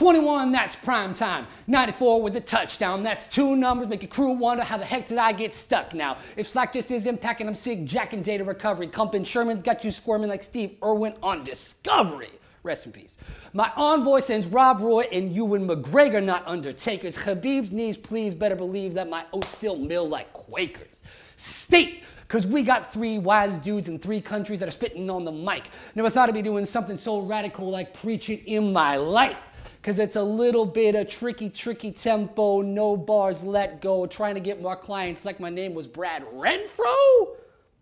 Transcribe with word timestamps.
21, 0.00 0.50
that's 0.50 0.76
prime 0.76 1.12
time. 1.12 1.46
94 1.66 2.22
with 2.22 2.32
the 2.32 2.40
touchdown. 2.40 3.02
That's 3.02 3.26
two 3.26 3.54
numbers, 3.54 3.86
make 3.86 4.02
a 4.02 4.06
crew 4.06 4.30
wonder 4.30 4.64
how 4.64 4.78
the 4.78 4.84
heck 4.86 5.04
did 5.04 5.18
I 5.18 5.32
get 5.32 5.52
stuck 5.52 5.92
now? 5.92 6.16
If 6.38 6.48
Slack 6.48 6.72
just 6.72 6.90
is 6.90 7.04
impacting, 7.04 7.46
I'm 7.46 7.54
sick, 7.54 7.84
Jack 7.84 8.14
and 8.14 8.24
data 8.24 8.42
recovery. 8.42 8.88
Compin 8.88 9.26
Sherman's 9.26 9.62
got 9.62 9.84
you 9.84 9.90
squirming 9.90 10.30
like 10.30 10.42
Steve 10.42 10.76
Irwin 10.82 11.16
on 11.22 11.44
Discovery. 11.44 12.30
Rest 12.62 12.86
in 12.86 12.92
peace. 12.92 13.18
My 13.52 13.70
envoy 13.76 14.20
sends 14.20 14.46
Rob 14.46 14.80
Roy 14.80 15.02
and 15.12 15.30
Ewan 15.30 15.68
McGregor, 15.68 16.24
not 16.24 16.46
Undertakers. 16.46 17.18
Khabib's 17.18 17.70
knees, 17.70 17.98
please 17.98 18.34
better 18.34 18.56
believe 18.56 18.94
that 18.94 19.10
my 19.10 19.26
oats 19.34 19.50
still 19.50 19.76
mill 19.76 20.08
like 20.08 20.32
Quakers. 20.32 21.02
State, 21.36 22.04
because 22.22 22.46
we 22.46 22.62
got 22.62 22.90
three 22.90 23.18
wise 23.18 23.58
dudes 23.58 23.88
in 23.88 23.98
three 23.98 24.22
countries 24.22 24.60
that 24.60 24.68
are 24.68 24.72
spitting 24.72 25.10
on 25.10 25.26
the 25.26 25.32
mic. 25.32 25.64
Never 25.94 26.08
thought 26.08 26.30
I'd 26.30 26.34
be 26.34 26.40
doing 26.40 26.64
something 26.64 26.96
so 26.96 27.20
radical 27.20 27.68
like 27.68 27.92
preaching 27.92 28.38
in 28.46 28.72
my 28.72 28.96
life 28.96 29.42
because 29.80 29.98
it's 29.98 30.16
a 30.16 30.22
little 30.22 30.66
bit 30.66 30.94
of 30.94 31.08
tricky, 31.08 31.48
tricky 31.48 31.90
tempo, 31.90 32.60
no 32.60 32.96
bars, 32.96 33.42
let 33.42 33.80
go, 33.80 34.06
trying 34.06 34.34
to 34.34 34.40
get 34.40 34.60
more 34.60 34.76
clients 34.76 35.24
like 35.24 35.40
my 35.40 35.48
name 35.48 35.72
was 35.72 35.86
Brad 35.86 36.22
Renfro. 36.34 37.36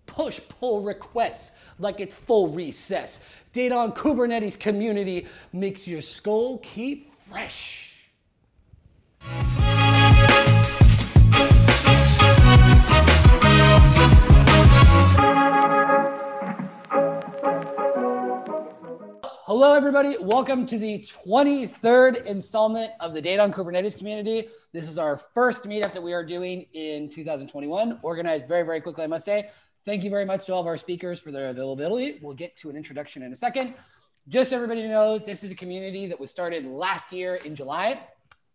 Push 0.06 0.40
pull 0.48 0.82
requests 0.82 1.58
like 1.78 1.98
it's 1.98 2.14
full 2.14 2.48
recess. 2.48 3.26
Data 3.52 3.74
on 3.74 3.92
Kubernetes 3.92 4.58
community 4.58 5.26
makes 5.52 5.88
your 5.88 6.00
skull 6.00 6.58
keep 6.58 7.12
fresh. 7.28 7.84
Hello, 19.48 19.72
everybody. 19.72 20.14
Welcome 20.20 20.66
to 20.66 20.78
the 20.78 20.98
23rd 20.98 22.26
installment 22.26 22.92
of 23.00 23.14
the 23.14 23.22
Data 23.22 23.42
on 23.42 23.50
Kubernetes 23.50 23.96
community. 23.96 24.48
This 24.74 24.86
is 24.86 24.98
our 24.98 25.16
first 25.16 25.64
meetup 25.64 25.94
that 25.94 26.02
we 26.02 26.12
are 26.12 26.22
doing 26.22 26.66
in 26.74 27.08
2021, 27.08 27.98
organized 28.02 28.46
very, 28.46 28.62
very 28.62 28.82
quickly, 28.82 29.04
I 29.04 29.06
must 29.06 29.24
say. 29.24 29.48
Thank 29.86 30.04
you 30.04 30.10
very 30.10 30.26
much 30.26 30.44
to 30.44 30.52
all 30.52 30.60
of 30.60 30.66
our 30.66 30.76
speakers 30.76 31.18
for 31.18 31.32
their 31.32 31.48
availability. 31.48 32.18
We'll 32.20 32.36
get 32.36 32.58
to 32.58 32.68
an 32.68 32.76
introduction 32.76 33.22
in 33.22 33.32
a 33.32 33.36
second. 33.36 33.72
Just 34.28 34.50
so 34.50 34.56
everybody 34.56 34.86
knows, 34.86 35.24
this 35.24 35.42
is 35.42 35.50
a 35.50 35.54
community 35.54 36.06
that 36.08 36.20
was 36.20 36.30
started 36.30 36.66
last 36.66 37.10
year 37.10 37.36
in 37.36 37.56
July 37.56 38.02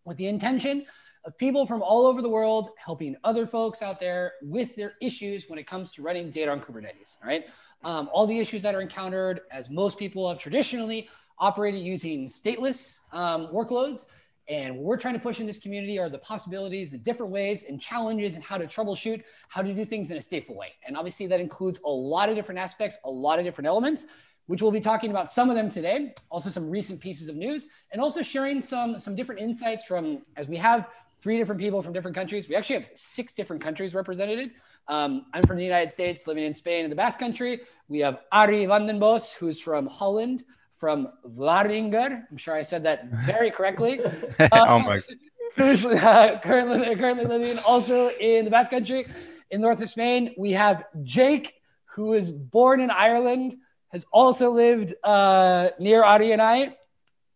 with 0.06 0.18
the 0.18 0.28
intention 0.28 0.86
of 1.25 1.36
people 1.40 1.66
from 1.66 1.81
all 1.81 2.06
over 2.06 2.22
the 2.22 2.30
world 2.30 2.70
helping 2.78 3.16
other 3.23 3.48
folks 3.48 3.81
out 3.81 4.00
there 4.00 4.34
with 4.44 4.75
their 4.75 4.94
issues 5.02 5.50
when 5.50 5.58
it 5.58 5.66
comes 5.66 5.90
to 5.90 6.03
running 6.03 6.30
data 6.30 6.52
on 6.52 6.59
Kubernetes. 6.59 7.18
All 7.23 7.30
right 7.30 7.48
um, 7.84 8.09
all 8.12 8.26
the 8.26 8.39
issues 8.39 8.62
that 8.64 8.76
are 8.76 8.81
encountered 8.81 9.42
as 9.52 9.70
most 9.70 9.98
people 9.98 10.28
have 10.30 10.39
traditionally 10.39 11.09
operated 11.39 11.81
using 11.81 12.28
stateless 12.28 13.00
um, 13.12 13.48
workloads. 13.48 14.06
And 14.50 14.75
what 14.75 14.84
we're 14.86 14.98
trying 14.98 15.14
to 15.14 15.20
push 15.20 15.40
in 15.40 15.48
this 15.48 15.58
community 15.58 15.98
are 15.98 16.09
the 16.09 16.17
possibilities, 16.17 16.92
the 16.92 16.98
different 16.98 17.31
ways 17.31 17.66
and 17.70 17.81
challenges 17.81 18.36
and 18.36 18.44
how 18.44 18.58
to 18.58 18.67
troubleshoot, 18.67 19.23
how 19.48 19.62
to 19.62 19.73
do 19.73 19.86
things 19.86 20.12
in 20.12 20.17
a 20.17 20.20
stateful 20.20 20.56
way. 20.56 20.73
And 20.86 20.98
obviously 20.98 21.28
that 21.28 21.40
includes 21.40 21.80
a 21.86 21.90
lot 21.90 22.30
of 22.30 22.36
different 22.36 22.59
aspects, 22.59 22.98
a 23.06 23.09
lot 23.09 23.40
of 23.40 23.45
different 23.45 23.67
elements, 23.67 24.06
which 24.47 24.62
we'll 24.62 24.72
be 24.72 24.81
talking 24.81 25.12
about 25.12 25.31
some 25.31 25.50
of 25.50 25.56
them 25.56 25.70
today, 25.70 26.14
also 26.30 26.50
some 26.50 26.70
recent 26.70 27.00
pieces 27.00 27.30
of 27.30 27.38
news, 27.38 27.70
and 27.94 28.02
also 28.02 28.22
sharing 28.22 28.59
some, 28.59 29.00
some 29.00 29.16
different 29.16 29.40
insights 29.40 29.86
from, 29.86 30.22
as 30.36 30.50
we 30.50 30.58
have 30.58 30.90
three 31.16 31.38
different 31.38 31.62
people 31.62 31.81
from 31.81 31.94
different 31.94 32.16
countries, 32.16 32.50
we 32.50 32.56
actually 32.56 32.75
have 32.75 32.90
six 32.95 33.34
different 33.34 33.62
countries 33.62 33.95
represented. 33.95 34.52
Um, 34.88 35.26
I'm 35.34 35.44
from 35.44 35.58
the 35.58 35.64
United 35.64 35.92
States, 35.92 36.28
living 36.28 36.44
in 36.44 36.53
Spain 36.53 36.84
in 36.84 36.89
the 36.89 36.95
Basque 36.95 37.20
Country. 37.20 37.62
We 37.88 38.00
have 38.00 38.20
Ari 38.31 38.66
Vandenbos, 38.66 39.31
who's 39.31 39.59
from 39.59 39.88
Holland, 39.88 40.44
from 40.75 41.09
Vlaardingen. 41.25 42.23
I'm 42.30 42.38
sure 42.38 42.53
I 42.53 42.64
said 42.64 42.84
that 42.84 43.08
very 43.25 43.52
correctly. 43.52 44.03
Um, 44.03 44.14
oh 44.52 44.80
my. 44.80 45.02
Who's 45.56 45.86
uh, 45.86 46.40
currently, 46.42 46.95
currently 46.95 47.25
living 47.25 47.59
also 47.59 48.09
in 48.09 48.44
the 48.44 48.50
Basque 48.50 48.72
Country 48.72 49.06
in 49.52 49.62
north 49.62 49.80
of 49.81 49.90
Spain. 49.90 50.34
We 50.36 50.53
have 50.53 50.84
Jake, 51.03 51.53
who 51.94 52.06
was 52.06 52.31
born 52.31 52.81
in 52.81 52.90
Ireland, 52.90 53.56
has 53.90 54.03
also 54.12 54.50
lived 54.50 54.96
uh, 55.03 55.69
near 55.79 56.03
Ari 56.03 56.31
and 56.31 56.41
I. 56.41 56.75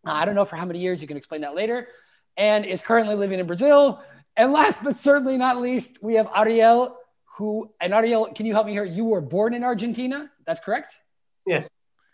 I 0.04 0.24
don't 0.24 0.34
know 0.34 0.44
for 0.44 0.56
how 0.56 0.64
many 0.64 0.80
years, 0.80 1.00
you 1.00 1.06
can 1.06 1.16
explain 1.16 1.42
that 1.42 1.54
later, 1.54 1.86
and 2.36 2.64
is 2.64 2.82
currently 2.82 3.14
living 3.14 3.38
in 3.38 3.46
Brazil. 3.46 4.02
And 4.36 4.52
last 4.52 4.82
but 4.82 4.96
certainly 4.96 5.36
not 5.36 5.60
least, 5.60 6.02
we 6.02 6.14
have 6.14 6.28
Ariel, 6.34 6.97
who, 7.38 7.72
and 7.80 7.94
Ariel, 7.94 8.26
can 8.34 8.46
you 8.46 8.52
help 8.52 8.66
me 8.66 8.72
here? 8.72 8.84
You 8.84 9.04
were 9.04 9.20
born 9.20 9.54
in 9.54 9.62
Argentina, 9.62 10.28
that's 10.44 10.58
correct? 10.58 10.98
Yes. 11.46 11.70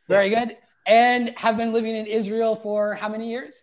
Very 0.06 0.28
good. 0.28 0.58
And 0.86 1.32
have 1.38 1.56
been 1.56 1.72
living 1.72 1.96
in 1.96 2.06
Israel 2.06 2.56
for 2.56 2.92
how 2.92 3.08
many 3.08 3.30
years? 3.30 3.62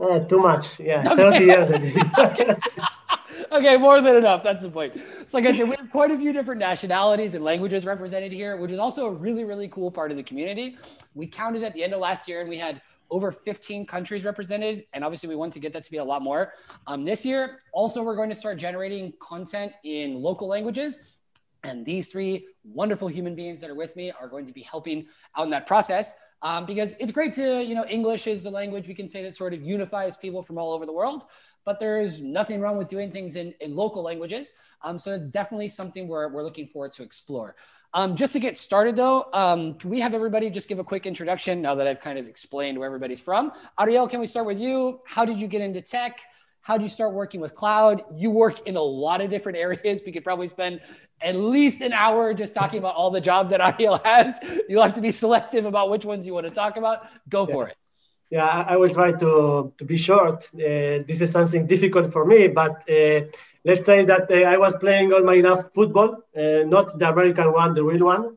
Uh, 0.00 0.20
too 0.20 0.38
much. 0.38 0.78
Yeah, 0.78 1.02
okay. 1.10 1.40
30 1.40 1.44
years. 1.44 1.96
okay. 2.18 2.54
okay, 3.52 3.76
more 3.76 4.00
than 4.00 4.14
enough. 4.14 4.44
That's 4.44 4.62
the 4.62 4.70
point. 4.70 4.94
So, 4.94 5.26
like 5.32 5.46
I 5.46 5.56
said, 5.56 5.68
we 5.68 5.74
have 5.74 5.90
quite 5.90 6.12
a 6.12 6.16
few 6.16 6.32
different 6.32 6.60
nationalities 6.60 7.34
and 7.34 7.42
languages 7.42 7.84
represented 7.84 8.30
here, 8.30 8.56
which 8.56 8.70
is 8.70 8.78
also 8.78 9.06
a 9.06 9.10
really, 9.10 9.42
really 9.42 9.66
cool 9.66 9.90
part 9.90 10.12
of 10.12 10.16
the 10.16 10.22
community. 10.22 10.78
We 11.16 11.26
counted 11.26 11.64
at 11.64 11.74
the 11.74 11.82
end 11.82 11.92
of 11.92 11.98
last 11.98 12.28
year 12.28 12.40
and 12.40 12.48
we 12.48 12.58
had 12.58 12.80
over 13.10 13.32
15 13.32 13.86
countries 13.86 14.24
represented. 14.24 14.86
And 14.92 15.04
obviously, 15.04 15.28
we 15.28 15.36
want 15.36 15.52
to 15.54 15.60
get 15.60 15.72
that 15.72 15.82
to 15.84 15.90
be 15.90 15.98
a 15.98 16.04
lot 16.04 16.22
more 16.22 16.52
um, 16.86 17.04
this 17.04 17.24
year. 17.24 17.58
Also, 17.72 18.02
we're 18.02 18.16
going 18.16 18.30
to 18.30 18.34
start 18.34 18.58
generating 18.58 19.12
content 19.20 19.72
in 19.84 20.20
local 20.20 20.48
languages. 20.48 21.00
And 21.64 21.84
these 21.84 22.10
three 22.10 22.46
wonderful 22.62 23.08
human 23.08 23.34
beings 23.34 23.60
that 23.60 23.70
are 23.70 23.74
with 23.74 23.96
me 23.96 24.12
are 24.20 24.28
going 24.28 24.46
to 24.46 24.52
be 24.52 24.60
helping 24.62 25.06
out 25.36 25.44
in 25.44 25.50
that 25.50 25.66
process. 25.66 26.14
Um, 26.42 26.66
because 26.66 26.94
it's 27.00 27.10
great 27.10 27.32
to, 27.34 27.64
you 27.64 27.74
know, 27.74 27.86
English 27.86 28.26
is 28.26 28.44
the 28.44 28.50
language 28.50 28.86
we 28.86 28.94
can 28.94 29.08
say 29.08 29.22
that 29.22 29.34
sort 29.34 29.54
of 29.54 29.62
unifies 29.62 30.18
people 30.18 30.42
from 30.42 30.58
all 30.58 30.74
over 30.74 30.84
the 30.84 30.92
world, 30.92 31.24
but 31.64 31.80
there's 31.80 32.20
nothing 32.20 32.60
wrong 32.60 32.76
with 32.76 32.88
doing 32.88 33.10
things 33.10 33.36
in, 33.36 33.54
in 33.60 33.74
local 33.74 34.02
languages. 34.02 34.52
Um, 34.82 34.98
so 34.98 35.12
it's 35.14 35.30
definitely 35.30 35.70
something 35.70 36.06
we're, 36.06 36.28
we're 36.28 36.42
looking 36.42 36.66
forward 36.66 36.92
to 36.92 37.02
explore. 37.02 37.56
Um, 37.94 38.16
just 38.16 38.32
to 38.32 38.40
get 38.40 38.58
started 38.58 38.96
though, 38.96 39.26
um, 39.32 39.74
can 39.74 39.88
we 39.88 40.00
have 40.00 40.14
everybody 40.14 40.50
just 40.50 40.68
give 40.68 40.80
a 40.80 40.84
quick 40.84 41.06
introduction 41.06 41.62
now 41.62 41.76
that 41.76 41.86
I've 41.86 42.00
kind 42.00 42.18
of 42.18 42.26
explained 42.26 42.76
where 42.76 42.86
everybody's 42.86 43.20
from? 43.20 43.52
Ariel, 43.78 44.08
can 44.08 44.18
we 44.18 44.26
start 44.26 44.46
with 44.46 44.58
you? 44.58 45.00
How 45.06 45.24
did 45.24 45.38
you 45.38 45.46
get 45.46 45.60
into 45.60 45.80
tech? 45.80 46.20
How 46.60 46.76
do 46.76 46.82
you 46.82 46.90
start 46.90 47.14
working 47.14 47.40
with 47.40 47.54
cloud? 47.54 48.02
You 48.16 48.32
work 48.32 48.66
in 48.66 48.74
a 48.74 48.82
lot 48.82 49.20
of 49.20 49.30
different 49.30 49.58
areas. 49.66 50.02
We 50.04 50.10
could 50.10 50.24
probably 50.24 50.48
spend 50.48 50.80
at 51.20 51.36
least 51.36 51.82
an 51.82 51.92
hour 51.92 52.34
just 52.34 52.52
talking 52.52 52.80
about 52.80 52.96
all 52.96 53.12
the 53.12 53.20
jobs 53.20 53.52
that 53.52 53.60
Ariel 53.78 53.98
has. 53.98 54.40
You'll 54.68 54.82
have 54.82 54.94
to 54.94 55.00
be 55.00 55.12
selective 55.12 55.64
about 55.64 55.88
which 55.88 56.04
ones 56.04 56.26
you 56.26 56.34
want 56.34 56.46
to 56.46 56.52
talk 56.52 56.76
about. 56.76 57.06
Go 57.28 57.46
for 57.46 57.68
it. 57.68 57.76
Yeah, 58.28 58.64
I 58.66 58.76
will 58.76 58.90
try 58.90 59.12
to, 59.12 59.72
to 59.78 59.84
be 59.84 59.96
short. 59.96 60.48
Uh, 60.52 61.06
this 61.06 61.20
is 61.20 61.30
something 61.30 61.68
difficult 61.68 62.12
for 62.12 62.24
me, 62.24 62.48
but 62.48 62.82
uh, 62.90 63.26
let's 63.64 63.86
say 63.86 64.04
that 64.04 64.30
uh, 64.30 64.34
I 64.34 64.58
was 64.58 64.76
playing 64.76 65.12
all 65.12 65.22
my 65.22 65.40
life 65.40 65.64
football, 65.74 66.18
uh, 66.36 66.64
not 66.66 66.98
the 66.98 67.08
American 67.08 67.52
one, 67.52 67.74
the 67.74 67.82
real 67.82 68.04
one, 68.04 68.36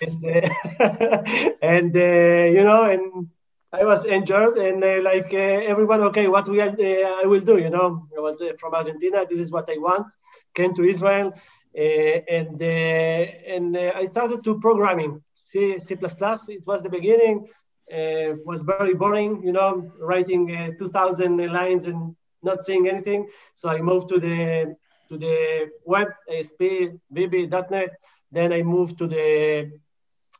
and, 0.00 0.24
uh, 0.24 1.22
and 1.62 1.96
uh, 1.96 2.44
you 2.56 2.64
know, 2.64 2.82
and 2.84 3.28
I 3.72 3.84
was 3.84 4.04
injured, 4.04 4.56
and 4.58 4.82
uh, 4.82 5.00
like 5.02 5.32
uh, 5.32 5.72
everyone, 5.72 6.00
okay, 6.02 6.28
what 6.28 6.48
we 6.48 6.60
I 6.60 7.24
will 7.24 7.40
do, 7.40 7.58
you 7.58 7.70
know, 7.70 8.06
I 8.16 8.20
was 8.20 8.42
from 8.58 8.74
Argentina. 8.74 9.24
This 9.28 9.38
is 9.38 9.50
what 9.50 9.68
I 9.70 9.78
want. 9.78 10.06
Came 10.54 10.74
to 10.74 10.84
Israel, 10.84 11.32
and 11.74 12.62
and 12.62 13.76
I 13.76 14.06
started 14.06 14.44
to 14.44 14.60
programming 14.60 15.22
C 15.34 15.78
C++. 15.78 15.94
It 15.94 16.66
was 16.66 16.82
the 16.82 16.90
beginning. 16.90 17.48
Was 18.46 18.62
very 18.62 18.94
boring, 18.94 19.42
you 19.44 19.52
know, 19.52 19.92
writing 19.98 20.74
2,000 20.78 21.52
lines 21.52 21.86
and 21.86 22.16
not 22.44 22.62
seeing 22.62 22.88
anything. 22.88 23.28
So 23.54 23.68
I 23.68 23.80
moved 23.80 24.08
to 24.10 24.18
the 24.18 24.76
to 25.08 25.18
the 25.18 25.70
web, 25.84 26.08
ASP, 26.30 26.60
VB, 27.14 27.50
.NET. 27.70 27.90
Then 28.30 28.52
I 28.52 28.62
moved 28.62 28.98
to 28.98 29.06
the 29.06 29.70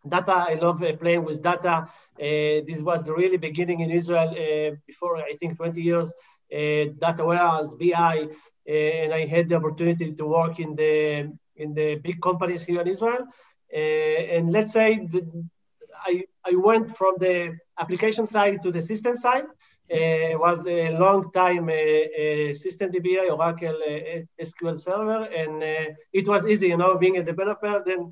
data. 0.09 0.33
I 0.33 0.55
love 0.55 0.83
uh, 0.83 0.97
playing 0.97 1.25
with 1.25 1.43
data. 1.43 1.89
Uh, 2.19 2.65
this 2.69 2.81
was 2.81 3.03
the 3.05 3.15
really 3.15 3.37
beginning 3.37 3.81
in 3.81 3.91
Israel 3.91 4.31
uh, 4.31 4.77
before 4.87 5.17
I 5.17 5.35
think 5.35 5.57
20 5.57 5.81
years. 5.81 6.13
Data 6.51 7.25
warehouse, 7.25 7.75
BI, 7.75 8.29
and 8.67 9.13
I 9.13 9.27
had 9.27 9.49
the 9.49 9.57
opportunity 9.57 10.13
to 10.13 10.25
work 10.25 10.61
in 10.61 10.77
the 10.77 11.33
in 11.57 11.75
the 11.75 11.97
big 11.97 12.21
companies 12.21 12.63
here 12.63 12.81
in 12.81 12.87
Israel. 12.87 13.27
And 13.73 14.53
let's 14.53 14.73
say 14.73 14.89
the, 14.99 15.23
I 16.07 16.25
I 16.45 16.55
went 16.55 16.91
from 16.97 17.15
the 17.19 17.59
application 17.79 18.27
side 18.27 18.63
to 18.63 18.71
the 18.71 18.83
system 18.83 19.17
side. 19.17 19.47
Uh, 19.93 20.33
was 20.39 20.67
a 20.67 20.97
long 20.97 21.31
time 21.31 21.69
uh, 21.69 21.73
uh, 21.73 22.55
system 22.55 22.91
DBA, 22.91 23.31
Oracle 23.31 23.79
SQL 24.41 24.79
Server, 24.79 25.25
and 25.25 25.63
it 26.11 26.27
was 26.27 26.47
easy, 26.47 26.69
you 26.69 26.79
know, 26.79 26.97
being 26.97 27.19
a 27.19 27.23
developer 27.23 27.83
than 27.85 28.11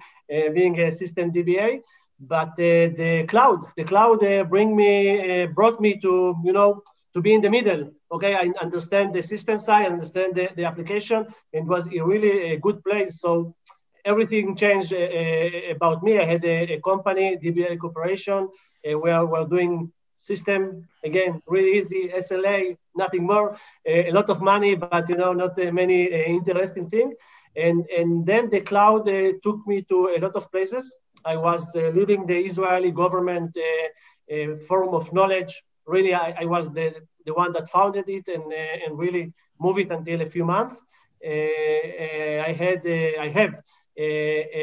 being 0.52 0.78
a 0.78 0.92
system 0.92 1.32
DBA. 1.32 1.80
But 2.20 2.56
the 2.56 3.24
cloud, 3.26 3.64
the 3.74 3.84
cloud 3.84 4.20
bring 4.50 4.76
me, 4.76 5.46
brought 5.46 5.80
me 5.80 5.98
to, 6.00 6.36
you 6.44 6.52
know, 6.52 6.82
to 7.14 7.22
be 7.22 7.32
in 7.32 7.40
the 7.40 7.50
middle. 7.50 7.90
Okay, 8.10 8.34
I 8.34 8.52
understand 8.60 9.14
the 9.14 9.22
system 9.22 9.58
side, 9.58 9.86
I 9.86 9.92
understand 9.92 10.34
the, 10.34 10.50
the 10.54 10.64
application, 10.64 11.26
and 11.54 11.66
was 11.66 11.86
a 11.86 12.04
really 12.04 12.52
a 12.52 12.58
good 12.58 12.84
place. 12.84 13.18
So 13.18 13.54
everything 14.04 14.56
changed 14.56 14.92
uh, 14.92 15.74
about 15.74 16.02
me. 16.02 16.18
I 16.18 16.24
had 16.24 16.44
a, 16.44 16.74
a 16.74 16.80
company, 16.80 17.38
DBA 17.42 17.78
Corporation, 17.78 18.48
uh, 18.86 18.98
where 18.98 19.24
we're 19.24 19.46
doing 19.46 19.90
system. 20.22 20.86
Again, 21.04 21.42
really 21.46 21.72
easy, 21.78 22.02
SLA, 22.26 22.76
nothing 22.94 23.24
more. 23.26 23.56
A 23.86 24.12
lot 24.12 24.30
of 24.30 24.40
money, 24.40 24.74
but 24.76 25.08
you 25.08 25.16
know, 25.16 25.32
not 25.32 25.58
uh, 25.58 25.72
many 25.72 26.00
uh, 26.12 26.16
interesting 26.38 26.88
thing. 26.88 27.14
And, 27.56 27.84
and 27.98 28.24
then 28.24 28.48
the 28.48 28.60
cloud 28.60 29.08
uh, 29.08 29.32
took 29.42 29.66
me 29.66 29.82
to 29.90 30.14
a 30.16 30.18
lot 30.20 30.36
of 30.36 30.50
places. 30.50 30.84
I 31.24 31.36
was 31.36 31.74
uh, 31.74 31.90
leading 31.94 32.26
the 32.26 32.38
Israeli 32.38 32.92
government 32.92 33.50
uh, 33.56 33.64
uh, 34.34 34.56
forum 34.68 34.94
of 34.94 35.12
knowledge. 35.12 35.62
Really, 35.86 36.14
I, 36.14 36.28
I, 36.42 36.44
was 36.44 36.72
the, 36.72 36.94
the 37.26 37.34
one 37.34 37.52
that 37.52 37.68
founded 37.68 38.08
it 38.08 38.28
and, 38.28 38.44
and 38.52 38.98
really 38.98 39.32
moved 39.60 39.80
it 39.80 39.90
until 39.90 40.20
a 40.22 40.26
few 40.26 40.44
months. 40.44 40.82
I 41.24 42.54
had, 42.62 42.80
I 43.26 43.28
have 43.28 43.60
a, 43.96 44.08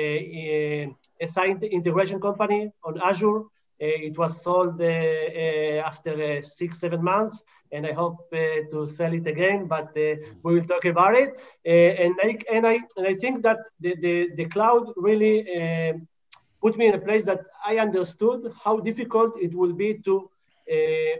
a, 0.01 0.95
a 1.21 1.67
integration 1.79 2.19
company 2.19 2.71
on 2.83 2.99
Azure. 3.01 3.43
Uh, 3.81 4.07
it 4.09 4.17
was 4.17 4.43
sold 4.43 4.81
uh, 4.81 4.85
uh, 4.85 5.87
after 5.87 6.41
six, 6.41 6.79
seven 6.79 7.01
months, 7.01 7.43
and 7.71 7.85
I 7.85 7.93
hope 7.93 8.29
to 8.31 8.85
sell 8.87 9.13
it 9.13 9.25
again, 9.25 9.67
but 9.67 9.95
we 9.95 10.53
will 10.55 10.65
talk 10.65 10.85
about 10.85 11.15
it. 11.15 11.39
and, 11.65 12.15
I, 12.21 12.37
and, 12.51 12.67
I, 12.67 12.79
and 12.97 13.07
I 13.07 13.15
think 13.15 13.43
that 13.43 13.59
the, 13.79 13.95
the, 13.95 14.29
the 14.35 14.45
cloud 14.45 14.91
really 14.97 15.37
put 16.61 16.77
me 16.77 16.87
in 16.87 16.95
a 16.95 16.99
place 16.99 17.23
that 17.23 17.41
I 17.65 17.77
understood 17.77 18.51
how 18.63 18.79
difficult 18.79 19.37
it 19.39 19.53
will 19.53 19.73
be 19.73 19.93
to, 20.05 20.29
uh, 20.71 21.15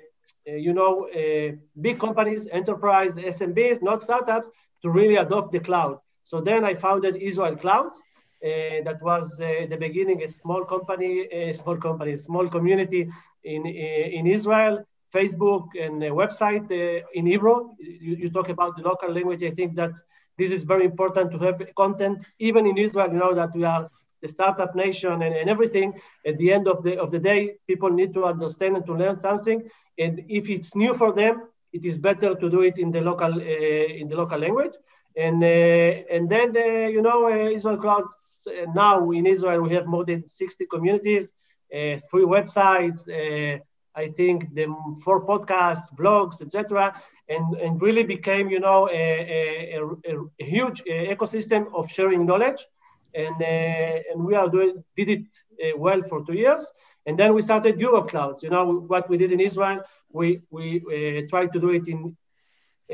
you 0.45 0.73
know, 0.73 1.07
uh, 1.09 1.55
big 1.79 1.99
companies, 1.99 2.47
enterprise, 2.51 3.15
SMBs, 3.15 3.81
not 3.81 4.03
startups, 4.03 4.49
to 4.81 4.89
really 4.89 5.15
adopt 5.15 5.51
the 5.51 5.59
cloud. 5.59 5.99
So 6.23 6.41
then 6.41 6.63
I 6.63 6.73
founded 6.73 7.15
Israel 7.15 7.55
Clouds, 7.55 8.01
uh, 8.43 8.83
that 8.85 9.01
was 9.01 9.39
uh, 9.41 9.65
the 9.69 9.77
beginning 9.77 10.23
a 10.23 10.27
small 10.27 10.63
company, 10.65 11.27
a 11.31 11.53
small 11.53 11.77
company, 11.77 12.15
small 12.15 12.47
community 12.47 13.09
in 13.43 13.65
in 13.65 14.27
Israel. 14.27 14.85
Facebook 15.11 15.69
and 15.79 16.03
a 16.03 16.09
website 16.09 16.69
uh, 16.71 17.03
in 17.13 17.25
Hebrew. 17.25 17.71
You, 17.79 18.15
you, 18.15 18.29
talk 18.29 18.49
about 18.49 18.75
the 18.77 18.83
local 18.83 19.11
language. 19.11 19.43
I 19.43 19.49
think 19.49 19.75
that 19.75 19.93
this 20.37 20.51
is 20.51 20.63
very 20.63 20.85
important 20.85 21.31
to 21.31 21.39
have 21.39 21.61
content, 21.75 22.23
even 22.37 22.67
in 22.67 22.77
Israel. 22.77 23.11
You 23.11 23.19
know 23.19 23.33
that 23.33 23.51
we 23.55 23.63
are 23.63 23.89
the 24.21 24.29
startup 24.29 24.75
nation 24.75 25.21
and, 25.23 25.33
and 25.33 25.49
everything. 25.49 25.93
At 26.25 26.37
the 26.37 26.51
end 26.53 26.67
of 26.67 26.83
the 26.83 26.99
of 26.99 27.11
the 27.11 27.19
day, 27.19 27.55
people 27.67 27.89
need 27.89 28.13
to 28.13 28.25
understand 28.25 28.75
and 28.77 28.85
to 28.85 28.93
learn 28.93 29.19
something. 29.19 29.67
And 29.97 30.23
if 30.29 30.49
it's 30.49 30.75
new 30.75 30.93
for 30.93 31.11
them, 31.13 31.47
it 31.73 31.85
is 31.85 31.97
better 31.97 32.35
to 32.35 32.49
do 32.49 32.61
it 32.61 32.77
in 32.77 32.91
the 32.91 33.01
local 33.01 33.33
uh, 33.33 33.87
in 34.01 34.07
the 34.07 34.15
local 34.15 34.39
language. 34.39 34.75
And 35.15 35.43
uh, 35.43 36.15
and 36.15 36.29
then 36.29 36.55
uh, 36.55 36.87
you 36.87 37.01
know 37.01 37.29
Israel 37.29 37.77
Cloud 37.77 38.05
uh, 38.47 38.71
now 38.73 39.11
in 39.11 39.25
Israel, 39.25 39.61
we 39.61 39.73
have 39.73 39.85
more 39.85 40.05
than 40.05 40.27
60 40.27 40.65
communities, 40.67 41.33
uh, 41.73 41.97
three 42.09 42.25
websites, 42.25 43.07
uh, 43.09 43.59
I 43.95 44.09
think 44.09 44.53
the 44.53 44.73
four 45.03 45.25
podcasts, 45.25 45.93
blogs, 45.95 46.41
etc., 46.41 46.93
and, 47.27 47.55
and 47.55 47.81
really 47.81 48.03
became, 48.03 48.49
you 48.49 48.59
know, 48.59 48.89
a, 48.89 49.75
a, 49.75 49.81
a, 49.81 50.23
a 50.39 50.45
huge 50.45 50.83
ecosystem 50.85 51.67
of 51.73 51.91
sharing 51.91 52.25
knowledge. 52.25 52.65
And, 53.13 53.41
and 53.41 54.23
we 54.23 54.35
are 54.35 54.47
doing, 54.47 54.83
did 54.95 55.09
it 55.09 55.77
well 55.77 56.01
for 56.03 56.23
two 56.23 56.33
years. 56.33 56.71
And 57.05 57.17
then 57.17 57.33
we 57.33 57.41
started 57.41 57.79
Europe 57.79 58.09
Clouds. 58.09 58.41
You 58.41 58.51
know, 58.51 58.79
what 58.87 59.09
we 59.09 59.17
did 59.17 59.31
in 59.31 59.39
Israel, 59.39 59.81
we, 60.11 60.41
we 60.49 61.27
tried 61.29 61.51
to 61.53 61.59
do 61.59 61.69
it 61.69 61.87
in 61.87 62.15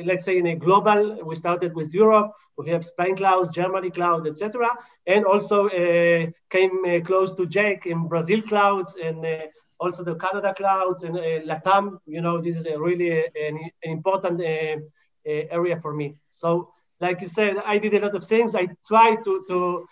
let's 0.03 0.25
say 0.25 0.37
in 0.37 0.47
a 0.47 0.55
global, 0.55 1.23
we 1.23 1.35
started 1.35 1.73
with 1.75 1.93
Europe, 1.93 2.31
we 2.57 2.69
have 2.69 2.83
Spain 2.83 3.15
clouds, 3.15 3.49
Germany 3.49 3.91
clouds, 3.91 4.25
etc. 4.27 4.67
And 5.05 5.25
also 5.25 5.67
uh, 5.67 6.27
came 6.49 6.85
uh, 6.85 6.99
close 7.01 7.33
to 7.33 7.45
Jake 7.45 7.85
in 7.85 8.07
Brazil 8.07 8.41
clouds 8.41 8.95
and 9.01 9.25
uh, 9.25 9.37
also 9.79 10.03
the 10.03 10.15
Canada 10.15 10.53
clouds 10.53 11.03
and 11.03 11.17
uh, 11.17 11.41
Latam. 11.45 11.99
You 12.05 12.21
know, 12.21 12.41
this 12.41 12.55
is 12.57 12.65
a 12.65 12.79
really 12.79 13.11
uh, 13.11 13.27
an, 13.35 13.57
an 13.83 13.91
important 13.91 14.41
uh, 14.41 14.79
area 15.25 15.79
for 15.79 15.93
me. 15.93 16.15
So, 16.29 16.71
like 17.01 17.19
you 17.19 17.27
said, 17.27 17.57
I 17.65 17.77
did 17.77 17.93
a 17.93 17.99
lot 17.99 18.15
of 18.15 18.23
things. 18.23 18.55
I 18.55 18.67
tried 18.87 19.23
to 19.25 19.43
to 19.49 19.85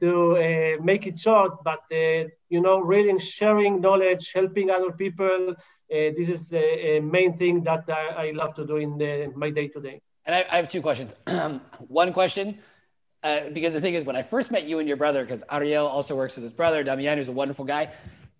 to 0.00 0.78
make 0.80 1.08
it 1.08 1.18
short, 1.18 1.64
but 1.64 1.82
you 1.90 2.60
know, 2.60 2.78
really 2.78 3.18
sharing 3.18 3.80
knowledge, 3.80 4.30
helping 4.32 4.70
other 4.70 4.92
people. 4.92 5.56
This 5.88 6.28
is 6.28 6.48
the 6.48 7.00
main 7.00 7.36
thing 7.36 7.62
that 7.62 7.84
I, 7.88 8.28
I 8.28 8.30
love 8.32 8.54
to 8.56 8.66
do 8.66 8.76
in 8.76 8.98
the, 8.98 9.32
my 9.34 9.50
day 9.50 9.68
to 9.68 9.80
day. 9.80 10.00
And 10.26 10.34
I, 10.34 10.44
I 10.50 10.56
have 10.56 10.68
two 10.68 10.82
questions. 10.82 11.14
One 11.88 12.12
question, 12.12 12.58
uh, 13.22 13.48
because 13.52 13.72
the 13.72 13.80
thing 13.80 13.94
is, 13.94 14.04
when 14.04 14.16
I 14.16 14.22
first 14.22 14.50
met 14.50 14.68
you 14.68 14.78
and 14.78 14.86
your 14.86 14.96
brother, 14.96 15.24
because 15.24 15.42
Ariel 15.50 15.86
also 15.86 16.14
works 16.14 16.36
with 16.36 16.42
his 16.42 16.52
brother, 16.52 16.84
Damian, 16.84 17.18
who's 17.18 17.28
a 17.28 17.32
wonderful 17.32 17.64
guy. 17.64 17.90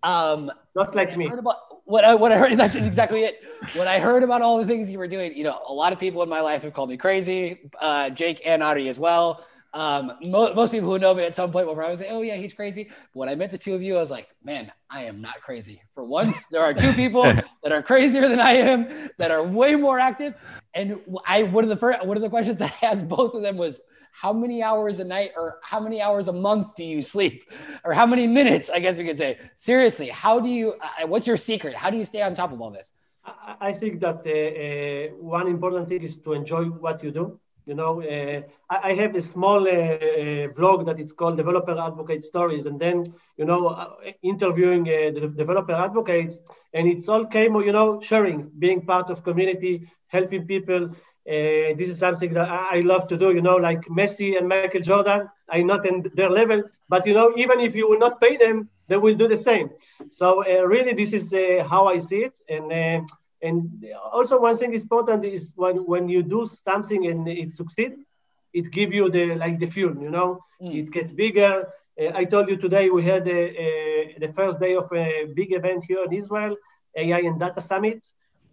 Um, 0.03 0.51
Not 0.77 0.95
like 0.95 1.17
me. 1.17 1.27
About, 1.27 1.57
what 1.85 2.05
I, 2.05 2.15
what 2.15 2.31
I 2.31 2.37
heard, 2.37 2.57
that's 2.59 2.75
exactly 2.75 3.25
it. 3.25 3.43
When 3.75 3.89
I 3.89 3.99
heard 3.99 4.23
about 4.23 4.43
all 4.43 4.59
the 4.59 4.67
things 4.67 4.91
you 4.91 4.99
were 4.99 5.09
doing, 5.09 5.35
you 5.35 5.45
know, 5.45 5.61
a 5.67 5.73
lot 5.73 5.93
of 5.93 5.99
people 5.99 6.23
in 6.23 6.29
my 6.29 6.41
life 6.41 6.63
have 6.63 6.75
called 6.75 6.91
me 6.91 6.97
crazy, 6.97 7.71
uh, 7.81 8.11
Jake 8.11 8.43
and 8.45 8.63
Ari 8.63 8.89
as 8.89 8.99
well. 8.99 9.45
Um, 9.75 10.13
mo- 10.23 10.55
most 10.55 10.73
people 10.73 10.89
who 10.89 10.99
know 10.99 11.13
me 11.13 11.25
at 11.25 11.37
some 11.37 11.53
point 11.53 11.67
will 11.67 11.75
probably 11.75 11.97
say, 11.97 12.09
"Oh 12.09 12.23
yeah, 12.23 12.37
he's 12.37 12.55
crazy." 12.55 12.85
But 12.85 13.15
when 13.21 13.29
I 13.29 13.35
met 13.35 13.51
the 13.51 13.59
two 13.59 13.75
of 13.75 13.83
you, 13.83 13.97
I 13.97 14.01
was 14.01 14.11
like, 14.11 14.29
"Man, 14.43 14.73
I 14.89 15.05
am 15.05 15.21
not 15.21 15.43
crazy." 15.43 15.83
For 15.95 16.05
once, 16.05 16.47
there 16.49 16.63
are 16.63 16.73
two 16.73 16.93
people 16.93 17.23
that 17.63 17.73
are 17.73 17.83
crazier 17.83 18.29
than 18.29 18.41
I 18.41 18.53
am, 18.53 19.11
that 19.19 19.31
are 19.31 19.43
way 19.43 19.75
more 19.75 19.99
active. 19.99 20.35
And 20.75 21.01
I 21.27 21.43
one 21.43 21.65
of 21.65 21.71
the 21.71 21.77
first 21.77 22.05
one 22.05 22.17
of 22.17 22.23
the 22.23 22.31
questions 22.31 22.61
I 22.63 22.73
asked 22.83 23.09
both 23.09 23.35
of 23.35 23.43
them 23.43 23.59
was, 23.59 23.81
"How 24.11 24.33
many 24.33 24.63
hours 24.63 25.01
a 25.01 25.05
night, 25.05 25.33
or 25.37 25.59
how 25.63 25.81
many 25.81 26.01
hours 26.01 26.29
a 26.29 26.33
month 26.33 26.75
do 26.75 26.85
you 26.85 27.03
sleep, 27.03 27.45
or 27.85 27.93
how 27.93 28.07
many 28.07 28.27
minutes?" 28.27 28.71
I 28.71 28.81
guess 28.81 28.97
we 28.97 29.05
could 29.05 29.19
say. 29.19 29.39
Seriously, 29.57 30.09
how 30.09 30.41
do 30.41 30.49
you? 30.49 30.75
Uh, 30.81 31.07
what's 31.07 31.27
your 31.27 31.37
secret? 31.37 31.75
How 31.75 31.91
do 31.91 31.99
you 31.99 32.07
stay 32.07 32.23
on 32.23 32.33
top 32.35 32.53
of 32.53 32.61
all 32.63 32.71
this? 32.71 32.93
I 33.61 33.75
think 33.75 34.01
that 34.01 34.25
uh, 34.25 35.13
uh, 35.13 35.17
one 35.21 35.49
important 35.49 35.89
thing 35.91 36.03
is 36.03 36.17
to 36.21 36.33
enjoy 36.33 36.65
what 36.65 37.05
you 37.05 37.11
do 37.11 37.39
you 37.69 37.75
know, 37.75 38.01
uh, 38.01 38.41
I, 38.71 38.91
I, 38.91 38.95
have 38.95 39.15
a 39.15 39.21
small 39.21 39.69
uh, 39.69 39.71
uh, 39.71 40.49
vlog 40.57 40.87
that 40.87 40.99
it's 40.99 41.13
called 41.13 41.37
Developer 41.37 41.79
Advocate 41.79 42.25
Stories, 42.25 42.65
and 42.65 42.81
then 42.81 43.05
you 43.37 43.45
know, 43.45 43.69
uh, 43.69 43.91
interviewing 44.23 44.89
uh, 44.89 45.21
the 45.21 45.29
developer 45.29 45.75
advocates, 45.75 46.41
and 46.73 46.89
it's 46.89 47.09
all 47.11 47.27
came, 47.27 47.55
you 47.57 47.73
know, 47.73 48.01
sharing, 48.01 48.51
being 48.59 48.87
part 48.87 49.11
of 49.11 49.23
community, 49.23 49.91
helping 50.07 50.47
people. 50.47 50.85
Uh, 51.29 51.77
this 51.79 51.91
is 51.91 51.99
something 51.99 52.33
that 52.33 52.49
I 52.49 52.81
love 52.81 53.07
to 53.09 53.19
do. 53.19 53.35
You 53.35 53.43
know, 53.43 53.57
like 53.57 53.83
Messi 53.83 54.39
and 54.39 54.49
Michael 54.49 54.81
Jordan. 54.81 55.29
I'm 55.51 55.67
not 55.67 55.85
in 55.85 56.11
their 56.15 56.31
level, 56.31 56.63
but 56.89 57.05
you 57.07 57.13
know, 57.13 57.35
even 57.37 57.61
if 57.61 57.77
you 57.77 57.87
will 57.91 57.99
not 57.99 58.19
pay 58.19 58.39
them, 58.39 58.71
they 58.89 58.97
will 58.97 59.15
do 59.15 59.29
the 59.29 59.37
same. 59.37 59.69
So 60.09 60.43
really, 60.45 60.95
this 60.95 61.13
is 61.13 61.35
how 61.69 61.87
I 61.89 61.99
see 61.99 62.21
it, 62.29 62.41
and 62.49 63.07
and 63.43 63.85
also 64.13 64.41
one 64.41 64.57
thing 64.57 64.73
is 64.73 64.83
important 64.83 65.25
is 65.25 65.53
when, 65.55 65.77
when 65.87 66.09
you 66.09 66.23
do 66.23 66.47
something 66.47 67.07
and 67.07 67.29
it 67.29 67.53
succeed, 67.53 67.93
it 68.53 68.71
give 68.71 68.93
you 68.93 69.11
the 69.11 69.35
like 69.37 69.59
the 69.59 69.67
fuel, 69.67 69.95
you 70.03 70.11
know, 70.11 70.41
mm. 70.61 70.75
it 70.75 70.91
gets 70.91 71.13
bigger. 71.13 71.69
Uh, 72.01 72.11
I 72.15 72.25
told 72.25 72.49
you 72.49 72.57
today 72.57 72.91
we 72.91 73.05
had 73.05 73.29
a, 73.29 73.41
a, 73.65 74.17
the 74.19 74.29
first 74.29 74.59
day 74.59 74.75
of 74.75 74.91
a 74.93 75.27
big 75.35 75.53
event 75.53 75.85
here 75.87 76.05
in 76.05 76.13
Israel, 76.13 76.57
AI 76.97 77.19
and 77.21 77.39
Data 77.39 77.61
Summit. 77.61 78.07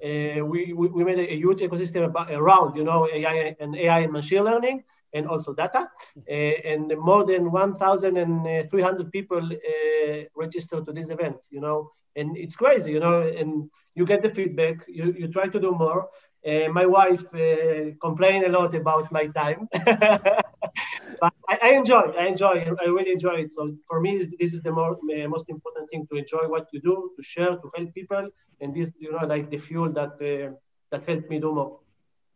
Uh, 0.03 0.45
we, 0.45 0.73
we, 0.73 0.87
we, 0.89 1.03
made 1.03 1.19
a, 1.19 1.33
a 1.33 1.37
huge 1.37 1.59
ecosystem 1.61 2.03
about, 2.05 2.29
around, 2.29 2.75
you 2.75 2.83
know, 2.83 3.07
AI 3.11 3.55
and 3.59 3.75
AI 3.75 3.99
and 4.01 4.11
machine 4.11 4.43
learning 4.43 4.83
and 5.13 5.27
also 5.27 5.53
data. 5.53 5.89
Uh, 6.29 6.31
and 6.31 6.93
more 6.97 7.25
than 7.25 7.49
1,300 7.51 9.11
people 9.11 9.41
uh, 9.41 10.23
registered 10.35 10.85
to 10.85 10.91
this 10.91 11.09
event, 11.09 11.37
you 11.49 11.61
know, 11.61 11.91
and 12.15 12.37
it's 12.37 12.55
crazy, 12.55 12.91
you 12.91 12.99
know, 12.99 13.21
and 13.21 13.69
you 13.93 14.05
get 14.05 14.21
the 14.21 14.29
feedback, 14.29 14.85
you, 14.87 15.13
you 15.17 15.27
try 15.27 15.47
to 15.47 15.59
do 15.59 15.71
more. 15.71 16.09
Uh, 16.45 16.69
my 16.69 16.85
wife 16.85 17.25
uh, 17.33 17.91
complained 17.99 18.45
a 18.45 18.49
lot 18.49 18.75
about 18.75 19.11
my 19.11 19.25
time, 19.27 19.67
but 19.85 21.33
I, 21.49 21.57
I, 21.63 21.69
enjoy. 21.71 22.13
I 22.19 22.27
enjoy. 22.27 22.55
I 22.79 22.85
really 22.85 23.11
enjoy 23.11 23.37
it. 23.43 23.51
So 23.51 23.75
for 23.87 23.99
me, 23.99 24.17
this 24.39 24.53
is 24.53 24.61
the 24.61 24.71
more, 24.71 24.93
uh, 24.93 25.27
most 25.27 25.49
important 25.49 25.89
thing 25.89 26.05
to 26.11 26.17
enjoy 26.17 26.47
what 26.47 26.67
you 26.71 26.81
do, 26.81 27.11
to 27.15 27.23
share, 27.23 27.55
to 27.55 27.71
help 27.75 27.93
people, 27.95 28.29
and 28.61 28.75
this, 28.75 28.91
you 28.99 29.11
know, 29.11 29.25
like 29.25 29.49
the 29.49 29.57
fuel 29.57 29.91
that 29.93 30.13
uh, 30.21 30.53
that 30.91 31.03
helped 31.03 31.31
me 31.31 31.39
do 31.39 31.51
more. 31.51 31.79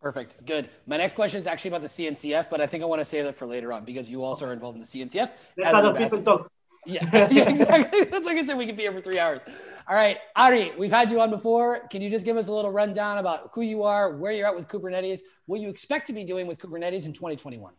Perfect. 0.01 0.43
Good. 0.43 0.69
My 0.87 0.97
next 0.97 1.13
question 1.13 1.39
is 1.39 1.45
actually 1.45 1.69
about 1.69 1.81
the 1.81 1.87
CNCF, 1.87 2.49
but 2.49 2.61
I 2.61 2.67
think 2.67 2.81
I 2.81 2.87
want 2.87 3.01
to 3.01 3.05
save 3.05 3.25
that 3.25 3.35
for 3.35 3.45
later 3.45 3.71
on 3.73 3.83
because 3.83 4.09
you 4.09 4.23
also 4.23 4.45
are 4.47 4.53
involved 4.53 4.77
in 4.77 4.81
the 4.81 4.87
CNCF. 4.87 5.29
Let 5.57 5.75
other 5.75 5.93
people 5.93 6.23
talk. 6.23 6.51
Yeah, 6.89 7.27
yeah, 7.31 7.49
exactly. 7.49 8.05
That's 8.05 8.25
like 8.25 8.37
I 8.37 8.45
said, 8.45 8.57
we 8.57 8.65
could 8.65 8.75
be 8.75 8.83
here 8.83 8.91
for 8.91 9.01
three 9.01 9.19
hours. 9.19 9.45
All 9.87 9.95
right, 9.95 10.17
Ari, 10.35 10.73
we've 10.77 10.91
had 10.91 11.09
you 11.09 11.19
on 11.21 11.29
before. 11.29 11.87
Can 11.89 12.01
you 12.01 12.09
just 12.09 12.25
give 12.25 12.37
us 12.37 12.47
a 12.47 12.53
little 12.53 12.71
rundown 12.71 13.17
about 13.17 13.51
who 13.53 13.61
you 13.61 13.83
are, 13.83 14.15
where 14.17 14.31
you're 14.31 14.47
at 14.47 14.55
with 14.55 14.67
Kubernetes, 14.67 15.21
what 15.45 15.59
you 15.61 15.69
expect 15.69 16.07
to 16.07 16.13
be 16.13 16.23
doing 16.23 16.47
with 16.47 16.59
Kubernetes 16.59 17.05
in 17.05 17.13
2021? 17.13 17.73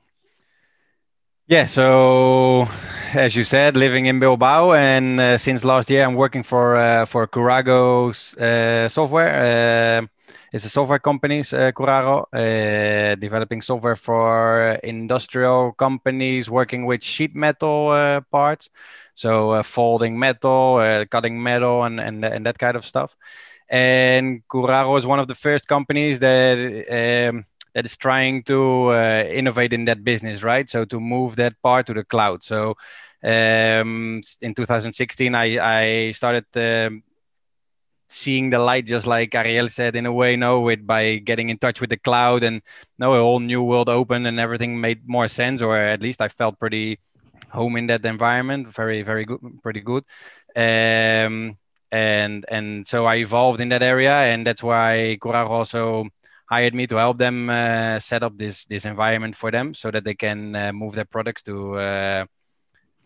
Yeah, 1.46 1.66
so 1.66 2.68
as 3.12 3.34
you 3.34 3.42
said, 3.42 3.76
living 3.76 4.06
in 4.06 4.20
Bilbao, 4.20 4.72
and 4.72 5.20
uh, 5.20 5.36
since 5.36 5.64
last 5.64 5.90
year, 5.90 6.04
I'm 6.04 6.14
working 6.14 6.44
for 6.44 6.76
uh, 6.76 7.06
for 7.06 7.26
Kurago's 7.26 8.36
uh, 8.36 8.88
software. 8.88 10.08
It's 10.52 10.64
a 10.64 10.68
software 10.68 10.98
company, 10.98 11.40
uh, 11.40 11.72
Kurago, 11.72 12.24
uh, 12.32 13.14
developing 13.16 13.60
software 13.62 13.96
for 13.96 14.72
industrial 14.82 15.72
companies 15.72 16.50
working 16.50 16.86
with 16.86 17.02
sheet 17.02 17.34
metal 17.34 17.88
uh, 17.90 18.20
parts. 18.30 18.68
So 19.14 19.50
uh, 19.52 19.62
folding 19.62 20.18
metal, 20.18 20.76
uh, 20.76 21.04
cutting 21.06 21.42
metal, 21.42 21.84
and, 21.84 22.00
and 22.00 22.24
and 22.24 22.46
that 22.46 22.58
kind 22.58 22.76
of 22.76 22.84
stuff. 22.84 23.16
and 23.68 24.42
Kurago 24.48 24.98
is 24.98 25.06
one 25.06 25.18
of 25.20 25.28
the 25.28 25.34
first 25.34 25.68
companies 25.68 26.18
that 26.20 26.58
um, 27.28 27.44
that 27.74 27.84
is 27.86 27.96
trying 27.96 28.42
to 28.44 28.90
uh, 28.90 29.24
innovate 29.30 29.72
in 29.72 29.84
that 29.86 30.04
business, 30.04 30.42
right? 30.42 30.68
So 30.68 30.84
to 30.86 31.00
move 31.00 31.36
that 31.36 31.60
part 31.62 31.86
to 31.86 31.94
the 31.94 32.04
cloud. 32.04 32.42
So 32.42 32.74
um, 33.22 34.22
in 34.40 34.54
2016, 34.54 35.34
I, 35.34 35.58
I 36.08 36.10
started 36.12 36.46
um, 36.56 37.02
seeing 38.10 38.50
the 38.50 38.58
light, 38.58 38.86
just 38.86 39.06
like 39.06 39.34
Ariel 39.34 39.68
said, 39.68 39.96
in 39.96 40.06
a 40.06 40.12
way, 40.12 40.36
no, 40.36 40.60
with 40.60 40.86
by 40.86 41.18
getting 41.18 41.48
in 41.48 41.58
touch 41.58 41.80
with 41.80 41.90
the 41.90 41.96
cloud 41.96 42.42
and 42.42 42.62
no, 42.98 43.14
a 43.14 43.18
whole 43.18 43.40
new 43.40 43.62
world 43.62 43.88
opened 43.88 44.26
and 44.26 44.40
everything 44.40 44.80
made 44.80 45.08
more 45.08 45.28
sense, 45.28 45.62
or 45.62 45.76
at 45.76 46.02
least 46.02 46.20
I 46.20 46.28
felt 46.28 46.58
pretty 46.58 46.98
home 47.50 47.76
in 47.76 47.86
that 47.88 48.04
environment. 48.04 48.68
Very, 48.68 49.02
very 49.02 49.24
good, 49.24 49.40
pretty 49.62 49.80
good. 49.80 50.04
Um, 50.56 51.56
and 51.92 52.44
and 52.48 52.86
so 52.86 53.06
I 53.06 53.16
evolved 53.16 53.60
in 53.60 53.68
that 53.70 53.82
area, 53.82 54.12
and 54.12 54.46
that's 54.46 54.62
why 54.62 55.18
Kurago 55.20 55.50
also 55.50 56.08
hired 56.48 56.74
me 56.74 56.86
to 56.88 56.96
help 56.96 57.18
them 57.18 57.48
uh, 57.50 58.00
set 58.00 58.22
up 58.22 58.36
this 58.36 58.64
this 58.66 58.84
environment 58.84 59.36
for 59.36 59.50
them 59.50 59.74
so 59.74 59.90
that 59.90 60.04
they 60.04 60.14
can 60.14 60.54
uh, 60.56 60.72
move 60.72 60.94
their 60.94 61.04
products 61.04 61.42
to 61.42 61.76
uh, 61.78 62.24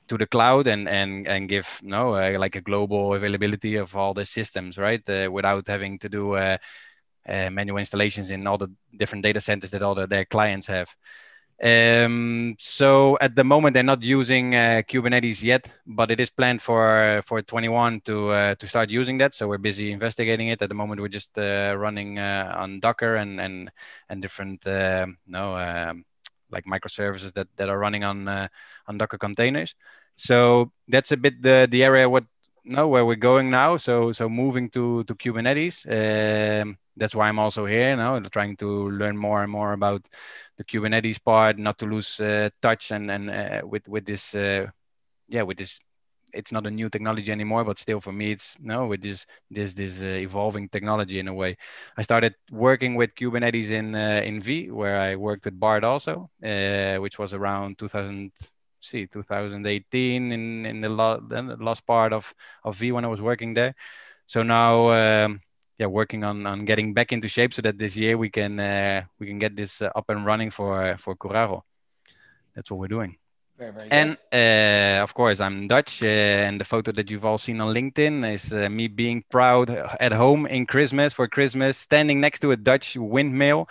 to 0.09 0.19
the 0.19 0.27
cloud 0.27 0.67
and 0.67 0.89
and 0.89 1.27
and 1.27 1.49
give 1.49 1.81
you 1.83 1.89
no 1.91 2.15
know, 2.15 2.37
uh, 2.37 2.39
like 2.39 2.57
a 2.57 2.61
global 2.61 3.15
availability 3.15 3.77
of 3.77 3.95
all 3.97 4.15
the 4.15 4.25
systems 4.25 4.79
right 4.79 5.09
uh, 5.09 5.29
without 5.31 5.67
having 5.67 5.99
to 5.99 6.09
do 6.09 6.35
uh, 6.35 6.59
manual 7.27 7.79
installations 7.79 8.31
in 8.31 8.47
all 8.47 8.59
the 8.59 8.71
different 8.97 9.25
data 9.25 9.41
centers 9.41 9.71
that 9.71 9.83
all 9.83 9.95
the, 9.95 10.07
their 10.07 10.25
clients 10.25 10.67
have 10.67 10.95
um, 11.63 12.57
so 12.59 13.17
at 13.21 13.37
the 13.37 13.45
moment, 13.45 13.75
they're 13.75 13.83
not 13.83 14.03
using 14.03 14.55
uh, 14.55 14.83
Kubernetes 14.89 15.43
yet, 15.43 15.73
but 15.87 16.11
it 16.11 16.19
is 16.19 16.31
planned 16.31 16.61
for 16.61 17.23
for 17.27 17.43
21 17.43 18.01
to 18.03 18.31
uh, 18.31 18.55
to 18.57 18.67
start 18.67 18.91
using 18.91 19.19
that. 19.19 19.35
So 19.35 19.47
we're 19.47 19.59
busy 19.59 19.93
investigating 19.93 20.49
it. 20.49 20.61
At 20.63 20.69
the 20.69 20.75
moment, 20.75 21.01
we're 21.01 21.09
just 21.09 21.39
uh, 21.39 21.75
running 21.79 22.19
uh, 22.19 22.55
on 22.59 22.81
Docker 22.81 23.17
and 23.17 23.41
and 23.41 23.71
and 24.09 24.21
different 24.21 24.67
no 24.67 25.57
um, 25.57 26.05
like 26.55 26.65
microservices 26.65 27.33
that 27.35 27.49
that 27.57 27.69
are 27.69 27.79
running 27.79 28.05
on 28.05 28.29
uh, 28.29 28.49
on 28.89 28.99
Docker 28.99 29.19
containers. 29.19 29.75
So 30.17 30.73
that's 30.89 31.13
a 31.13 31.17
bit 31.17 31.43
the 31.43 31.67
the 31.71 31.85
area 31.85 32.09
what 32.09 32.25
no 32.65 32.89
where 32.89 33.05
we're 33.05 33.17
going 33.31 33.51
now. 33.51 33.77
So 33.77 34.13
so 34.13 34.29
moving 34.29 34.71
to 34.71 35.05
to 35.05 35.15
Kubernetes. 35.15 35.85
Um, 35.87 36.79
that's 36.97 37.15
why 37.15 37.29
I'm 37.29 37.39
also 37.39 37.67
here 37.67 37.97
now, 37.97 38.19
trying 38.21 38.57
to 38.59 38.91
learn 38.91 39.17
more 39.17 39.43
and 39.43 39.51
more 39.51 39.73
about 39.73 40.07
the 40.57 40.65
Kubernetes 40.65 41.23
part, 41.23 41.59
not 41.59 41.79
to 41.79 41.87
lose 41.87 42.21
uh, 42.21 42.51
touch 42.63 42.93
and 42.93 43.11
and 43.11 43.31
uh, 43.31 43.63
with 43.67 43.89
with 43.89 44.05
this 44.07 44.35
uh, 44.35 44.67
yeah 45.29 45.43
with 45.43 45.59
this 45.59 45.81
it's 46.35 46.53
not 46.53 46.67
a 46.67 46.71
new 46.71 46.89
technology 46.89 47.31
anymore, 47.33 47.65
but 47.65 47.79
still 47.79 48.01
for 48.01 48.13
me 48.13 48.33
it's 48.33 48.57
no 48.61 48.87
with 48.87 49.03
this 49.03 49.27
this 49.51 49.75
this 49.75 50.01
uh, 50.01 50.07
evolving 50.27 50.69
technology 50.69 51.19
in 51.19 51.29
a 51.29 51.35
way. 51.35 51.57
I 51.97 52.03
started 52.03 52.35
working 52.51 52.95
with 52.95 53.15
Kubernetes 53.15 53.71
in 53.71 53.95
uh, 53.95 54.23
in 54.25 54.41
V, 54.41 54.71
where 54.71 55.01
I 55.01 55.17
worked 55.17 55.45
with 55.45 55.59
Bart 55.59 55.85
also, 55.85 56.31
uh, 56.43 56.97
which 56.97 57.19
was 57.19 57.35
around 57.35 57.79
2000 57.79 58.33
see 58.81 59.07
2018 59.07 60.33
in 60.33 60.67
in 60.67 60.81
the, 60.83 60.89
the 60.89 61.57
last 61.61 61.87
part 61.87 62.13
of 62.13 62.35
of 62.65 62.77
V 62.77 62.93
when 62.93 63.05
I 63.05 63.09
was 63.09 63.21
working 63.21 63.55
there. 63.55 63.75
So 64.27 64.43
now. 64.43 65.25
Um, 65.25 65.41
yeah 65.79 65.87
working 65.87 66.25
on 66.25 66.47
on 66.47 66.65
getting 66.65 66.95
back 66.95 67.13
into 67.13 67.29
shape 67.29 67.53
so 67.53 67.63
that 67.63 67.79
this 67.79 67.97
year 67.97 68.17
we 68.17 68.31
can 68.31 68.61
uh, 68.61 69.03
we 69.19 69.27
can 69.27 69.39
get 69.39 69.57
this 69.57 69.83
uh, 69.83 69.91
up 69.97 70.09
and 70.09 70.25
running 70.25 70.51
for 70.51 70.97
for 70.99 71.17
Kurago. 71.17 71.63
That's 72.55 72.71
what 72.71 72.79
we're 72.81 72.89
doing. 72.89 73.24
Very, 73.57 73.73
very 73.73 73.91
and 73.91 74.19
uh, 74.33 75.03
of 75.03 75.15
course, 75.15 75.41
I'm 75.41 75.69
Dutch, 75.69 76.03
uh, 76.03 76.07
and 76.07 76.61
the 76.61 76.65
photo 76.65 76.91
that 76.93 77.09
you've 77.09 77.25
all 77.25 77.39
seen 77.39 77.61
on 77.61 77.73
LinkedIn 77.73 78.35
is 78.35 78.53
uh, 78.53 78.69
me 78.69 78.89
being 78.89 79.25
proud 79.31 79.71
at 79.71 80.13
home 80.13 80.47
in 80.47 80.67
Christmas 80.67 81.13
for 81.13 81.29
Christmas, 81.29 81.79
standing 81.79 82.21
next 82.21 82.41
to 82.41 82.51
a 82.51 82.57
Dutch 82.57 82.97
windmill, 82.97 83.69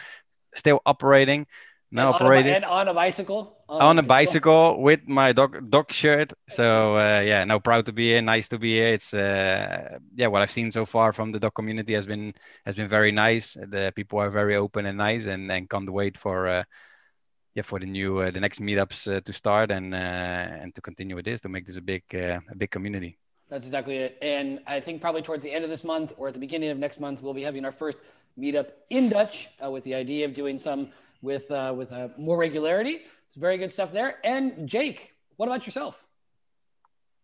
still 0.55 0.81
operating 0.85 1.47
now 1.93 2.07
and 2.07 2.15
operating 2.15 2.51
on 2.51 2.53
a, 2.53 2.55
and 2.55 2.65
on 2.65 2.87
a 2.87 2.93
bicycle. 2.93 3.57
on, 3.69 3.81
on 3.81 3.99
a 3.99 4.01
bicycle. 4.01 4.71
bicycle 4.71 4.81
with 4.81 5.07
my 5.07 5.31
dog 5.31 5.69
dog 5.69 5.91
shirt. 5.91 6.33
So 6.49 6.97
uh, 6.97 7.21
yeah 7.21 7.43
no 7.43 7.59
proud 7.59 7.85
to 7.85 7.91
be 7.93 8.09
here 8.09 8.21
nice 8.21 8.47
to 8.49 8.57
be 8.57 8.73
here. 8.73 8.93
It's 8.93 9.13
uh, 9.13 9.99
yeah 10.15 10.27
what 10.27 10.41
i've 10.41 10.51
seen 10.51 10.71
so 10.71 10.85
far 10.85 11.13
from 11.13 11.31
the 11.31 11.39
dog 11.39 11.53
community 11.53 11.93
has 11.93 12.05
been 12.05 12.33
has 12.65 12.75
been 12.75 12.87
very 12.87 13.11
nice. 13.11 13.53
The 13.53 13.93
people 13.95 14.19
are 14.19 14.31
very 14.31 14.55
open 14.55 14.85
and 14.85 14.97
nice 14.97 15.25
and, 15.25 15.51
and 15.51 15.69
can't 15.69 15.89
wait 15.89 16.17
for 16.17 16.47
uh, 16.47 16.63
yeah 17.55 17.63
for 17.63 17.79
the 17.79 17.85
new 17.85 18.19
uh, 18.19 18.31
the 18.31 18.39
next 18.39 18.59
meetups 18.59 19.11
uh, 19.11 19.21
to 19.21 19.33
start 19.33 19.71
and 19.71 19.93
uh, 19.93 20.61
and 20.61 20.73
to 20.75 20.81
continue 20.81 21.15
with 21.15 21.25
this 21.25 21.41
to 21.41 21.49
make 21.49 21.65
this 21.65 21.77
a 21.77 21.81
big 21.81 22.03
a 22.13 22.41
big 22.57 22.71
community 22.71 23.17
that's 23.49 23.65
exactly 23.65 23.97
it 23.97 24.17
and 24.21 24.59
i 24.67 24.79
think 24.79 25.01
probably 25.01 25.21
towards 25.21 25.43
the 25.43 25.51
end 25.51 25.63
of 25.63 25.69
this 25.69 25.83
month 25.83 26.13
or 26.17 26.27
at 26.27 26.33
the 26.33 26.39
beginning 26.39 26.69
of 26.69 26.77
next 26.77 26.99
month 26.99 27.21
we'll 27.21 27.33
be 27.33 27.43
having 27.43 27.65
our 27.65 27.71
first 27.71 27.97
meetup 28.39 28.69
in 28.89 29.09
dutch 29.09 29.49
with 29.69 29.83
the 29.83 29.93
idea 29.93 30.25
of 30.25 30.33
doing 30.33 30.57
some 30.57 30.89
with 31.23 31.49
uh, 31.49 31.73
with 31.75 31.91
uh, 31.91 32.09
more 32.17 32.37
regularity. 32.37 32.99
It's 33.27 33.37
very 33.37 33.57
good 33.57 33.71
stuff 33.71 33.91
there. 33.91 34.19
And 34.23 34.69
Jake, 34.69 35.15
what 35.37 35.47
about 35.47 35.65
yourself? 35.65 36.05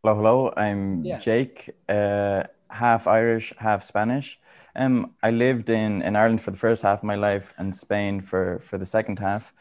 Hello, 0.01 0.15
hello. 0.15 0.53
I'm 0.57 1.05
yeah. 1.05 1.19
Jake, 1.19 1.69
uh, 1.87 2.45
half 2.69 3.05
Irish, 3.05 3.53
half 3.57 3.83
Spanish. 3.83 4.39
Um, 4.75 5.13
I 5.21 5.31
lived 5.31 5.69
in, 5.69 6.01
in 6.01 6.15
Ireland 6.15 6.41
for 6.41 6.51
the 6.51 6.57
first 6.57 6.81
half 6.83 6.99
of 6.99 7.03
my 7.03 7.15
life 7.15 7.53
and 7.57 7.75
Spain 7.75 8.21
for, 8.21 8.59
for 8.59 8.77
the 8.77 8.85
second 8.85 9.19
half. 9.19 9.53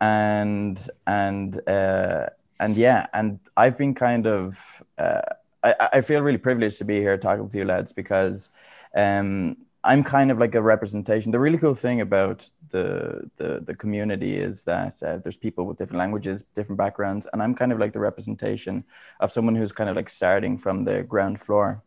And 0.00 0.88
and 1.06 1.60
uh, 1.68 2.26
and 2.58 2.76
yeah, 2.76 3.06
and 3.12 3.38
I've 3.56 3.76
been 3.76 3.94
kind 3.94 4.26
of 4.26 4.82
uh, 4.98 5.20
I, 5.62 5.74
I 5.94 6.00
feel 6.00 6.22
really 6.22 6.38
privileged 6.38 6.78
to 6.78 6.84
be 6.84 6.98
here 6.98 7.16
talking 7.18 7.44
with 7.44 7.54
you 7.54 7.64
lads 7.64 7.92
because 7.92 8.50
um, 8.94 9.56
I'm 9.82 10.04
kind 10.04 10.30
of 10.30 10.38
like 10.38 10.54
a 10.54 10.62
representation. 10.62 11.32
The 11.32 11.40
really 11.40 11.58
cool 11.58 11.74
thing 11.74 12.00
about 12.00 12.48
the 12.70 13.30
the, 13.36 13.60
the 13.60 13.74
community 13.74 14.36
is 14.36 14.64
that 14.64 15.02
uh, 15.02 15.18
there's 15.18 15.36
people 15.36 15.64
with 15.66 15.78
different 15.78 15.98
languages, 15.98 16.44
different 16.54 16.78
backgrounds, 16.78 17.26
and 17.32 17.42
I'm 17.42 17.54
kind 17.54 17.72
of 17.72 17.78
like 17.78 17.92
the 17.92 18.00
representation 18.00 18.84
of 19.20 19.32
someone 19.32 19.54
who's 19.54 19.72
kind 19.72 19.90
of 19.90 19.96
like 19.96 20.08
starting 20.08 20.58
from 20.58 20.84
the 20.84 21.02
ground 21.02 21.40
floor. 21.40 21.82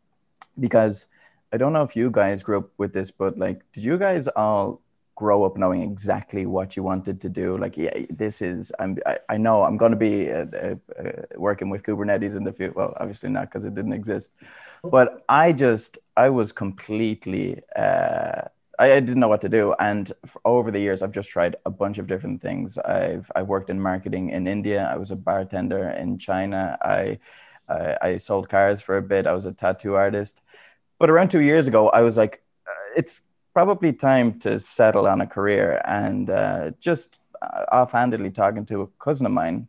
Because 0.60 1.08
I 1.52 1.58
don't 1.58 1.74
know 1.74 1.84
if 1.84 1.96
you 1.96 2.12
guys 2.12 2.44
grew 2.44 2.60
up 2.60 2.70
with 2.78 2.94
this, 2.94 3.12
but 3.12 3.38
like, 3.38 3.62
did 3.72 3.84
you 3.84 3.98
guys 3.98 4.28
all 4.28 4.82
grow 5.16 5.44
up 5.44 5.58
knowing 5.58 5.82
exactly 5.82 6.46
what 6.46 6.76
you 6.76 6.84
wanted 6.84 7.22
to 7.22 7.30
do. 7.30 7.58
Like 7.58 7.78
yeah 7.78 7.94
this 8.10 8.42
is 8.42 8.72
i'm 8.80 8.98
i, 9.06 9.18
I 9.30 9.38
know 9.38 9.64
i'm 9.64 9.78
going 9.78 9.92
to 9.92 9.98
be 9.98 10.32
uh, 10.32 10.46
uh, 10.54 10.76
uh, 11.00 11.12
working 11.36 11.70
with 11.70 11.84
kubernetes 11.84 12.36
in 12.36 12.44
the 12.44 12.54
future 12.54 12.74
well 12.76 12.94
obviously 13.00 13.30
not 13.30 13.50
because 13.50 13.66
it 13.66 13.76
didn't 13.76 13.94
exist 13.94 14.32
but 14.84 15.24
i 15.30 15.52
just 15.52 15.98
i 16.18 16.30
was 16.30 16.52
completely 16.52 17.60
uh, 17.76 18.42
I, 18.80 18.94
I, 18.94 19.00
didn't 19.02 19.20
know 19.20 19.28
what 19.28 19.42
to 19.42 19.50
do. 19.50 19.76
And 19.78 20.12
over 20.46 20.72
the 20.72 20.80
years 20.80 21.02
i've 21.02 21.12
just 21.12 21.30
tried 21.30 21.56
a 21.66 21.70
bunch 21.70 22.00
of 22.00 22.08
different 22.08 22.42
things. 22.42 22.78
I've 22.80 23.32
i've 23.36 23.48
worked 23.48 23.70
in 23.70 23.80
marketing 23.80 24.30
in 24.30 24.48
india. 24.48 24.90
I 24.92 24.98
was 24.98 25.12
a 25.12 25.16
bartender 25.16 25.90
in 25.90 26.18
china. 26.18 26.78
I 26.82 27.20
i, 27.70 27.98
I 28.02 28.18
sold 28.18 28.50
cars 28.50 28.82
for 28.82 28.98
a 28.98 29.02
bit. 29.02 29.28
I 29.28 29.34
was 29.34 29.46
a 29.46 29.54
tattoo 29.54 29.94
artist. 29.94 30.42
But 31.00 31.10
around 31.10 31.30
two 31.30 31.42
years 31.42 31.68
ago 31.68 31.90
i 31.90 32.02
was 32.02 32.18
like 32.18 32.42
uh, 32.68 33.00
it's 33.00 33.24
probably 33.54 33.94
time 33.94 34.40
to 34.40 34.60
settle 34.60 35.08
on 35.08 35.22
a 35.22 35.28
career. 35.28 35.82
And 35.86 36.30
uh, 36.30 36.72
just 36.80 37.20
uh, 37.42 37.66
offhandedly 37.72 38.32
talking 38.32 38.66
to 38.66 38.82
a 38.82 38.88
cousin 39.00 39.26
of 39.26 39.32
mine, 39.32 39.68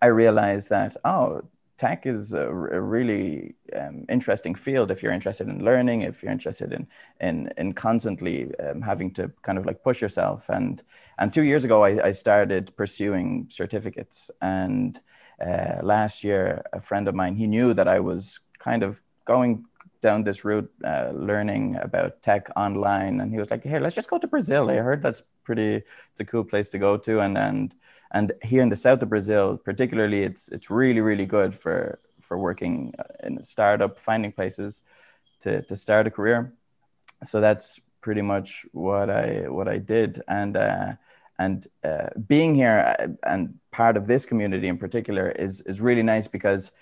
I 0.00 0.06
realized 0.06 0.70
that, 0.70 0.96
oh, 1.04 1.42
tech 1.76 2.06
is 2.06 2.32
a, 2.32 2.48
a 2.48 2.80
really 2.80 3.54
um, 3.74 4.04
interesting 4.08 4.54
field 4.54 4.90
if 4.90 5.02
you're 5.02 5.12
interested 5.12 5.48
in 5.48 5.64
learning, 5.64 6.02
if 6.02 6.22
you're 6.22 6.32
interested 6.32 6.72
in 6.72 6.86
in, 7.20 7.52
in 7.56 7.72
constantly 7.72 8.52
um, 8.58 8.82
having 8.82 9.12
to 9.12 9.30
kind 9.42 9.58
of 9.58 9.64
like 9.64 9.82
push 9.82 10.02
yourself. 10.02 10.48
And 10.48 10.82
and 11.18 11.32
two 11.32 11.44
years 11.44 11.64
ago, 11.64 11.84
I, 11.84 12.08
I 12.08 12.12
started 12.12 12.76
pursuing 12.76 13.46
certificates. 13.48 14.30
And 14.42 15.00
uh, 15.40 15.80
last 15.82 16.24
year, 16.24 16.62
a 16.72 16.80
friend 16.80 17.08
of 17.08 17.14
mine, 17.14 17.36
he 17.36 17.46
knew 17.46 17.74
that 17.74 17.88
I 17.88 18.00
was 18.00 18.40
kind 18.58 18.82
of 18.82 19.00
going 19.24 19.64
down 20.00 20.24
this 20.24 20.44
route, 20.44 20.70
uh, 20.84 21.12
learning 21.14 21.76
about 21.76 22.22
tech 22.22 22.48
online, 22.56 23.20
and 23.20 23.30
he 23.32 23.38
was 23.38 23.50
like, 23.50 23.64
"Hey, 23.64 23.78
let's 23.78 23.94
just 23.94 24.10
go 24.10 24.18
to 24.18 24.26
Brazil. 24.26 24.70
I 24.70 24.76
heard 24.76 25.02
that's 25.02 25.22
pretty. 25.44 25.82
It's 26.12 26.20
a 26.20 26.24
cool 26.24 26.44
place 26.44 26.70
to 26.70 26.78
go 26.78 26.96
to, 26.96 27.20
and 27.20 27.36
and 27.38 27.74
and 28.12 28.32
here 28.42 28.62
in 28.62 28.68
the 28.68 28.76
south 28.76 29.02
of 29.02 29.08
Brazil, 29.08 29.56
particularly, 29.58 30.22
it's 30.22 30.48
it's 30.48 30.70
really 30.70 31.00
really 31.00 31.26
good 31.26 31.54
for 31.54 32.00
for 32.20 32.38
working 32.38 32.94
in 33.22 33.38
a 33.38 33.42
startup, 33.42 33.98
finding 33.98 34.32
places 34.32 34.82
to 35.40 35.62
to 35.62 35.76
start 35.76 36.06
a 36.06 36.10
career. 36.10 36.52
So 37.24 37.40
that's 37.40 37.80
pretty 38.00 38.22
much 38.22 38.66
what 38.72 39.10
I 39.10 39.48
what 39.48 39.68
I 39.68 39.78
did, 39.78 40.22
and. 40.28 40.56
Uh, 40.56 40.92
and 41.40 41.66
uh, 41.84 42.08
being 42.26 42.54
here 42.54 42.96
uh, 42.98 43.06
and 43.22 43.54
part 43.70 43.96
of 43.96 44.06
this 44.06 44.26
community 44.26 44.66
in 44.66 44.76
particular 44.76 45.30
is 45.30 45.60
is 45.62 45.80
really 45.80 46.02
nice 46.02 46.26
because 46.26 46.72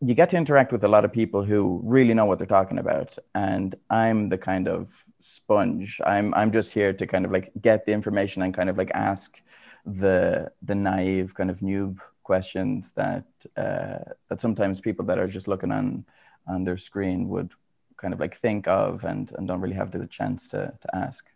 you 0.00 0.14
get 0.14 0.28
to 0.30 0.36
interact 0.36 0.72
with 0.72 0.84
a 0.84 0.88
lot 0.88 1.04
of 1.04 1.12
people 1.12 1.44
who 1.44 1.80
really 1.84 2.14
know 2.14 2.26
what 2.26 2.38
they're 2.38 2.46
talking 2.46 2.78
about 2.78 3.16
and 3.34 3.74
i'm 3.90 4.28
the 4.28 4.38
kind 4.38 4.68
of 4.68 5.04
sponge 5.20 6.00
i'm 6.04 6.34
i'm 6.34 6.50
just 6.50 6.72
here 6.74 6.92
to 6.92 7.06
kind 7.06 7.24
of 7.24 7.30
like 7.30 7.50
get 7.60 7.86
the 7.86 7.92
information 7.92 8.42
and 8.42 8.54
kind 8.54 8.68
of 8.68 8.76
like 8.76 8.90
ask 8.92 9.40
the 9.86 10.50
the 10.62 10.74
naive 10.74 11.34
kind 11.34 11.50
of 11.50 11.60
noob 11.60 11.98
questions 12.24 12.92
that 12.92 13.26
uh, 13.56 13.98
that 14.28 14.40
sometimes 14.40 14.80
people 14.80 15.04
that 15.04 15.18
are 15.18 15.28
just 15.28 15.46
looking 15.46 15.70
on 15.70 16.04
on 16.46 16.64
their 16.64 16.76
screen 16.76 17.28
would 17.28 17.52
kind 17.96 18.12
of 18.12 18.20
like 18.20 18.36
think 18.36 18.66
of 18.66 19.04
and, 19.04 19.30
and 19.36 19.46
don't 19.46 19.60
really 19.60 19.74
have 19.74 19.90
the 19.90 20.06
chance 20.06 20.48
to, 20.48 20.72
to 20.80 20.96
ask. 20.96 21.26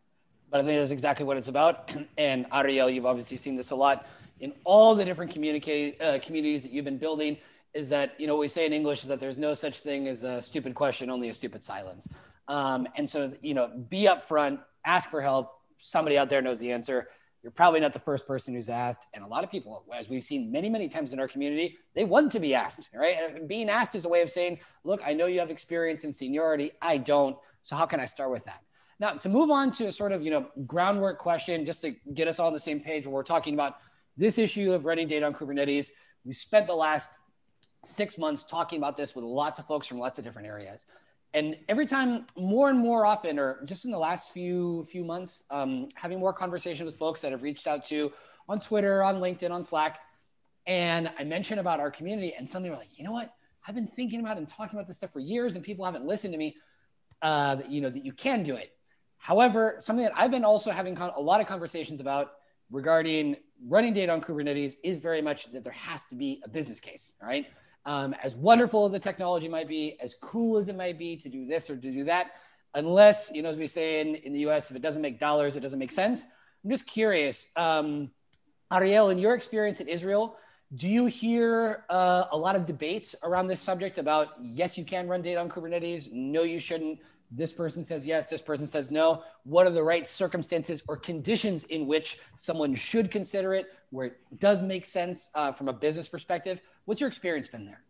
But 0.50 0.60
I 0.60 0.64
think 0.64 0.78
that's 0.78 0.90
exactly 0.90 1.24
what 1.24 1.36
it's 1.36 1.48
about. 1.48 1.90
And 2.18 2.46
Ariel, 2.52 2.90
you've 2.90 3.06
obviously 3.06 3.36
seen 3.36 3.56
this 3.56 3.70
a 3.70 3.76
lot 3.76 4.06
in 4.40 4.52
all 4.64 4.94
the 4.94 5.04
different 5.04 5.30
communicate, 5.30 6.00
uh, 6.00 6.18
communities 6.20 6.62
that 6.64 6.72
you've 6.72 6.84
been 6.84 6.98
building 6.98 7.36
is 7.74 7.88
that, 7.90 8.14
you 8.18 8.26
know, 8.26 8.34
what 8.34 8.40
we 8.40 8.48
say 8.48 8.66
in 8.66 8.72
English 8.72 9.02
is 9.02 9.08
that 9.08 9.20
there's 9.20 9.38
no 9.38 9.54
such 9.54 9.80
thing 9.80 10.08
as 10.08 10.24
a 10.24 10.40
stupid 10.42 10.74
question, 10.74 11.10
only 11.10 11.28
a 11.28 11.34
stupid 11.34 11.62
silence. 11.62 12.08
Um, 12.48 12.88
and 12.96 13.08
so, 13.08 13.32
you 13.42 13.54
know, 13.54 13.68
be 13.68 14.04
upfront, 14.04 14.60
ask 14.84 15.10
for 15.10 15.20
help. 15.20 15.52
Somebody 15.78 16.18
out 16.18 16.28
there 16.28 16.42
knows 16.42 16.58
the 16.58 16.72
answer. 16.72 17.08
You're 17.42 17.52
probably 17.52 17.78
not 17.78 17.92
the 17.92 18.00
first 18.00 18.26
person 18.26 18.54
who's 18.54 18.68
asked. 18.68 19.06
And 19.14 19.22
a 19.22 19.26
lot 19.26 19.44
of 19.44 19.50
people, 19.50 19.84
as 19.94 20.08
we've 20.08 20.24
seen 20.24 20.50
many, 20.50 20.68
many 20.68 20.88
times 20.88 21.12
in 21.12 21.20
our 21.20 21.28
community, 21.28 21.76
they 21.94 22.04
want 22.04 22.32
to 22.32 22.40
be 22.40 22.54
asked, 22.54 22.90
right? 22.92 23.46
Being 23.46 23.68
asked 23.68 23.94
is 23.94 24.04
a 24.04 24.08
way 24.08 24.22
of 24.22 24.30
saying, 24.30 24.58
look, 24.82 25.00
I 25.06 25.12
know 25.12 25.26
you 25.26 25.38
have 25.38 25.50
experience 25.50 26.04
and 26.04 26.14
seniority. 26.14 26.72
I 26.82 26.96
don't. 26.96 27.36
So 27.62 27.76
how 27.76 27.86
can 27.86 28.00
I 28.00 28.06
start 28.06 28.30
with 28.30 28.44
that? 28.46 28.62
Now, 28.98 29.12
to 29.12 29.28
move 29.28 29.50
on 29.50 29.70
to 29.72 29.86
a 29.86 29.92
sort 29.92 30.10
of, 30.10 30.24
you 30.24 30.30
know, 30.30 30.48
groundwork 30.66 31.18
question, 31.18 31.64
just 31.64 31.82
to 31.82 31.94
get 32.12 32.26
us 32.26 32.40
all 32.40 32.48
on 32.48 32.52
the 32.52 32.58
same 32.58 32.80
page 32.80 33.04
when 33.04 33.12
we're 33.12 33.22
talking 33.22 33.54
about 33.54 33.76
this 34.16 34.38
issue 34.38 34.72
of 34.72 34.84
running 34.84 35.06
data 35.06 35.24
on 35.24 35.32
Kubernetes, 35.32 35.90
we 36.24 36.32
spent 36.32 36.66
the 36.66 36.74
last 36.74 37.12
six 37.84 38.18
months 38.18 38.44
talking 38.44 38.78
about 38.78 38.96
this 38.96 39.14
with 39.14 39.24
lots 39.24 39.58
of 39.58 39.66
folks 39.66 39.86
from 39.86 39.98
lots 39.98 40.18
of 40.18 40.24
different 40.24 40.48
areas. 40.48 40.86
And 41.34 41.56
every 41.68 41.86
time, 41.86 42.26
more 42.36 42.70
and 42.70 42.78
more 42.78 43.04
often, 43.04 43.38
or 43.38 43.62
just 43.66 43.84
in 43.84 43.90
the 43.90 43.98
last 43.98 44.32
few 44.32 44.86
few 44.90 45.04
months, 45.04 45.44
um, 45.50 45.88
having 45.94 46.18
more 46.18 46.32
conversations 46.32 46.86
with 46.86 46.96
folks 46.96 47.20
that 47.20 47.32
have 47.32 47.42
reached 47.42 47.66
out 47.66 47.84
to 47.86 48.12
on 48.48 48.60
Twitter, 48.60 49.02
on 49.02 49.16
LinkedIn, 49.16 49.50
on 49.50 49.62
Slack, 49.62 49.98
and 50.66 51.10
I 51.18 51.24
mentioned 51.24 51.60
about 51.60 51.80
our 51.80 51.90
community, 51.90 52.34
and 52.36 52.48
suddenly 52.48 52.70
we're 52.70 52.76
like, 52.76 52.98
you 52.98 53.04
know 53.04 53.12
what? 53.12 53.32
I've 53.66 53.74
been 53.74 53.86
thinking 53.86 54.20
about 54.20 54.38
and 54.38 54.48
talking 54.48 54.78
about 54.78 54.86
this 54.86 54.96
stuff 54.96 55.12
for 55.12 55.20
years, 55.20 55.54
and 55.54 55.62
people 55.62 55.84
haven't 55.84 56.06
listened 56.06 56.32
to 56.32 56.38
me. 56.38 56.56
Uh, 57.20 57.56
that 57.56 57.70
you 57.70 57.80
know 57.80 57.90
that 57.90 58.04
you 58.04 58.12
can 58.12 58.42
do 58.42 58.54
it. 58.54 58.72
However, 59.18 59.76
something 59.80 60.04
that 60.04 60.12
I've 60.16 60.30
been 60.30 60.44
also 60.44 60.70
having 60.70 60.94
con- 60.94 61.12
a 61.16 61.20
lot 61.20 61.40
of 61.40 61.46
conversations 61.46 62.00
about 62.00 62.32
regarding 62.70 63.36
running 63.66 63.92
data 63.92 64.12
on 64.12 64.20
Kubernetes 64.20 64.74
is 64.84 64.98
very 64.98 65.20
much 65.20 65.50
that 65.52 65.64
there 65.64 65.72
has 65.72 66.04
to 66.06 66.14
be 66.14 66.40
a 66.44 66.48
business 66.48 66.80
case, 66.80 67.12
right? 67.20 67.46
Um, 67.88 68.14
as 68.22 68.34
wonderful 68.34 68.84
as 68.84 68.92
the 68.92 68.98
technology 68.98 69.48
might 69.48 69.66
be, 69.66 69.96
as 69.98 70.14
cool 70.14 70.58
as 70.58 70.68
it 70.68 70.76
might 70.76 70.98
be 70.98 71.16
to 71.16 71.30
do 71.30 71.46
this 71.46 71.70
or 71.70 71.76
to 71.76 71.90
do 71.90 72.04
that, 72.04 72.32
unless, 72.74 73.30
you 73.32 73.42
know, 73.42 73.48
as 73.48 73.56
we 73.56 73.66
say 73.66 74.02
in, 74.02 74.14
in 74.16 74.34
the 74.34 74.40
US, 74.40 74.68
if 74.70 74.76
it 74.76 74.82
doesn't 74.82 75.00
make 75.00 75.18
dollars, 75.18 75.56
it 75.56 75.60
doesn't 75.60 75.78
make 75.78 75.90
sense. 75.90 76.22
I'm 76.62 76.70
just 76.70 76.86
curious, 76.86 77.50
um, 77.56 78.10
Ariel, 78.70 79.08
in 79.08 79.16
your 79.16 79.34
experience 79.34 79.80
in 79.80 79.88
Israel, 79.88 80.36
do 80.74 80.86
you 80.86 81.06
hear 81.06 81.86
uh, 81.88 82.24
a 82.30 82.36
lot 82.36 82.56
of 82.56 82.66
debates 82.66 83.14
around 83.22 83.46
this 83.46 83.62
subject 83.62 83.96
about 83.96 84.34
yes, 84.38 84.76
you 84.76 84.84
can 84.84 85.08
run 85.08 85.22
data 85.22 85.40
on 85.40 85.48
Kubernetes, 85.48 86.12
no, 86.12 86.42
you 86.42 86.60
shouldn't, 86.60 86.98
this 87.30 87.52
person 87.52 87.84
says 87.84 88.06
yes, 88.06 88.28
this 88.28 88.42
person 88.42 88.66
says 88.66 88.90
no. 88.90 89.22
What 89.44 89.66
are 89.66 89.70
the 89.70 89.82
right 89.82 90.06
circumstances 90.06 90.82
or 90.88 90.96
conditions 90.96 91.64
in 91.64 91.86
which 91.86 92.18
someone 92.36 92.74
should 92.74 93.10
consider 93.10 93.54
it, 93.54 93.66
where 93.90 94.06
it 94.06 94.16
does 94.38 94.62
make 94.62 94.86
sense 94.86 95.30
uh, 95.34 95.52
from 95.52 95.68
a 95.68 95.72
business 95.72 96.08
perspective? 96.08 96.60
What's 96.86 97.00
your 97.00 97.08
experience 97.08 97.48
been 97.48 97.66
there? 97.66 97.82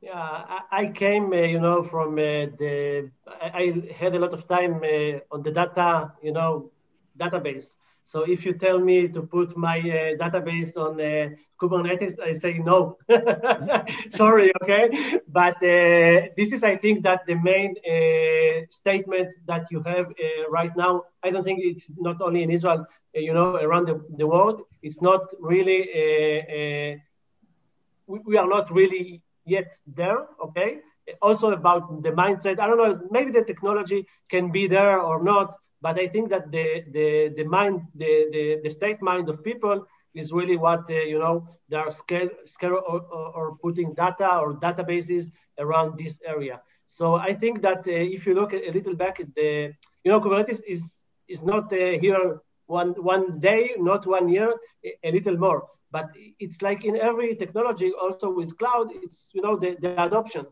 Yeah, 0.00 0.60
I, 0.72 0.86
came, 0.86 1.30
uh, 1.30 1.36
you 1.36 1.60
know, 1.60 1.82
from 1.82 2.14
uh, 2.14 2.48
the, 2.56 3.10
I, 3.26 3.50
I, 3.54 3.92
had 3.92 4.14
a 4.14 4.18
lot 4.18 4.32
of 4.32 4.48
time 4.48 4.76
uh, 4.76 5.20
on 5.30 5.42
the 5.42 5.50
data, 5.52 6.12
you 6.22 6.32
know, 6.32 6.70
database. 7.18 7.74
So 8.04 8.22
if 8.22 8.44
you 8.44 8.54
tell 8.54 8.78
me 8.78 9.08
to 9.08 9.22
put 9.22 9.56
my 9.56 9.78
uh, 9.78 10.16
database 10.22 10.76
on 10.76 11.00
uh, 11.00 11.30
Kubernetes, 11.60 12.18
I 12.18 12.32
say 12.32 12.58
no. 12.58 12.98
Sorry, 14.10 14.52
okay. 14.62 15.20
But 15.28 15.56
uh, 15.56 16.32
this 16.36 16.52
is, 16.52 16.64
I 16.64 16.76
think, 16.76 17.04
that 17.04 17.26
the 17.26 17.36
main 17.36 17.76
uh, 17.78 18.66
statement 18.70 19.34
that 19.46 19.66
you 19.70 19.82
have 19.82 20.06
uh, 20.06 20.50
right 20.50 20.76
now. 20.76 21.04
I 21.22 21.30
don't 21.30 21.44
think 21.44 21.60
it's 21.62 21.86
not 21.98 22.20
only 22.20 22.42
in 22.42 22.50
Israel, 22.50 22.86
uh, 23.16 23.20
you 23.20 23.32
know, 23.32 23.54
around 23.56 23.86
the, 23.86 24.04
the 24.16 24.26
world. 24.26 24.62
It's 24.82 25.00
not 25.00 25.22
really. 25.38 25.80
We, 28.06 28.18
we, 28.26 28.36
are 28.38 28.48
not 28.48 28.72
really 28.74 29.22
yet 29.44 29.76
there. 29.86 30.26
Okay. 30.46 30.78
Also 31.22 31.52
about 31.52 32.02
the 32.02 32.10
mindset. 32.10 32.58
I 32.58 32.66
don't 32.66 32.78
know. 32.78 33.08
Maybe 33.10 33.30
the 33.30 33.44
technology 33.44 34.06
can 34.28 34.50
be 34.50 34.66
there 34.66 35.00
or 35.00 35.22
not 35.22 35.54
but 35.80 35.98
I 35.98 36.06
think 36.06 36.30
that 36.30 36.50
the 36.50 36.84
the 36.90 37.32
the 37.36 37.44
mind 37.44 37.82
the 37.94 38.12
the, 38.32 38.60
the 38.62 38.70
state 38.70 39.00
mind 39.00 39.28
of 39.28 39.42
people 39.42 39.86
is 40.14 40.32
really 40.32 40.56
what 40.56 40.90
uh, 40.90 40.94
you 40.94 41.18
know 41.18 41.48
they 41.68 41.76
are 41.76 41.90
scared 41.90 42.30
scared 42.44 42.72
or, 42.72 43.00
or, 43.36 43.56
putting 43.62 43.94
data 43.94 44.38
or 44.38 44.54
databases 44.54 45.30
around 45.58 45.96
this 45.98 46.20
area. 46.26 46.60
So 46.86 47.14
I 47.14 47.32
think 47.34 47.62
that 47.62 47.86
uh, 47.86 48.14
if 48.16 48.26
you 48.26 48.34
look 48.34 48.52
a 48.52 48.70
little 48.72 48.96
back 48.96 49.20
at 49.20 49.34
the 49.34 49.72
you 50.04 50.10
know 50.10 50.20
Kubernetes 50.20 50.62
is 50.66 51.04
is 51.28 51.42
not 51.42 51.72
uh, 51.72 51.98
here 52.04 52.40
one 52.66 52.90
one 53.02 53.38
day, 53.38 53.74
not 53.78 54.06
one 54.06 54.28
year, 54.28 54.54
a 55.04 55.10
little 55.10 55.36
more. 55.36 55.66
But 55.92 56.10
it's 56.38 56.62
like 56.62 56.84
in 56.84 56.96
every 56.96 57.34
technology, 57.34 57.92
also 57.92 58.30
with 58.30 58.56
cloud, 58.58 58.90
it's 58.94 59.30
you 59.32 59.42
know 59.42 59.56
the, 59.56 59.76
the 59.80 59.90
adoption. 60.02 60.46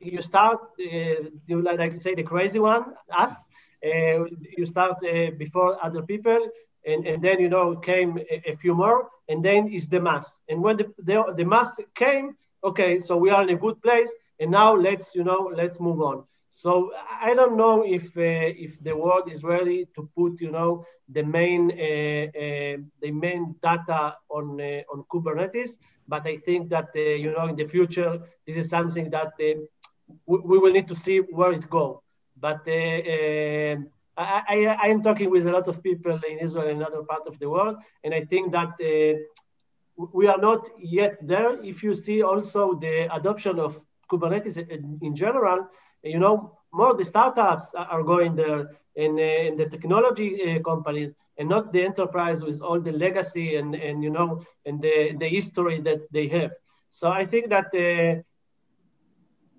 You 0.00 0.20
start, 0.22 0.60
uh, 0.80 1.30
you 1.46 1.62
like 1.62 2.00
say 2.00 2.14
the 2.14 2.22
crazy 2.22 2.58
one, 2.58 2.84
us, 3.10 3.48
you 3.84 4.66
start 4.66 4.96
uh, 5.04 5.30
before 5.36 5.78
other 5.84 6.02
people, 6.02 6.48
and, 6.86 7.06
and 7.06 7.22
then 7.22 7.40
you 7.40 7.48
know 7.48 7.76
came 7.76 8.18
a, 8.18 8.50
a, 8.52 8.56
few 8.56 8.74
more, 8.74 9.08
and 9.28 9.44
then 9.44 9.68
is 9.68 9.88
the 9.88 10.00
mass. 10.00 10.40
And 10.48 10.62
when 10.62 10.76
the, 10.76 10.92
the, 10.98 11.34
the 11.36 11.44
mass 11.44 11.78
came, 11.94 12.36
okay, 12.62 13.00
so 13.00 13.16
we 13.16 13.30
are 13.30 13.42
in 13.42 13.50
a 13.50 13.56
good 13.56 13.80
place, 13.82 14.14
and 14.40 14.50
now 14.50 14.74
let's 14.74 15.14
you 15.14 15.24
know 15.24 15.50
let's 15.54 15.80
move 15.80 16.00
on. 16.00 16.24
So 16.50 16.92
I 17.20 17.34
don't 17.34 17.56
know 17.56 17.84
if 17.84 18.16
uh, 18.16 18.64
if 18.66 18.82
the 18.82 18.96
world 18.96 19.30
is 19.30 19.42
ready 19.42 19.86
to 19.96 20.08
put 20.16 20.40
you 20.40 20.50
know 20.50 20.86
the 21.08 21.22
main 21.22 21.70
uh, 21.72 22.26
uh, 22.44 22.76
the 23.02 23.10
main 23.10 23.56
data 23.62 24.16
on 24.28 24.60
uh, 24.60 24.82
on 24.92 25.04
Kubernetes, 25.10 25.78
but 26.06 26.26
I 26.26 26.36
think 26.36 26.70
that 26.70 26.94
you 26.94 27.32
know 27.32 27.46
in 27.48 27.56
the 27.56 27.66
future 27.66 28.20
this 28.46 28.56
is 28.56 28.68
something 28.68 29.10
that 29.10 29.32
we, 29.38 30.38
we, 30.38 30.58
will 30.58 30.72
need 30.72 30.88
to 30.88 30.94
see 30.94 31.18
where 31.18 31.52
it 31.52 31.68
goes. 31.68 32.03
But 32.36 32.66
uh, 32.66 32.72
uh, 32.72 33.76
I, 34.16 34.42
I, 34.48 34.78
I, 34.82 34.86
am 34.88 35.02
talking 35.02 35.30
with 35.30 35.46
a 35.46 35.52
lot 35.52 35.68
of 35.68 35.82
people 35.82 36.18
in 36.28 36.38
Israel 36.38 36.68
and 36.68 36.82
other 36.82 37.02
parts 37.02 37.26
of 37.26 37.38
the 37.38 37.48
world, 37.48 37.76
and 38.02 38.14
I 38.14 38.22
think 38.22 38.52
that 38.52 38.72
uh, 38.80 39.18
we 39.96 40.26
are 40.26 40.38
not 40.38 40.68
yet 40.78 41.18
there. 41.26 41.62
If 41.62 41.82
you 41.82 41.94
see 41.94 42.22
also 42.22 42.74
the 42.74 43.14
adoption 43.14 43.58
of 43.58 43.76
Kubernetes 44.10 44.58
in, 44.58 45.14
general, 45.14 45.68
you 46.02 46.18
know, 46.18 46.58
more 46.72 46.94
the 46.94 47.04
startups 47.04 47.72
are 47.74 48.02
going 48.02 48.34
there 48.34 48.70
and, 48.96 49.18
and 49.18 49.58
the 49.58 49.68
technology 49.68 50.60
companies 50.64 51.14
and 51.38 51.48
not 51.48 51.72
the 51.72 51.84
enterprise 51.84 52.42
with 52.42 52.60
all 52.60 52.80
the 52.80 52.92
legacy 52.92 53.56
and, 53.56 53.74
and 53.74 54.02
you 54.02 54.10
know, 54.10 54.42
and 54.66 54.80
the, 54.80 55.14
the 55.18 55.28
history 55.28 55.80
that 55.80 56.00
they 56.12 56.28
have. 56.28 56.50
So 56.90 57.08
I 57.08 57.24
think 57.24 57.48
that 57.48 57.74
uh, 57.74 58.22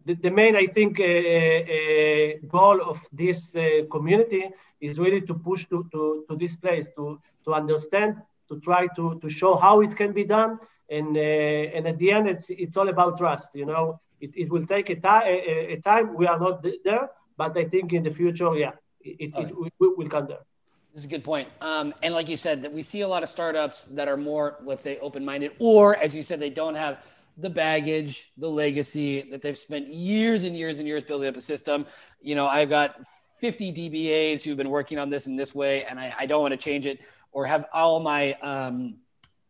the, 0.06 0.13
the 0.13 0.30
main, 0.30 0.56
I 0.56 0.68
think, 0.68 1.00
uh, 1.00 1.04
uh, 1.04 2.48
goal 2.48 2.82
of 2.82 3.00
this 3.12 3.56
uh, 3.56 3.86
community 3.91 4.50
is 4.80 5.00
really 5.00 5.22
to 5.22 5.34
push 5.34 5.65
to, 5.65 5.88
to, 5.91 6.26
to 6.30 6.36
this 6.36 6.56
place, 6.56 6.88
to, 6.96 7.20
to 7.46 7.54
understand, 7.54 8.22
to 8.50 8.60
try 8.60 8.88
to, 8.96 9.20
to 9.20 9.30
show 9.30 9.56
how 9.56 9.82
it 9.82 9.96
can 9.96 10.13
be 10.13 10.24
done. 10.24 10.60
And, 10.89 11.18
and 11.18 11.88
at 11.88 11.98
the 11.98 12.12
end, 12.12 12.30
it's, 12.30 12.50
it's 12.50 12.78
all 12.78 12.89
about 12.89 13.18
trust. 13.18 13.56
You 13.56 13.65
know, 13.65 14.00
it, 14.22 14.32
it 14.36 14.50
will 14.52 14.68
take 14.68 14.91
a, 14.91 15.00
a, 15.04 15.74
a 15.74 15.82
time. 15.82 16.15
We 16.15 16.28
are 16.28 16.39
not 16.39 16.63
there, 16.84 17.10
but 17.36 17.58
I 17.58 17.63
think 17.63 17.91
in 17.91 18.04
the 18.04 18.12
future, 18.12 18.56
yeah, 18.56 18.74
it, 19.02 19.34
it, 19.34 19.34
it 19.36 19.56
will, 19.80 19.96
will 19.98 20.08
come 20.08 20.28
there. 20.28 20.46
This 20.94 21.02
is 21.02 21.06
a 21.06 21.10
good 21.10 21.24
point. 21.24 21.50
Um, 21.60 21.94
and 22.04 22.13
like 22.13 22.30
you 22.30 22.38
said, 22.38 22.62
that 22.62 22.72
we 22.72 22.84
see 22.84 23.02
a 23.02 23.08
lot 23.08 23.24
of 23.24 23.30
startups 23.30 23.86
that 23.86 24.08
are 24.08 24.15
more, 24.15 24.58
let's 24.63 24.84
say, 24.84 24.98
open-minded, 25.00 25.52
or 25.60 25.96
as 25.96 26.15
you 26.15 26.22
said, 26.22 26.39
they 26.39 26.52
don't 26.52 26.76
have 26.76 27.00
the 27.38 27.50
baggage, 27.50 28.32
the 28.38 28.50
legacy 28.50 29.21
that 29.32 29.41
they've 29.41 29.58
spent 29.58 29.93
years 29.93 30.43
and 30.43 30.56
years 30.58 30.80
and 30.80 30.88
years 30.88 31.04
building 31.04 31.28
up 31.28 31.36
a 31.36 31.41
system. 31.41 31.86
You 32.21 32.36
know, 32.36 32.48
I've 32.48 32.69
got 32.69 32.95
50 33.41 33.74
DBAs 33.74 34.43
who've 34.43 34.58
been 34.58 34.69
working 34.69 34.98
on 34.98 35.10
this 35.10 35.28
in 35.28 35.36
this 35.36 35.54
way, 35.54 35.84
and 35.86 36.00
I, 36.00 36.13
I 36.19 36.26
don't 36.26 36.41
want 36.41 36.54
to 36.54 36.58
change 36.58 36.86
it, 36.86 37.00
or 37.32 37.45
have 37.45 37.65
all 37.74 38.00
my 38.00 38.34
um, 38.36 38.98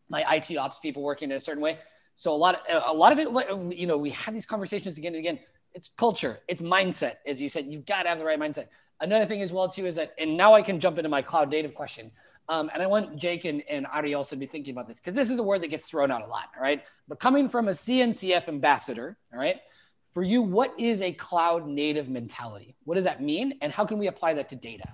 my 0.10 0.24
IT 0.36 0.56
ops 0.58 0.80
people 0.80 1.04
working 1.04 1.32
in 1.32 1.38
a 1.38 1.40
certain 1.40 1.62
way. 1.62 1.78
So 2.16 2.34
a 2.34 2.38
lot 2.38 2.62
of 2.70 2.84
a 2.86 2.94
lot 2.94 3.12
of 3.12 3.20
it, 3.20 3.78
you 3.78 3.88
know, 3.88 3.98
we 3.98 4.12
have 4.12 4.34
these 4.34 4.46
conversations 4.46 4.98
again 4.98 5.14
and 5.14 5.20
again. 5.20 5.40
It's 5.74 5.92
culture, 5.98 6.40
it's 6.48 6.62
mindset, 6.62 7.16
as 7.26 7.42
you 7.42 7.50
said. 7.50 7.66
You've 7.68 7.86
got 7.86 8.04
to 8.04 8.10
have 8.10 8.18
the 8.18 8.26
right 8.26 8.40
mindset. 8.40 8.68
Another 9.02 9.26
thing 9.26 9.42
as 9.42 9.52
well 9.52 9.68
too 9.68 9.86
is 9.86 9.96
that, 9.96 10.14
and 10.18 10.38
now 10.38 10.54
I 10.54 10.62
can 10.62 10.80
jump 10.80 10.98
into 10.98 11.10
my 11.10 11.22
cloud 11.22 11.50
native 11.50 11.76
question. 11.76 12.12
Um, 12.48 12.70
and 12.74 12.84
I 12.84 12.88
want 12.88 13.18
Jake 13.18 13.46
and, 13.46 13.64
and 13.68 13.88
Ari 13.88 14.14
also 14.14 14.36
to 14.36 14.40
be 14.40 14.46
thinking 14.46 14.72
about 14.72 14.88
this 14.88 15.00
because 15.00 15.16
this 15.16 15.30
is 15.30 15.40
a 15.40 15.44
word 15.44 15.62
that 15.62 15.70
gets 15.70 15.88
thrown 15.88 16.12
out 16.12 16.22
a 16.22 16.28
lot, 16.28 16.50
all 16.56 16.62
right? 16.62 16.84
But 17.08 17.20
coming 17.20 17.50
from 17.50 17.68
a 17.68 17.72
CNCF 17.72 18.48
ambassador, 18.48 19.18
all 19.34 19.40
right, 19.40 19.58
for 20.06 20.22
you, 20.22 20.42
what 20.42 20.74
is 20.80 21.02
a 21.02 21.12
cloud 21.12 21.68
native 21.68 22.08
mentality? 22.10 22.76
What 22.84 22.96
does 22.96 23.04
that 23.06 23.22
mean? 23.22 23.58
And 23.62 23.72
how 23.72 23.86
can 23.86 23.98
we 23.98 24.08
apply 24.08 24.36
that 24.36 24.50
to 24.50 24.56
data? 24.56 24.90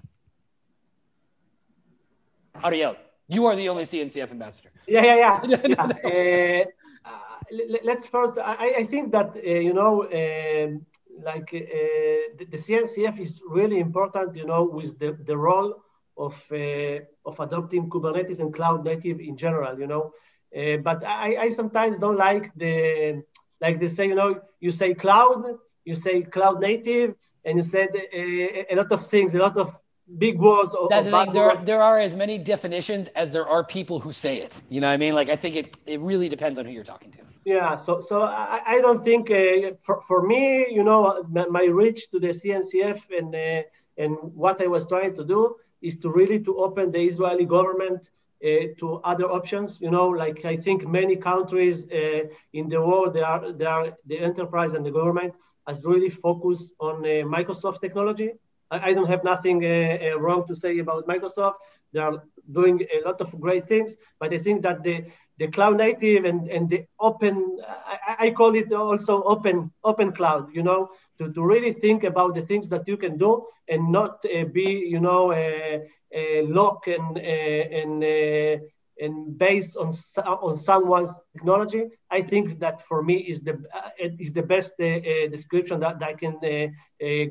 Ariel, 2.64 2.96
you 3.28 3.46
are 3.46 3.56
the 3.56 3.70
only 3.70 3.84
CNCF 3.84 4.32
ambassador. 4.32 4.72
Yeah, 4.88 5.04
yeah, 5.04 5.42
yeah. 5.46 5.62
yeah. 5.68 6.66
Uh, 7.06 7.10
uh, 7.10 7.78
let's 7.84 8.08
first, 8.08 8.38
I, 8.38 8.76
I 8.80 8.84
think 8.86 9.12
that, 9.12 9.36
uh, 9.36 9.50
you 9.68 9.74
know, 9.74 10.04
um, 10.04 10.86
like 11.22 11.50
uh, 11.54 12.38
the, 12.38 12.46
the, 12.50 12.58
CNCF 12.58 13.20
is 13.20 13.42
really 13.48 13.80
important, 13.80 14.36
you 14.36 14.46
know, 14.46 14.64
with 14.64 14.98
the, 15.00 15.18
the 15.26 15.38
role 15.38 15.84
of, 16.18 16.36
uh, 16.52 17.00
of 17.26 17.40
adopting 17.40 17.90
Kubernetes 17.90 18.40
and 18.40 18.54
cloud 18.54 18.84
native 18.84 19.20
in 19.20 19.38
general, 19.38 19.80
you 19.80 19.88
know. 19.88 20.14
Uh, 20.56 20.78
but 20.78 21.04
I, 21.04 21.38
I 21.38 21.50
sometimes 21.50 21.98
don't 21.98 22.18
like 22.18 22.54
the, 22.56 23.24
like 23.60 23.80
they 23.80 23.88
say, 23.88 24.08
you 24.08 24.16
know, 24.16 24.42
you 24.60 24.72
say 24.72 24.94
cloud, 24.94 25.46
you 25.86 25.96
say 25.96 26.24
cloud 26.24 26.60
native, 26.60 27.16
and 27.46 27.58
you 27.58 27.64
said 27.64 27.90
a, 27.96 28.74
a 28.74 28.76
lot 28.76 28.92
of 28.92 29.06
things, 29.06 29.34
a 29.34 29.40
lot 29.40 29.58
of 29.58 29.80
big 30.18 30.40
words. 30.40 30.76
That's 30.90 31.06
the 31.08 31.26
thing. 31.26 31.34
There, 31.34 31.52
are, 31.52 31.66
there 31.66 31.82
are 31.82 32.00
as 32.00 32.16
many 32.16 32.38
definitions 32.38 33.08
as 33.16 33.32
there 33.32 33.48
are 33.48 33.64
people 33.64 34.00
who 34.00 34.12
say 34.12 34.38
it. 34.38 34.62
You 34.70 34.82
know 34.82 34.88
what 34.88 34.94
I 34.94 34.98
mean? 34.98 35.16
Like, 35.16 35.30
I 35.30 35.36
think 35.36 35.56
it, 35.56 35.78
it 35.86 36.00
really 36.02 36.30
depends 36.30 36.60
on 36.60 36.66
who 36.66 36.72
you're 36.72 36.84
talking 36.84 37.12
to. 37.12 37.20
Yeah, 37.44 37.76
so 37.76 38.00
so 38.00 38.22
I, 38.22 38.62
I 38.68 38.82
don't 38.82 39.04
think 39.04 39.32
uh, 39.32 39.72
for, 39.82 40.02
for 40.02 40.28
me, 40.28 40.68
you 40.70 40.84
know, 40.84 41.24
my 41.28 41.64
reach 41.64 42.12
to 42.12 42.20
the 42.20 42.28
CNCF 42.28 43.02
and 43.18 43.34
uh, 43.34 43.64
and 43.98 44.16
what 44.36 44.62
I 44.62 44.68
was 44.68 44.88
trying 44.88 45.16
to 45.16 45.26
do 45.26 45.56
is 45.82 45.98
to 45.98 46.10
really 46.10 46.40
to 46.40 46.58
open 46.58 46.92
the 46.92 47.00
Israeli 47.00 47.46
government 47.46 48.12
uh, 48.44 48.74
to 48.80 49.02
other 49.04 49.26
options. 49.26 49.80
You 49.82 49.92
know, 49.92 50.08
like 50.08 50.46
I 50.46 50.56
think 50.58 50.88
many 50.88 51.16
countries 51.16 51.86
uh, 51.92 52.24
in 52.54 52.70
the 52.70 52.82
world, 52.82 53.14
they 53.14 53.22
are 53.22 53.52
they 53.52 53.66
are 53.66 53.98
the 54.06 54.20
enterprise 54.20 54.74
and 54.74 54.86
the 54.86 54.92
government 54.92 55.34
has 55.68 55.86
really 55.86 56.10
focused 56.10 56.74
on 56.80 56.96
uh, 57.06 57.24
Microsoft 57.38 57.82
technology. 57.82 58.32
I, 58.72 58.90
I, 58.90 58.94
don't 58.94 59.10
have 59.10 59.24
nothing 59.24 59.64
uh, 59.64 60.18
wrong 60.18 60.48
to 60.48 60.56
say 60.56 60.80
about 60.80 61.08
Microsoft. 61.08 61.56
They 61.94 62.00
are 62.00 62.24
doing 62.52 62.82
a 62.98 63.08
lot 63.08 63.22
of 63.22 63.40
great 63.40 63.68
things, 63.68 63.96
but 64.20 64.34
I 64.34 64.40
think 64.40 64.64
that 64.64 64.82
the 64.82 65.06
the 65.42 65.48
cloud 65.48 65.78
native 65.78 66.24
and, 66.26 66.48
and 66.50 66.70
the 66.70 66.86
open, 67.00 67.58
I, 67.68 68.28
I, 68.28 68.30
call 68.30 68.54
it 68.56 68.72
also 68.72 69.24
open, 69.24 69.72
open 69.84 70.12
cloud, 70.12 70.54
you 70.54 70.62
know, 70.62 70.90
to, 71.18 71.34
to 71.34 71.44
really 71.44 71.74
think 71.74 72.04
about 72.04 72.36
the 72.36 72.44
things 72.44 72.70
that 72.70 72.88
you 72.88 72.96
can 72.96 73.18
do 73.18 73.48
and 73.68 73.92
not 73.92 74.24
uh, 74.24 74.46
be, 74.46 74.70
you 74.94 75.00
know, 75.00 75.34
a, 75.34 75.82
a 76.14 76.44
lock 76.44 76.86
and, 76.86 77.18
uh, 77.18 77.66
and, 77.80 78.04
uh, 78.04 78.64
and 79.04 79.36
based 79.36 79.78
on, 79.78 79.88
on 80.48 80.56
someone's 80.56 81.20
technology. 81.34 81.86
I 82.12 82.22
think 82.22 82.60
that 82.60 82.80
for 82.82 83.02
me 83.02 83.16
is 83.16 83.42
the, 83.42 83.56
uh, 83.74 83.90
is 83.98 84.34
the 84.34 84.44
best 84.44 84.74
uh, 84.80 84.86
uh, 84.86 85.28
description 85.28 85.80
that, 85.80 85.98
that 85.98 86.10
I 86.10 86.14
can 86.14 86.36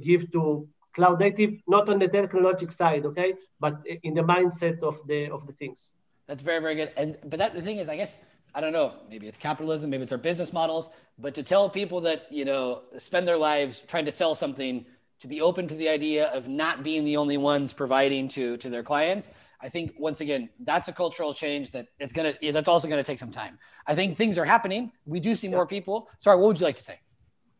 give 0.02 0.32
to 0.32 0.68
cloud 0.96 1.20
native, 1.20 1.52
not 1.68 1.88
on 1.88 2.00
the 2.00 2.08
technological 2.08 2.74
side, 2.74 3.06
okay, 3.06 3.34
but 3.60 3.74
in 4.02 4.14
the 4.14 4.22
mindset 4.22 4.82
of 4.82 4.96
the, 5.06 5.30
of 5.30 5.46
the 5.46 5.52
things. 5.52 5.94
That's 6.30 6.42
very, 6.42 6.60
very 6.60 6.76
good. 6.76 6.92
And 6.96 7.18
but 7.24 7.40
that 7.40 7.54
the 7.54 7.60
thing 7.60 7.78
is, 7.78 7.88
I 7.88 7.96
guess 7.96 8.16
I 8.54 8.60
don't 8.60 8.72
know. 8.72 8.94
Maybe 9.10 9.26
it's 9.26 9.36
capitalism. 9.36 9.90
Maybe 9.90 10.04
it's 10.04 10.12
our 10.12 10.18
business 10.18 10.52
models. 10.52 10.88
But 11.18 11.34
to 11.34 11.42
tell 11.42 11.68
people 11.68 12.02
that 12.02 12.26
you 12.30 12.44
know 12.44 12.82
spend 12.98 13.26
their 13.26 13.36
lives 13.36 13.82
trying 13.88 14.04
to 14.04 14.12
sell 14.12 14.36
something, 14.36 14.86
to 15.22 15.26
be 15.26 15.40
open 15.40 15.66
to 15.66 15.74
the 15.74 15.88
idea 15.88 16.26
of 16.28 16.46
not 16.46 16.84
being 16.84 17.02
the 17.04 17.16
only 17.16 17.36
ones 17.36 17.72
providing 17.72 18.28
to 18.28 18.56
to 18.58 18.70
their 18.70 18.84
clients. 18.84 19.34
I 19.60 19.70
think 19.70 19.96
once 19.98 20.20
again, 20.20 20.50
that's 20.60 20.86
a 20.86 20.92
cultural 20.92 21.34
change 21.34 21.72
that 21.72 21.88
it's 21.98 22.12
gonna. 22.12 22.34
That's 22.40 22.68
also 22.68 22.86
gonna 22.86 23.02
take 23.02 23.18
some 23.18 23.32
time. 23.32 23.58
I 23.84 23.96
think 23.96 24.16
things 24.16 24.38
are 24.38 24.44
happening. 24.44 24.92
We 25.06 25.18
do 25.18 25.34
see 25.34 25.48
yeah. 25.48 25.56
more 25.56 25.66
people. 25.66 26.08
Sorry, 26.20 26.38
what 26.38 26.46
would 26.46 26.60
you 26.60 26.64
like 26.64 26.76
to 26.76 26.84
say? 26.84 27.00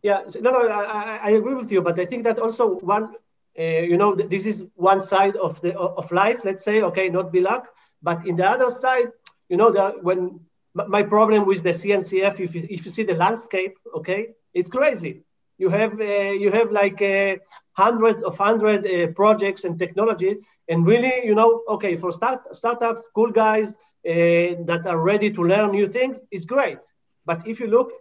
Yeah, 0.02 0.22
no, 0.40 0.50
no, 0.52 0.68
I, 0.68 1.18
I 1.24 1.30
agree 1.30 1.54
with 1.54 1.72
you, 1.72 1.82
but 1.82 1.98
I 1.98 2.06
think 2.06 2.22
that 2.22 2.38
also 2.38 2.78
one, 2.78 3.16
uh, 3.58 3.62
you 3.62 3.96
know, 3.96 4.14
this 4.14 4.46
is 4.46 4.64
one 4.76 5.02
side 5.02 5.34
of 5.34 5.60
the 5.60 5.76
of 5.76 6.12
life. 6.12 6.44
Let's 6.44 6.62
say, 6.62 6.82
okay, 6.82 7.08
not 7.08 7.32
be 7.32 7.40
luck, 7.40 7.66
but 8.02 8.26
in 8.26 8.36
the 8.36 8.48
other 8.48 8.70
side, 8.70 9.08
you 9.48 9.56
know, 9.56 9.70
that 9.72 10.02
when 10.02 10.40
my 10.74 11.02
problem 11.02 11.46
with 11.46 11.62
the 11.62 11.70
CNCF, 11.70 12.40
if 12.40 12.54
you, 12.54 12.66
if 12.70 12.86
you 12.86 12.92
see 12.92 13.02
the 13.02 13.14
landscape, 13.14 13.74
okay, 13.96 14.28
it's 14.54 14.70
crazy. 14.70 15.22
You 15.58 15.68
have 15.68 16.00
uh, 16.00 16.32
you 16.42 16.50
have 16.52 16.70
like 16.70 17.02
uh, 17.02 17.36
hundreds 17.72 18.22
of 18.22 18.38
hundred 18.38 18.86
uh, 18.86 19.12
projects 19.12 19.64
and 19.64 19.78
technologies, 19.78 20.38
and 20.68 20.86
really, 20.86 21.14
you 21.24 21.34
know, 21.34 21.62
okay, 21.68 21.96
for 21.96 22.12
start, 22.12 22.40
startups, 22.56 23.02
cool 23.14 23.30
guys 23.30 23.74
uh, 24.08 24.56
that 24.70 24.82
are 24.86 24.98
ready 24.98 25.30
to 25.30 25.42
learn 25.42 25.72
new 25.72 25.86
things, 25.86 26.18
it's 26.30 26.46
great. 26.46 26.78
But 27.26 27.46
if 27.46 27.60
you 27.60 27.66
look 27.66 27.92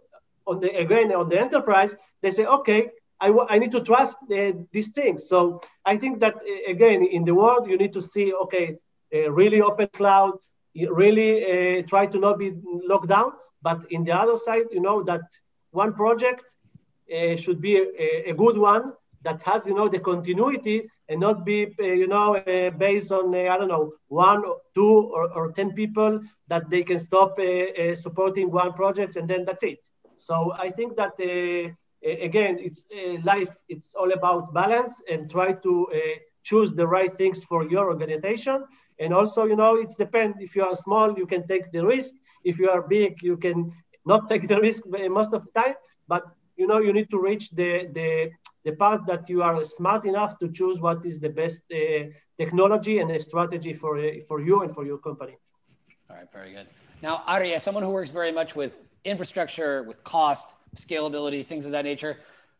on 0.47 0.59
the 0.61 0.69
again 0.77 1.11
on 1.11 1.27
the 1.27 1.39
enterprise, 1.39 1.97
they 2.21 2.31
say, 2.31 2.45
okay, 2.45 2.91
I, 3.19 3.33
I 3.49 3.59
need 3.59 3.71
to 3.71 3.81
trust 3.81 4.17
uh, 4.31 4.53
these 4.71 4.89
things. 4.89 5.27
So 5.27 5.59
I 5.85 5.97
think 5.97 6.19
that 6.21 6.35
uh, 6.35 6.71
again, 6.71 7.03
in 7.03 7.25
the 7.25 7.35
world, 7.35 7.67
you 7.69 7.77
need 7.77 7.93
to 7.93 8.01
see, 8.01 8.33
okay, 8.33 8.77
really 9.11 9.61
open 9.61 9.87
cloud, 9.93 10.33
really 10.75 11.79
uh, 11.79 11.83
try 11.83 12.05
to 12.05 12.19
not 12.19 12.37
be 12.39 12.53
locked 12.63 13.09
down. 13.09 13.31
But 13.61 13.85
in 13.91 14.03
the 14.03 14.13
other 14.13 14.37
side, 14.37 14.65
you 14.71 14.81
know 14.81 15.03
that 15.03 15.21
one 15.71 15.93
project 15.93 16.45
uh, 17.13 17.35
should 17.35 17.59
be 17.61 17.77
a, 17.77 18.29
a, 18.29 18.33
good 18.33 18.57
one 18.57 18.93
that 19.23 19.41
has, 19.41 19.65
you 19.65 19.73
know, 19.73 19.89
the 19.89 19.99
continuity 19.99 20.87
and 21.09 21.19
not 21.19 21.43
be, 21.43 21.67
uh, 21.79 21.83
you 21.83 22.07
know, 22.07 22.35
uh, 22.35 22.69
based 22.69 23.11
on, 23.11 23.33
uh, 23.33 23.51
I 23.51 23.57
don't 23.57 23.67
know, 23.67 23.93
one, 24.07 24.45
or 24.45 24.57
two, 24.75 25.11
or, 25.13 25.31
or 25.33 25.51
10 25.51 25.73
people 25.73 26.21
that 26.47 26.69
they 26.69 26.83
can 26.83 26.99
stop 26.99 27.37
uh, 27.39 27.95
supporting 27.95 28.51
one 28.51 28.73
project 28.73 29.15
and 29.15 29.27
then 29.27 29.43
that's 29.43 29.63
it. 29.63 29.79
So 30.17 30.53
I 30.57 30.69
think 30.69 30.97
that, 30.97 31.13
again, 32.03 32.59
it's 32.59 32.83
life, 33.23 33.55
it's 33.67 33.95
all 33.95 34.11
about 34.11 34.53
balance 34.53 34.93
and 35.09 35.31
try 35.31 35.53
to 35.53 35.87
choose 36.43 36.71
the 36.71 36.87
right 36.87 37.13
things 37.13 37.43
for 37.43 37.67
your 37.69 37.87
organization 37.87 38.65
and 38.99 39.13
also, 39.13 39.45
you 39.45 39.55
know, 39.55 39.75
it 39.75 39.93
depends. 39.97 40.37
If 40.39 40.55
you 40.55 40.63
are 40.63 40.75
small, 40.75 41.17
you 41.17 41.25
can 41.25 41.47
take 41.47 41.71
the 41.71 41.85
risk. 41.85 42.13
If 42.43 42.59
you 42.59 42.69
are 42.69 42.81
big, 42.81 43.21
you 43.21 43.37
can 43.37 43.71
not 44.05 44.27
take 44.27 44.47
the 44.47 44.59
risk 44.67 44.83
most 44.87 45.33
of 45.33 45.45
the 45.45 45.51
time. 45.51 45.75
But 46.07 46.23
you 46.57 46.67
know, 46.67 46.79
you 46.79 46.91
need 46.91 47.09
to 47.11 47.19
reach 47.19 47.49
the 47.51 47.87
the 47.93 48.31
the 48.65 48.73
part 48.73 49.05
that 49.07 49.29
you 49.29 49.41
are 49.41 49.63
smart 49.63 50.03
enough 50.05 50.37
to 50.39 50.51
choose 50.51 50.81
what 50.81 51.05
is 51.05 51.19
the 51.19 51.29
best 51.29 51.63
uh, 51.71 52.03
technology 52.37 52.99
and 52.99 53.09
a 53.11 53.19
strategy 53.19 53.73
for 53.73 53.97
uh, 53.97 54.19
for 54.27 54.41
you 54.41 54.61
and 54.63 54.73
for 54.75 54.85
your 54.85 54.97
company. 54.97 55.37
All 56.09 56.17
right, 56.17 56.31
very 56.33 56.51
good. 56.51 56.67
Now, 57.01 57.23
Ari, 57.27 57.53
as 57.53 57.63
someone 57.63 57.83
who 57.83 57.91
works 57.91 58.09
very 58.09 58.31
much 58.31 58.55
with 58.55 58.73
infrastructure, 59.05 59.83
with 59.83 60.03
cost, 60.03 60.47
scalability, 60.75 61.45
things 61.45 61.65
of 61.65 61.71
that 61.71 61.85
nature, 61.85 62.17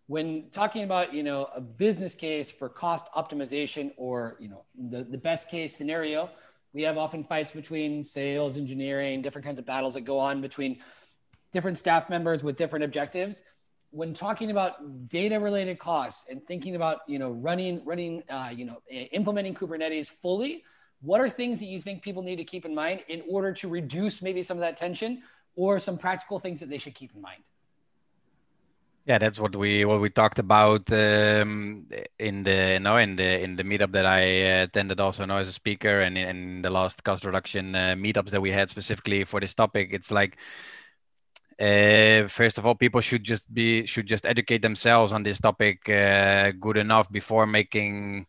when 0.10 0.50
talking 0.52 0.84
about 0.84 1.14
you 1.14 1.22
know 1.22 1.48
a 1.56 1.62
business 1.62 2.16
case 2.16 2.52
for 2.52 2.68
cost 2.68 3.08
optimization 3.16 3.92
or 3.96 4.36
you 4.40 4.50
know 4.50 4.66
the, 4.90 5.04
the 5.04 5.18
best 5.18 5.52
case 5.52 5.78
scenario 5.78 6.30
we 6.74 6.82
have 6.82 6.98
often 6.98 7.24
fights 7.24 7.52
between 7.52 8.04
sales 8.04 8.58
engineering 8.58 9.22
different 9.22 9.46
kinds 9.46 9.60
of 9.60 9.66
battles 9.66 9.94
that 9.94 10.02
go 10.02 10.18
on 10.18 10.42
between 10.42 10.80
different 11.52 11.78
staff 11.78 12.10
members 12.10 12.44
with 12.44 12.58
different 12.58 12.86
objectives. 12.86 13.42
When 13.92 14.14
talking 14.14 14.52
about 14.52 15.10
data 15.10 15.40
related 15.40 15.80
costs 15.80 16.30
and 16.30 16.46
thinking 16.46 16.76
about 16.76 17.00
you 17.08 17.20
know 17.20 17.32
running 17.32 17.84
running 17.86 18.24
uh, 18.30 18.52
you 18.56 18.66
know 18.66 18.82
implementing 18.90 19.54
kubernetes 19.54 20.08
fully 20.08 20.64
what 21.02 21.22
are 21.22 21.30
things 21.30 21.60
that 21.60 21.66
you 21.68 21.82
think 21.82 22.04
people 22.04 22.22
need 22.22 22.36
to 22.36 22.44
keep 22.44 22.66
in 22.66 22.76
mind 22.76 23.02
in 23.08 23.24
order 23.30 23.54
to 23.54 23.70
reduce 23.70 24.22
maybe 24.22 24.44
some 24.44 24.58
of 24.58 24.62
that 24.62 24.76
tension 24.76 25.22
or 25.56 25.80
some 25.80 25.98
practical 25.98 26.40
things 26.40 26.60
that 26.60 26.70
they 26.70 26.78
should 26.78 26.94
keep 26.94 27.16
in 27.16 27.22
mind 27.22 27.42
yeah, 29.10 29.18
that's 29.18 29.40
what 29.40 29.56
we 29.56 29.86
what 29.86 30.02
we 30.02 30.12
talked 30.12 30.38
about 30.38 30.92
um, 30.92 31.88
in 32.20 32.44
the 32.44 32.74
you 32.74 32.80
know 32.80 32.98
in 32.98 33.16
the 33.16 33.42
in 33.44 33.56
the 33.56 33.64
meetup 33.64 33.92
that 33.94 34.06
I 34.06 34.20
attended 34.66 35.00
also 35.00 35.26
now 35.26 35.38
as 35.38 35.48
a 35.50 35.52
speaker 35.52 36.02
and 36.02 36.16
in, 36.16 36.28
in 36.28 36.62
the 36.62 36.70
last 36.70 37.04
cost 37.04 37.26
reduction 37.26 37.74
uh, 37.76 37.96
meetups 37.98 38.30
that 38.30 38.42
we 38.42 38.52
had 38.52 38.70
specifically 38.70 39.24
for 39.24 39.40
this 39.40 39.56
topic. 39.56 39.90
It's 39.94 40.12
like 40.12 40.38
uh, 41.60 42.28
first 42.28 42.60
of 42.60 42.68
all, 42.68 42.76
people 42.76 43.02
should 43.02 43.24
just 43.24 43.52
be 43.52 43.88
should 43.88 44.06
just 44.06 44.28
educate 44.28 44.62
themselves 44.62 45.12
on 45.12 45.24
this 45.24 45.40
topic 45.40 45.90
uh, 45.90 46.52
good 46.60 46.78
enough 46.78 47.12
before 47.12 47.48
making 47.48 48.28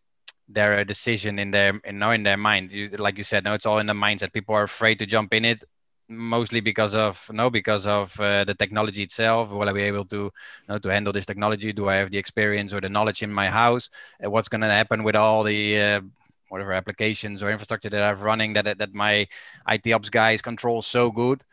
their 0.49 0.83
decision 0.87 1.39
in 1.39 1.51
their 1.51 1.79
you 1.85 1.93
know 1.93 2.13
in 2.13 2.23
their 2.23 2.39
mind. 2.39 2.73
You, 2.73 2.89
like 2.97 3.19
you 3.19 3.25
said, 3.25 3.45
no, 3.45 3.53
it's 3.53 3.67
all 3.67 3.81
in 3.81 3.87
the 3.87 3.93
mindset. 3.93 4.33
People 4.33 4.55
are 4.55 4.63
afraid 4.63 4.99
to 5.01 5.05
jump 5.05 5.35
in 5.35 5.45
it 5.45 5.63
mostly 6.11 6.61
because 6.61 6.95
of 6.95 7.31
no 7.33 7.49
because 7.51 7.87
of 7.87 8.19
uh, 8.21 8.45
the 8.45 8.55
technology 8.55 9.03
itself. 9.05 9.51
Will 9.51 9.69
i 9.69 9.73
be 9.73 9.83
able 9.83 10.05
to 10.07 10.17
you 10.17 10.33
know, 10.69 10.79
to 10.79 10.89
handle 10.91 11.13
this 11.13 11.27
technology? 11.27 11.73
Do 11.73 11.89
i 11.89 11.95
have 11.95 12.11
the 12.11 12.19
experience 12.19 12.75
or 12.75 12.81
the 12.81 12.89
knowledge 12.89 13.23
in 13.23 13.33
my 13.33 13.49
house? 13.49 13.89
Uh, 14.25 14.31
what's 14.31 14.49
going 14.49 14.61
to 14.63 14.67
happen 14.67 15.05
with 15.05 15.17
all 15.17 15.45
the 15.45 15.81
uh, 15.81 16.01
whatever 16.49 16.73
applications 16.73 17.43
or 17.43 17.51
infrastructure 17.51 17.89
that 17.91 18.03
i'm 18.03 18.21
running 18.21 18.55
that, 18.55 18.65
that 18.65 18.79
that 18.79 18.93
my 18.93 19.27
it 19.71 19.93
ops 19.93 20.11
guys 20.11 20.43
control 20.43 20.83
so 20.83 21.11
good? 21.11 21.45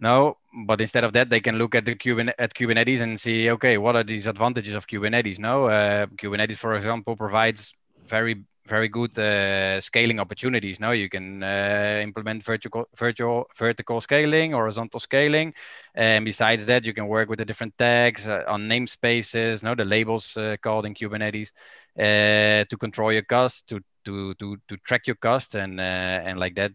No 0.00 0.38
but 0.66 0.80
instead 0.80 1.04
of 1.04 1.12
that 1.12 1.28
they 1.30 1.40
can 1.40 1.58
look 1.58 1.74
at 1.74 1.84
the 1.84 1.94
Kubern- 1.94 2.32
at 2.38 2.54
kubernetes 2.54 3.00
and 3.00 3.20
see 3.20 3.50
okay 3.50 3.76
what 3.78 3.94
are 3.94 4.04
these 4.04 4.26
advantages 4.26 4.74
of 4.74 4.86
kubernetes? 4.86 5.38
No 5.38 5.66
uh, 5.66 6.06
kubernetes 6.06 6.56
for 6.56 6.74
example 6.74 7.14
provides 7.14 7.74
very 8.06 8.42
very 8.66 8.88
good 8.88 9.18
uh, 9.18 9.80
scaling 9.80 10.20
opportunities. 10.20 10.80
Now 10.80 10.92
you 10.92 11.08
can 11.08 11.42
uh, 11.42 12.00
implement 12.02 12.42
vertical, 12.44 12.88
virtual, 12.96 13.46
vertical 13.56 14.00
scaling, 14.00 14.52
horizontal 14.52 15.00
scaling, 15.00 15.54
and 15.94 16.24
besides 16.24 16.66
that, 16.66 16.84
you 16.84 16.92
can 16.92 17.08
work 17.08 17.28
with 17.28 17.38
the 17.38 17.44
different 17.44 17.76
tags 17.78 18.28
uh, 18.28 18.44
on 18.46 18.68
namespaces. 18.68 19.62
Now 19.62 19.74
the 19.74 19.84
labels 19.84 20.36
uh, 20.36 20.56
called 20.62 20.86
in 20.86 20.94
Kubernetes 20.94 21.50
uh, 21.98 22.64
to 22.64 22.76
control 22.78 23.12
your 23.12 23.22
cost, 23.22 23.66
to 23.68 23.80
to 24.04 24.34
to 24.34 24.56
to 24.68 24.76
track 24.78 25.06
your 25.06 25.16
cost, 25.16 25.54
and 25.54 25.80
uh, 25.80 25.82
and 26.26 26.38
like 26.38 26.54
that, 26.54 26.72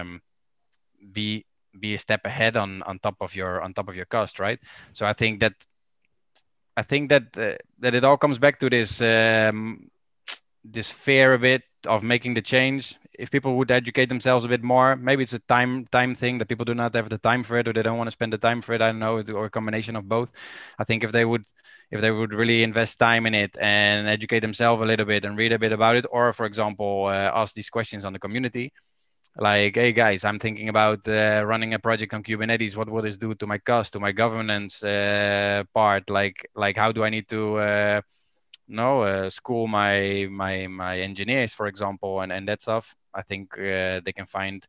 um, 0.00 0.20
be 1.12 1.44
be 1.78 1.94
a 1.94 1.98
step 1.98 2.24
ahead 2.24 2.56
on 2.56 2.82
on 2.82 2.98
top 2.98 3.16
of 3.20 3.34
your 3.34 3.62
on 3.62 3.72
top 3.74 3.88
of 3.88 3.96
your 3.96 4.06
cost, 4.06 4.38
right? 4.38 4.58
So 4.92 5.06
I 5.06 5.12
think 5.12 5.40
that 5.40 5.54
I 6.76 6.82
think 6.82 7.10
that 7.10 7.36
uh, 7.36 7.56
that 7.80 7.94
it 7.94 8.04
all 8.04 8.16
comes 8.16 8.38
back 8.38 8.58
to 8.60 8.70
this 8.70 9.00
um, 9.00 9.90
this 10.64 10.90
fear 10.90 11.34
a 11.34 11.38
bit 11.38 11.62
of 11.86 12.02
making 12.02 12.34
the 12.34 12.42
change. 12.42 12.96
If 13.18 13.30
people 13.30 13.56
would 13.56 13.70
educate 13.70 14.08
themselves 14.08 14.44
a 14.44 14.48
bit 14.48 14.62
more, 14.62 14.96
maybe 14.96 15.22
it's 15.22 15.34
a 15.34 15.38
time 15.40 15.86
time 15.86 16.14
thing 16.14 16.38
that 16.38 16.48
people 16.48 16.64
do 16.64 16.74
not 16.74 16.94
have 16.94 17.08
the 17.10 17.18
time 17.18 17.42
for 17.42 17.58
it, 17.58 17.68
or 17.68 17.72
they 17.72 17.82
don't 17.82 17.98
want 17.98 18.08
to 18.08 18.12
spend 18.12 18.32
the 18.32 18.38
time 18.38 18.62
for 18.62 18.72
it. 18.74 18.82
I 18.82 18.88
don't 18.88 18.98
know, 18.98 19.22
or 19.34 19.46
a 19.46 19.50
combination 19.50 19.96
of 19.96 20.08
both. 20.08 20.30
I 20.78 20.84
think 20.84 21.04
if 21.04 21.12
they 21.12 21.24
would 21.24 21.44
if 21.90 22.00
they 22.00 22.10
would 22.10 22.34
really 22.34 22.62
invest 22.62 22.98
time 22.98 23.26
in 23.26 23.34
it 23.34 23.56
and 23.60 24.08
educate 24.08 24.40
themselves 24.40 24.80
a 24.82 24.86
little 24.86 25.04
bit 25.06 25.24
and 25.24 25.36
read 25.36 25.52
a 25.52 25.58
bit 25.58 25.72
about 25.72 25.96
it, 25.96 26.06
or 26.10 26.32
for 26.32 26.46
example, 26.46 27.06
uh, 27.06 27.30
ask 27.34 27.54
these 27.54 27.68
questions 27.70 28.04
on 28.06 28.14
the 28.14 28.18
community, 28.18 28.72
like, 29.36 29.74
hey 29.76 29.92
guys, 29.92 30.24
I'm 30.24 30.38
thinking 30.38 30.68
about 30.68 31.06
uh, 31.08 31.42
running 31.46 31.74
a 31.74 31.78
project 31.78 32.14
on 32.14 32.22
Kubernetes. 32.22 32.76
What 32.76 32.88
will 32.88 33.02
this 33.02 33.18
do 33.18 33.34
to 33.34 33.46
my 33.46 33.58
cost, 33.58 33.92
to 33.94 34.00
my 34.00 34.12
governance 34.12 34.82
uh, 34.82 35.64
part? 35.74 36.08
Like, 36.10 36.48
like 36.54 36.76
how 36.76 36.92
do 36.92 37.04
I 37.04 37.10
need 37.10 37.28
to 37.28 37.58
know 38.72 39.02
uh, 39.02 39.30
school 39.30 39.66
my 39.66 40.26
my 40.30 40.66
my 40.66 40.98
engineers, 40.98 41.54
for 41.54 41.66
example, 41.66 42.20
and 42.20 42.32
and 42.32 42.48
that 42.48 42.62
stuff? 42.62 42.94
I 43.14 43.22
think 43.22 43.58
uh, 43.58 44.00
they 44.04 44.12
can 44.14 44.26
find 44.26 44.66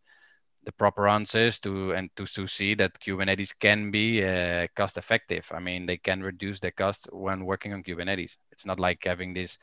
the 0.65 0.71
proper 0.71 1.07
answers 1.07 1.59
to 1.59 1.91
and 1.91 2.09
to, 2.15 2.25
to 2.25 2.47
see 2.47 2.73
that 2.75 2.99
Kubernetes 2.99 3.53
can 3.59 3.91
be 3.91 4.23
uh, 4.23 4.67
cost 4.75 4.97
effective. 4.97 5.49
I 5.53 5.59
mean, 5.59 5.85
they 5.85 5.97
can 5.97 6.23
reduce 6.23 6.59
their 6.59 6.71
cost 6.71 7.09
when 7.11 7.45
working 7.45 7.73
on 7.73 7.83
Kubernetes. 7.83 8.37
It's 8.51 8.65
not 8.65 8.79
like 8.79 9.03
having 9.05 9.33
this 9.33 9.57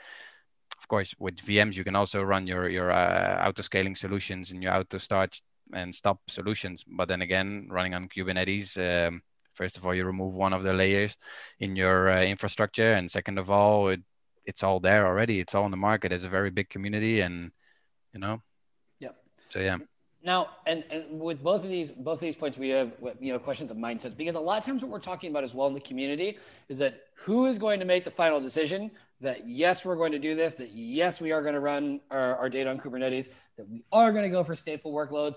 of 0.81 0.89
course, 0.89 1.15
with 1.19 1.37
VMs, 1.37 1.77
you 1.77 1.85
can 1.85 1.97
also 1.97 2.23
run 2.23 2.47
your 2.47 2.69
your 2.69 2.91
uh, 2.91 3.47
auto 3.47 3.63
scaling 3.63 3.95
solutions 3.95 4.51
and 4.51 4.63
your 4.63 4.75
auto 4.75 4.99
start 4.99 5.41
and 5.73 5.95
stop 5.95 6.19
solutions. 6.29 6.85
But 6.87 7.09
then 7.09 7.23
again, 7.23 7.69
running 7.71 7.95
on 7.95 8.09
Kubernetes, 8.09 8.77
um, 8.79 9.23
first 9.55 9.77
of 9.77 9.85
all, 9.85 9.95
you 9.95 10.05
remove 10.05 10.35
one 10.35 10.53
of 10.53 10.63
the 10.63 10.73
layers 10.73 11.17
in 11.59 11.77
your 11.77 12.11
uh, 12.11 12.23
infrastructure, 12.23 12.95
and 12.95 13.11
second 13.11 13.39
of 13.39 13.51
all, 13.51 13.89
it, 13.89 14.01
it's 14.51 14.63
all 14.63 14.81
there 14.81 15.07
already. 15.07 15.41
It's 15.41 15.55
all 15.55 15.65
in 15.65 15.71
the 15.71 15.77
market. 15.79 16.11
There's 16.11 16.25
a 16.25 16.29
very 16.29 16.51
big 16.51 16.69
community, 16.69 17.21
and 17.21 17.51
you 18.13 18.21
know. 18.21 18.43
Yep. 18.99 19.17
So 19.49 19.61
yeah. 19.61 19.79
Now, 20.23 20.51
and, 20.67 20.85
and 20.91 21.19
with 21.19 21.43
both 21.43 21.65
of 21.65 21.71
these 21.71 21.91
both 21.91 22.19
of 22.19 22.21
these 22.21 22.37
points, 22.37 22.59
we 22.59 22.69
have 22.71 22.93
you 23.21 23.33
know 23.33 23.39
questions 23.39 23.71
of 23.71 23.79
mindsets 23.79 24.17
because 24.17 24.35
a 24.35 24.41
lot 24.41 24.59
of 24.59 24.67
times 24.67 24.83
what 24.83 24.91
we're 24.91 24.99
talking 24.99 25.31
about 25.31 25.45
as 25.45 25.55
well 25.55 25.67
in 25.69 25.75
the 25.75 25.81
community 25.81 26.37
is 26.69 26.79
that 26.81 27.05
who 27.15 27.47
is 27.47 27.59
going 27.59 27.81
to 27.81 27.87
make 27.87 28.05
the 28.05 28.11
final 28.11 28.41
decision 28.41 28.91
that 29.23 29.49
yes, 29.49 29.85
we're 29.85 29.97
going 29.97 30.13
to 30.13 30.19
do 30.19 30.35
this, 30.35 30.57
that 30.57 30.73
yes, 30.73 31.21
we 31.21 31.33
are 31.33 31.43
going 31.43 31.55
to 31.55 31.61
run 31.61 32.01
our, 32.11 32.37
our 32.37 32.49
data 32.49 32.71
on 32.71 32.79
Kubernetes, 32.79 33.29
that 33.57 33.69
we 33.69 33.85
are 33.93 34.13
going 34.13 34.25
to 34.25 34.31
go 34.31 34.43
for 34.43 34.55
stateful 34.55 34.93
workloads. 34.93 35.37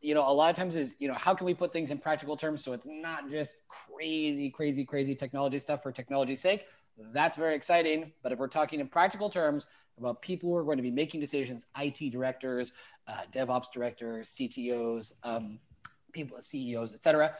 You 0.00 0.14
know, 0.14 0.28
a 0.28 0.32
lot 0.32 0.50
of 0.50 0.56
times 0.56 0.76
is 0.76 0.94
you 0.98 1.08
know 1.08 1.14
how 1.14 1.34
can 1.34 1.46
we 1.46 1.54
put 1.54 1.72
things 1.72 1.90
in 1.90 1.98
practical 1.98 2.36
terms 2.36 2.62
so 2.62 2.72
it's 2.72 2.86
not 2.86 3.30
just 3.30 3.56
crazy, 3.68 4.50
crazy, 4.50 4.84
crazy 4.84 5.14
technology 5.14 5.58
stuff 5.58 5.82
for 5.82 5.90
technology's 5.90 6.40
sake. 6.40 6.66
That's 7.12 7.36
very 7.36 7.54
exciting. 7.54 8.12
But 8.22 8.32
if 8.32 8.38
we're 8.38 8.48
talking 8.48 8.80
in 8.80 8.88
practical 8.88 9.30
terms, 9.30 9.66
about 9.98 10.22
people 10.22 10.50
who 10.50 10.56
are 10.56 10.64
going 10.64 10.76
to 10.76 10.82
be 10.82 10.90
making 10.90 11.20
decisions, 11.20 11.66
IT 11.76 12.10
directors, 12.10 12.72
uh, 13.06 13.22
DevOps 13.32 13.72
directors, 13.72 14.28
CTOs, 14.28 15.12
um, 15.22 15.58
people, 16.12 16.40
CEOs, 16.40 16.94
etc. 16.94 17.34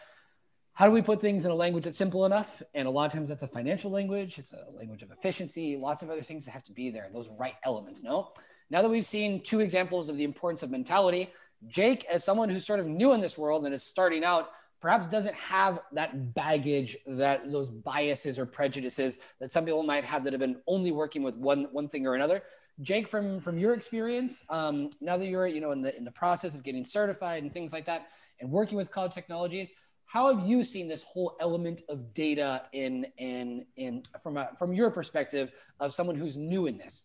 How 0.73 0.87
do 0.87 0.93
we 0.93 1.03
put 1.03 1.21
things 1.21 1.45
in 1.45 1.51
a 1.51 1.55
language 1.55 1.85
that's 1.85 1.97
simple 1.97 2.27
enough? 2.27 2.63
And 2.75 2.87
a 2.87 2.91
lot 2.91 3.07
of 3.07 3.13
times 3.13 3.29
that's 3.29 3.43
a 3.43 3.49
financial 3.49 3.91
language, 3.91 4.39
it's 4.39 4.53
a 4.53 4.71
language 4.77 5.03
of 5.03 5.11
efficiency, 5.11 5.77
lots 5.77 6.03
of 6.03 6.11
other 6.11 6.23
things 6.23 6.45
that 6.45 6.53
have 6.53 6.65
to 6.65 6.73
be 6.73 6.91
there, 6.91 7.09
those 7.13 7.29
right 7.39 7.55
elements, 7.65 8.03
no? 8.03 8.33
Now 8.71 8.83
that 8.83 8.89
we've 8.89 9.07
seen 9.07 9.41
two 9.41 9.61
examples 9.61 10.09
of 10.09 10.17
the 10.17 10.25
importance 10.25 10.63
of 10.63 10.71
mentality, 10.71 11.31
Jake, 11.67 12.05
as 12.05 12.23
someone 12.23 12.49
who's 12.49 12.67
sort 12.67 12.81
of 12.81 12.87
new 12.87 13.13
in 13.13 13.21
this 13.21 13.37
world 13.37 13.65
and 13.65 13.75
is 13.75 13.83
starting 13.83 14.23
out, 14.23 14.51
perhaps 14.81 15.09
doesn't 15.09 15.35
have 15.35 15.81
that 15.93 16.35
baggage 16.35 16.97
that 17.07 17.51
those 17.51 17.71
biases 17.71 18.39
or 18.39 18.47
prejudices 18.47 19.19
that 19.41 19.51
some 19.51 19.65
people 19.65 19.83
might 19.83 20.05
have 20.05 20.25
that 20.25 20.33
have 20.33 20.41
been 20.41 20.61
only 20.67 20.93
working 20.93 21.23
with 21.23 21.37
one 21.37 21.69
one 21.73 21.89
thing 21.89 22.07
or 22.07 22.15
another. 22.15 22.43
Jake 22.83 23.09
from 23.09 23.41
from 23.41 23.59
your 23.59 23.75
experience 23.75 24.45
um, 24.51 24.91
now 25.01 25.17
that 25.17 25.27
you're 25.27 25.47
you 25.47 25.61
know 25.61 25.73
in 25.73 25.83
the 25.83 25.97
in 25.97 26.05
the 26.05 26.13
process 26.13 26.55
of 26.55 26.63
getting 26.63 26.85
certified 26.85 27.43
and 27.43 27.53
things 27.53 27.73
like 27.73 27.87
that 27.87 28.09
and 28.41 28.51
working 28.51 28.77
with 28.77 28.91
cloud 28.91 29.11
technologies 29.11 29.75
how 30.09 30.35
have 30.35 30.49
you 30.49 30.65
seen 30.65 30.89
this 30.89 31.03
whole 31.03 31.37
element 31.39 31.83
of 31.89 32.15
data 32.15 32.63
in 32.73 33.07
in 33.19 33.67
in 33.77 34.03
from 34.23 34.39
a, 34.39 34.49
from 34.59 34.73
your 34.73 34.91
perspective 34.91 35.53
of 35.81 35.93
someone 35.93 36.17
who's 36.17 36.37
new 36.37 36.67
in 36.67 36.79
this? 36.79 37.03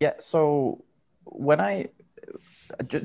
Yeah 0.00 0.14
so 0.18 0.84
when 1.24 1.60
i 1.60 1.88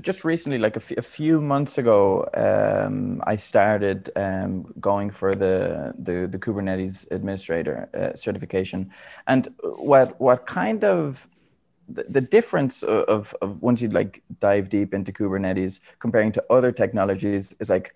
just 0.01 0.23
recently, 0.23 0.58
like 0.58 0.75
a, 0.75 0.80
f- 0.80 0.97
a 0.97 1.01
few 1.01 1.41
months 1.41 1.78
ago, 1.78 2.28
um, 2.34 3.21
I 3.25 3.36
started 3.36 4.10
um, 4.15 4.73
going 4.80 5.12
for 5.12 5.36
the, 5.36 5.93
the, 5.97 6.28
the 6.28 6.38
Kubernetes 6.38 7.10
administrator 7.12 7.89
uh, 7.93 8.13
certification, 8.13 8.91
and 9.28 9.47
what 9.62 10.19
what 10.19 10.45
kind 10.45 10.84
of 10.84 11.28
the, 11.88 12.06
the 12.10 12.21
difference 12.21 12.84
of, 12.84 13.36
of 13.41 13.62
once 13.62 13.82
you 13.82 13.89
like 13.89 14.23
dive 14.39 14.69
deep 14.69 14.93
into 14.93 15.12
Kubernetes 15.12 15.80
comparing 15.99 16.32
to 16.34 16.43
other 16.49 16.71
technologies 16.71 17.56
is 17.60 17.69
like, 17.69 17.95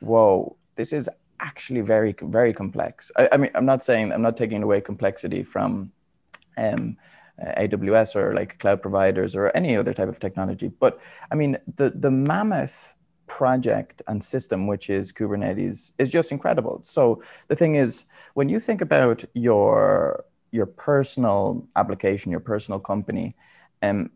whoa, 0.00 0.56
this 0.76 0.92
is 0.92 1.08
actually 1.40 1.82
very 1.82 2.14
very 2.20 2.52
complex. 2.52 3.12
I, 3.16 3.28
I 3.32 3.36
mean, 3.36 3.50
I'm 3.54 3.66
not 3.66 3.84
saying 3.84 4.12
I'm 4.12 4.22
not 4.22 4.36
taking 4.36 4.62
away 4.62 4.80
complexity 4.80 5.42
from. 5.42 5.92
Um, 6.56 6.96
AWS 7.58 8.16
or 8.16 8.34
like 8.34 8.58
cloud 8.58 8.82
providers 8.82 9.36
or 9.36 9.50
any 9.56 9.76
other 9.76 9.92
type 9.92 10.08
of 10.08 10.18
technology. 10.18 10.68
But 10.68 11.00
I 11.30 11.34
mean, 11.34 11.58
the, 11.76 11.90
the 11.90 12.10
mammoth 12.10 12.96
project 13.26 14.02
and 14.08 14.22
system, 14.22 14.66
which 14.66 14.90
is 14.90 15.12
Kubernetes, 15.12 15.92
is 15.98 16.10
just 16.10 16.32
incredible. 16.32 16.80
So 16.82 17.22
the 17.48 17.56
thing 17.56 17.76
is, 17.76 18.06
when 18.34 18.48
you 18.48 18.58
think 18.60 18.80
about 18.80 19.24
your 19.34 20.24
your 20.50 20.66
personal 20.66 21.68
application, 21.76 22.30
your 22.30 22.40
personal 22.40 22.80
company, 22.80 23.36
um, 23.82 24.10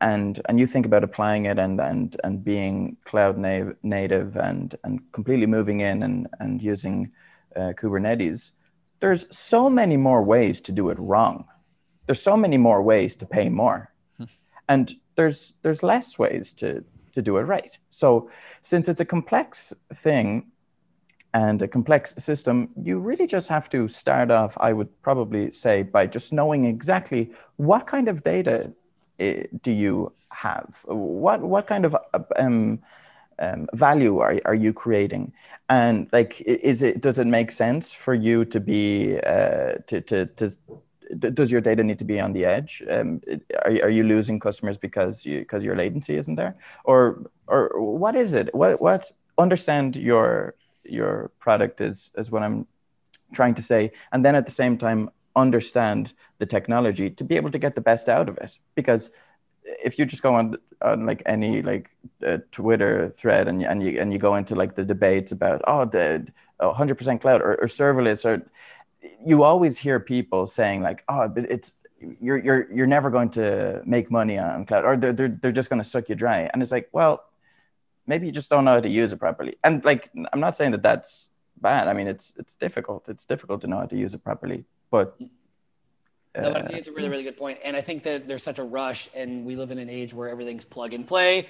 and 0.00 0.40
and 0.48 0.58
you 0.58 0.66
think 0.66 0.84
about 0.84 1.04
applying 1.04 1.46
it 1.46 1.58
and 1.58 1.80
and 1.80 2.16
and 2.24 2.44
being 2.44 2.96
cloud 3.04 3.38
native, 3.38 3.76
native 3.82 4.36
and 4.36 4.74
and 4.84 5.00
completely 5.12 5.46
moving 5.46 5.80
in 5.80 6.02
and 6.02 6.28
and 6.40 6.60
using 6.60 7.12
uh, 7.56 7.72
Kubernetes, 7.80 8.52
there's 9.00 9.26
so 9.36 9.70
many 9.70 9.96
more 9.96 10.22
ways 10.22 10.60
to 10.62 10.72
do 10.72 10.90
it 10.90 10.98
wrong 10.98 11.46
there's 12.10 12.20
so 12.20 12.36
many 12.36 12.56
more 12.56 12.82
ways 12.82 13.14
to 13.14 13.24
pay 13.24 13.48
more. 13.48 13.92
Hmm. 14.18 14.24
and 14.68 14.94
there's 15.14 15.54
there's 15.62 15.82
less 15.82 16.18
ways 16.18 16.52
to 16.54 16.84
to 17.14 17.22
do 17.22 17.36
it 17.38 17.42
right. 17.42 17.78
So 17.88 18.30
since 18.62 18.88
it's 18.88 19.00
a 19.00 19.04
complex 19.04 19.72
thing 19.94 20.50
and 21.32 21.62
a 21.62 21.68
complex 21.68 22.14
system 22.18 22.70
you 22.82 22.98
really 22.98 23.28
just 23.36 23.48
have 23.48 23.68
to 23.70 23.86
start 23.86 24.32
off 24.32 24.58
i 24.58 24.72
would 24.72 24.90
probably 25.00 25.52
say 25.52 25.84
by 25.84 26.04
just 26.04 26.32
knowing 26.32 26.64
exactly 26.64 27.30
what 27.56 27.86
kind 27.86 28.08
of 28.08 28.24
data 28.24 28.72
eh, 29.20 29.44
do 29.62 29.70
you 29.70 30.12
have? 30.32 30.84
What 30.86 31.42
what 31.42 31.66
kind 31.66 31.84
of 31.84 31.96
um, 32.36 32.80
um, 33.38 33.68
value 33.72 34.18
are, 34.18 34.40
are 34.44 34.54
you 34.54 34.72
creating? 34.72 35.32
And 35.68 36.08
like 36.12 36.40
is 36.40 36.82
it 36.82 37.00
does 37.00 37.18
it 37.18 37.26
make 37.26 37.50
sense 37.50 37.92
for 37.92 38.14
you 38.14 38.44
to 38.46 38.60
be 38.60 39.18
uh, 39.20 39.74
to, 39.86 40.00
to 40.00 40.26
to 40.26 40.50
does 41.18 41.50
your 41.50 41.60
data 41.60 41.82
need 41.82 41.98
to 41.98 42.04
be 42.04 42.20
on 42.20 42.32
the 42.32 42.44
edge? 42.44 42.82
Um, 42.88 43.20
are, 43.64 43.70
are 43.70 43.90
you 43.90 44.04
losing 44.04 44.38
customers 44.38 44.78
because 44.78 45.26
you 45.26 45.40
because 45.40 45.64
your 45.64 45.76
latency 45.76 46.16
isn't 46.16 46.36
there, 46.36 46.56
or 46.84 47.30
or 47.46 47.80
what 47.80 48.14
is 48.16 48.32
it? 48.32 48.54
What 48.54 48.80
what 48.80 49.10
understand 49.38 49.96
your 49.96 50.54
your 50.84 51.30
product 51.38 51.80
is 51.80 52.10
is 52.16 52.30
what 52.30 52.42
I'm 52.42 52.66
trying 53.32 53.54
to 53.54 53.62
say, 53.62 53.92
and 54.12 54.24
then 54.24 54.34
at 54.34 54.46
the 54.46 54.52
same 54.52 54.76
time 54.76 55.10
understand 55.36 56.12
the 56.38 56.46
technology 56.46 57.08
to 57.08 57.24
be 57.24 57.36
able 57.36 57.50
to 57.50 57.58
get 57.58 57.74
the 57.74 57.80
best 57.80 58.08
out 58.08 58.28
of 58.28 58.36
it. 58.38 58.58
Because 58.74 59.10
if 59.64 59.98
you 59.98 60.04
just 60.04 60.22
go 60.22 60.34
on 60.34 60.56
on 60.82 61.06
like 61.06 61.22
any 61.26 61.62
like 61.62 61.90
uh, 62.26 62.38
Twitter 62.50 63.08
thread 63.10 63.48
and 63.48 63.62
and 63.62 63.82
you 63.82 64.00
and 64.00 64.12
you 64.12 64.18
go 64.18 64.34
into 64.34 64.54
like 64.54 64.74
the 64.74 64.84
debates 64.84 65.32
about 65.32 65.62
oh 65.66 65.84
the 65.84 66.26
100% 66.60 67.20
cloud 67.20 67.40
or, 67.40 67.54
or 67.54 67.66
serverless 67.66 68.24
or 68.24 68.46
you 69.24 69.42
always 69.42 69.78
hear 69.78 70.00
people 70.00 70.46
saying 70.46 70.82
like, 70.82 71.04
"Oh, 71.08 71.28
but 71.28 71.50
it's 71.50 71.74
you're 72.20 72.38
you're 72.38 72.72
you're 72.72 72.86
never 72.86 73.10
going 73.10 73.30
to 73.30 73.82
make 73.84 74.10
money 74.10 74.38
on 74.38 74.64
cloud, 74.66 74.84
or 74.84 74.96
they're 74.96 75.12
they're, 75.12 75.28
they're 75.28 75.52
just 75.52 75.70
going 75.70 75.80
to 75.80 75.88
suck 75.88 76.08
you 76.08 76.14
dry." 76.14 76.50
And 76.52 76.62
it's 76.62 76.72
like, 76.72 76.88
well, 76.92 77.24
maybe 78.06 78.26
you 78.26 78.32
just 78.32 78.50
don't 78.50 78.64
know 78.64 78.74
how 78.74 78.80
to 78.80 78.88
use 78.88 79.12
it 79.12 79.18
properly. 79.18 79.56
And 79.62 79.84
like, 79.84 80.10
I'm 80.32 80.40
not 80.40 80.56
saying 80.56 80.72
that 80.72 80.82
that's 80.82 81.30
bad. 81.60 81.88
I 81.88 81.92
mean, 81.92 82.06
it's 82.06 82.32
it's 82.36 82.54
difficult. 82.54 83.08
It's 83.08 83.26
difficult 83.26 83.60
to 83.62 83.66
know 83.66 83.78
how 83.78 83.86
to 83.86 83.96
use 83.96 84.14
it 84.14 84.24
properly, 84.24 84.64
but. 84.90 85.16
Uh, 86.32 86.42
no, 86.42 86.52
but 86.52 86.62
I 86.62 86.66
think 86.68 86.78
it's 86.78 86.86
a 86.86 86.92
really, 86.92 87.08
really 87.08 87.24
good 87.24 87.36
point. 87.36 87.58
And 87.64 87.76
I 87.76 87.80
think 87.80 88.04
that 88.04 88.28
there's 88.28 88.44
such 88.44 88.60
a 88.60 88.62
rush, 88.62 89.08
and 89.14 89.44
we 89.44 89.56
live 89.56 89.72
in 89.72 89.78
an 89.78 89.90
age 89.90 90.14
where 90.14 90.28
everything's 90.28 90.64
plug 90.64 90.94
and 90.94 91.04
play. 91.04 91.48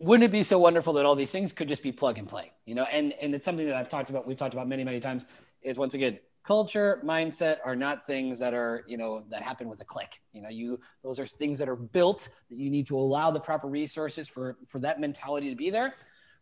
Wouldn't 0.00 0.24
it 0.24 0.32
be 0.32 0.42
so 0.42 0.58
wonderful 0.58 0.92
that 0.94 1.06
all 1.06 1.14
these 1.14 1.30
things 1.30 1.52
could 1.52 1.68
just 1.68 1.84
be 1.84 1.92
plug 1.92 2.18
and 2.18 2.28
play? 2.28 2.50
You 2.66 2.74
know, 2.74 2.82
and 2.82 3.12
and 3.22 3.32
it's 3.32 3.44
something 3.44 3.66
that 3.66 3.76
I've 3.76 3.88
talked 3.88 4.10
about. 4.10 4.26
We've 4.26 4.36
talked 4.36 4.54
about 4.54 4.66
many, 4.66 4.82
many 4.82 4.98
times. 4.98 5.26
Is 5.62 5.78
once 5.78 5.94
again, 5.94 6.18
culture 6.48 7.02
mindset 7.04 7.58
are 7.62 7.76
not 7.76 8.06
things 8.06 8.38
that 8.38 8.54
are 8.54 8.82
you 8.88 8.96
know 8.96 9.22
that 9.28 9.42
happen 9.42 9.68
with 9.68 9.80
a 9.82 9.84
click 9.84 10.22
you 10.32 10.40
know 10.40 10.48
you 10.48 10.80
those 11.02 11.18
are 11.20 11.26
things 11.26 11.58
that 11.58 11.68
are 11.68 11.76
built 11.76 12.20
that 12.48 12.58
you 12.58 12.70
need 12.70 12.86
to 12.86 12.96
allow 12.96 13.30
the 13.30 13.44
proper 13.50 13.68
resources 13.68 14.26
for 14.28 14.56
for 14.66 14.78
that 14.78 14.98
mentality 14.98 15.50
to 15.50 15.56
be 15.56 15.68
there 15.68 15.94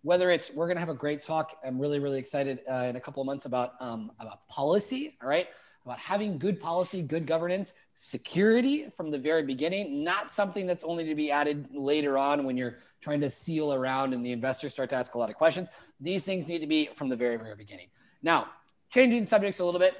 whether 0.02 0.30
it's 0.30 0.52
we're 0.52 0.66
going 0.66 0.76
to 0.76 0.80
have 0.80 0.88
a 0.88 0.94
great 0.94 1.20
talk. 1.20 1.56
I'm 1.66 1.80
really, 1.80 1.98
really 1.98 2.20
excited 2.20 2.60
uh, 2.70 2.86
in 2.90 2.94
a 2.94 3.00
couple 3.00 3.20
of 3.20 3.26
months 3.26 3.44
about 3.44 3.72
um, 3.80 4.12
about 4.20 4.46
policy. 4.46 5.16
All 5.20 5.28
right, 5.28 5.48
about 5.84 5.98
having 5.98 6.38
good 6.38 6.60
policy, 6.60 7.02
good 7.02 7.26
governance, 7.26 7.72
security 7.94 8.88
from 8.96 9.10
the 9.10 9.18
very 9.18 9.42
beginning, 9.42 10.04
not 10.04 10.30
something 10.30 10.66
that's 10.66 10.84
only 10.84 11.04
to 11.04 11.14
be 11.14 11.30
added 11.30 11.68
later 11.72 12.18
on 12.18 12.44
when 12.44 12.56
you're 12.56 12.78
trying 13.00 13.20
to 13.20 13.30
seal 13.30 13.72
around 13.72 14.14
and 14.14 14.24
the 14.24 14.32
investors 14.32 14.72
start 14.72 14.90
to 14.90 14.96
ask 14.96 15.14
a 15.14 15.18
lot 15.18 15.30
of 15.30 15.36
questions. 15.36 15.68
These 16.00 16.24
things 16.24 16.46
need 16.46 16.58
to 16.58 16.66
be 16.66 16.86
from 16.94 17.08
the 17.08 17.16
very, 17.16 17.36
very 17.36 17.54
beginning. 17.54 17.88
Now, 18.22 18.48
changing 18.90 19.24
subjects 19.24 19.60
a 19.60 19.64
little 19.64 19.80
bit. 19.80 19.94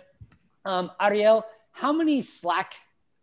Um, 0.64 0.90
Ariel, 1.00 1.44
how 1.72 1.92
many 1.92 2.22
Slack 2.22 2.74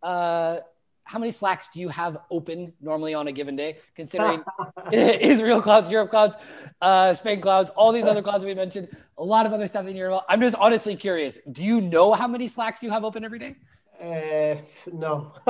uh, 0.02 0.60
how 1.04 1.18
many 1.18 1.32
slacks 1.32 1.68
do 1.72 1.80
you 1.80 1.88
have 1.90 2.16
open 2.30 2.72
normally 2.80 3.14
on 3.14 3.28
a 3.28 3.32
given 3.32 3.56
day 3.56 3.76
considering 3.94 4.42
israel 4.92 5.60
clouds 5.62 5.88
europe 5.88 6.10
clouds 6.10 6.36
uh, 6.80 7.14
spain 7.14 7.40
clouds 7.40 7.70
all 7.70 7.92
these 7.92 8.06
other 8.06 8.22
clouds 8.22 8.44
we 8.44 8.54
mentioned 8.54 8.88
a 9.18 9.24
lot 9.24 9.46
of 9.46 9.52
other 9.52 9.68
stuff 9.68 9.86
in 9.86 9.96
europe 9.96 10.24
i'm 10.28 10.40
just 10.40 10.56
honestly 10.56 10.96
curious 10.96 11.38
do 11.52 11.62
you 11.64 11.80
know 11.80 12.14
how 12.14 12.26
many 12.26 12.48
slacks 12.48 12.82
you 12.82 12.90
have 12.90 13.04
open 13.04 13.24
every 13.24 13.38
day? 13.38 13.54
Uh, 14.02 14.56
no. 14.92 15.32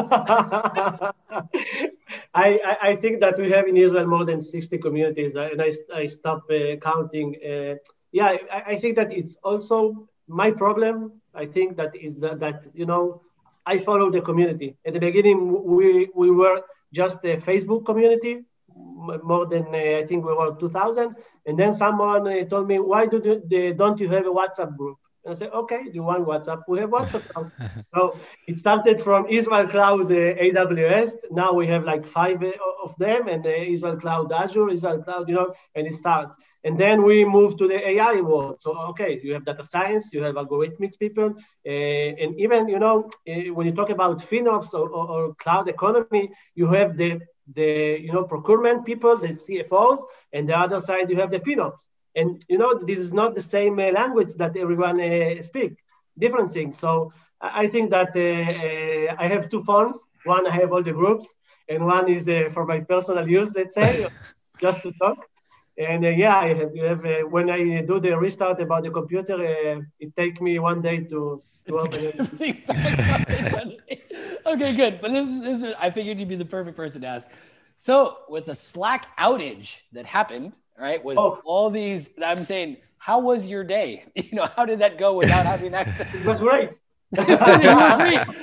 I, 2.35 2.77
I 2.83 2.96
think 2.96 3.20
that 3.20 3.38
we 3.38 3.50
have 3.50 3.66
in 3.66 3.77
israel 3.77 4.07
more 4.07 4.24
than 4.24 4.40
60 4.42 4.79
communities 4.79 5.35
and 5.35 5.61
i, 5.61 5.72
I 5.94 6.07
stopped 6.07 6.53
uh, 6.53 6.77
counting 6.77 7.37
uh, 7.42 7.77
yeah 8.18 8.31
I, 8.57 8.61
I 8.72 8.77
think 8.81 8.94
that 9.00 9.11
it's 9.12 9.35
also 9.42 10.09
my 10.40 10.50
problem 10.62 10.96
i 11.35 11.44
think 11.55 11.77
that 11.81 11.92
is 12.07 12.12
that, 12.22 12.37
that 12.44 12.59
you 12.81 12.87
know 12.87 13.05
I 13.66 13.79
follow 13.79 14.11
the 14.11 14.20
community. 14.20 14.77
At 14.87 14.92
the 14.92 15.00
beginning, 15.00 15.38
we, 15.64 16.11
we 16.14 16.31
were 16.31 16.61
just 16.92 17.24
a 17.24 17.37
Facebook 17.37 17.87
community, 17.87 18.42
more 18.77 19.46
than 19.46 19.66
uh, 19.74 19.98
I 19.98 20.07
think 20.07 20.24
we 20.24 20.35
were 20.35 20.55
2,000. 20.59 21.16
And 21.46 21.59
then 21.59 21.72
someone 21.72 22.27
uh, 22.29 22.44
told 22.44 22.68
me, 22.68 22.79
why 22.79 23.07
do 23.07 23.20
you, 23.24 23.74
don't 23.74 23.98
you 24.00 24.09
have 24.11 24.27
a 24.27 24.31
WhatsApp 24.31 24.77
group? 24.77 24.98
And 25.26 25.38
said, 25.38 25.52
okay, 25.52 25.80
you 25.90 26.02
want 26.02 26.26
WhatsApp? 26.26 26.62
We 26.68 26.80
have 26.80 26.90
WhatsApp. 26.90 27.50
so 27.94 28.18
it 28.46 28.58
started 28.58 29.00
from 29.00 29.26
Israel 29.28 29.66
Cloud 29.66 30.12
uh, 30.12 30.44
AWS. 30.44 31.12
Now 31.30 31.54
we 31.54 31.66
have 31.68 31.84
like 31.84 32.06
five 32.06 32.42
uh, 32.42 32.52
of 32.82 32.94
them, 32.98 33.28
and 33.28 33.44
uh, 33.46 33.48
Israel 33.48 33.96
Cloud 33.96 34.30
Azure, 34.32 34.68
Israel 34.68 35.02
Cloud, 35.02 35.28
you 35.28 35.34
know, 35.34 35.52
and 35.74 35.87
it 35.87 35.94
starts. 35.94 36.34
And 36.64 36.78
then 36.78 37.02
we 37.02 37.24
move 37.24 37.56
to 37.58 37.68
the 37.68 37.88
AI 37.88 38.20
world. 38.20 38.60
So, 38.60 38.76
okay, 38.90 39.20
you 39.22 39.32
have 39.34 39.44
data 39.44 39.64
science, 39.64 40.10
you 40.12 40.22
have 40.22 40.34
algorithmic 40.34 40.98
people, 40.98 41.34
uh, 41.66 41.70
and 42.22 42.38
even, 42.38 42.68
you 42.68 42.78
know, 42.78 43.10
uh, 43.28 43.52
when 43.54 43.66
you 43.66 43.72
talk 43.72 43.90
about 43.90 44.18
FinOps 44.20 44.72
or, 44.74 44.88
or, 44.88 45.06
or, 45.10 45.34
cloud 45.34 45.68
economy, 45.68 46.30
you 46.54 46.66
have 46.68 46.96
the, 46.96 47.20
the, 47.54 47.98
you 48.00 48.12
know, 48.12 48.24
procurement 48.24 48.84
people, 48.84 49.16
the 49.16 49.28
CFOs, 49.28 50.00
and 50.32 50.48
the 50.48 50.58
other 50.58 50.80
side, 50.80 51.08
you 51.10 51.16
have 51.16 51.30
the 51.30 51.40
FinOps. 51.40 51.78
And, 52.16 52.44
you 52.48 52.59
know, 52.59 52.74
this 52.74 52.98
is 52.98 53.12
not 53.12 53.35
the 53.35 53.42
same 53.42 53.79
uh, 53.79 53.90
language 53.90 54.35
that 54.35 54.57
everyone 54.57 55.00
uh, 55.00 55.42
speak, 55.42 55.79
different 56.18 56.50
things. 56.53 56.79
So 56.79 57.12
I 57.40 57.66
think 57.66 57.90
that 57.90 58.14
uh, 58.14 58.20
uh, 58.20 59.16
I 59.18 59.27
have 59.27 59.50
two 59.50 59.62
phones. 59.64 60.03
One, 60.24 60.46
I 60.46 60.53
have 60.53 60.72
all 60.72 60.83
the 60.83 60.92
groups, 60.92 61.35
and 61.68 61.85
one 61.85 62.09
is 62.09 62.24
for 62.53 62.64
my 62.64 62.81
personal 62.81 63.29
use, 63.29 63.53
let's 63.55 63.74
say, 63.74 64.07
just 64.61 64.83
to 64.83 64.92
talk. 64.92 65.18
And 65.77 66.05
uh, 66.05 66.09
yeah, 66.09 66.38
I 66.38 66.55
have, 66.55 66.77
have 66.77 67.05
uh, 67.05 67.20
when 67.22 67.50
I 67.50 67.83
do 67.83 67.98
the 67.98 68.16
restart 68.16 68.61
about 68.61 68.85
the 68.85 68.90
computer, 68.90 69.35
uh, 69.35 69.81
it 69.98 70.14
takes 70.16 70.40
me 70.40 70.59
one 70.61 70.81
day 70.81 71.00
to, 71.00 71.42
to 71.66 71.79
open 71.79 72.12
it. 72.14 72.20
okay, 74.46 74.77
good. 74.77 75.00
But 75.00 75.11
this, 75.11 75.31
this 75.33 75.62
is, 75.62 75.74
I 75.79 75.90
figured 75.90 76.18
you'd 76.18 76.29
be 76.29 76.37
the 76.37 76.44
perfect 76.44 76.77
person 76.77 77.00
to 77.00 77.09
ask. 77.09 77.29
So 77.79 78.18
with 78.29 78.46
the 78.46 78.55
Slack 78.55 79.16
outage 79.18 79.70
that 79.92 80.07
happened, 80.07 80.53
right, 80.78 81.04
with 81.04 81.18
oh. 81.18 81.40
all 81.44 81.70
these, 81.70 82.10
I'm 82.22 82.44
saying, 82.44 82.78
how 82.98 83.20
was 83.20 83.46
your 83.46 83.64
day? 83.64 84.04
You 84.16 84.37
know, 84.38 84.48
how 84.56 84.64
did 84.64 84.78
that 84.80 84.98
go 84.98 85.14
without 85.14 85.46
having 85.46 85.74
access? 85.82 86.12
it 86.14 86.24
was 86.24 86.40
great. 86.40 86.70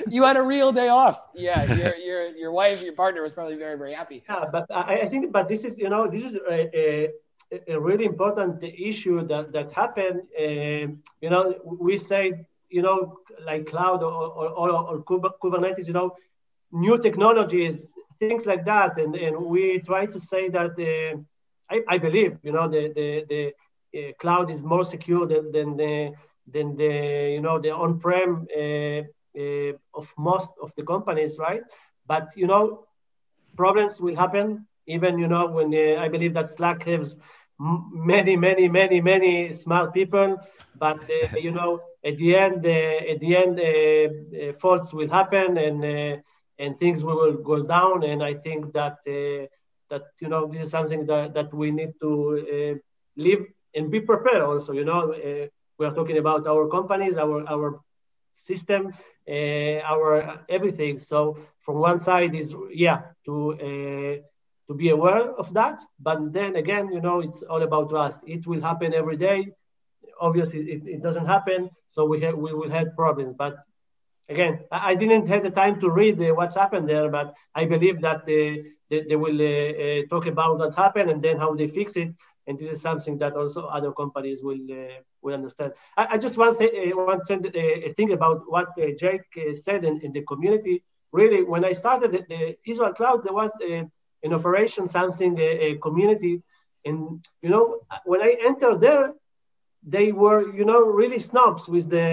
you 0.08 0.22
had 0.22 0.36
a 0.38 0.42
real 0.42 0.72
day 0.72 0.88
off. 0.88 1.20
Yeah, 1.34 1.74
your 1.74 1.94
your 1.96 2.20
your 2.42 2.52
wife, 2.52 2.80
your 2.80 2.94
partner 2.94 3.20
was 3.22 3.32
probably 3.32 3.56
very 3.56 3.76
very 3.76 3.92
happy. 3.92 4.24
Yeah, 4.26 4.46
but 4.50 4.64
I, 4.70 5.00
I 5.00 5.08
think, 5.10 5.30
but 5.30 5.46
this 5.46 5.64
is 5.64 5.76
you 5.76 5.90
know 5.90 6.08
this 6.08 6.24
is 6.24 6.36
a, 6.48 6.58
a, 6.74 7.10
a 7.68 7.78
really 7.78 8.04
important 8.04 8.62
issue 8.62 9.26
that, 9.26 9.52
that 9.52 9.72
happened. 9.72 10.22
Uh, 10.38 10.94
you 11.20 11.30
know, 11.30 11.54
we 11.64 11.96
say, 11.96 12.46
you 12.70 12.82
know, 12.82 13.18
like 13.44 13.66
cloud 13.66 14.02
or, 14.02 14.12
or, 14.12 14.48
or, 14.48 14.70
or, 14.70 15.04
Kubernetes, 15.04 15.86
you 15.86 15.92
know, 15.92 16.16
new 16.70 16.98
technologies, 16.98 17.82
things 18.18 18.46
like 18.46 18.64
that. 18.64 18.98
And, 18.98 19.14
and 19.14 19.36
we 19.36 19.80
try 19.80 20.06
to 20.06 20.18
say 20.18 20.48
that, 20.48 20.72
uh, 20.78 21.20
I, 21.70 21.82
I 21.88 21.98
believe, 21.98 22.38
you 22.42 22.52
know, 22.52 22.68
the, 22.68 22.92
the, 22.94 23.24
the 23.28 23.52
uh, 23.98 24.12
cloud 24.18 24.50
is 24.50 24.62
more 24.62 24.84
secure 24.84 25.26
than, 25.26 25.52
than 25.52 25.76
the, 25.76 26.12
than 26.46 26.76
the, 26.76 27.32
you 27.34 27.40
know, 27.40 27.58
the 27.58 27.70
on-prem 27.70 28.46
uh, 28.56 29.02
uh, 29.38 29.72
of 29.94 30.12
most 30.18 30.52
of 30.62 30.72
the 30.76 30.82
companies, 30.82 31.38
right? 31.38 31.62
But, 32.06 32.30
you 32.36 32.46
know, 32.46 32.86
problems 33.56 34.00
will 34.00 34.16
happen 34.16 34.66
even 34.86 35.16
you 35.16 35.28
know 35.28 35.46
when 35.46 35.72
uh, 35.72 36.00
i 36.02 36.08
believe 36.08 36.34
that 36.34 36.48
slack 36.48 36.82
has 36.82 37.16
many, 37.58 38.36
many, 38.36 38.68
many, 38.68 39.00
many 39.00 39.52
smart 39.52 39.92
people, 39.94 40.40
but 40.74 40.98
uh, 41.04 41.38
you 41.38 41.50
know, 41.50 41.80
at 42.04 42.16
the 42.16 42.34
end, 42.34 42.64
uh, 42.66 43.12
at 43.12 43.20
the 43.20 43.36
end, 43.36 43.60
uh, 43.60 44.52
faults 44.54 44.92
will 44.92 45.08
happen 45.08 45.58
and 45.58 46.22
and 46.58 46.78
things 46.78 47.04
will 47.04 47.34
go 47.34 47.62
down. 47.62 48.02
And 48.04 48.22
I 48.22 48.34
think 48.34 48.72
that 48.72 48.98
that 49.92 50.04
you 50.20 50.28
know, 50.28 50.46
this 50.46 50.62
is 50.64 50.70
something 50.70 51.06
that, 51.06 51.34
that 51.34 51.52
we 51.52 51.70
need 51.70 51.92
to 52.00 52.10
eh, 52.54 52.74
live 53.16 53.42
and 53.74 53.90
be 53.90 54.00
prepared. 54.00 54.42
Also, 54.42 54.72
you 54.72 54.84
know, 54.84 55.12
eh, 55.12 55.46
we 55.78 55.86
are 55.86 55.94
talking 55.94 56.18
about 56.18 56.46
our 56.46 56.64
companies, 56.68 57.16
our 57.24 57.38
our 57.54 57.68
system, 58.32 58.82
eh, 59.28 59.80
our 59.92 60.40
everything. 60.48 60.98
So 60.98 61.18
from 61.64 61.76
one 61.90 62.00
side 62.00 62.34
is 62.34 62.54
yeah 62.86 62.98
to 63.26 63.34
to 64.68 64.74
be 64.82 64.88
aware 64.88 65.24
of 65.42 65.52
that. 65.58 65.76
But 66.00 66.32
then 66.32 66.56
again, 66.56 66.84
you 66.92 67.00
know, 67.06 67.20
it's 67.20 67.42
all 67.42 67.62
about 67.62 67.90
trust. 67.90 68.20
It 68.26 68.46
will 68.46 68.62
happen 68.68 68.94
every 68.94 69.18
day. 69.28 69.38
Obviously, 70.20 70.60
it, 70.74 70.82
it 70.94 71.00
doesn't 71.02 71.26
happen, 71.26 71.70
so 71.88 72.00
we 72.06 72.20
have 72.24 72.36
we 72.46 72.52
will 72.58 72.70
have 72.70 72.88
problems. 72.96 73.34
But 73.34 73.56
again, 74.28 74.54
I, 74.70 74.78
I 74.90 74.94
didn't 74.94 75.26
have 75.32 75.42
the 75.42 75.54
time 75.62 75.80
to 75.82 75.90
read 75.90 76.16
uh, 76.20 76.34
what's 76.38 76.56
happened 76.62 76.88
there, 76.88 77.08
but 77.18 77.34
I 77.54 77.64
believe 77.74 78.00
that 78.02 78.22
uh, 78.38 78.62
they, 78.92 79.02
they, 79.08 79.16
will 79.16 79.40
uh, 79.40 79.72
uh, 79.84 80.00
talk 80.12 80.26
about 80.26 80.58
what 80.58 80.74
happened 80.74 81.10
and 81.10 81.20
then 81.26 81.36
how 81.38 81.54
they 81.54 81.68
fix 81.78 81.96
it. 81.96 82.10
And 82.46 82.58
this 82.58 82.70
is 82.74 82.80
something 82.80 83.16
that 83.18 83.34
also 83.34 83.60
other 83.66 83.92
companies 83.92 84.38
will 84.42 84.64
uh, 84.70 84.98
will 85.22 85.34
understand. 85.34 85.70
I, 85.96 86.04
I 86.14 86.16
just 86.18 86.36
want 86.36 86.58
th- 86.58 86.72
uh, 86.72 87.38
to 87.86 87.94
think 87.98 88.10
about 88.18 88.38
what 88.54 88.68
Jake 89.02 89.28
said 89.54 89.84
in, 89.84 89.94
in 90.06 90.10
the 90.12 90.22
community. 90.22 90.76
Really, 91.12 91.42
when 91.52 91.64
I 91.64 91.72
started 91.82 92.12
the, 92.12 92.22
the 92.32 92.56
Israel 92.70 92.94
Cloud, 92.98 93.22
there 93.22 93.36
was 93.42 93.52
a 93.70 93.88
in 94.22 94.32
operation 94.32 94.86
something 94.86 95.38
a, 95.38 95.50
a 95.68 95.74
community 95.78 96.42
and 96.84 97.26
you 97.42 97.50
know 97.50 97.80
when 98.04 98.22
i 98.22 98.36
entered 98.42 98.80
there 98.80 99.12
they 99.84 100.12
were 100.12 100.54
you 100.54 100.64
know 100.64 100.80
really 100.82 101.18
snobs 101.18 101.68
with 101.68 101.90
the 101.90 102.08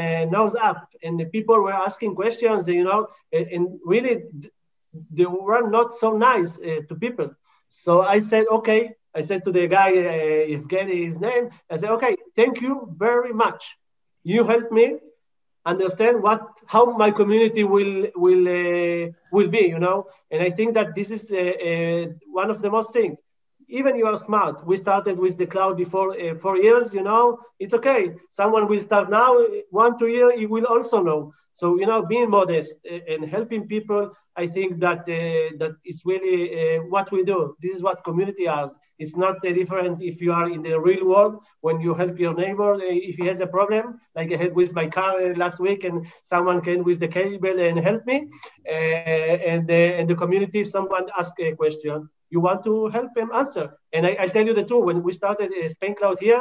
uh, 0.00 0.30
nose 0.30 0.54
up 0.54 0.88
and 1.02 1.18
the 1.18 1.24
people 1.26 1.58
were 1.60 1.72
asking 1.72 2.14
questions 2.14 2.68
you 2.68 2.84
know 2.84 3.06
and, 3.32 3.46
and 3.54 3.80
really 3.84 4.24
they 5.10 5.26
were 5.26 5.68
not 5.68 5.92
so 5.92 6.16
nice 6.16 6.58
uh, 6.58 6.80
to 6.88 6.94
people. 6.94 7.30
So 7.68 8.02
i 8.02 8.20
said 8.20 8.46
okay. 8.58 8.94
I 9.14 9.22
said 9.22 9.44
to 9.46 9.52
the 9.52 9.66
guy 9.66 9.90
uh, 9.92 10.54
Evgeny 10.54 10.96
his 11.06 11.18
name 11.18 11.44
i 11.70 11.76
said 11.76 11.90
okay 11.96 12.16
thank 12.34 12.60
you 12.60 12.72
very 12.96 13.32
much. 13.32 13.76
You 14.22 14.44
helped 14.44 14.72
me 14.72 14.86
understand 15.64 16.22
what 16.22 16.42
how 16.66 16.84
my 17.02 17.10
community 17.10 17.64
will 17.64 18.06
will 18.14 18.44
uh, 18.60 19.10
will 19.32 19.48
be 19.48 19.62
you 19.74 19.78
know? 19.78 20.06
And 20.30 20.42
i 20.42 20.50
think 20.50 20.74
that 20.74 20.94
this 20.94 21.10
is 21.10 21.22
uh, 21.30 21.36
uh, 21.70 22.02
one 22.42 22.50
of 22.50 22.60
the 22.62 22.70
most 22.70 22.92
thing 22.92 23.16
even 23.68 23.96
you 23.96 24.06
are 24.06 24.16
smart 24.16 24.64
we 24.66 24.76
started 24.76 25.18
with 25.18 25.36
the 25.38 25.46
cloud 25.46 25.76
before 25.76 26.12
uh, 26.20 26.34
four 26.34 26.56
years 26.56 26.94
you 26.94 27.02
know 27.02 27.38
it's 27.58 27.74
okay 27.74 28.10
someone 28.30 28.68
will 28.68 28.80
start 28.80 29.10
now 29.10 29.36
one 29.70 29.98
two 29.98 30.08
year 30.08 30.36
he 30.36 30.46
will 30.46 30.66
also 30.66 31.02
know 31.02 31.32
so 31.52 31.78
you 31.78 31.86
know 31.86 32.02
being 32.04 32.30
modest 32.30 32.76
uh, 32.90 32.98
and 33.08 33.24
helping 33.24 33.66
people 33.66 34.10
I 34.36 34.46
think 34.46 34.80
that 34.80 35.00
uh, 35.00 35.56
that 35.60 35.72
is 35.84 36.02
really 36.04 36.38
uh, 36.76 36.82
what 36.88 37.10
we 37.10 37.24
do. 37.24 37.56
This 37.62 37.74
is 37.74 37.82
what 37.82 38.04
community 38.04 38.46
has. 38.46 38.74
It's 38.98 39.16
not 39.16 39.36
uh, 39.44 39.52
different 39.52 40.02
if 40.02 40.20
you 40.20 40.32
are 40.32 40.50
in 40.50 40.62
the 40.62 40.78
real 40.78 41.06
world 41.06 41.40
when 41.60 41.80
you 41.80 41.94
help 41.94 42.18
your 42.18 42.34
neighbor 42.34 42.74
uh, 42.74 42.80
if 43.10 43.16
he 43.16 43.26
has 43.26 43.40
a 43.40 43.46
problem, 43.46 43.98
like 44.14 44.32
I 44.32 44.36
had 44.36 44.54
with 44.54 44.74
my 44.74 44.88
car 44.88 45.20
uh, 45.20 45.34
last 45.34 45.58
week, 45.58 45.84
and 45.84 46.06
someone 46.24 46.60
came 46.60 46.82
with 46.84 47.00
the 47.00 47.08
cable 47.08 47.58
and 47.58 47.78
helped 47.78 48.06
me. 48.06 48.28
Uh, 48.68 48.72
and 49.52 49.70
and 49.70 50.08
the 50.08 50.14
community, 50.14 50.60
if 50.60 50.68
someone 50.68 51.06
asked 51.18 51.38
a 51.40 51.54
question, 51.54 52.08
you 52.30 52.40
want 52.40 52.64
to 52.64 52.88
help 52.88 53.14
them 53.14 53.30
answer. 53.34 53.78
And 53.92 54.06
I, 54.06 54.16
will 54.20 54.30
tell 54.30 54.46
you 54.46 54.54
the 54.54 54.64
truth. 54.64 54.84
When 54.84 55.02
we 55.02 55.12
started 55.12 55.52
Spain 55.70 55.94
Cloud 55.94 56.18
here, 56.20 56.40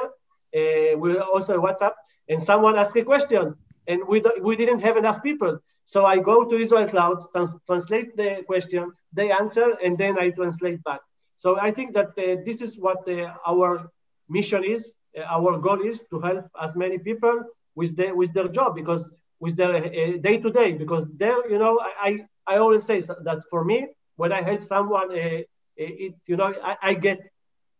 we 0.98 1.18
also 1.18 1.62
WhatsApp, 1.62 1.94
and 2.30 2.42
someone 2.42 2.76
asked 2.78 2.96
a 2.96 3.04
question 3.04 3.56
and 3.88 4.02
we, 4.08 4.22
we 4.42 4.56
didn't 4.56 4.80
have 4.80 4.98
enough 4.98 5.22
people. 5.22 5.60
So 5.86 6.06
I 6.06 6.18
go 6.18 6.46
to 6.46 6.56
Israel 6.58 6.88
Cloud, 6.88 7.18
trans 7.34 7.54
translate 7.68 8.18
the 8.18 8.44
question, 8.48 8.92
they 9.14 9.32
answer, 9.32 9.78
and 9.84 9.98
then 9.98 10.18
I 10.18 10.32
translate 10.32 10.84
back. 10.84 11.02
So 11.36 11.60
I 11.60 11.72
think 11.72 11.94
that 11.94 12.10
uh, 12.18 12.42
this 12.44 12.62
is 12.62 12.80
what 12.80 13.08
uh, 13.08 13.34
our 13.46 13.92
mission 14.28 14.64
is. 14.64 14.94
Uh, 15.18 15.22
our 15.22 15.58
goal 15.60 15.82
is 15.82 16.04
to 16.10 16.20
help 16.20 16.46
as 16.62 16.76
many 16.76 16.98
people 16.98 17.44
with 17.76 17.96
their 17.96 18.16
with 18.16 18.34
their 18.34 18.48
job 18.48 18.74
because 18.76 19.12
with 19.40 19.56
their 19.56 19.74
day 20.18 20.38
to 20.40 20.50
day. 20.50 20.72
Because 20.72 21.08
there, 21.22 21.48
you 21.52 21.60
know, 21.60 21.80
I 22.10 22.26
I 22.48 22.58
always 22.58 22.84
say 22.86 23.02
that 23.02 23.44
for 23.52 23.64
me, 23.64 23.88
when 24.16 24.32
I 24.32 24.42
help 24.42 24.64
someone, 24.64 25.12
uh, 25.12 25.42
it 25.78 26.16
you 26.28 26.38
know 26.38 26.54
I, 26.64 26.78
I 26.82 26.94
get 26.94 27.20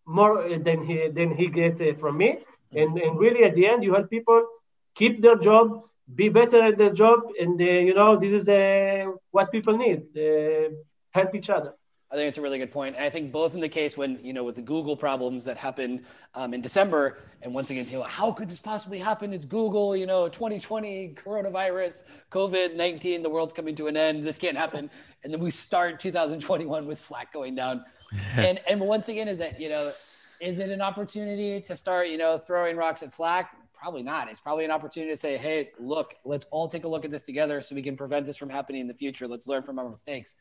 more 0.06 0.48
than 0.58 0.86
he 0.86 1.08
than 1.10 1.36
he 1.36 1.48
get 1.48 1.82
uh, 1.82 1.94
from 1.96 2.18
me. 2.18 2.40
And 2.74 2.98
and 2.98 3.20
really 3.20 3.44
at 3.44 3.56
the 3.56 3.68
end, 3.68 3.84
you 3.84 3.94
help 3.94 4.10
people 4.10 4.46
keep 4.96 5.22
their 5.22 5.38
job, 5.38 5.84
be 6.14 6.30
better 6.30 6.62
at 6.62 6.78
their 6.78 6.94
job, 6.94 7.20
and 7.40 7.60
uh, 7.62 7.66
you 7.66 7.94
know 7.94 8.18
this 8.18 8.32
is 8.32 8.48
uh, 8.50 9.06
what 9.32 9.52
people 9.52 9.78
need. 9.78 10.04
help 11.14 11.34
each 11.34 11.50
other. 11.50 11.74
I 12.16 12.18
think 12.18 12.30
it's 12.30 12.38
a 12.38 12.42
really 12.42 12.60
good 12.60 12.72
point. 12.72 12.96
And 12.96 13.04
I 13.04 13.10
think 13.10 13.34
both 13.34 13.56
in 13.56 13.60
the 13.60 13.68
case 13.68 13.98
when, 13.98 14.24
you 14.24 14.32
know, 14.32 14.46
with 14.46 14.56
the 14.56 14.62
Google 14.62 14.96
problems 14.96 15.44
that 15.44 15.58
happened 15.58 16.06
um, 16.34 16.54
in 16.54 16.62
December, 16.62 17.18
and 17.42 17.54
once 17.54 17.70
again, 17.72 17.86
know, 17.92 18.04
how 18.04 18.32
could 18.32 18.48
this 18.48 18.58
possibly 18.58 19.00
happen? 19.00 19.34
It's 19.34 19.44
Google, 19.44 19.98
you 19.98 20.06
know, 20.06 20.30
2020, 20.30 21.18
coronavirus, 21.22 22.04
COVID 22.32 22.78
19, 22.78 23.22
the 23.22 23.30
world's 23.30 23.52
coming 23.52 23.76
to 23.76 23.88
an 23.88 23.98
end. 23.98 24.26
This 24.26 24.38
can't 24.38 24.56
happen. 24.56 24.90
And 25.26 25.34
then 25.34 25.42
we 25.42 25.52
start 25.52 26.00
2021 26.00 26.88
with 26.88 27.00
Slack 27.00 27.34
going 27.34 27.54
down. 27.54 27.84
and, 28.38 28.62
and 28.70 28.80
once 28.80 29.10
again, 29.10 29.28
is 29.28 29.40
that, 29.40 29.60
you 29.60 29.68
know, 29.68 29.92
is 30.40 30.60
it 30.60 30.70
an 30.70 30.82
opportunity 30.82 31.60
to 31.60 31.76
start, 31.76 32.08
you 32.08 32.18
know, 32.18 32.38
throwing 32.38 32.78
rocks 32.78 33.04
at 33.04 33.12
Slack? 33.12 33.58
Probably 33.74 34.04
not. 34.04 34.30
It's 34.30 34.40
probably 34.40 34.64
an 34.64 34.72
opportunity 34.72 35.12
to 35.12 35.18
say, 35.18 35.36
hey, 35.36 35.72
look, 35.80 36.16
let's 36.24 36.46
all 36.50 36.70
take 36.70 36.86
a 36.86 36.88
look 36.88 37.04
at 37.04 37.12
this 37.12 37.24
together 37.24 37.60
so 37.60 37.76
we 37.76 37.82
can 37.82 37.98
prevent 37.98 38.26
this 38.26 38.38
from 38.38 38.50
happening 38.50 38.80
in 38.80 38.88
the 38.88 38.94
future. 38.94 39.28
Let's 39.28 39.50
learn 39.50 39.64
from 39.64 39.80
our 39.80 39.90
mistakes. 39.90 40.36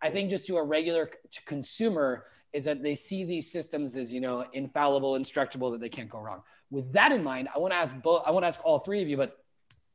I 0.00 0.10
think 0.10 0.30
just 0.30 0.46
to 0.46 0.56
a 0.56 0.62
regular 0.62 1.10
consumer 1.44 2.24
is 2.52 2.64
that 2.64 2.82
they 2.82 2.94
see 2.94 3.24
these 3.24 3.52
systems 3.52 3.96
as 3.96 4.12
you 4.12 4.20
know 4.20 4.44
infallible, 4.52 5.18
instructable, 5.18 5.72
that 5.72 5.80
they 5.80 5.88
can't 5.88 6.08
go 6.08 6.20
wrong. 6.20 6.42
With 6.70 6.92
that 6.92 7.12
in 7.12 7.22
mind, 7.22 7.48
I 7.54 7.58
want 7.58 7.72
to 7.72 7.76
ask 7.76 8.00
both. 8.00 8.22
I 8.26 8.30
want 8.30 8.44
to 8.44 8.48
ask 8.48 8.60
all 8.64 8.78
three 8.78 9.02
of 9.02 9.08
you, 9.08 9.16
but 9.16 9.36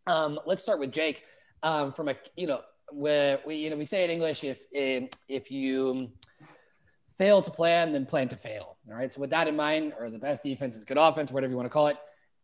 um, 0.08 0.40
let's 0.46 0.62
start 0.62 0.80
with 0.80 0.92
Jake. 0.92 1.24
Um, 1.62 1.94
from 1.94 2.10
a 2.10 2.16
you 2.36 2.48
know 2.48 2.62
where 2.92 3.40
we 3.46 3.56
you 3.56 3.70
know 3.70 3.78
we 3.78 3.86
say 3.86 4.04
in 4.04 4.10
English 4.10 4.44
if 4.44 4.60
if 4.72 5.52
you 5.52 6.10
fail 7.18 7.42
to 7.42 7.52
plan, 7.52 7.94
then 7.94 8.06
plan 8.06 8.28
to 8.30 8.36
fail. 8.36 8.78
All 8.90 8.96
right. 8.96 9.14
So 9.14 9.22
with 9.22 9.30
that 9.30 9.48
in 9.48 9.56
mind, 9.56 9.94
or 10.00 10.10
the 10.10 10.20
best 10.20 10.44
defense 10.44 10.76
is 10.76 10.84
good 10.84 10.98
offense, 10.98 11.32
whatever 11.32 11.52
you 11.52 11.58
want 11.58 11.68
to 11.68 11.74
call 11.74 11.88
it. 11.88 11.98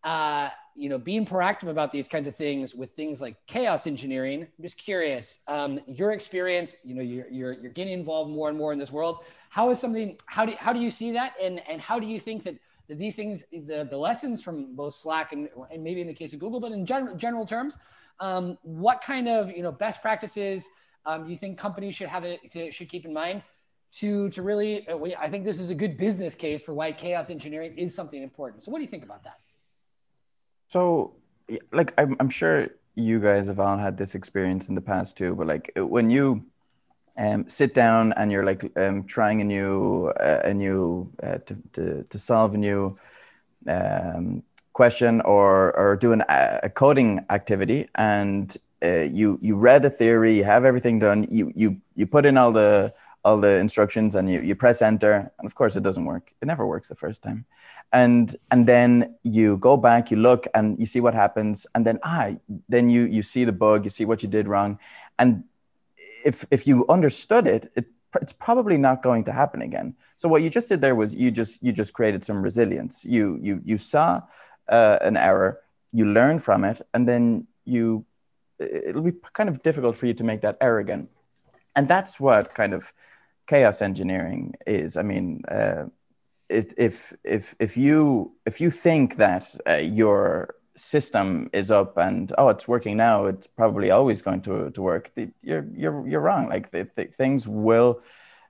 Uh, 0.03 0.49
you 0.79 0.87
know, 0.87 0.97
being 0.97 1.25
proactive 1.25 1.67
about 1.67 1.91
these 1.91 2.07
kinds 2.07 2.25
of 2.25 2.35
things 2.35 2.73
with 2.73 2.91
things 2.91 3.19
like 3.19 3.35
chaos 3.47 3.85
engineering. 3.85 4.43
I'm 4.43 4.63
just 4.63 4.77
curious, 4.77 5.41
um, 5.47 5.81
your 5.87 6.11
experience. 6.11 6.77
You 6.85 6.95
know, 6.95 7.01
you're, 7.01 7.29
you're 7.29 7.53
you're 7.53 7.71
getting 7.71 7.93
involved 7.93 8.31
more 8.31 8.47
and 8.47 8.57
more 8.57 8.71
in 8.71 8.79
this 8.79 8.91
world. 8.91 9.19
How 9.49 9.69
is 9.71 9.79
something? 9.79 10.17
How 10.25 10.45
do 10.45 10.53
how 10.57 10.71
do 10.71 10.79
you 10.79 10.89
see 10.89 11.11
that? 11.11 11.33
And 11.41 11.61
and 11.67 11.81
how 11.81 11.99
do 11.99 12.07
you 12.07 12.17
think 12.17 12.43
that, 12.43 12.55
that 12.87 12.97
these 12.97 13.17
things, 13.17 13.43
the 13.51 13.85
the 13.89 13.97
lessons 13.97 14.41
from 14.41 14.73
both 14.75 14.93
Slack 14.93 15.33
and, 15.33 15.49
and 15.69 15.83
maybe 15.83 15.99
in 15.99 16.07
the 16.07 16.13
case 16.13 16.33
of 16.33 16.39
Google, 16.39 16.61
but 16.61 16.71
in 16.71 16.85
general 16.85 17.15
general 17.17 17.45
terms, 17.45 17.77
um, 18.21 18.57
what 18.61 19.01
kind 19.01 19.27
of 19.27 19.51
you 19.51 19.63
know 19.63 19.73
best 19.73 20.01
practices 20.01 20.65
um, 21.05 21.27
you 21.27 21.35
think 21.35 21.57
companies 21.57 21.95
should 21.95 22.07
have 22.07 22.23
it 22.23 22.39
to, 22.51 22.71
should 22.71 22.87
keep 22.87 23.03
in 23.03 23.11
mind 23.11 23.43
to 23.95 24.29
to 24.29 24.41
really? 24.41 24.87
Uh, 24.87 24.97
I 25.19 25.27
think 25.27 25.43
this 25.43 25.59
is 25.59 25.69
a 25.69 25.75
good 25.75 25.97
business 25.97 26.35
case 26.35 26.61
for 26.61 26.73
why 26.73 26.93
chaos 26.93 27.29
engineering 27.29 27.77
is 27.77 27.93
something 27.93 28.23
important. 28.23 28.63
So 28.63 28.71
what 28.71 28.77
do 28.77 28.85
you 28.85 28.89
think 28.89 29.03
about 29.03 29.25
that? 29.25 29.39
So, 30.69 31.15
like, 31.71 31.93
I'm, 31.97 32.15
I'm 32.19 32.29
sure 32.29 32.69
you 32.93 33.19
guys 33.19 33.47
have 33.47 33.59
all 33.59 33.77
had 33.77 33.97
this 33.97 34.13
experience 34.13 34.69
in 34.69 34.75
the 34.75 34.81
past 34.81 35.17
too, 35.17 35.33
but 35.33 35.47
like 35.47 35.71
when 35.75 36.11
you 36.11 36.45
um, 37.17 37.49
sit 37.49 37.73
down 37.73 38.13
and 38.13 38.31
you're 38.31 38.45
like 38.45 38.71
um, 38.77 39.03
trying 39.05 39.41
a 39.41 39.43
new, 39.43 40.09
uh, 40.19 40.41
a 40.43 40.53
new, 40.53 41.11
uh, 41.23 41.39
to, 41.47 41.57
to, 41.73 42.03
to 42.03 42.19
solve 42.19 42.53
a 42.53 42.57
new 42.59 42.97
um, 43.67 44.43
question 44.73 45.21
or, 45.21 45.75
or 45.75 45.95
do 45.95 46.13
an, 46.13 46.23
a 46.29 46.69
coding 46.69 47.25
activity 47.31 47.89
and 47.95 48.55
uh, 48.83 49.07
you, 49.09 49.39
you 49.41 49.55
read 49.55 49.81
the 49.81 49.89
theory, 49.89 50.37
you 50.37 50.43
have 50.43 50.65
everything 50.65 50.99
done, 50.99 51.25
you, 51.31 51.51
you, 51.55 51.81
you 51.95 52.05
put 52.05 52.27
in 52.27 52.37
all 52.37 52.51
the, 52.51 52.93
all 53.23 53.39
the 53.39 53.57
instructions 53.57 54.15
and 54.15 54.29
you, 54.29 54.41
you 54.41 54.55
press 54.55 54.81
enter. 54.81 55.31
And 55.37 55.45
of 55.45 55.55
course 55.55 55.75
it 55.75 55.83
doesn't 55.83 56.05
work. 56.05 56.31
It 56.41 56.45
never 56.45 56.65
works 56.65 56.87
the 56.87 56.95
first 56.95 57.23
time. 57.23 57.45
And 57.91 58.35
and 58.51 58.67
then 58.67 59.15
you 59.23 59.57
go 59.57 59.77
back 59.77 60.11
you 60.11 60.17
look 60.17 60.47
and 60.53 60.79
you 60.79 60.85
see 60.85 60.99
what 60.99 61.13
happens. 61.13 61.67
And 61.75 61.85
then 61.85 61.99
ah 62.03 62.31
then 62.67 62.89
you 62.89 63.03
you 63.03 63.23
see 63.23 63.43
the 63.43 63.51
bug 63.51 63.83
you 63.83 63.89
see 63.89 64.05
what 64.05 64.23
you 64.23 64.29
did 64.29 64.47
wrong. 64.47 64.79
And 65.17 65.43
if 66.23 66.45
if 66.51 66.67
you 66.67 66.85
understood 66.87 67.47
it, 67.47 67.71
it 67.75 67.85
it's 68.21 68.33
probably 68.33 68.77
not 68.77 69.03
going 69.03 69.23
to 69.25 69.31
happen 69.31 69.61
again. 69.61 69.95
So 70.15 70.27
what 70.29 70.41
you 70.41 70.49
just 70.49 70.69
did 70.69 70.81
there 70.81 70.95
was 70.95 71.13
you 71.13 71.31
just 71.31 71.61
you 71.63 71.71
just 71.71 71.93
created 71.93 72.23
some 72.23 72.41
resilience. 72.41 73.05
You 73.05 73.37
you 73.41 73.61
you 73.65 73.77
saw 73.77 74.21
uh, 74.67 74.99
an 75.01 75.17
error 75.17 75.61
you 75.91 76.05
learn 76.05 76.39
from 76.39 76.63
it 76.63 76.81
and 76.93 77.07
then 77.07 77.47
you 77.65 78.05
it'll 78.59 79.01
be 79.01 79.13
kind 79.33 79.49
of 79.49 79.63
difficult 79.63 79.95
for 79.97 80.05
you 80.05 80.13
to 80.13 80.23
make 80.23 80.41
that 80.41 80.57
error 80.61 80.79
again 80.79 81.07
and 81.79 81.87
that's 81.87 82.19
what 82.19 82.53
kind 82.53 82.73
of 82.73 82.91
chaos 83.47 83.81
engineering 83.81 84.53
is. 84.67 84.97
I 84.97 85.01
mean, 85.01 85.43
uh, 85.47 85.85
it, 86.49 86.73
if 86.77 87.13
if 87.23 87.55
if 87.57 87.77
you 87.77 88.33
if 88.45 88.59
you 88.59 88.69
think 88.69 89.15
that 89.15 89.45
uh, 89.65 89.75
your 89.75 90.55
system 90.75 91.49
is 91.53 91.71
up 91.71 91.97
and 91.97 92.33
oh 92.37 92.49
it's 92.49 92.67
working 92.67 92.97
now, 92.97 93.27
it's 93.27 93.47
probably 93.47 93.91
always 93.91 94.21
going 94.21 94.41
to 94.41 94.71
to 94.71 94.81
work. 94.81 95.11
You're 95.41 95.65
you're 95.73 96.05
you're 96.05 96.25
wrong. 96.27 96.49
Like 96.49 96.71
the, 96.71 96.89
the 96.97 97.05
things 97.05 97.47
will 97.47 98.01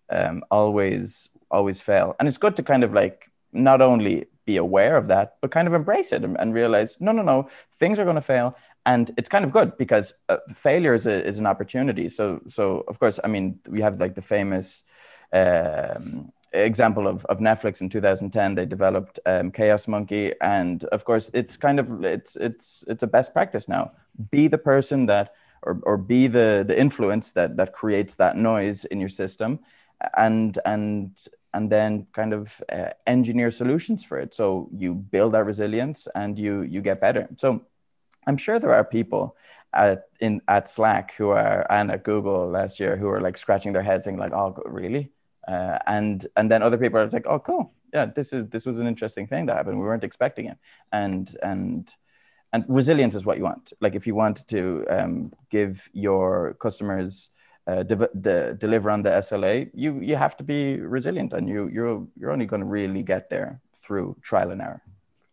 um, 0.10 0.44
always 0.50 1.30
always 1.52 1.82
fail, 1.82 2.16
and 2.18 2.28
it's 2.28 2.40
good 2.40 2.56
to 2.56 2.64
kind 2.64 2.84
of 2.84 2.94
like 2.96 3.32
not 3.54 3.80
only 3.80 4.26
be 4.46 4.58
aware 4.58 4.98
of 4.98 5.06
that, 5.08 5.36
but 5.40 5.52
kind 5.52 5.68
of 5.68 5.76
embrace 5.76 6.12
it 6.12 6.24
and, 6.24 6.36
and 6.40 6.56
realize 6.56 6.98
no 7.00 7.12
no 7.12 7.22
no 7.22 7.48
things 7.72 8.00
are 8.00 8.06
going 8.06 8.22
to 8.24 8.32
fail 8.34 8.56
and 8.90 9.12
it's 9.18 9.30
kind 9.30 9.46
of 9.46 9.52
good 9.52 9.78
because 9.78 10.16
uh, 10.30 10.38
failure 10.52 10.96
is, 10.96 11.06
a, 11.06 11.24
is 11.24 11.40
an 11.40 11.46
opportunity. 11.46 12.10
So 12.10 12.42
so 12.48 12.84
of 12.88 13.00
course 13.00 13.20
i 13.24 13.28
mean 13.28 13.60
we 13.70 13.82
have 13.82 14.00
like 14.00 14.16
the 14.16 14.28
famous 14.36 14.84
um, 15.32 16.32
example 16.52 17.08
of, 17.08 17.24
of 17.26 17.38
netflix 17.38 17.82
in 17.82 17.90
2010 17.90 18.56
they 18.56 18.66
developed 18.66 19.20
um, 19.28 19.52
chaos 19.52 19.88
monkey. 19.88 20.34
And 20.42 20.84
of 20.86 21.06
course 21.06 21.30
it's 21.34 21.56
kind 21.58 21.80
of 21.80 22.04
it's 22.04 22.36
it's 22.36 22.84
it's 22.88 23.04
a 23.04 23.08
best 23.08 23.34
practice 23.34 23.70
now. 23.70 23.92
Be 24.32 24.48
the 24.48 24.58
person 24.58 25.06
that 25.06 25.34
or, 25.62 25.80
or 25.84 25.98
be 25.98 26.28
the 26.28 26.66
the 26.68 26.78
influence 26.86 27.34
that 27.34 27.58
that 27.58 27.74
creates 27.74 28.16
that 28.16 28.38
noise 28.38 28.86
in 28.86 29.00
your 29.00 29.14
system 29.24 29.60
and 30.18 30.58
and 30.66 31.12
and 31.54 31.72
then 31.72 32.08
kind 32.14 32.34
of 32.34 32.62
uh, 32.72 32.90
engineer 33.06 33.52
solutions 33.52 34.04
for 34.04 34.18
it. 34.24 34.34
So 34.34 34.70
you 34.84 34.96
build 34.96 35.34
that 35.34 35.46
resilience 35.46 36.08
and 36.16 36.40
you 36.40 36.62
you 36.62 36.82
get 36.82 37.00
better. 37.02 37.28
So 37.36 37.62
I'm 38.30 38.38
sure 38.38 38.60
there 38.60 38.74
are 38.74 38.86
people 38.86 39.36
at 39.74 40.04
in 40.20 40.42
at 40.48 40.70
Slack 40.70 41.14
who 41.16 41.30
are 41.30 41.66
and 41.70 41.92
at 41.92 42.04
Google 42.04 42.50
last 42.50 42.80
year 42.80 42.96
who 42.96 43.08
are 43.10 43.22
like 43.22 43.38
scratching 43.38 43.74
their 43.74 43.84
heads 43.84 44.06
saying 44.06 44.18
like, 44.18 44.34
"Oh, 44.34 44.56
really?" 44.66 45.12
Uh, 45.48 45.80
and 45.88 46.26
and 46.38 46.50
then 46.52 46.64
other 46.64 46.78
people 46.78 47.00
are 47.00 47.10
like, 47.10 47.28
"Oh, 47.28 47.40
cool, 47.40 47.74
yeah, 47.94 48.06
this 48.06 48.34
is 48.34 48.46
this 48.54 48.66
was 48.66 48.80
an 48.80 48.88
interesting 48.88 49.28
thing 49.28 49.48
that 49.48 49.58
happened. 49.58 49.80
We 49.80 49.86
weren't 49.86 50.04
expecting 50.04 50.46
it." 50.46 50.58
And 50.92 51.36
and 51.44 51.90
and 52.54 52.66
resilience 52.70 53.16
is 53.16 53.26
what 53.26 53.38
you 53.38 53.44
want. 53.44 53.74
Like 53.82 53.96
if 53.96 54.08
you 54.08 54.16
want 54.16 54.48
to 54.50 54.86
um, 54.90 55.34
give 55.50 55.90
your 55.94 56.56
customers 56.56 57.30
uh, 57.68 57.84
de- 57.84 58.10
de- 58.20 58.54
deliver 58.56 58.90
on 58.90 59.04
the 59.04 59.12
SLA, 59.12 59.70
you 59.74 60.00
you 60.02 60.16
have 60.16 60.38
to 60.38 60.44
be 60.44 60.80
resilient, 60.80 61.34
and 61.34 61.50
you 61.50 61.68
you're 61.68 62.08
you're 62.16 62.32
only 62.32 62.46
going 62.46 62.62
to 62.62 62.68
really 62.68 63.04
get 63.04 63.30
there 63.30 63.62
through 63.76 64.18
trial 64.22 64.52
and 64.52 64.62
error. 64.62 64.82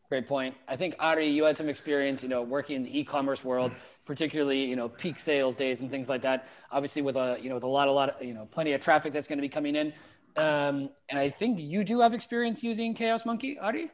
Great 0.09 0.29
point. 0.29 0.55
I 0.69 0.77
think 0.77 0.95
Ari, 1.01 1.27
you 1.27 1.45
had 1.45 1.59
some 1.59 1.69
experience, 1.69 2.23
you 2.23 2.29
know, 2.29 2.43
working 2.43 2.77
in 2.77 2.83
the 2.85 2.99
e-commerce 2.99 3.45
world, 3.45 3.73
particularly, 4.05 4.65
you 4.65 4.77
know, 4.77 4.89
peak 4.89 5.19
sales 5.19 5.57
days 5.57 5.81
and 5.81 5.91
things 5.91 6.09
like 6.09 6.23
that. 6.23 6.47
Obviously, 6.71 7.03
with 7.03 7.17
a, 7.17 7.39
you 7.43 7.49
know, 7.49 7.57
with 7.57 7.65
a 7.65 7.69
lot, 7.69 7.89
a 7.89 7.93
lot, 7.93 8.11
of, 8.11 8.23
you 8.25 8.33
know, 8.33 8.47
plenty 8.47 8.73
of 8.73 8.81
traffic 8.81 9.13
that's 9.13 9.27
going 9.27 9.39
to 9.39 9.43
be 9.43 9.49
coming 9.49 9.75
in. 9.75 9.93
Um, 10.37 10.91
and 11.09 11.19
I 11.19 11.29
think 11.29 11.59
you 11.59 11.83
do 11.83 12.01
have 12.01 12.15
experience 12.15 12.63
using 12.63 12.95
Chaos 12.95 13.27
Monkey, 13.27 13.59
Ari. 13.59 13.91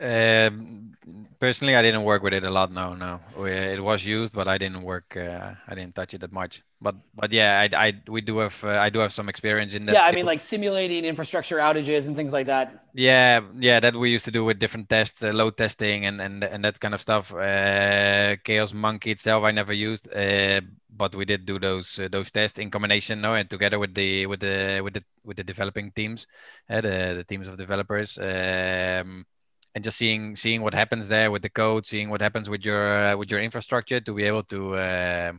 Um, 0.00 0.96
personally, 1.40 1.74
I 1.74 1.82
didn't 1.82 2.04
work 2.04 2.22
with 2.22 2.32
it 2.32 2.44
a 2.44 2.50
lot. 2.50 2.70
No, 2.70 2.94
no, 2.94 3.20
it 3.44 3.82
was 3.82 4.04
used, 4.04 4.32
but 4.32 4.46
I 4.46 4.56
didn't 4.56 4.82
work. 4.82 5.16
Uh, 5.16 5.54
I 5.66 5.74
didn't 5.74 5.94
touch 5.94 6.14
it 6.14 6.20
that 6.20 6.32
much. 6.32 6.62
But 6.80 6.94
but 7.14 7.32
yeah, 7.32 7.66
I, 7.72 7.86
I 7.86 7.92
we 8.06 8.20
do 8.20 8.38
have 8.38 8.62
uh, 8.62 8.78
I 8.78 8.90
do 8.90 9.00
have 9.00 9.12
some 9.12 9.28
experience 9.28 9.74
in 9.74 9.86
that. 9.86 9.94
Yeah, 9.94 10.04
I 10.04 10.12
mean 10.12 10.26
like 10.26 10.40
simulating 10.40 11.04
infrastructure 11.04 11.56
outages 11.56 12.06
and 12.06 12.14
things 12.14 12.32
like 12.32 12.46
that. 12.46 12.84
Yeah, 12.94 13.40
yeah, 13.58 13.80
that 13.80 13.96
we 13.96 14.10
used 14.10 14.24
to 14.26 14.30
do 14.30 14.44
with 14.44 14.60
different 14.60 14.88
tests, 14.88 15.22
uh, 15.22 15.32
load 15.32 15.56
testing, 15.56 16.06
and 16.06 16.20
and 16.20 16.44
and 16.44 16.64
that 16.64 16.78
kind 16.78 16.94
of 16.94 17.00
stuff. 17.00 17.34
Uh, 17.34 18.36
Chaos 18.44 18.72
Monkey 18.72 19.10
itself, 19.10 19.42
I 19.42 19.50
never 19.50 19.72
used, 19.72 20.08
uh, 20.14 20.60
but 20.88 21.14
we 21.14 21.24
did 21.24 21.44
do 21.44 21.58
those 21.58 21.98
uh, 21.98 22.08
those 22.08 22.30
tests 22.30 22.58
in 22.60 22.70
combination, 22.70 23.20
no, 23.20 23.34
and 23.34 23.50
together 23.50 23.78
with 23.80 23.94
the 23.94 24.26
with 24.26 24.40
the 24.40 24.80
with 24.80 24.94
the 24.94 25.02
with 25.24 25.36
the 25.36 25.44
developing 25.44 25.90
teams, 25.90 26.28
uh, 26.70 26.80
the 26.80 27.14
the 27.18 27.24
teams 27.24 27.48
of 27.48 27.56
developers. 27.56 28.16
Um, 28.18 29.26
and 29.74 29.84
just 29.84 29.98
seeing 29.98 30.34
seeing 30.36 30.62
what 30.62 30.74
happens 30.74 31.08
there 31.08 31.30
with 31.30 31.42
the 31.42 31.50
code, 31.50 31.86
seeing 31.86 32.10
what 32.10 32.20
happens 32.20 32.48
with 32.48 32.64
your 32.64 32.98
uh, 32.98 33.16
with 33.16 33.30
your 33.30 33.40
infrastructure 33.40 34.00
to 34.00 34.14
be 34.14 34.24
able 34.24 34.42
to 34.44 34.74
uh, 34.74 35.32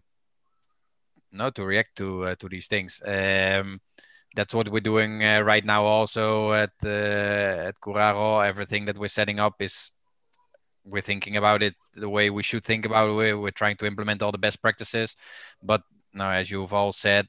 no 1.31 1.49
to 1.51 1.65
react 1.65 1.97
to 1.97 2.25
uh, 2.25 2.35
to 2.35 2.49
these 2.49 2.67
things. 2.67 3.01
Um, 3.05 3.81
that's 4.35 4.53
what 4.53 4.69
we're 4.69 4.79
doing 4.79 5.23
uh, 5.23 5.41
right 5.41 5.65
now 5.65 5.83
also 5.85 6.53
at 6.53 6.73
uh, 6.83 7.69
at 7.69 7.79
Kurago, 7.81 8.47
Everything 8.47 8.85
that 8.85 8.97
we're 8.97 9.07
setting 9.07 9.39
up 9.39 9.55
is 9.59 9.91
we're 10.85 11.01
thinking 11.01 11.37
about 11.37 11.61
it 11.61 11.75
the 11.95 12.09
way 12.09 12.29
we 12.29 12.43
should 12.43 12.63
think 12.63 12.85
about 12.85 13.09
it. 13.19 13.33
We're 13.33 13.51
trying 13.51 13.77
to 13.77 13.85
implement 13.85 14.21
all 14.21 14.31
the 14.31 14.37
best 14.37 14.61
practices, 14.61 15.15
but 15.61 15.81
now, 16.13 16.31
as 16.31 16.49
you've 16.49 16.73
all 16.73 16.91
said, 16.91 17.27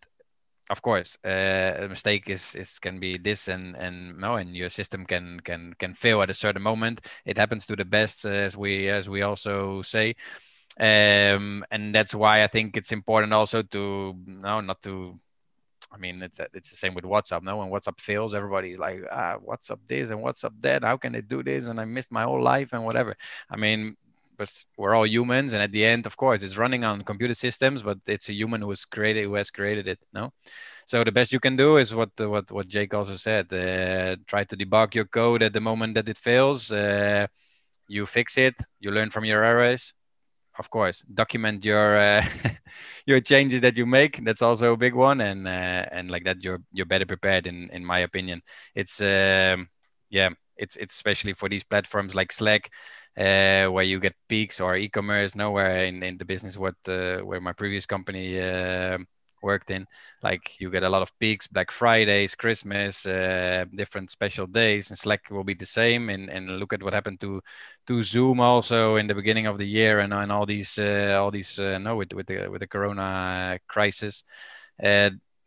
of 0.70 0.82
course, 0.82 1.18
uh, 1.24 1.74
a 1.84 1.88
mistake 1.88 2.30
is, 2.30 2.54
is 2.54 2.78
can 2.78 3.00
be 3.00 3.18
this 3.18 3.48
and 3.48 3.76
and 3.76 4.18
no, 4.18 4.36
and 4.36 4.56
your 4.56 4.70
system 4.70 5.04
can 5.06 5.40
can 5.40 5.74
can 5.74 5.94
fail 5.94 6.22
at 6.22 6.30
a 6.30 6.34
certain 6.34 6.62
moment. 6.62 7.00
It 7.26 7.36
happens 7.38 7.66
to 7.66 7.76
the 7.76 7.84
best, 7.84 8.24
as 8.24 8.56
we 8.56 8.88
as 8.88 9.08
we 9.08 9.22
also 9.22 9.82
say, 9.82 10.14
um, 10.78 11.64
and 11.70 11.94
that's 11.94 12.14
why 12.14 12.44
I 12.44 12.46
think 12.48 12.76
it's 12.76 12.92
important 12.92 13.32
also 13.32 13.62
to 13.62 14.14
no, 14.26 14.60
not 14.60 14.82
to 14.82 15.18
I 15.92 15.96
mean, 15.98 16.22
it's 16.22 16.40
it's 16.54 16.70
the 16.70 16.76
same 16.76 16.94
with 16.94 17.04
WhatsApp. 17.04 17.42
No, 17.42 17.56
when 17.58 17.68
WhatsApp 17.70 18.00
fails, 18.00 18.34
everybody's 18.34 18.78
like, 18.78 19.02
ah, 19.10 19.38
WhatsApp 19.38 19.80
this 19.86 20.10
and 20.10 20.20
WhatsApp 20.20 20.52
that. 20.60 20.84
How 20.84 20.96
can 20.96 21.12
they 21.12 21.20
do 21.20 21.42
this? 21.42 21.66
And 21.66 21.80
I 21.80 21.84
missed 21.84 22.12
my 22.12 22.22
whole 22.22 22.42
life 22.42 22.72
and 22.72 22.84
whatever. 22.84 23.16
I 23.50 23.56
mean, 23.56 23.96
but 24.40 24.52
we're 24.78 24.94
all 24.96 25.06
humans, 25.06 25.52
and 25.54 25.62
at 25.62 25.72
the 25.72 25.84
end, 25.84 26.06
of 26.06 26.16
course, 26.16 26.42
it's 26.42 26.58
running 26.58 26.84
on 26.84 27.02
computer 27.04 27.34
systems, 27.34 27.82
but 27.82 27.98
it's 28.06 28.28
a 28.30 28.34
human 28.34 28.62
who 28.62 28.70
has 28.70 28.84
created 28.86 29.24
who 29.24 29.34
has 29.34 29.50
created 29.50 29.86
it. 29.88 30.00
No, 30.14 30.32
so 30.86 31.04
the 31.04 31.12
best 31.12 31.32
you 31.32 31.40
can 31.40 31.56
do 31.56 31.78
is 31.78 31.94
what 31.94 32.10
what 32.20 32.50
what 32.52 32.68
Jake 32.68 32.94
also 32.94 33.16
said. 33.16 33.52
Uh, 33.52 34.16
try 34.26 34.44
to 34.44 34.56
debug 34.56 34.94
your 34.94 35.06
code 35.06 35.42
at 35.42 35.52
the 35.54 35.60
moment 35.60 35.94
that 35.96 36.08
it 36.08 36.18
fails. 36.18 36.72
Uh, 36.72 37.26
you 37.88 38.06
fix 38.06 38.38
it. 38.38 38.56
You 38.80 38.90
learn 38.92 39.10
from 39.10 39.24
your 39.26 39.44
errors 39.44 39.94
of 40.58 40.70
course 40.70 41.02
document 41.14 41.64
your 41.64 41.96
uh, 41.98 42.24
your 43.06 43.20
changes 43.20 43.60
that 43.62 43.76
you 43.76 43.86
make 43.86 44.24
that's 44.24 44.42
also 44.42 44.72
a 44.72 44.76
big 44.76 44.94
one 44.94 45.20
and 45.20 45.46
uh, 45.46 45.84
and 45.92 46.10
like 46.10 46.24
that 46.24 46.42
you're 46.44 46.60
you're 46.72 46.86
better 46.86 47.06
prepared 47.06 47.46
in 47.46 47.68
in 47.70 47.84
my 47.84 48.00
opinion 48.00 48.42
it's 48.74 49.00
um, 49.00 49.68
yeah 50.10 50.30
it's 50.60 50.76
it's 50.76 50.94
especially 50.94 51.32
for 51.34 51.48
these 51.48 51.64
platforms 51.64 52.14
like 52.14 52.32
slack 52.32 52.70
uh, 53.16 53.66
where 53.66 53.84
you 53.84 53.98
get 53.98 54.14
peaks 54.28 54.60
or 54.60 54.76
e-commerce 54.76 55.34
nowhere 55.34 55.84
in 55.84 56.02
in 56.02 56.18
the 56.18 56.24
business 56.24 56.56
what 56.56 56.76
uh, 56.88 57.18
where 57.20 57.40
my 57.40 57.52
previous 57.52 57.86
company 57.86 58.40
uh, 58.40 58.98
worked 59.42 59.70
in 59.70 59.86
like 60.22 60.60
you 60.60 60.70
get 60.70 60.82
a 60.82 60.88
lot 60.88 61.02
of 61.02 61.18
peaks 61.18 61.46
black 61.46 61.70
fridays 61.70 62.34
christmas 62.34 63.06
uh, 63.06 63.64
different 63.74 64.10
special 64.10 64.46
days 64.46 64.90
and 64.90 64.98
slack 64.98 65.30
will 65.30 65.44
be 65.44 65.54
the 65.54 65.66
same 65.66 66.10
and, 66.10 66.28
and 66.28 66.58
look 66.58 66.72
at 66.72 66.82
what 66.82 66.92
happened 66.92 67.18
to 67.20 67.40
to 67.86 68.02
zoom 68.02 68.38
also 68.40 68.96
in 68.96 69.06
the 69.06 69.14
beginning 69.14 69.46
of 69.46 69.56
the 69.58 69.66
year 69.66 70.00
and, 70.00 70.12
and 70.12 70.30
all 70.30 70.46
these 70.46 70.78
uh, 70.78 71.18
all 71.20 71.30
these 71.30 71.58
uh, 71.58 71.78
no 71.78 71.96
with, 71.96 72.12
with 72.12 72.26
the 72.26 72.48
with 72.48 72.60
the 72.60 72.66
corona 72.66 73.58
crisis 73.66 74.24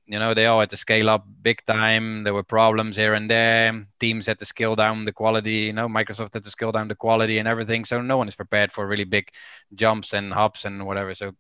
you 0.06 0.20
know 0.20 0.34
they 0.34 0.46
all 0.46 0.60
had 0.60 0.70
to 0.70 0.78
scale 0.78 1.10
up 1.10 1.26
big 1.42 1.64
time 1.66 2.24
there 2.24 2.34
were 2.34 2.44
problems 2.44 2.96
here 2.96 3.14
and 3.14 3.30
there 3.30 3.86
teams 4.00 4.28
had 4.28 4.38
to 4.38 4.46
scale 4.46 4.76
down 4.76 5.06
the 5.06 5.14
quality 5.14 5.68
you 5.70 5.74
know 5.74 5.88
microsoft 5.88 6.34
had 6.34 6.44
to 6.44 6.50
scale 6.50 6.72
down 6.72 6.88
the 6.88 6.96
quality 6.96 7.38
and 7.38 7.48
everything 7.48 7.86
so 7.86 8.02
no 8.02 8.18
one 8.18 8.28
is 8.28 8.36
prepared 8.36 8.72
for 8.72 8.86
really 8.86 9.06
big 9.06 9.30
jumps 9.74 10.14
and 10.14 10.34
hops 10.34 10.66
and 10.66 10.86
whatever 10.86 11.14
so 11.14 11.32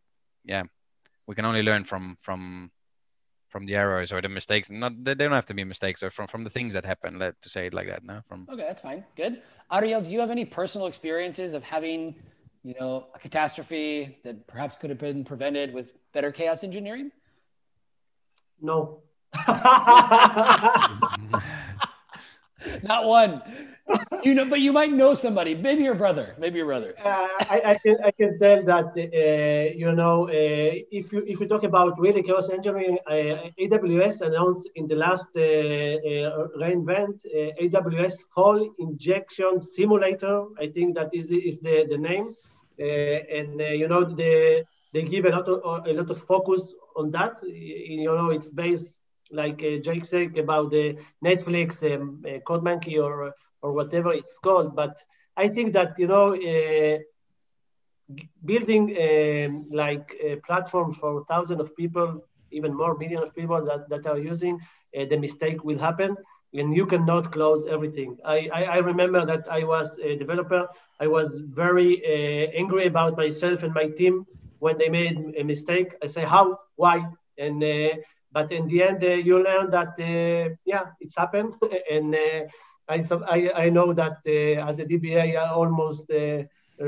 yeah 0.45 0.63
we 1.27 1.35
can 1.35 1.45
only 1.45 1.63
learn 1.63 1.83
from 1.83 2.17
from 2.21 2.71
from 3.53 3.67
the 3.67 3.75
errors 3.75 4.11
or 4.11 4.19
the 4.19 4.27
mistakes. 4.27 4.69
Not 4.69 5.03
they 5.03 5.13
don't 5.13 5.31
have 5.31 5.45
to 5.45 5.53
be 5.53 5.63
mistakes 5.63 6.01
or 6.03 6.09
from 6.09 6.27
from 6.27 6.43
the 6.43 6.49
things 6.49 6.73
that 6.73 6.83
happen. 6.83 7.19
Let 7.19 7.39
to 7.41 7.49
say 7.49 7.67
it 7.67 7.73
like 7.73 7.87
that. 7.87 8.03
No, 8.03 8.21
from 8.27 8.47
okay, 8.51 8.65
that's 8.69 8.81
fine. 8.81 9.05
Good. 9.15 9.41
Ariel, 9.71 10.01
do 10.01 10.09
you 10.11 10.19
have 10.19 10.31
any 10.31 10.45
personal 10.45 10.87
experiences 10.87 11.53
of 11.53 11.63
having, 11.63 12.15
you 12.63 12.75
know, 12.79 13.07
a 13.15 13.19
catastrophe 13.19 14.17
that 14.23 14.47
perhaps 14.47 14.75
could 14.75 14.89
have 14.89 14.99
been 14.99 15.23
prevented 15.23 15.73
with 15.73 15.87
better 16.13 16.31
chaos 16.31 16.63
engineering? 16.63 17.11
No. 18.63 19.03
Not 22.83 23.03
one 23.03 23.41
you 24.23 24.33
know, 24.33 24.45
but 24.45 24.61
you 24.61 24.71
might 24.71 24.91
know 24.91 25.13
somebody, 25.13 25.55
maybe 25.55 25.83
your 25.83 25.95
brother, 25.95 26.35
maybe 26.39 26.57
your 26.57 26.65
brother. 26.65 26.95
Uh, 27.03 27.27
I, 27.49 27.61
I, 27.65 27.77
can 27.83 27.97
I 28.03 28.11
can 28.11 28.39
tell 28.39 28.63
that 28.63 28.91
uh, 28.95 29.75
you 29.75 29.91
know 29.91 30.27
uh, 30.27 30.31
if 30.91 31.11
you 31.11 31.23
if 31.27 31.39
you 31.39 31.47
talk 31.47 31.63
about 31.63 31.99
really 31.99 32.23
chaos 32.23 32.49
engineering, 32.49 32.97
uh, 33.07 33.49
AWS 33.59 34.21
announced 34.21 34.69
in 34.75 34.87
the 34.87 34.95
last 34.95 35.29
uh, 35.35 35.41
uh, 35.41 36.47
reInvent 36.57 37.25
AWS 37.61 38.15
Fault 38.33 38.69
Injection 38.79 39.59
Simulator. 39.59 40.45
I 40.59 40.67
think 40.67 40.95
that 40.95 41.09
is 41.13 41.29
is 41.31 41.59
the 41.59 41.85
the 41.89 41.97
name, 41.97 42.35
and 42.79 43.59
you 43.59 43.87
know 43.87 44.03
the 44.05 44.63
they 44.93 45.03
give 45.03 45.25
a 45.25 45.29
lot 45.29 45.47
of 45.47 45.87
a 45.87 45.93
lot 45.93 46.09
of 46.09 46.17
focus 46.21 46.73
on 46.95 47.11
that. 47.11 47.39
You 47.43 48.05
know, 48.05 48.29
it's 48.29 48.51
based 48.51 48.99
like 49.31 49.59
Jake 49.83 50.05
said 50.05 50.37
about 50.37 50.71
the 50.71 50.97
Netflix, 51.23 51.69
um, 51.93 52.21
CodeMonkey, 52.47 53.01
or 53.03 53.33
or 53.61 53.73
whatever 53.73 54.13
it's 54.13 54.37
called. 54.39 54.75
But 54.75 54.95
I 55.37 55.47
think 55.49 55.73
that 55.73 55.97
you 55.99 56.07
know, 56.07 56.35
uh, 56.35 56.97
building 58.45 58.85
um, 59.05 59.65
like 59.71 60.13
a 60.21 60.35
platform 60.47 60.91
for 60.93 61.23
thousands 61.29 61.61
of 61.61 61.75
people, 61.75 62.21
even 62.51 62.75
more 62.75 62.97
millions 62.97 63.23
of 63.23 63.35
people 63.35 63.63
that, 63.65 63.89
that 63.89 64.05
are 64.05 64.17
using, 64.19 64.59
uh, 64.97 65.05
the 65.05 65.17
mistake 65.17 65.63
will 65.63 65.77
happen, 65.77 66.15
and 66.53 66.75
you 66.75 66.85
cannot 66.85 67.31
close 67.31 67.65
everything. 67.65 68.17
I, 68.25 68.49
I, 68.53 68.63
I 68.63 68.77
remember 68.77 69.25
that 69.25 69.45
I 69.49 69.63
was 69.63 69.97
a 70.03 70.15
developer. 70.17 70.67
I 70.99 71.07
was 71.07 71.35
very 71.35 71.91
uh, 72.05 72.51
angry 72.61 72.85
about 72.87 73.17
myself 73.17 73.63
and 73.63 73.73
my 73.73 73.87
team 73.87 74.25
when 74.63 74.77
they 74.77 74.89
made 74.89 75.17
a 75.41 75.43
mistake. 75.43 75.89
I 76.03 76.07
say, 76.07 76.23
how, 76.35 76.45
why, 76.75 76.97
and 77.37 77.57
uh, 77.63 77.93
but 78.31 78.51
in 78.51 78.67
the 78.67 78.79
end, 78.89 79.03
uh, 79.03 79.09
you 79.27 79.35
learn 79.43 79.69
that 79.71 79.93
uh, 79.99 80.55
yeah, 80.65 80.85
it's 81.01 81.17
happened, 81.17 81.53
and 81.95 82.15
I, 82.89 82.97
I, 83.35 83.51
I 83.65 83.69
know 83.69 83.93
that 83.93 84.17
uh, 84.27 84.69
as 84.69 84.79
a 84.79 84.85
DBA, 84.85 85.37
I 85.37 85.49
almost 85.61 86.09
uh, 86.11 86.43
uh, 86.81 86.87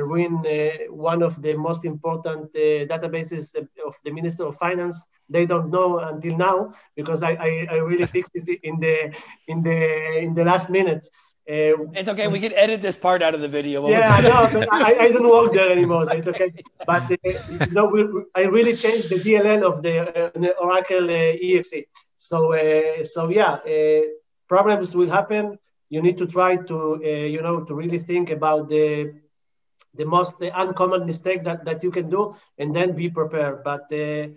one 0.89 1.21
of 1.21 1.41
the 1.41 1.53
most 1.55 1.85
important 1.85 2.53
databases 2.53 3.55
of 3.87 3.93
the 4.03 4.11
Minister 4.11 4.45
of 4.45 4.55
Finance. 4.57 4.97
They 5.29 5.45
don't 5.45 5.69
know 5.69 5.99
until 5.99 6.37
now 6.37 6.73
because 6.95 7.23
I, 7.23 7.31
I, 7.47 7.67
I 7.71 7.75
really 7.89 8.05
fixed 8.05 8.35
it 8.35 8.59
in 8.63 8.79
the 8.79 9.13
in 9.47 9.63
the 9.63 9.79
in 10.25 10.33
the 10.33 10.45
last 10.45 10.69
minute. 10.69 11.05
Uh, 11.47 11.93
it's 11.93 12.09
okay. 12.09 12.27
We 12.27 12.39
can 12.39 12.53
edit 12.53 12.81
this 12.81 12.95
part 12.95 13.21
out 13.21 13.35
of 13.35 13.41
the 13.41 13.47
video. 13.47 13.87
Yeah, 13.87 14.19
no, 14.21 14.67
I, 14.71 14.95
I 14.99 15.11
don't 15.11 15.29
work 15.29 15.53
there 15.53 15.71
anymore, 15.71 16.05
so 16.07 16.13
it's 16.13 16.27
okay. 16.27 16.51
But 16.87 17.03
uh, 17.11 17.17
you 17.23 17.71
know, 17.71 17.85
we, 17.85 18.07
I 18.33 18.43
really 18.43 18.75
changed 18.75 19.09
the 19.09 19.19
DLL 19.19 19.61
of 19.63 19.83
the 19.83 19.95
uh, 19.99 20.53
Oracle 20.59 21.07
EXE. 21.09 21.85
So, 22.17 22.39
so 23.03 23.29
yeah, 23.29 23.59
problems 24.47 24.95
will 24.95 25.09
happen 25.09 25.59
you 25.89 26.01
need 26.01 26.17
to 26.17 26.27
try 26.27 26.55
to 26.55 26.77
uh, 27.03 27.27
you 27.35 27.41
know 27.41 27.63
to 27.63 27.73
really 27.73 27.99
think 27.99 28.29
about 28.29 28.69
the 28.69 29.13
the 29.93 30.05
most 30.05 30.35
uncommon 30.41 31.05
mistake 31.05 31.43
that, 31.43 31.63
that 31.63 31.83
you 31.83 31.91
can 31.91 32.09
do 32.09 32.35
and 32.57 32.75
then 32.75 32.95
be 32.95 33.09
prepared 33.09 33.63
but 33.63 33.85
uh, 33.93 34.27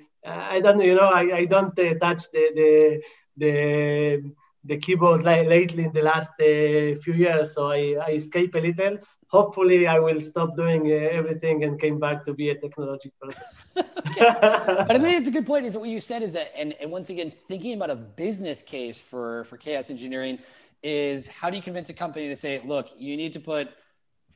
i 0.54 0.60
don't 0.60 0.80
you 0.80 0.94
know 0.94 1.10
i, 1.20 1.24
I 1.40 1.44
don't 1.46 1.76
uh, 1.78 1.94
touch 2.04 2.30
the 2.32 2.44
the 2.58 3.02
the, 3.36 4.32
the 4.68 4.78
keyboard 4.84 5.22
lately 5.22 5.84
in 5.84 5.92
the 5.92 6.02
last 6.02 6.32
uh, 6.40 6.98
few 7.04 7.14
years 7.24 7.54
so 7.54 7.70
I, 7.70 7.96
I 8.06 8.10
escape 8.20 8.54
a 8.54 8.62
little 8.68 8.98
hopefully 9.36 9.86
i 9.86 9.98
will 9.98 10.20
stop 10.20 10.56
doing 10.56 10.82
uh, 10.86 11.18
everything 11.18 11.64
and 11.64 11.80
came 11.84 11.98
back 11.98 12.24
to 12.26 12.32
be 12.40 12.50
a 12.50 12.56
technology 12.64 13.10
person 13.20 13.44
but 13.74 14.94
i 14.96 14.98
think 15.02 15.18
it's 15.20 15.28
a 15.28 15.36
good 15.38 15.46
point 15.46 15.66
is 15.66 15.76
what 15.76 15.88
you 15.88 16.00
said 16.00 16.22
is 16.22 16.32
that 16.34 16.48
and, 16.56 16.74
and 16.80 16.90
once 16.90 17.08
again 17.10 17.32
thinking 17.48 17.74
about 17.74 17.90
a 17.90 18.00
business 18.24 18.62
case 18.62 18.98
for 19.10 19.44
for 19.44 19.56
chaos 19.56 19.90
engineering 19.90 20.38
is 20.82 21.26
how 21.26 21.50
do 21.50 21.56
you 21.56 21.62
convince 21.62 21.88
a 21.88 21.94
company 21.94 22.28
to 22.28 22.36
say, 22.36 22.60
look, 22.64 22.88
you 22.96 23.16
need 23.16 23.32
to 23.32 23.40
put 23.40 23.68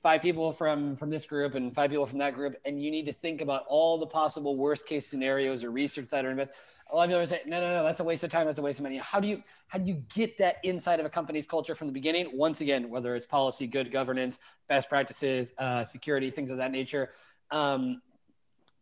five 0.03 0.21
people 0.21 0.53
from 0.53 0.97
from 0.97 1.11
this 1.11 1.25
group 1.25 1.55
and 1.55 1.75
five 1.75 1.91
people 1.91 2.07
from 2.07 2.19
that 2.19 2.35
group, 2.35 2.57
and 2.65 2.83
you 2.83 2.91
need 2.91 3.07
to 3.07 3.13
think 3.13 3.41
about 3.41 3.65
all 3.69 3.99
the 3.99 4.07
possible 4.07 4.57
worst 4.57 4.87
case 4.87 5.07
scenarios 5.07 5.63
or 5.63 5.71
research 5.71 6.09
that 6.09 6.25
are 6.25 6.31
invest. 6.31 6.53
A 6.93 6.97
lot 6.97 7.05
of 7.05 7.11
people 7.11 7.27
say, 7.27 7.43
no, 7.47 7.59
no, 7.59 7.71
no, 7.71 7.85
that's 7.85 8.01
a 8.01 8.05
waste 8.05 8.23
of 8.23 8.31
time. 8.31 8.47
That's 8.47 8.59
a 8.59 8.63
waste 8.63 8.79
of 8.79 8.83
money. 8.83 8.99
How 8.99 9.19
do 9.19 9.27
you 9.27 9.43
how 9.69 9.79
do 9.79 9.87
you 9.87 10.03
get 10.15 10.37
that 10.39 10.57
inside 10.63 11.01
of 11.01 11.07
a 11.07 11.11
company's 11.11 11.47
culture 11.47 11.75
from 11.75 11.87
the 11.87 11.93
beginning? 11.93 12.31
Once 12.35 12.61
again, 12.61 12.91
whether 12.91 13.17
it's 13.17 13.25
policy, 13.25 13.67
good 13.67 13.91
governance, 13.91 14.39
best 14.69 14.89
practices, 14.89 15.55
uh, 15.57 15.85
security, 15.85 16.31
things 16.31 16.51
of 16.51 16.59
that 16.59 16.71
nature. 16.71 17.11
Um, 17.51 18.03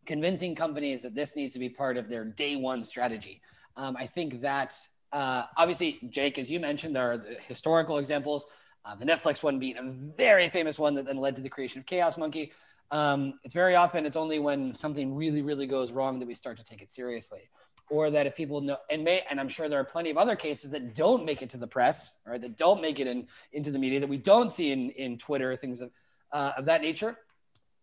convincing 0.05 0.55
companies 0.55 1.03
that 1.03 1.15
this 1.15 1.35
needs 1.35 1.53
to 1.53 1.59
be 1.59 1.69
part 1.69 1.95
of 1.95 2.09
their 2.09 2.25
day 2.25 2.55
one 2.55 2.83
strategy. 2.83 3.41
Um, 3.77 3.95
I 3.97 4.07
think 4.07 4.41
that 4.41 4.75
uh, 5.13 5.43
obviously, 5.57 5.99
Jake, 6.09 6.37
as 6.37 6.49
you 6.49 6.59
mentioned, 6.59 6.95
there 6.95 7.11
are 7.11 7.17
the 7.17 7.35
historical 7.47 7.97
examples. 7.97 8.47
Uh, 8.83 8.95
the 8.95 9.05
Netflix 9.05 9.43
one 9.43 9.59
being 9.59 9.77
a 9.77 9.83
very 9.83 10.49
famous 10.49 10.79
one 10.79 10.95
that 10.95 11.05
then 11.05 11.17
led 11.17 11.35
to 11.35 11.41
the 11.41 11.49
creation 11.49 11.79
of 11.79 11.85
Chaos 11.85 12.17
Monkey. 12.17 12.51
Um, 12.89 13.39
it's 13.43 13.53
very 13.53 13.75
often 13.75 14.05
it's 14.05 14.17
only 14.17 14.39
when 14.39 14.75
something 14.75 15.15
really, 15.15 15.41
really 15.41 15.67
goes 15.67 15.91
wrong 15.91 16.19
that 16.19 16.27
we 16.27 16.33
start 16.33 16.57
to 16.57 16.63
take 16.63 16.81
it 16.81 16.91
seriously, 16.91 17.49
or 17.91 18.09
that 18.09 18.25
if 18.25 18.35
people 18.35 18.61
know 18.61 18.77
and 18.89 19.03
may 19.03 19.21
and 19.29 19.39
I'm 19.39 19.49
sure 19.49 19.67
there 19.69 19.79
are 19.79 19.83
plenty 19.83 20.09
of 20.09 20.17
other 20.17 20.35
cases 20.35 20.71
that 20.71 20.95
don't 20.95 21.25
make 21.25 21.41
it 21.41 21.49
to 21.51 21.57
the 21.57 21.67
press, 21.67 22.21
right? 22.25 22.41
That 22.41 22.57
don't 22.57 22.81
make 22.81 22.99
it 22.99 23.05
in 23.05 23.27
into 23.51 23.69
the 23.69 23.77
media 23.77 23.99
that 23.99 24.07
we 24.09 24.17
don't 24.17 24.51
see 24.51 24.71
in 24.71 24.89
in 24.91 25.17
Twitter 25.17 25.55
things 25.57 25.81
of 25.81 25.91
uh, 26.31 26.53
of 26.57 26.65
that 26.65 26.81
nature. 26.81 27.17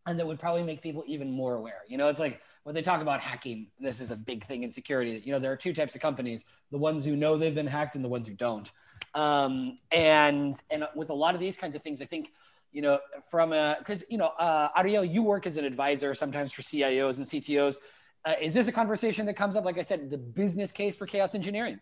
and 0.06 0.18
that 0.18 0.26
would 0.26 0.40
probably 0.40 0.62
make 0.62 0.80
people 0.80 1.04
even 1.06 1.30
more 1.30 1.54
aware. 1.56 1.82
You 1.86 1.98
know, 1.98 2.08
it's 2.08 2.18
like 2.18 2.40
when 2.62 2.74
they 2.74 2.80
talk 2.80 3.02
about 3.02 3.20
hacking, 3.20 3.68
this 3.78 4.00
is 4.00 4.10
a 4.10 4.16
big 4.16 4.46
thing 4.46 4.62
in 4.62 4.70
security. 4.72 5.20
You 5.22 5.32
know, 5.32 5.38
there 5.38 5.52
are 5.52 5.56
two 5.56 5.74
types 5.74 5.94
of 5.94 6.00
companies: 6.00 6.46
the 6.70 6.78
ones 6.78 7.04
who 7.04 7.14
know 7.14 7.36
they've 7.36 7.54
been 7.54 7.66
hacked 7.66 7.94
and 7.94 8.02
the 8.02 8.08
ones 8.08 8.26
who 8.26 8.34
don't. 8.34 8.70
Um, 9.14 9.78
and 9.92 10.54
and 10.70 10.88
with 10.96 11.10
a 11.10 11.14
lot 11.14 11.34
of 11.34 11.40
these 11.40 11.58
kinds 11.58 11.76
of 11.76 11.82
things, 11.82 12.00
I 12.00 12.06
think 12.06 12.32
you 12.72 12.80
know 12.82 12.98
from 13.30 13.52
a 13.52 13.76
because 13.78 14.04
you 14.08 14.16
know 14.16 14.28
uh, 14.40 14.68
Ariel, 14.74 15.04
you 15.04 15.22
work 15.22 15.46
as 15.46 15.58
an 15.58 15.66
advisor 15.66 16.14
sometimes 16.14 16.52
for 16.52 16.62
CIOs 16.62 17.18
and 17.18 17.26
CTOs. 17.26 17.76
Uh, 18.28 18.34
is 18.42 18.52
this 18.52 18.68
a 18.68 18.72
conversation 18.72 19.24
that 19.24 19.34
comes 19.34 19.56
up? 19.56 19.64
Like 19.64 19.78
I 19.78 19.82
said, 19.82 20.10
the 20.10 20.18
business 20.18 20.70
case 20.70 20.94
for 20.96 21.06
chaos 21.06 21.34
engineering. 21.34 21.80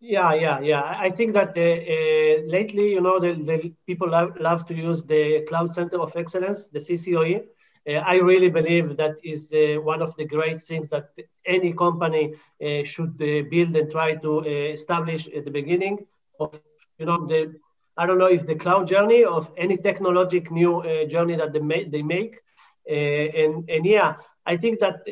Yeah, 0.00 0.32
yeah, 0.34 0.60
yeah. 0.60 0.82
I 1.06 1.10
think 1.10 1.32
that 1.32 1.56
uh, 1.56 1.60
uh, 1.60 2.46
lately, 2.56 2.92
you 2.92 3.00
know, 3.00 3.18
the, 3.18 3.32
the 3.32 3.72
people 3.84 4.08
love, 4.08 4.36
love 4.38 4.64
to 4.66 4.74
use 4.74 5.04
the 5.04 5.44
Cloud 5.48 5.72
Center 5.72 6.00
of 6.00 6.14
Excellence, 6.14 6.68
the 6.68 6.78
CCOE. 6.78 7.46
Uh, 7.88 7.92
I 7.94 8.14
really 8.14 8.48
believe 8.48 8.96
that 8.96 9.16
is 9.24 9.52
uh, 9.52 9.80
one 9.80 10.02
of 10.02 10.14
the 10.16 10.24
great 10.24 10.60
things 10.60 10.88
that 10.90 11.08
any 11.44 11.72
company 11.72 12.34
uh, 12.64 12.84
should 12.84 13.14
uh, 13.20 13.42
build 13.50 13.74
and 13.74 13.90
try 13.90 14.14
to 14.14 14.40
establish 14.78 15.26
at 15.36 15.44
the 15.44 15.50
beginning 15.50 16.06
of, 16.38 16.60
you 16.98 17.06
know, 17.06 17.26
the 17.26 17.54
I 17.96 18.06
don't 18.06 18.18
know 18.18 18.32
if 18.38 18.46
the 18.46 18.54
cloud 18.54 18.86
journey 18.86 19.24
of 19.24 19.52
any 19.58 19.76
technologic 19.76 20.50
new 20.50 20.82
journey 21.08 21.36
that 21.36 21.52
they, 21.52 21.58
ma- 21.58 21.88
they 21.88 22.02
make. 22.02 22.36
and 22.88 23.68
and 23.68 23.84
yeah, 23.84 24.14
I 24.46 24.56
think 24.56 24.80
that 24.80 25.04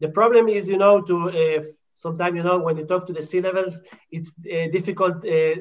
the 0.00 0.08
problem 0.08 0.48
is, 0.48 0.68
you 0.68 0.76
know, 0.76 1.00
to 1.02 1.64
sometimes 1.96 2.36
you 2.36 2.42
know 2.42 2.58
when 2.58 2.76
you 2.76 2.86
talk 2.86 3.06
to 3.06 3.12
the 3.12 3.22
C 3.22 3.40
levels, 3.40 3.80
it's 4.10 4.30
uh, 4.54 4.68
difficult 4.70 5.16
uh, 5.24 5.56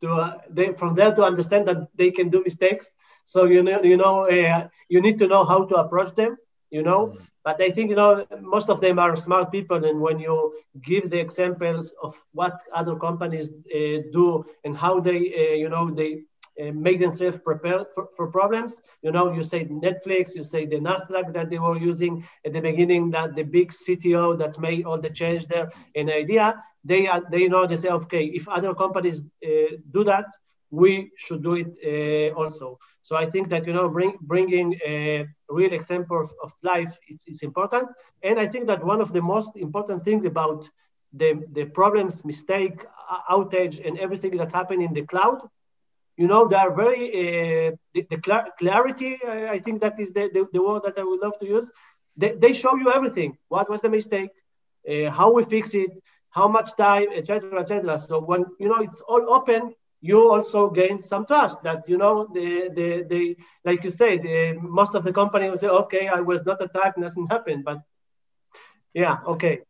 to 0.00 0.08
uh, 0.08 0.38
they, 0.48 0.72
from 0.72 0.94
there 0.94 1.12
to 1.14 1.22
understand 1.22 1.66
that 1.68 1.88
they 1.94 2.10
can 2.10 2.30
do 2.30 2.42
mistakes. 2.42 2.90
So 3.24 3.44
you 3.44 3.62
know 3.62 3.82
you 3.82 3.96
know 3.96 4.30
uh, 4.30 4.68
you 4.88 5.00
need 5.00 5.18
to 5.18 5.26
know 5.26 5.44
how 5.44 5.64
to 5.66 5.74
approach 5.76 6.14
them. 6.14 6.36
You 6.70 6.82
know. 6.82 7.00
Mm. 7.08 7.26
But 7.42 7.60
I 7.60 7.70
think 7.70 7.90
you 7.90 7.96
know 7.96 8.26
most 8.40 8.68
of 8.68 8.80
them 8.80 8.98
are 8.98 9.16
smart 9.16 9.50
people, 9.50 9.84
and 9.84 10.00
when 10.00 10.18
you 10.18 10.34
give 10.82 11.10
the 11.10 11.18
examples 11.18 11.92
of 12.02 12.14
what 12.32 12.54
other 12.74 12.96
companies 12.96 13.50
uh, 13.50 13.98
do 14.12 14.44
and 14.64 14.76
how 14.76 15.00
they, 15.00 15.18
uh, 15.42 15.54
you 15.62 15.68
know, 15.70 15.90
they 15.90 16.22
uh, 16.60 16.72
make 16.72 16.98
themselves 16.98 17.38
prepared 17.38 17.86
for, 17.94 18.08
for 18.16 18.30
problems. 18.30 18.82
You 19.02 19.12
know, 19.12 19.32
you 19.32 19.42
say 19.42 19.66
Netflix, 19.66 20.34
you 20.34 20.44
say 20.44 20.66
the 20.66 20.76
Nasdaq 20.76 21.32
that 21.32 21.50
they 21.50 21.58
were 21.58 21.78
using 21.78 22.24
at 22.44 22.52
the 22.52 22.60
beginning, 22.60 23.10
that 23.10 23.34
the 23.34 23.42
big 23.42 23.70
CTO 23.70 24.38
that 24.38 24.58
made 24.58 24.84
all 24.84 25.00
the 25.00 25.10
change 25.10 25.46
there. 25.46 25.70
An 25.94 26.10
idea, 26.10 26.62
they 26.84 27.06
are, 27.06 27.22
they 27.30 27.48
know 27.48 27.66
they 27.66 27.76
say, 27.76 27.88
okay, 27.88 28.24
if 28.24 28.48
other 28.48 28.74
companies 28.74 29.22
uh, 29.44 29.76
do 29.90 30.04
that, 30.04 30.26
we 30.70 31.10
should 31.16 31.42
do 31.42 31.54
it 31.54 31.70
uh, 31.84 32.34
also. 32.38 32.78
So 33.02 33.16
I 33.16 33.26
think 33.26 33.48
that 33.48 33.66
you 33.66 33.72
know, 33.72 33.88
bring, 33.88 34.16
bringing 34.20 34.78
a 34.86 35.26
real 35.48 35.72
example 35.72 36.20
of, 36.20 36.30
of 36.42 36.52
life 36.62 36.96
is, 37.08 37.24
is 37.26 37.42
important. 37.42 37.88
And 38.22 38.38
I 38.38 38.46
think 38.46 38.66
that 38.66 38.84
one 38.84 39.00
of 39.00 39.12
the 39.12 39.22
most 39.22 39.56
important 39.56 40.04
things 40.04 40.24
about 40.24 40.68
the, 41.12 41.42
the 41.52 41.64
problems, 41.64 42.24
mistake, 42.24 42.84
outage, 43.28 43.84
and 43.86 43.98
everything 43.98 44.36
that 44.36 44.52
happened 44.52 44.82
in 44.82 44.92
the 44.92 45.02
cloud 45.02 45.40
you 46.20 46.26
know, 46.26 46.46
they 46.46 46.56
are 46.64 46.72
very, 46.74 47.04
uh, 47.22 47.70
the, 47.94 48.06
the 48.10 48.20
cl- 48.22 48.50
clarity, 48.58 49.18
I, 49.26 49.48
I, 49.54 49.58
think 49.58 49.80
that 49.80 49.98
is 49.98 50.12
the, 50.12 50.28
the, 50.34 50.46
the, 50.52 50.62
word 50.62 50.82
that 50.84 50.98
I 50.98 51.02
would 51.02 51.20
love 51.20 51.38
to 51.40 51.46
use. 51.46 51.72
They, 52.14 52.32
they 52.42 52.52
show 52.52 52.76
you 52.76 52.92
everything. 52.92 53.38
What 53.48 53.70
was 53.70 53.80
the 53.80 53.88
mistake? 53.88 54.30
Uh, 54.86 55.10
how 55.10 55.32
we 55.32 55.44
fix 55.44 55.72
it? 55.72 55.92
How 56.28 56.46
much 56.46 56.76
time, 56.76 57.08
etc., 57.14 57.58
etc. 57.60 57.98
So 57.98 58.20
when, 58.20 58.44
you 58.58 58.68
know, 58.68 58.80
it's 58.82 59.00
all 59.00 59.32
open, 59.32 59.72
you 60.02 60.30
also 60.30 60.68
gain 60.68 61.00
some 61.00 61.24
trust 61.24 61.62
that, 61.62 61.88
you 61.88 61.96
know, 61.96 62.28
the, 62.34 62.68
the, 62.78 62.88
the 63.08 63.36
like 63.64 63.82
you 63.82 63.90
said, 63.90 64.22
the, 64.22 64.58
most 64.60 64.94
of 64.94 65.04
the 65.04 65.14
company 65.14 65.48
will 65.48 65.56
say, 65.56 65.68
okay, 65.68 66.06
I 66.06 66.20
was 66.20 66.44
not 66.44 66.62
attacked, 66.62 66.98
nothing 66.98 67.28
happened. 67.30 67.64
But 67.64 67.78
yeah, 68.92 69.16
okay 69.26 69.60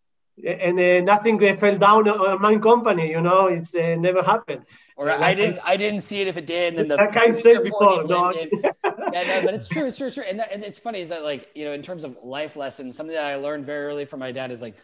and 0.47 0.79
uh, 0.79 1.01
nothing 1.01 1.43
uh, 1.45 1.55
fell 1.55 1.77
down 1.77 2.09
on 2.09 2.41
my 2.41 2.57
company. 2.59 3.11
You 3.11 3.21
know, 3.21 3.47
it's 3.47 3.75
uh, 3.75 3.97
never 3.97 4.23
happened. 4.23 4.65
Or 4.97 5.07
like, 5.07 5.21
I 5.21 5.35
didn't, 5.35 5.61
I 5.65 5.77
didn't 5.77 6.01
see 6.01 6.21
it 6.21 6.29
if 6.29 6.37
it 6.37 6.47
did. 6.47 6.75
And 6.75 6.79
then 6.79 6.89
the 6.89 6.97
like 6.97 7.17
I 7.17 7.31
said 7.31 7.63
before, 7.65 8.05
no. 8.05 8.33
yeah, 8.33 8.71
no, 8.85 9.43
but 9.45 9.55
it's 9.55 9.69
true, 9.69 9.87
it's 9.87 9.99
true, 9.99 10.09
it's 10.09 10.17
true. 10.17 10.25
And, 10.29 10.39
that, 10.39 10.53
and 10.53 10.63
it's 10.63 10.79
funny 10.79 11.01
is 11.01 11.09
that 11.09 11.23
like 11.23 11.49
you 11.55 11.65
know, 11.65 11.73
in 11.73 11.83
terms 11.83 12.05
of 12.05 12.17
life 12.23 12.57
lessons, 12.57 12.97
something 12.97 13.15
that 13.15 13.25
I 13.25 13.37
learned 13.37 13.67
very 13.67 13.87
early 13.87 14.05
from 14.05 14.21
my 14.21 14.33
dad 14.33 14.51
is 14.51 14.61
like, 14.61 14.77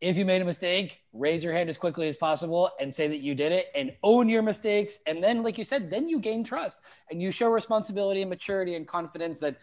if 0.00 0.16
you 0.16 0.24
made 0.24 0.42
a 0.42 0.44
mistake, 0.44 1.00
raise 1.12 1.42
your 1.42 1.52
hand 1.52 1.68
as 1.68 1.78
quickly 1.78 2.08
as 2.08 2.16
possible 2.16 2.70
and 2.78 2.92
say 2.94 3.08
that 3.08 3.20
you 3.20 3.34
did 3.34 3.52
it, 3.52 3.68
and 3.74 3.92
own 4.02 4.28
your 4.28 4.42
mistakes. 4.42 4.98
And 5.06 5.22
then, 5.22 5.42
like 5.42 5.58
you 5.58 5.64
said, 5.64 5.90
then 5.90 6.08
you 6.08 6.18
gain 6.18 6.44
trust 6.44 6.78
and 7.10 7.22
you 7.22 7.30
show 7.30 7.48
responsibility 7.48 8.20
and 8.20 8.30
maturity 8.30 8.74
and 8.74 8.86
confidence 8.86 9.38
that 9.40 9.56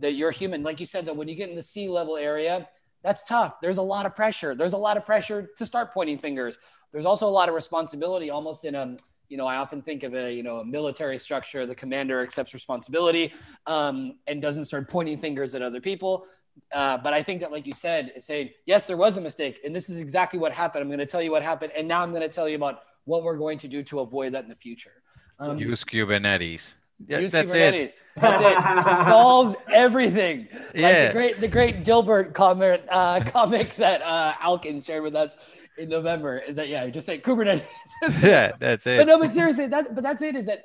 that 0.00 0.12
you're 0.12 0.30
human. 0.30 0.62
Like 0.62 0.80
you 0.80 0.86
said, 0.86 1.06
that 1.06 1.16
when 1.16 1.28
you 1.28 1.34
get 1.34 1.50
in 1.50 1.56
the 1.56 1.62
C 1.62 1.88
level 1.88 2.16
area 2.16 2.68
that's 3.04 3.22
tough. 3.22 3.60
There's 3.60 3.76
a 3.76 3.82
lot 3.82 4.06
of 4.06 4.14
pressure. 4.14 4.54
There's 4.54 4.72
a 4.72 4.78
lot 4.78 4.96
of 4.96 5.04
pressure 5.04 5.50
to 5.58 5.66
start 5.66 5.92
pointing 5.92 6.18
fingers. 6.18 6.58
There's 6.90 7.04
also 7.04 7.28
a 7.28 7.30
lot 7.30 7.48
of 7.50 7.54
responsibility 7.54 8.30
almost 8.30 8.64
in 8.64 8.74
a, 8.74 8.96
you 9.28 9.36
know, 9.36 9.46
I 9.46 9.56
often 9.56 9.82
think 9.82 10.02
of 10.04 10.14
a, 10.14 10.32
you 10.32 10.42
know, 10.42 10.60
a 10.60 10.64
military 10.64 11.18
structure. 11.18 11.66
The 11.66 11.74
commander 11.74 12.22
accepts 12.22 12.54
responsibility 12.54 13.32
um, 13.66 14.18
and 14.26 14.40
doesn't 14.40 14.64
start 14.64 14.88
pointing 14.88 15.18
fingers 15.18 15.54
at 15.54 15.60
other 15.60 15.82
people. 15.82 16.24
Uh, 16.72 16.96
but 16.96 17.12
I 17.12 17.22
think 17.22 17.40
that, 17.40 17.52
like 17.52 17.66
you 17.66 17.74
said, 17.74 18.12
saying, 18.18 18.50
yes, 18.64 18.86
there 18.86 18.96
was 18.96 19.16
a 19.16 19.20
mistake, 19.20 19.60
and 19.64 19.74
this 19.74 19.90
is 19.90 20.00
exactly 20.00 20.38
what 20.38 20.52
happened. 20.52 20.82
I'm 20.82 20.88
going 20.88 21.00
to 21.00 21.06
tell 21.06 21.20
you 21.20 21.32
what 21.32 21.42
happened, 21.42 21.72
and 21.76 21.88
now 21.88 22.00
I'm 22.00 22.10
going 22.10 22.22
to 22.22 22.28
tell 22.28 22.48
you 22.48 22.54
about 22.54 22.82
what 23.04 23.24
we're 23.24 23.36
going 23.36 23.58
to 23.58 23.68
do 23.68 23.82
to 23.82 24.00
avoid 24.00 24.32
that 24.32 24.44
in 24.44 24.48
the 24.48 24.54
future. 24.54 25.02
Um, 25.40 25.58
Use 25.58 25.84
Kubernetes. 25.84 26.74
Yeah, 27.06 27.18
Use 27.18 27.32
that's 27.32 27.50
Kubernetes. 27.50 27.74
It. 27.74 28.02
That's 28.16 28.40
it. 28.40 28.84
Solves 29.10 29.56
everything. 29.72 30.48
Yeah. 30.74 30.88
Like 30.88 30.96
the 30.96 31.12
great, 31.12 31.40
the 31.40 31.48
great 31.48 31.84
Dilbert 31.84 32.34
comment, 32.34 32.82
uh, 32.88 33.20
comic 33.26 33.76
that 33.76 34.00
uh, 34.02 34.32
Alkin 34.34 34.84
shared 34.84 35.02
with 35.02 35.14
us 35.14 35.36
in 35.76 35.88
November 35.88 36.38
is 36.38 36.56
that 36.56 36.68
yeah, 36.68 36.86
just 36.88 37.06
say 37.06 37.18
Kubernetes. 37.18 37.64
yeah, 38.22 38.52
that's 38.58 38.86
it. 38.86 38.98
But 38.98 39.06
no, 39.06 39.18
but 39.18 39.32
seriously, 39.32 39.66
that 39.66 39.94
but 39.94 40.02
that's 40.02 40.22
it. 40.22 40.36
Is 40.36 40.46
that 40.46 40.64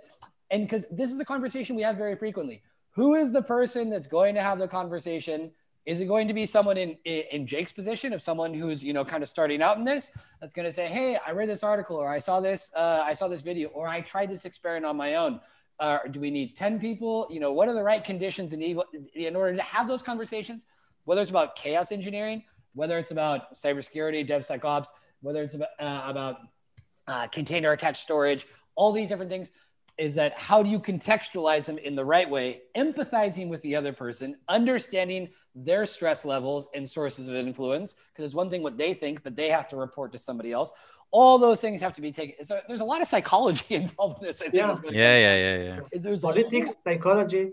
and 0.51 0.63
because 0.63 0.85
this 0.91 1.11
is 1.11 1.19
a 1.19 1.25
conversation 1.25 1.75
we 1.75 1.83
have 1.83 1.97
very 1.97 2.15
frequently. 2.15 2.61
Who 2.91 3.15
is 3.15 3.31
the 3.31 3.41
person 3.41 3.89
that's 3.89 4.07
going 4.07 4.35
to 4.35 4.41
have 4.41 4.59
the 4.59 4.67
conversation? 4.67 5.51
Is 5.85 6.01
it 6.01 6.05
going 6.05 6.27
to 6.27 6.33
be 6.33 6.45
someone 6.45 6.77
in, 6.77 6.97
in 7.05 7.47
Jake's 7.47 7.71
position 7.71 8.13
of 8.13 8.21
someone 8.21 8.53
who's 8.53 8.83
you 8.83 8.93
know 8.93 9.05
kind 9.05 9.23
of 9.23 9.29
starting 9.29 9.61
out 9.61 9.77
in 9.77 9.85
this 9.85 10.11
that's 10.39 10.53
going 10.53 10.65
to 10.67 10.71
say, 10.71 10.87
"Hey, 10.87 11.17
I 11.25 11.31
read 11.31 11.49
this 11.49 11.63
article, 11.63 11.95
or 11.97 12.09
I 12.09 12.19
saw 12.19 12.39
this, 12.39 12.71
uh, 12.75 13.03
I 13.03 13.13
saw 13.13 13.27
this 13.27 13.41
video, 13.41 13.69
or 13.69 13.87
I 13.87 14.01
tried 14.01 14.29
this 14.29 14.45
experiment 14.45 14.85
on 14.85 14.97
my 14.97 15.15
own." 15.15 15.39
Uh, 15.79 15.99
do 16.11 16.19
we 16.19 16.29
need 16.29 16.55
10 16.55 16.79
people? 16.79 17.27
You 17.29 17.39
know, 17.39 17.53
what 17.53 17.67
are 17.67 17.73
the 17.73 17.83
right 17.83 18.03
conditions 18.03 18.53
in, 18.53 18.61
in 18.61 19.35
order 19.35 19.55
to 19.55 19.61
have 19.61 19.87
those 19.87 20.01
conversations? 20.01 20.65
Whether 21.05 21.21
it's 21.21 21.31
about 21.31 21.55
chaos 21.55 21.91
engineering, 21.91 22.43
whether 22.73 22.97
it's 22.97 23.11
about 23.11 23.53
cybersecurity, 23.53 24.27
DevSecOps, 24.27 24.87
whether 25.21 25.41
it's 25.41 25.55
about, 25.55 25.69
uh, 25.79 26.03
about 26.05 26.37
uh, 27.07 27.27
container 27.27 27.71
attached 27.71 28.03
storage, 28.03 28.45
all 28.75 28.91
these 28.91 29.09
different 29.09 29.31
things 29.31 29.51
is 29.97 30.15
that 30.15 30.33
how 30.37 30.63
do 30.63 30.69
you 30.69 30.79
contextualize 30.79 31.65
them 31.65 31.77
in 31.77 31.93
the 31.93 32.05
right 32.05 32.29
way, 32.29 32.61
empathizing 32.75 33.49
with 33.49 33.61
the 33.61 33.75
other 33.75 33.91
person, 33.91 34.35
understanding 34.47 35.29
their 35.53 35.85
stress 35.85 36.23
levels 36.23 36.69
and 36.73 36.87
sources 36.87 37.27
of 37.27 37.35
influence, 37.35 37.95
because 38.13 38.25
it's 38.25 38.35
one 38.35 38.49
thing 38.49 38.63
what 38.63 38.77
they 38.77 38.93
think, 38.93 39.21
but 39.23 39.35
they 39.35 39.49
have 39.49 39.67
to 39.67 39.75
report 39.75 40.13
to 40.13 40.17
somebody 40.17 40.53
else 40.53 40.71
all 41.11 41.39
those 41.39 41.59
things 41.59 41.81
have 41.81 41.93
to 41.93 42.01
be 42.01 42.11
taken. 42.11 42.43
So 42.45 42.59
there's 42.67 42.81
a 42.81 42.85
lot 42.85 43.01
of 43.01 43.07
psychology 43.07 43.63
involved 43.75 44.21
in 44.21 44.27
this. 44.27 44.41
I 44.41 44.49
think 44.49 44.55
yeah. 44.55 44.75
yeah, 44.85 45.17
yeah, 45.17 45.35
yeah, 45.35 45.63
yeah. 45.63 45.79
There's 45.99 46.21
politics, 46.21 46.75
psychology. 46.83 47.51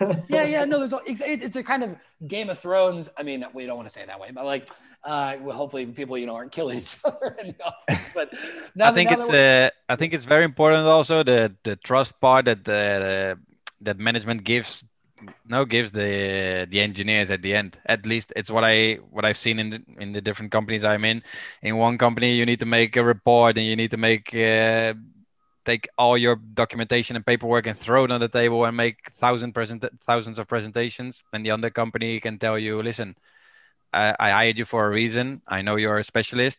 yeah, 0.28 0.44
yeah. 0.44 0.64
No, 0.64 0.86
there's 0.86 0.92
a, 0.92 1.30
it's 1.30 1.56
a 1.56 1.62
kind 1.62 1.82
of 1.82 1.96
Game 2.26 2.50
of 2.50 2.58
Thrones. 2.58 3.08
I 3.16 3.22
mean, 3.22 3.44
we 3.54 3.66
don't 3.66 3.76
want 3.76 3.88
to 3.88 3.92
say 3.92 4.02
it 4.02 4.08
that 4.08 4.20
way, 4.20 4.30
but 4.32 4.44
like, 4.44 4.68
uh, 5.04 5.36
well, 5.40 5.56
hopefully 5.56 5.86
people 5.86 6.18
you 6.18 6.26
know 6.26 6.34
aren't 6.34 6.52
killing 6.52 6.78
each 6.82 6.96
other 7.04 7.36
in 7.40 7.48
the 7.58 7.64
office. 7.64 8.06
But 8.14 8.34
I 8.80 8.92
think 8.92 9.10
it's 9.10 9.30
uh, 9.30 9.70
I 9.88 9.96
think 9.96 10.12
it's 10.12 10.24
very 10.24 10.44
important 10.44 10.84
also 10.86 11.22
the 11.22 11.54
the 11.64 11.76
trust 11.76 12.20
part 12.20 12.44
that 12.44 12.64
the, 12.64 13.38
that 13.80 13.98
management 13.98 14.44
gives 14.44 14.84
no 15.46 15.64
gives 15.64 15.92
the 15.92 16.66
the 16.70 16.80
engineers 16.80 17.30
at 17.30 17.42
the 17.42 17.54
end 17.54 17.78
at 17.86 18.06
least 18.06 18.32
it's 18.36 18.50
what 18.50 18.64
i 18.64 18.94
what 19.10 19.24
i've 19.24 19.36
seen 19.36 19.58
in 19.58 19.70
the, 19.70 19.82
in 19.98 20.12
the 20.12 20.20
different 20.20 20.52
companies 20.52 20.84
i'm 20.84 21.04
in. 21.04 21.22
In 21.62 21.76
one 21.76 21.98
company 21.98 22.34
you 22.34 22.46
need 22.46 22.60
to 22.60 22.66
make 22.66 22.96
a 22.96 23.04
report 23.04 23.56
and 23.58 23.66
you 23.66 23.76
need 23.76 23.90
to 23.90 23.96
make 23.96 24.34
uh, 24.34 24.94
take 25.64 25.88
all 25.98 26.16
your 26.16 26.36
documentation 26.36 27.16
and 27.16 27.26
paperwork 27.26 27.66
and 27.66 27.76
throw 27.76 28.04
it 28.04 28.12
on 28.12 28.20
the 28.20 28.28
table 28.28 28.64
and 28.64 28.76
make 28.76 28.96
thousand 29.16 29.52
present 29.52 29.84
thousands 30.04 30.38
of 30.38 30.48
presentations. 30.48 31.22
And 31.32 31.44
the 31.44 31.50
other 31.50 31.70
company 31.70 32.20
can 32.20 32.38
tell 32.38 32.58
you 32.58 32.82
listen 32.82 33.16
I, 33.92 34.14
I 34.18 34.30
hired 34.30 34.58
you 34.58 34.64
for 34.64 34.86
a 34.86 34.90
reason. 34.90 35.42
I 35.48 35.62
know 35.62 35.76
you're 35.76 35.98
a 35.98 36.04
specialist 36.04 36.58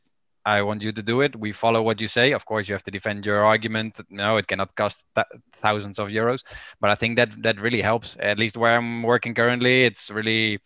I 0.58 0.62
want 0.62 0.82
you 0.82 0.92
to 0.92 1.04
do 1.04 1.22
it. 1.22 1.36
We 1.36 1.52
follow 1.52 1.82
what 1.82 2.02
you 2.02 2.08
say. 2.08 2.32
Of 2.34 2.46
course, 2.46 2.68
you 2.68 2.74
have 2.74 2.84
to 2.84 2.92
defend 2.92 3.26
your 3.26 3.44
argument. 3.46 4.00
No, 4.10 4.38
it 4.38 4.48
cannot 4.48 4.76
cost 4.76 5.06
th- 5.16 5.28
thousands 5.54 6.00
of 6.00 6.10
euros. 6.10 6.44
But 6.82 6.90
I 6.90 6.96
think 6.96 7.18
that 7.18 7.30
that 7.44 7.62
really 7.62 7.82
helps. 7.82 8.18
At 8.20 8.40
least 8.40 8.58
where 8.58 8.76
I'm 8.78 9.04
working 9.04 9.34
currently, 9.36 9.84
it's 9.86 10.10
really 10.10 10.60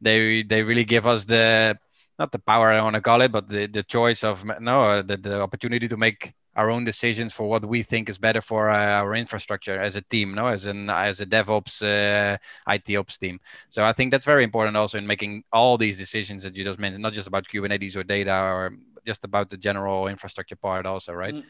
they 0.00 0.42
they 0.42 0.62
really 0.62 0.84
give 0.84 1.06
us 1.06 1.24
the 1.24 1.78
not 2.18 2.32
the 2.32 2.38
power 2.38 2.70
I 2.70 2.82
want 2.82 2.94
to 2.94 3.00
call 3.00 3.22
it, 3.22 3.32
but 3.32 3.48
the, 3.48 3.66
the 3.66 3.82
choice 3.82 4.22
of 4.22 4.44
no 4.60 5.02
the, 5.02 5.16
the 5.16 5.40
opportunity 5.40 5.88
to 5.88 5.96
make 5.96 6.34
our 6.54 6.70
own 6.70 6.84
decisions 6.84 7.32
for 7.32 7.48
what 7.48 7.64
we 7.64 7.82
think 7.82 8.08
is 8.10 8.18
better 8.18 8.42
for 8.42 8.68
uh, 8.68 9.00
our 9.00 9.14
infrastructure 9.14 9.80
as 9.80 9.96
a 9.96 10.02
team, 10.02 10.34
no, 10.34 10.48
as 10.48 10.66
an 10.66 10.90
as 10.90 11.20
a 11.20 11.26
DevOps, 11.26 11.74
uh, 11.82 12.36
IT 12.68 12.96
ops 12.96 13.16
team. 13.18 13.40
So 13.70 13.84
I 13.84 13.92
think 13.92 14.10
that's 14.10 14.26
very 14.26 14.44
important 14.44 14.76
also 14.76 14.98
in 14.98 15.06
making 15.06 15.44
all 15.52 15.78
these 15.78 15.96
decisions 15.96 16.42
that 16.42 16.54
you 16.56 16.64
just 16.64 16.78
mentioned, 16.78 17.02
not 17.02 17.14
just 17.14 17.28
about 17.28 17.48
Kubernetes 17.48 17.96
or 17.96 18.02
data 18.04 18.34
or 18.34 18.72
just 19.04 19.24
about 19.24 19.50
the 19.50 19.56
general 19.56 20.08
infrastructure 20.08 20.56
part 20.56 20.86
also, 20.86 21.12
right? 21.12 21.34
Mm. 21.34 21.44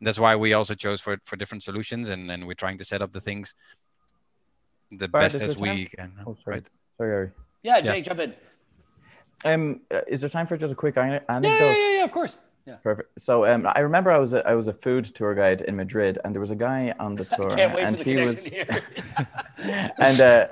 That's 0.00 0.18
why 0.18 0.34
we 0.36 0.52
also 0.52 0.74
chose 0.74 1.00
for 1.00 1.18
for 1.24 1.36
different 1.36 1.62
solutions, 1.62 2.08
and 2.08 2.30
and 2.30 2.46
we're 2.46 2.54
trying 2.54 2.78
to 2.78 2.84
set 2.84 3.02
up 3.02 3.12
the 3.12 3.20
things 3.20 3.54
the 4.90 5.08
best 5.08 5.36
as 5.36 5.58
we 5.58 5.86
can. 5.86 6.12
Oh, 6.26 6.34
sorry. 6.34 6.56
Right. 6.56 6.66
Sorry, 6.98 7.30
Yeah, 7.62 7.80
Jake, 7.80 8.06
yeah. 8.06 8.14
jump 8.14 8.20
in. 8.20 8.34
Um, 9.44 9.80
uh, 9.90 10.02
is 10.06 10.20
there 10.20 10.30
time 10.30 10.46
for 10.46 10.56
just 10.56 10.72
a 10.72 10.76
quick 10.76 10.96
anecdote? 10.96 11.42
Yeah, 11.42 11.74
yeah, 11.74 11.96
yeah, 11.96 12.04
of 12.04 12.12
course. 12.12 12.38
Yeah. 12.66 12.76
Perfect. 12.76 13.18
So 13.18 13.44
um, 13.44 13.66
I 13.66 13.80
remember 13.80 14.12
I 14.12 14.18
was 14.18 14.34
a, 14.34 14.46
I 14.46 14.54
was 14.54 14.68
a 14.68 14.72
food 14.72 15.04
tour 15.04 15.34
guide 15.34 15.62
in 15.62 15.74
Madrid, 15.74 16.18
and 16.22 16.32
there 16.32 16.40
was 16.40 16.52
a 16.52 16.56
guy 16.56 16.94
on 17.00 17.16
the 17.16 17.24
tour, 17.36 17.50
and 17.58 17.98
he 17.98 18.16
was, 18.16 18.46
and 19.58 20.20
uh, 20.20 20.48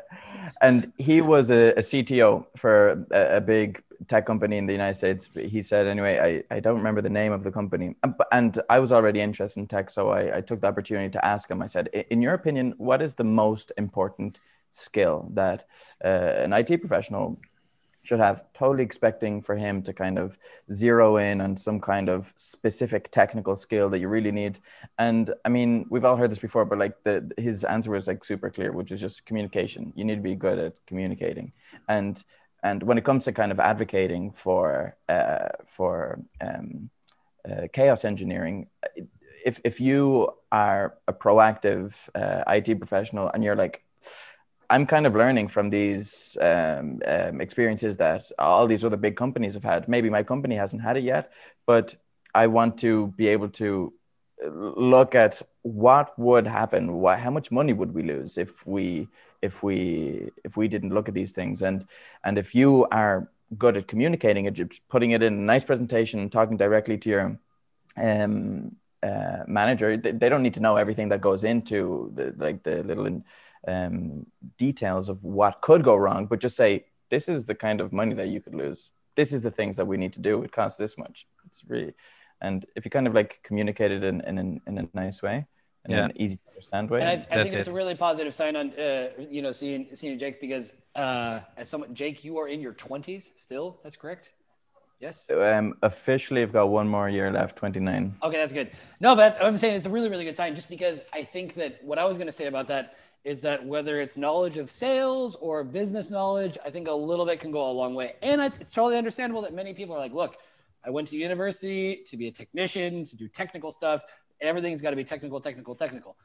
and 0.61 0.93
he 0.99 1.21
was 1.21 1.51
a, 1.51 1.73
a 1.73 1.81
CTO 1.81 2.47
for 2.57 3.07
a, 3.11 3.37
a, 3.37 3.41
big 3.41 3.83
tech 4.09 4.27
company 4.27 4.57
in 4.57 4.67
the 4.67 4.73
United 4.73 4.95
States. 4.95 5.31
He 5.35 5.63
said 5.63 5.87
anyway, 5.87 6.45
I, 6.51 6.57
I 6.57 6.61
don't 6.61 6.77
remember 6.77 7.01
the 7.01 7.11
name 7.11 7.33
of 7.33 7.45
the 7.45 7.53
company, 7.53 7.97
and 8.33 8.61
I 8.69 8.79
was 8.79 8.93
already 8.93 9.21
interested 9.21 9.61
in 9.61 9.67
tech, 9.67 9.91
so 9.91 10.11
I, 10.11 10.39
I 10.39 10.41
took 10.41 10.61
the 10.61 10.69
opportunity 10.69 11.11
to 11.11 11.25
ask 11.25 11.51
him. 11.51 11.63
I 11.63 11.67
said, 11.67 11.89
in 11.89 12.23
your 12.23 12.35
opinion, 12.35 12.75
what 12.79 13.03
is 13.03 13.15
the 13.15 13.25
most 13.25 13.73
important 13.77 14.41
skill 14.71 15.29
that 15.35 15.65
uh, 16.05 16.09
an 16.09 16.53
IT 16.53 16.79
professional 16.81 17.39
should 18.03 18.21
have 18.21 18.45
totally 18.53 18.83
expecting 18.83 19.43
for 19.43 19.57
him 19.57 19.83
to 19.83 19.93
kind 19.93 20.19
of 20.19 20.39
zero 20.73 21.17
in 21.17 21.41
on 21.41 21.57
some 21.57 21.81
kind 21.81 22.09
of 22.09 22.33
specific 22.37 23.11
technical 23.11 23.57
skill 23.57 23.91
that 23.91 24.01
you 24.01 24.09
really 24.09 24.33
need. 24.33 24.59
And 24.99 25.33
i 25.45 25.49
mean 25.49 25.87
we've 25.91 26.05
all 26.05 26.17
heard 26.17 26.31
this 26.31 26.39
before 26.39 26.65
but 26.65 26.79
like 26.79 27.03
the 27.05 27.31
his 27.37 27.65
answer 27.65 27.91
was 27.91 28.07
like 28.07 28.25
super 28.25 28.51
clear 28.51 28.73
which 28.73 28.93
is 28.93 29.01
just 29.01 29.27
communication. 29.27 29.93
You 29.97 30.05
need 30.05 30.17
to 30.17 30.23
be 30.23 30.35
good 30.35 30.59
at 30.59 30.75
communicating. 30.87 31.53
And 31.89 32.23
and 32.63 32.83
when 32.83 32.99
it 32.99 33.05
comes 33.05 33.25
to 33.25 33.33
kind 33.33 33.53
of 33.53 33.61
advocating 33.61 34.33
for 34.33 34.97
uh, 35.09 35.49
for 35.67 36.21
um, 36.41 36.91
uh, 37.49 37.69
chaos 37.73 38.05
engineering 38.05 38.69
if 39.45 39.61
if 39.65 39.81
you 39.81 40.31
are 40.53 40.99
a 41.09 41.13
proactive 41.13 42.09
uh, 42.15 42.45
IT 42.49 42.79
professional 42.79 43.31
and 43.33 43.43
you're 43.43 43.57
like 43.57 43.83
I'm 44.71 44.87
kind 44.87 45.05
of 45.05 45.17
learning 45.17 45.49
from 45.49 45.69
these 45.69 46.39
um, 46.41 47.01
um, 47.05 47.41
experiences 47.41 47.97
that 47.97 48.23
all 48.39 48.69
these 48.69 48.85
other 48.85 48.97
big 48.97 49.17
companies 49.17 49.55
have 49.55 49.65
had. 49.65 49.89
Maybe 49.89 50.09
my 50.09 50.23
company 50.23 50.55
hasn't 50.55 50.81
had 50.81 50.97
it 50.97 51.03
yet, 51.03 51.33
but 51.67 51.97
I 52.33 52.47
want 52.47 52.79
to 52.79 53.09
be 53.17 53.27
able 53.27 53.49
to 53.63 53.93
look 54.47 55.17
at 55.17 55.43
what 55.63 56.17
would 56.17 56.47
happen. 56.47 56.93
Why, 57.01 57.17
how 57.17 57.33
much 57.33 57.51
money 57.51 57.73
would 57.73 57.93
we 57.93 58.05
lose 58.05 58.39
if 58.39 58.65
we 58.65 59.09
if 59.43 59.63
we 59.65 60.31
if 60.45 60.57
we 60.57 60.69
didn't 60.69 60.95
look 60.95 61.09
at 61.09 61.15
these 61.15 61.33
things? 61.33 61.63
And 61.63 61.85
and 62.23 62.39
if 62.39 62.55
you 62.55 62.87
are 62.93 63.29
good 63.59 63.77
at 63.77 63.89
communicating 63.89 64.45
it, 64.47 64.61
putting 64.89 65.11
it 65.11 65.23
in 65.23 65.35
a 65.35 65.37
nice 65.37 65.65
presentation, 65.65 66.31
talking 66.31 66.57
directly 66.57 66.97
to 66.99 67.11
your 67.11 67.41
um, 67.97 68.77
uh, 69.03 69.43
manager, 69.49 69.97
they, 69.97 70.13
they, 70.13 70.29
don't 70.29 70.43
need 70.43 70.55
to 70.55 70.61
know 70.61 70.77
everything 70.77 71.09
that 71.09 71.21
goes 71.21 71.43
into 71.43 72.13
the 72.15 72.33
like 72.37 72.63
the 72.63 72.85
little. 72.85 73.07
In, 73.07 73.25
um, 73.67 74.27
details 74.59 75.09
of 75.09 75.25
what 75.25 75.61
could 75.61 75.83
go 75.83 75.97
wrong, 75.97 76.27
but 76.27 76.41
just 76.41 76.57
say, 76.57 76.85
this 77.11 77.29
is 77.29 77.47
the 77.47 77.55
kind 77.55 77.81
of 77.81 77.93
money 77.93 78.15
that 78.15 78.29
you 78.29 78.41
could 78.41 78.55
lose. 78.55 78.93
This 79.17 79.33
is 79.33 79.43
the 79.43 79.51
things 79.51 79.77
that 79.77 79.87
we 79.87 79.97
need 79.97 80.13
to 80.15 80.21
do. 80.21 80.43
It 80.43 80.53
costs 80.53 80.79
this 80.79 80.97
much. 80.97 81.27
It's 81.47 81.63
really, 81.67 81.93
and 82.41 82.65
if 82.77 82.85
you 82.85 82.91
kind 82.91 83.07
of 83.07 83.15
like 83.15 83.41
communicate 83.43 83.91
it 83.91 84.05
in, 84.05 84.21
in, 84.23 84.61
in 84.67 84.79
a 84.79 84.89
nice 84.95 85.23
way, 85.23 85.47
in 85.87 85.91
yeah. 85.91 86.05
an 86.05 86.13
easy 86.17 86.37
to 86.37 86.43
understand 86.49 86.91
way. 86.91 87.01
And 87.01 87.09
I, 87.09 87.13
I 87.31 87.43
think 87.43 87.55
it's 87.55 87.69
it. 87.69 87.73
a 87.73 87.75
really 87.75 87.95
positive 87.95 88.35
sign 88.35 88.55
on, 88.57 88.73
uh, 88.73 89.09
you 89.19 89.43
know, 89.43 89.53
seeing, 89.53 89.89
seeing 89.95 90.19
Jake 90.19 90.41
because 90.41 90.75
uh, 90.95 91.41
as 91.57 91.69
someone, 91.69 91.95
Jake, 91.95 92.23
you 92.25 92.39
are 92.39 92.49
in 92.49 92.61
your 92.61 92.75
20s 92.75 93.31
still. 93.37 93.81
That's 93.83 93.97
correct. 93.97 94.31
Yes. 95.01 95.31
Um, 95.31 95.75
officially, 95.83 96.43
I've 96.43 96.53
got 96.53 96.69
one 96.69 96.87
more 96.87 97.09
year 97.09 97.33
left, 97.33 97.57
29. 97.57 98.17
Okay, 98.23 98.37
that's 98.37 98.53
good. 98.53 98.71
No, 99.01 99.17
but 99.17 99.43
I'm 99.43 99.57
saying 99.57 99.77
it's 99.77 99.87
a 99.87 99.91
really, 99.91 100.11
really 100.11 100.27
good 100.27 100.37
sign 100.37 100.55
just 100.55 100.69
because 100.69 101.03
I 101.13 101.25
think 101.25 101.55
that 101.55 101.83
what 101.83 101.99
I 101.99 102.05
was 102.05 102.19
going 102.19 102.27
to 102.27 102.33
say 102.33 102.47
about 102.47 102.69
that 102.69 102.97
is 103.25 103.43
that 103.43 103.65
whether 103.65 104.01
it's 104.01 104.17
knowledge 104.17 104.57
of 104.57 104.71
sales 104.71 105.37
or 105.37 105.63
business 105.63 106.11
knowledge, 106.11 106.57
I 106.65 106.71
think 106.71 106.89
a 106.89 106.93
little 106.93 107.27
bit 107.27 107.41
can 107.41 107.51
go 107.51 107.71
a 107.71 107.73
long 107.73 107.95
way. 107.95 108.15
And 108.23 108.41
it's, 108.41 108.59
it's 108.59 108.73
totally 108.73 108.97
understandable 108.97 109.43
that 109.43 109.53
many 109.53 109.75
people 109.75 109.95
are 109.95 109.99
like, 109.99 110.15
look, 110.15 110.37
I 110.85 110.91
went 110.91 111.09
to 111.09 111.17
university 111.17 112.03
to 112.07 112.17
be 112.17 112.29
a 112.29 112.31
technician, 112.31 113.05
to 113.05 113.17
do 113.17 113.29
technical 113.29 113.71
stuff. 113.71 114.03
Everything's 114.41 114.81
got 114.81 114.91
to 114.91 114.97
be 114.97 115.05
technical, 115.05 115.41
technical, 115.41 115.75
technical. 115.75 116.17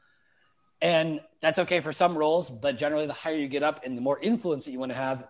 And 0.80 1.20
that's 1.40 1.58
okay 1.58 1.80
for 1.80 1.92
some 1.92 2.16
roles, 2.16 2.50
but 2.50 2.78
generally, 2.78 3.06
the 3.06 3.12
higher 3.12 3.36
you 3.36 3.48
get 3.48 3.62
up 3.62 3.80
and 3.84 3.96
the 3.96 4.02
more 4.02 4.18
influence 4.20 4.64
that 4.64 4.72
you 4.72 4.78
want 4.78 4.92
to 4.92 4.96
have, 4.96 5.24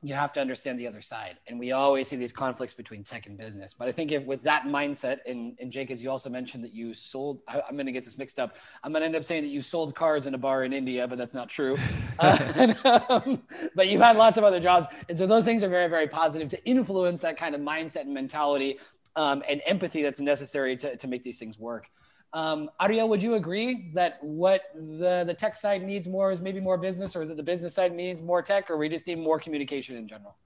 you 0.00 0.14
have 0.14 0.32
to 0.32 0.40
understand 0.40 0.78
the 0.78 0.86
other 0.86 1.02
side. 1.02 1.38
And 1.48 1.58
we 1.58 1.72
always 1.72 2.06
see 2.06 2.14
these 2.14 2.32
conflicts 2.32 2.72
between 2.72 3.02
tech 3.02 3.26
and 3.26 3.36
business. 3.36 3.74
But 3.76 3.88
I 3.88 3.92
think 3.92 4.12
if 4.12 4.24
with 4.24 4.42
that 4.44 4.62
mindset, 4.62 5.18
and, 5.26 5.56
and 5.60 5.72
Jake, 5.72 5.90
as 5.90 6.00
you 6.00 6.08
also 6.08 6.30
mentioned 6.30 6.62
that 6.62 6.72
you 6.72 6.94
sold, 6.94 7.40
I, 7.48 7.62
am 7.68 7.74
going 7.74 7.86
to 7.86 7.92
get 7.92 8.04
this 8.04 8.16
mixed 8.16 8.38
up. 8.38 8.56
I'm 8.84 8.92
going 8.92 9.00
to 9.00 9.06
end 9.06 9.16
up 9.16 9.24
saying 9.24 9.42
that 9.42 9.48
you 9.48 9.60
sold 9.60 9.96
cars 9.96 10.26
in 10.26 10.34
a 10.34 10.38
bar 10.38 10.62
in 10.62 10.72
India, 10.72 11.08
but 11.08 11.18
that's 11.18 11.34
not 11.34 11.48
true. 11.48 11.76
uh, 12.20 12.38
and, 12.54 12.78
um, 12.84 13.42
but 13.74 13.88
you've 13.88 14.00
had 14.00 14.16
lots 14.16 14.38
of 14.38 14.44
other 14.44 14.60
jobs. 14.60 14.86
And 15.08 15.18
so 15.18 15.26
those 15.26 15.44
things 15.44 15.64
are 15.64 15.68
very, 15.68 15.88
very 15.88 16.06
positive 16.06 16.48
to 16.50 16.64
influence 16.64 17.20
that 17.22 17.36
kind 17.36 17.56
of 17.56 17.60
mindset 17.60 18.02
and 18.02 18.14
mentality 18.14 18.78
um, 19.16 19.42
and 19.48 19.60
empathy 19.66 20.02
that's 20.02 20.20
necessary 20.20 20.76
to, 20.76 20.96
to 20.96 21.08
make 21.08 21.24
these 21.24 21.40
things 21.40 21.58
work. 21.58 21.90
Um, 22.32 22.70
Ariel, 22.80 23.08
would 23.08 23.22
you 23.22 23.34
agree 23.34 23.90
that 23.94 24.18
what 24.22 24.62
the, 24.74 25.24
the 25.26 25.34
tech 25.34 25.56
side 25.56 25.82
needs 25.82 26.06
more 26.06 26.30
is 26.30 26.40
maybe 26.40 26.60
more 26.60 26.76
business, 26.76 27.16
or 27.16 27.24
that 27.24 27.36
the 27.36 27.42
business 27.42 27.74
side 27.74 27.92
needs 27.92 28.20
more 28.20 28.42
tech, 28.42 28.70
or 28.70 28.76
we 28.76 28.88
just 28.88 29.06
need 29.06 29.18
more 29.18 29.38
communication 29.38 29.96
in 29.96 30.06
general? 30.06 30.36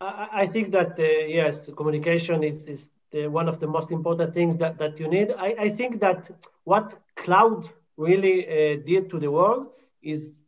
I, 0.00 0.28
I 0.32 0.46
think 0.46 0.72
that 0.72 0.98
uh, 0.98 1.02
yes, 1.02 1.68
communication 1.76 2.44
is, 2.44 2.66
is 2.66 2.90
the, 3.10 3.26
one 3.26 3.48
of 3.48 3.58
the 3.58 3.66
most 3.66 3.90
important 3.90 4.34
things 4.34 4.56
that, 4.58 4.78
that 4.78 4.98
you 5.00 5.08
need. 5.08 5.32
I, 5.36 5.54
I 5.58 5.68
think 5.70 6.00
that 6.00 6.30
what 6.64 6.94
cloud 7.16 7.68
really 7.96 8.46
uh, 8.46 8.80
did 8.84 9.10
to 9.10 9.18
the 9.18 9.30
world 9.30 9.68
is 10.02 10.42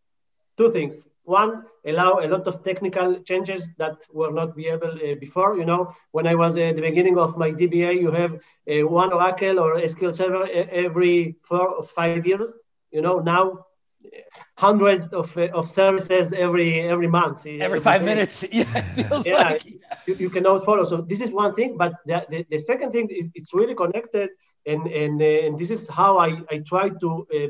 two 0.56 0.70
things 0.70 1.06
one 1.24 1.64
allow 1.86 2.18
a 2.20 2.28
lot 2.28 2.46
of 2.46 2.62
technical 2.62 3.20
changes 3.20 3.68
that 3.78 3.96
were 4.12 4.30
not 4.30 4.54
be 4.54 4.68
able 4.68 4.92
uh, 4.92 5.14
before 5.20 5.56
you 5.58 5.64
know. 5.64 5.92
When 6.12 6.26
i 6.26 6.34
was 6.34 6.56
at 6.56 6.76
the 6.76 6.82
beginning 6.82 7.18
of 7.18 7.36
my 7.36 7.50
dba 7.50 8.00
you 8.00 8.10
have 8.10 8.32
uh, 8.34 8.86
one 8.86 9.12
oracle 9.12 9.58
or 9.58 9.80
sql 9.80 10.12
server 10.12 10.46
every 10.86 11.36
four 11.42 11.68
or 11.68 11.84
five 11.84 12.26
years 12.26 12.52
you 12.90 13.02
know. 13.02 13.18
Now 13.20 13.66
hundreds 14.56 15.08
of, 15.08 15.36
uh, 15.36 15.48
of 15.54 15.68
services 15.68 16.32
every 16.32 16.80
every 16.80 17.08
month. 17.08 17.40
Every, 17.46 17.62
every 17.62 17.80
five 17.80 18.00
day. 18.00 18.06
minutes. 18.06 18.44
Yeah 18.52 18.64
feels 18.94 19.26
yeah, 19.26 19.42
like. 19.48 19.64
you, 20.06 20.14
you 20.18 20.30
cannot 20.30 20.64
follow. 20.64 20.84
So 20.84 21.00
this 21.00 21.20
is 21.20 21.32
one 21.32 21.54
thing 21.54 21.76
but 21.76 21.94
the, 22.06 22.24
the, 22.30 22.46
the 22.50 22.58
second 22.58 22.92
thing 22.92 23.08
is 23.10 23.26
it's 23.34 23.52
really 23.54 23.74
connected 23.74 24.30
and 24.66 24.86
and, 24.86 25.20
uh, 25.20 25.46
and 25.46 25.58
this 25.58 25.70
is 25.70 25.88
how 25.88 26.18
i 26.18 26.30
i 26.50 26.58
try 26.66 26.88
to 26.88 27.26
uh, 27.36 27.48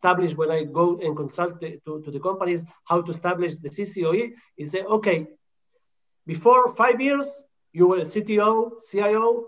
establish 0.00 0.34
when 0.36 0.50
I 0.50 0.64
go 0.64 0.98
and 1.04 1.16
consult 1.16 1.60
to, 1.60 2.02
to 2.04 2.10
the 2.10 2.20
companies 2.20 2.64
how 2.88 3.02
to 3.02 3.10
establish 3.10 3.58
the 3.58 3.70
CCOE 3.70 4.32
is 4.56 4.72
say, 4.72 4.82
okay, 4.96 5.26
before 6.26 6.74
five 6.74 7.00
years, 7.00 7.28
you 7.72 7.88
were 7.88 7.98
a 7.98 8.06
CTO, 8.06 8.70
CIO, 8.90 9.46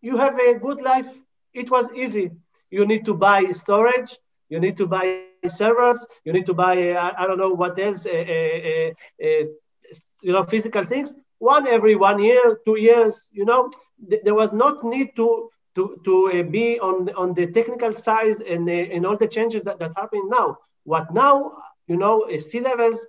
you 0.00 0.16
have 0.16 0.38
a 0.38 0.54
good 0.58 0.80
life. 0.80 1.10
It 1.54 1.70
was 1.70 1.92
easy. 1.94 2.30
You 2.70 2.86
need 2.86 3.04
to 3.06 3.14
buy 3.14 3.50
storage, 3.52 4.18
you 4.48 4.60
need 4.60 4.76
to 4.78 4.86
buy 4.86 5.06
servers, 5.46 6.06
you 6.24 6.32
need 6.32 6.46
to 6.46 6.54
buy, 6.54 6.90
uh, 6.92 7.12
I 7.18 7.26
don't 7.26 7.38
know 7.38 7.54
what 7.54 7.78
else, 7.78 8.06
uh, 8.06 8.24
uh, 9.08 9.44
you 10.22 10.32
know, 10.32 10.44
physical 10.44 10.84
things. 10.84 11.14
One 11.38 11.66
every 11.66 11.96
one 11.96 12.18
year, 12.22 12.58
two 12.64 12.78
years, 12.78 13.28
you 13.32 13.44
know, 13.44 13.70
th- 14.08 14.22
there 14.24 14.34
was 14.34 14.52
not 14.52 14.84
need 14.84 15.10
to 15.16 15.50
to, 15.74 16.00
to 16.04 16.30
uh, 16.34 16.42
be 16.42 16.78
on, 16.80 17.10
on 17.16 17.34
the 17.34 17.46
technical 17.52 17.92
side 17.92 18.40
and, 18.42 18.68
uh, 18.68 18.72
and 18.72 19.06
all 19.06 19.16
the 19.16 19.28
changes 19.28 19.62
that, 19.64 19.78
that 19.78 19.92
happen 19.96 20.22
now. 20.28 20.58
What 20.84 21.12
now, 21.14 21.52
you 21.86 21.96
know, 21.96 22.26
C 22.38 22.60
levels 22.60 23.06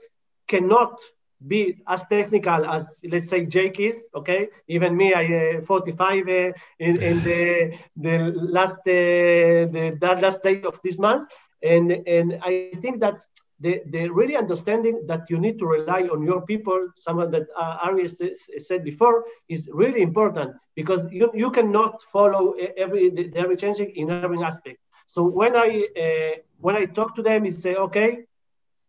cannot 0.47 0.99
be 1.45 1.77
as 1.87 2.05
technical 2.07 2.65
as 2.65 2.99
let's 3.09 3.29
say 3.29 3.45
Jake 3.45 3.79
is. 3.79 4.05
Okay, 4.15 4.49
even 4.67 4.95
me, 4.95 5.13
I 5.13 5.57
uh, 5.57 5.61
45 5.65 6.27
uh, 6.27 6.51
in, 6.79 7.01
in 7.01 7.21
the 7.23 7.77
the 7.97 8.17
last 8.35 8.77
uh, 8.87 9.67
the 9.75 9.97
that 10.01 10.21
last 10.21 10.43
day 10.43 10.61
of 10.63 10.79
this 10.83 10.99
month, 10.99 11.27
and 11.61 11.91
and 12.07 12.39
I 12.43 12.55
think 12.81 12.99
that 13.01 13.21
the, 13.63 13.81
the 13.93 14.09
really 14.09 14.35
understanding 14.35 14.95
that 15.07 15.29
you 15.29 15.37
need 15.45 15.57
to 15.59 15.65
rely 15.65 16.01
on 16.13 16.21
your 16.21 16.41
people, 16.51 16.79
someone 16.95 17.29
that 17.31 17.45
uh, 17.57 17.77
Arias 17.87 18.21
said 18.57 18.83
before, 18.83 19.23
is 19.47 19.69
really 19.73 20.01
important 20.01 20.51
because 20.75 21.01
you, 21.11 21.31
you 21.33 21.49
cannot 21.49 22.01
follow 22.15 22.45
every 22.83 23.03
every 23.43 23.55
changing 23.63 23.89
in 23.95 24.09
every 24.25 24.41
aspect. 24.49 24.79
So 25.07 25.19
when 25.39 25.55
I 25.55 25.69
uh, 26.05 26.33
when 26.65 26.75
I 26.75 26.85
talk 26.85 27.15
to 27.15 27.23
them, 27.29 27.45
is 27.45 27.61
say, 27.61 27.75
okay, 27.75 28.11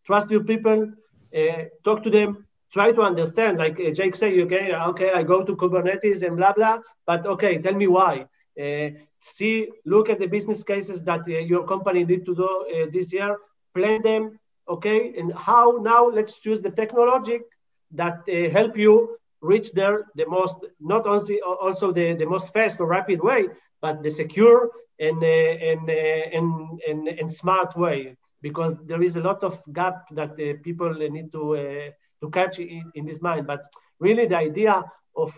trust 0.07 0.31
your 0.35 0.45
people, 0.53 0.79
uh, 1.41 1.61
talk 1.85 2.03
to 2.03 2.11
them, 2.11 2.29
try 2.73 2.91
to 2.99 3.03
understand. 3.03 3.59
Like 3.59 3.79
uh, 3.79 3.91
Jake 3.99 4.17
said, 4.17 4.33
okay, 4.47 4.75
okay, 4.75 5.11
I 5.19 5.23
go 5.23 5.45
to 5.45 5.55
Kubernetes 5.55 6.23
and 6.27 6.37
blah 6.37 6.53
blah, 6.53 6.79
but 7.07 7.27
okay, 7.27 7.59
tell 7.59 7.75
me 7.83 7.87
why. 7.87 8.27
Uh, 8.61 8.89
see, 9.21 9.69
look 9.85 10.11
at 10.11 10.19
the 10.19 10.27
business 10.27 10.65
cases 10.65 11.05
that 11.05 11.23
uh, 11.29 11.39
your 11.53 11.65
company 11.65 12.05
need 12.05 12.25
to 12.27 12.35
do 12.35 12.49
uh, 12.49 12.87
this 12.93 13.13
year, 13.13 13.39
plan 13.75 14.03
them, 14.03 14.39
okay? 14.69 15.15
And 15.19 15.33
how 15.33 15.79
now 15.83 16.09
let's 16.09 16.39
choose 16.39 16.63
the 16.63 16.71
technology 16.71 17.41
that 17.93 18.19
uh, 18.29 18.51
help 18.51 18.77
you 18.77 19.17
reach 19.41 19.73
there 19.73 20.07
the 20.15 20.27
most, 20.27 20.59
not 20.81 21.07
only 21.07 21.41
also 21.41 21.93
the, 21.93 22.15
the 22.15 22.27
most 22.27 22.53
fast 22.53 22.81
or 22.81 22.87
rapid 22.87 23.21
way, 23.23 23.49
but 23.81 24.03
the 24.03 24.11
secure 24.11 24.71
and, 24.99 25.23
uh, 25.23 25.27
and, 25.27 25.89
uh, 25.89 26.37
and, 26.37 26.81
and, 26.89 27.09
and, 27.09 27.31
smart 27.31 27.77
way. 27.77 28.17
Because 28.41 28.77
there 28.87 29.03
is 29.03 29.17
a 29.17 29.21
lot 29.21 29.43
of 29.43 29.61
gap 29.73 30.07
that 30.13 30.37
people 30.63 30.93
need 30.95 31.33
to, 31.33 31.93
to 32.23 32.31
catch 32.31 32.59
in, 32.59 32.91
in 32.95 33.07
this 33.07 33.23
mind. 33.23 33.47
But 33.47 33.63
really 33.99 34.27
the 34.27 34.37
idea 34.37 34.85
of 35.17 35.31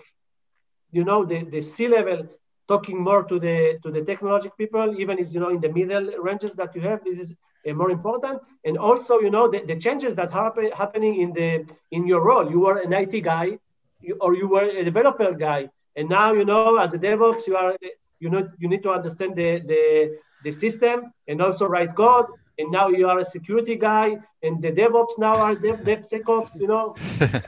you 0.90 1.04
know 1.04 1.24
the, 1.24 1.38
the 1.44 1.62
C-level 1.62 2.20
talking 2.68 2.98
more 3.08 3.22
to 3.24 3.38
the 3.38 3.78
to 3.82 3.90
the 3.90 4.02
technological 4.10 4.56
people, 4.56 4.88
even 5.02 5.18
if 5.18 5.32
you 5.32 5.40
know 5.40 5.50
in 5.50 5.60
the 5.60 5.72
middle 5.78 6.06
ranges 6.28 6.54
that 6.54 6.74
you 6.74 6.82
have, 6.88 7.00
this 7.04 7.18
is 7.18 7.30
uh, 7.32 7.34
more 7.74 7.90
important. 7.90 8.40
And 8.64 8.78
also, 8.78 9.20
you 9.20 9.30
know, 9.30 9.48
the, 9.48 9.60
the 9.60 9.76
changes 9.76 10.14
that 10.16 10.30
happen 10.30 10.70
happening 10.72 11.20
in 11.20 11.32
the 11.32 11.70
in 11.90 12.06
your 12.06 12.22
role. 12.22 12.50
You 12.50 12.60
were 12.60 12.78
an 12.78 12.92
IT 12.92 13.20
guy, 13.20 13.58
you, 14.00 14.16
or 14.20 14.34
you 14.34 14.48
were 14.48 14.64
a 14.64 14.84
developer 14.84 15.32
guy, 15.32 15.70
and 15.96 16.08
now 16.08 16.32
you 16.32 16.44
know 16.44 16.76
as 16.76 16.94
a 16.94 16.98
DevOps, 16.98 17.46
you 17.46 17.56
are 17.56 17.76
you 18.20 18.30
know 18.30 18.48
you 18.58 18.68
need 18.68 18.82
to 18.82 18.90
understand 18.90 19.36
the 19.36 19.60
the 19.60 20.18
the 20.44 20.52
system 20.52 21.12
and 21.28 21.40
also 21.42 21.66
write 21.66 21.94
code. 21.94 22.26
And 22.58 22.70
now 22.70 22.88
you 22.88 23.06
are 23.06 23.18
a 23.18 23.24
security 23.24 23.76
guy, 23.76 24.16
and 24.42 24.62
the 24.62 24.72
DevOps 24.72 25.18
now 25.18 25.34
are 25.36 25.54
Dev, 25.54 25.80
DevSecOps. 25.88 26.58
You 26.60 26.68
know. 26.68 26.94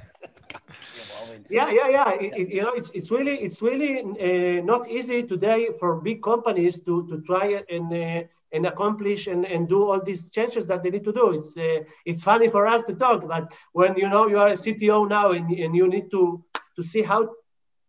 yeah 1.49 1.71
yeah 1.71 1.89
yeah 1.89 2.11
it, 2.11 2.33
it, 2.37 2.49
you 2.51 2.63
know 2.63 2.73
it's 2.73 2.91
it's 2.91 3.11
really 3.11 3.37
it's 3.37 3.63
really 3.63 4.01
uh, 4.01 4.63
not 4.65 4.89
easy 4.89 5.23
today 5.23 5.69
for 5.79 5.97
big 5.97 6.23
companies 6.23 6.81
to 6.81 7.07
to 7.09 7.21
try 7.23 7.63
and 7.71 7.93
uh, 7.93 8.23
and 8.53 8.67
accomplish 8.67 9.27
and, 9.27 9.45
and 9.45 9.69
do 9.69 9.89
all 9.89 10.01
these 10.03 10.31
changes 10.31 10.67
that 10.67 10.83
they 10.83 10.91
need 10.91 11.05
to 11.05 11.13
do. 11.13 11.33
It's 11.39 11.57
uh, 11.57 11.81
it's 12.05 12.23
funny 12.23 12.49
for 12.49 12.67
us 12.67 12.85
to 12.85 12.95
talk 12.95 13.29
but 13.29 13.53
when 13.73 13.97
you 13.97 14.09
know 14.09 14.27
you 14.29 14.39
are 14.39 14.49
a 14.49 14.59
cto 14.65 15.09
now 15.09 15.33
and, 15.33 15.51
and 15.51 15.75
you 15.77 15.87
need 15.89 16.11
to 16.11 16.45
to 16.77 16.83
see 16.83 17.03
how 17.03 17.21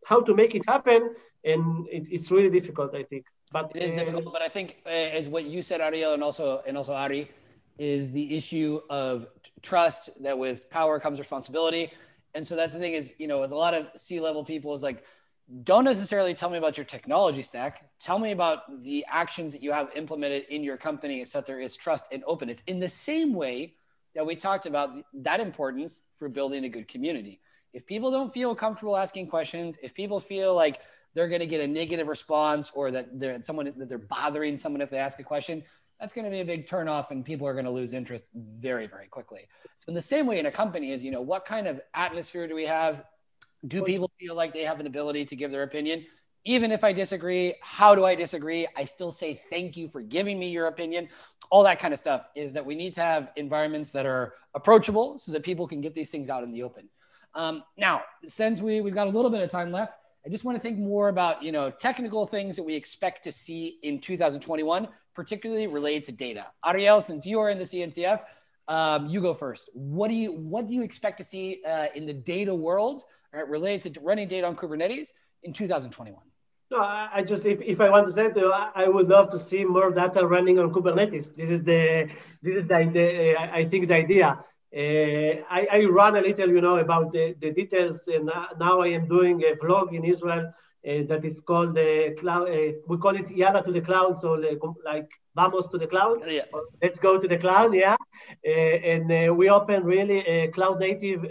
how 0.06 0.22
to 0.22 0.34
make 0.34 0.56
it 0.56 0.64
happen 0.68 1.16
and 1.44 1.88
it, 1.90 2.08
it's 2.12 2.30
really 2.32 2.50
difficult 2.50 2.94
i 2.96 3.04
think. 3.04 3.26
But 3.52 3.72
it 3.74 3.82
is 3.82 3.94
difficult 3.94 4.26
but 4.34 4.42
i 4.42 4.48
think 4.48 4.78
uh, 4.86 4.90
as 5.20 5.28
what 5.28 5.44
you 5.46 5.62
said 5.64 5.82
ariel 5.82 6.14
and 6.14 6.24
also 6.24 6.62
and 6.68 6.78
also 6.78 6.94
ari 6.94 7.30
is 7.80 8.12
the 8.12 8.36
issue 8.36 8.82
of 8.90 9.26
trust 9.62 10.10
that 10.22 10.38
with 10.38 10.70
power 10.70 11.00
comes 11.00 11.18
responsibility. 11.18 11.92
And 12.36 12.46
so 12.46 12.56
that's 12.56 12.74
the 12.74 12.80
thing 12.80 12.94
is, 12.94 13.16
you 13.18 13.28
know, 13.28 13.40
with 13.40 13.52
a 13.52 13.56
lot 13.56 13.74
of 13.74 13.88
C-level 13.96 14.44
people 14.44 14.74
is 14.74 14.84
like, 14.84 15.04
don't 15.64 15.84
necessarily 15.84 16.36
tell 16.36 16.50
me 16.50 16.58
about 16.58 16.78
your 16.78 16.86
technology 16.86 17.42
stack. 17.42 17.90
Tell 18.00 18.20
me 18.20 18.32
about 18.32 18.84
the 18.84 19.04
actions 19.10 19.52
that 19.54 19.64
you 19.64 19.72
have 19.72 19.90
implemented 19.96 20.46
in 20.50 20.64
your 20.64 20.78
company 20.78 21.26
so 21.26 21.40
that 21.40 21.48
there 21.48 21.60
is 21.60 21.76
trust 21.76 22.06
and 22.12 22.24
openness 22.28 22.62
in 22.68 22.80
the 22.80 22.90
same 22.90 23.34
way 23.34 23.74
that 24.14 24.26
we 24.26 24.36
talked 24.36 24.66
about 24.66 24.92
that 25.14 25.40
importance 25.40 26.02
for 26.16 26.30
building 26.30 26.66
a 26.66 26.70
good 26.70 26.88
community. 26.88 27.40
If 27.74 27.86
people 27.86 28.12
don't 28.12 28.34
feel 28.34 28.54
comfortable 28.54 28.96
asking 28.96 29.28
questions, 29.28 29.78
if 29.82 29.94
people 29.94 30.20
feel 30.20 30.54
like 30.56 30.82
they're 31.14 31.28
going 31.28 31.40
to 31.40 31.48
get 31.48 31.62
a 31.62 31.68
negative 31.68 32.08
response 32.08 32.72
or 32.76 32.92
that 32.92 33.20
they're 33.20 33.42
someone 33.42 33.74
that 33.78 33.90
they're 33.90 33.98
bothering 33.98 34.58
someone 34.58 34.82
if 34.82 34.90
they 34.90 34.98
ask 34.98 35.20
a 35.20 35.24
question, 35.24 35.64
that's 36.00 36.14
going 36.14 36.26
to 36.26 36.32
be 36.32 36.40
a 36.40 36.46
big 36.46 36.68
turnoff 36.68 37.12
and 37.12 37.26
people 37.26 37.48
are 37.48 37.54
going 37.54 37.66
to 37.66 37.72
lose 37.72 37.94
interest 37.94 38.26
very, 38.34 38.88
very 38.88 39.08
quickly. 39.08 39.48
So 39.78 39.90
in 39.90 39.96
the 39.96 40.02
same 40.02 40.28
way 40.28 40.40
in 40.40 40.46
a 40.46 40.52
company 40.52 40.92
is, 40.92 41.04
you 41.04 41.12
know, 41.12 41.22
what 41.22 41.46
kind 41.46 41.68
of 41.68 41.82
atmosphere 41.94 42.48
do 42.48 42.56
we 42.56 42.66
have? 42.66 43.04
Do 43.68 43.84
people 43.84 44.12
feel 44.20 44.36
like 44.36 44.54
they 44.54 44.64
have 44.64 44.80
an 44.80 44.88
ability 44.88 45.26
to 45.26 45.36
give 45.36 45.52
their 45.52 45.64
opinion? 45.64 46.06
Even 46.46 46.72
if 46.72 46.84
I 46.84 46.94
disagree, 46.94 47.56
how 47.62 47.96
do 47.96 48.06
I 48.06 48.16
disagree? 48.16 48.68
I 48.76 48.86
still 48.86 49.12
say 49.12 49.42
thank 49.50 49.76
you 49.76 49.90
for 49.90 50.02
giving 50.02 50.40
me 50.40 50.50
your 50.50 50.68
opinion. 50.68 51.10
All 51.50 51.64
that 51.64 51.80
kind 51.80 51.94
of 51.94 52.00
stuff 52.00 52.28
is 52.36 52.54
that 52.54 52.66
we 52.66 52.76
need 52.76 52.94
to 52.94 53.02
have 53.02 53.32
environments 53.36 53.92
that 53.92 54.06
are 54.06 54.36
approachable 54.56 55.20
so 55.20 55.34
that 55.34 55.44
people 55.44 55.68
can 55.68 55.82
get 55.82 55.94
these 55.94 56.10
things 56.10 56.30
out 56.30 56.44
in 56.44 56.52
the 56.52 56.64
open. 56.64 56.88
Um, 57.36 57.64
now, 57.78 58.04
since 58.26 58.62
we, 58.62 58.82
we've 58.82 58.94
got 58.94 59.08
a 59.08 59.10
little 59.10 59.30
bit 59.30 59.42
of 59.42 59.50
time 59.50 59.72
left, 59.72 59.94
I 60.26 60.30
just 60.30 60.44
want 60.44 60.58
to 60.58 60.62
think 60.62 60.78
more 60.80 61.10
about, 61.10 61.44
you 61.44 61.52
know, 61.52 61.70
technical 61.70 62.26
things 62.26 62.56
that 62.56 62.64
we 62.64 62.76
expect 62.76 63.24
to 63.26 63.32
see 63.32 63.78
in 63.84 64.00
2021 64.00 64.88
particularly 65.20 65.68
related 65.68 66.06
to 66.06 66.12
data. 66.14 66.46
Ariel, 66.66 67.02
since 67.02 67.26
you 67.26 67.42
are 67.42 67.50
in 67.50 67.58
the 67.58 67.66
CNCF, 67.66 68.22
um, 68.70 69.10
you 69.10 69.20
go 69.20 69.34
first. 69.34 69.70
What 69.74 70.08
do 70.08 70.14
you 70.14 70.32
what 70.32 70.68
do 70.68 70.74
you 70.74 70.82
expect 70.82 71.18
to 71.18 71.26
see 71.26 71.62
uh, 71.68 71.88
in 71.94 72.06
the 72.06 72.14
data 72.14 72.56
world 72.56 73.04
right, 73.34 73.48
related 73.48 73.94
to 73.96 74.00
running 74.02 74.28
data 74.28 74.48
on 74.48 74.56
Kubernetes 74.56 75.10
in 75.44 75.54
2021? 75.54 76.22
No, 76.72 76.78
I 76.80 77.24
just 77.24 77.46
if, 77.46 77.62
if 77.62 77.82
I 77.82 77.90
want 77.90 78.06
to 78.08 78.14
say 78.14 78.32
to 78.32 78.52
I 78.76 78.88
would 78.88 79.10
love 79.10 79.32
to 79.32 79.40
see 79.40 79.66
more 79.66 79.90
data 79.92 80.26
running 80.26 80.60
on 80.60 80.72
Kubernetes. 80.72 81.36
This 81.36 81.50
is 81.50 81.64
the 81.64 82.10
this 82.44 82.56
is 82.58 82.68
the, 82.68 82.90
the 82.94 83.36
I 83.60 83.66
think 83.66 83.88
the 83.88 83.96
idea. 83.96 84.44
Uh, 84.72 85.42
I, 85.50 85.68
I 85.72 85.86
run 85.86 86.16
a 86.16 86.22
little, 86.22 86.48
you 86.48 86.62
know, 86.62 86.78
about 86.78 87.12
the, 87.12 87.36
the 87.42 87.50
details, 87.50 88.08
and 88.08 88.32
now 88.60 88.82
I 88.82 88.90
am 88.90 89.08
doing 89.08 89.42
a 89.42 89.56
vlog 89.56 89.96
in 89.96 90.04
Israel 90.04 90.46
uh, 90.46 90.52
Uh, 90.88 91.04
that 91.08 91.26
is 91.26 91.42
called 91.42 91.76
the 91.76 92.16
cloud. 92.18 92.48
Uh, 92.48 92.72
we 92.88 92.98
call 92.98 93.14
it 93.14 93.30
Yalla 93.30 93.62
to 93.62 93.72
the 93.72 93.82
cloud. 93.82 94.16
So 94.18 94.34
like 94.86 95.10
vamos 95.36 95.68
to 95.68 95.78
the 95.78 95.88
cloud. 95.88 96.20
Yeah. 96.26 96.44
Uh, 96.54 96.62
let's 96.82 97.00
go 97.00 97.20
to 97.20 97.28
the 97.28 97.38
cloud. 97.38 97.74
Yeah. 97.74 97.98
Uh, 98.48 98.50
and 98.50 99.12
uh, 99.12 99.34
we 99.34 99.50
open 99.50 99.84
really 99.84 100.20
a 100.20 100.48
cloud 100.48 100.80
native 100.80 101.22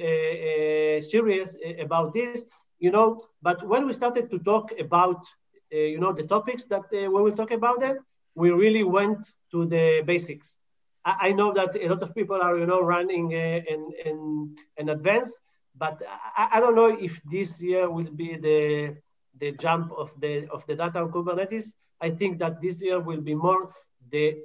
series 1.03 1.57
about 1.79 2.13
this. 2.13 2.45
You 2.79 2.91
know, 2.91 3.21
but 3.41 3.67
when 3.67 3.87
we 3.87 3.93
started 3.95 4.31
to 4.31 4.39
talk 4.39 4.73
about 4.79 5.25
you 5.71 5.99
know 5.99 6.13
the 6.13 6.25
topics 6.25 6.65
that 6.67 6.85
we 6.93 7.09
will 7.09 7.35
talk 7.35 7.51
about 7.51 7.81
then, 7.81 7.99
we 8.35 8.51
really 8.51 8.85
went 8.85 9.27
to 9.51 9.65
the 9.65 10.03
basics. 10.05 10.59
I, 11.05 11.33
know 11.33 11.53
that 11.55 11.75
a 11.75 11.89
lot 11.89 12.03
of 12.03 12.15
people 12.15 12.37
are 12.41 12.59
you 12.59 12.67
know 12.67 12.83
running 12.83 13.33
in 13.33 13.93
in 14.05 14.57
in 14.77 14.89
advance 14.91 15.41
but 15.75 16.03
I, 16.37 16.49
I, 16.55 16.61
don't 16.61 16.75
know 16.75 16.97
if 17.01 17.21
this 17.31 17.61
year 17.61 17.89
will 17.89 18.11
be 18.11 18.37
the 18.37 18.97
the 19.41 19.53
jump 19.53 19.93
of 19.93 20.09
the 20.21 20.49
of 20.49 20.67
the 20.67 20.75
data 20.75 21.01
on 21.01 21.11
Kubernetes. 21.13 21.75
I 22.01 22.11
think 22.11 22.39
that 22.39 22.61
this 22.61 22.81
year 22.81 23.01
will 23.01 23.21
be 23.21 23.35
more 23.35 23.75
the 24.11 24.37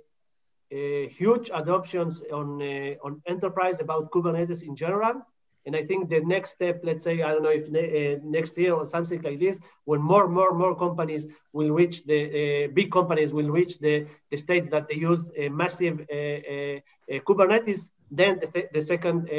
uh, 0.72 1.08
huge 1.10 1.50
adoptions 1.54 2.24
on 2.32 2.62
uh, 2.62 2.96
on 3.06 3.22
enterprise 3.28 3.80
about 3.80 4.12
Kubernetes 4.12 4.64
in 4.64 4.76
general. 4.76 5.22
And 5.66 5.78
I 5.78 5.86
think 5.86 6.10
the 6.10 6.20
next 6.20 6.50
step, 6.52 6.82
let's 6.84 7.04
say, 7.04 7.22
I 7.22 7.30
don't 7.32 7.44
know 7.44 7.50
if 7.62 7.70
ne 7.70 7.84
uh, 7.84 8.20
next 8.24 8.58
year 8.58 8.74
or 8.74 8.86
something 8.86 9.22
like 9.22 9.40
this, 9.40 9.60
when 9.86 10.02
more, 10.02 10.28
more, 10.28 10.54
more 10.54 10.76
companies 10.76 11.26
will 11.54 11.72
reach 11.72 12.04
the 12.04 12.20
uh, 12.42 12.68
big 12.74 12.92
companies 12.92 13.32
will 13.32 13.50
reach 13.50 13.80
the, 13.80 14.06
the 14.30 14.36
stage 14.36 14.68
that 14.72 14.90
they 14.90 14.96
use 14.96 15.32
a 15.38 15.48
massive 15.48 16.02
uh, 16.12 16.14
uh, 16.14 17.20
Kubernetes, 17.28 17.92
then 18.12 18.42
the, 18.42 18.68
the 18.74 18.82
second 18.82 19.30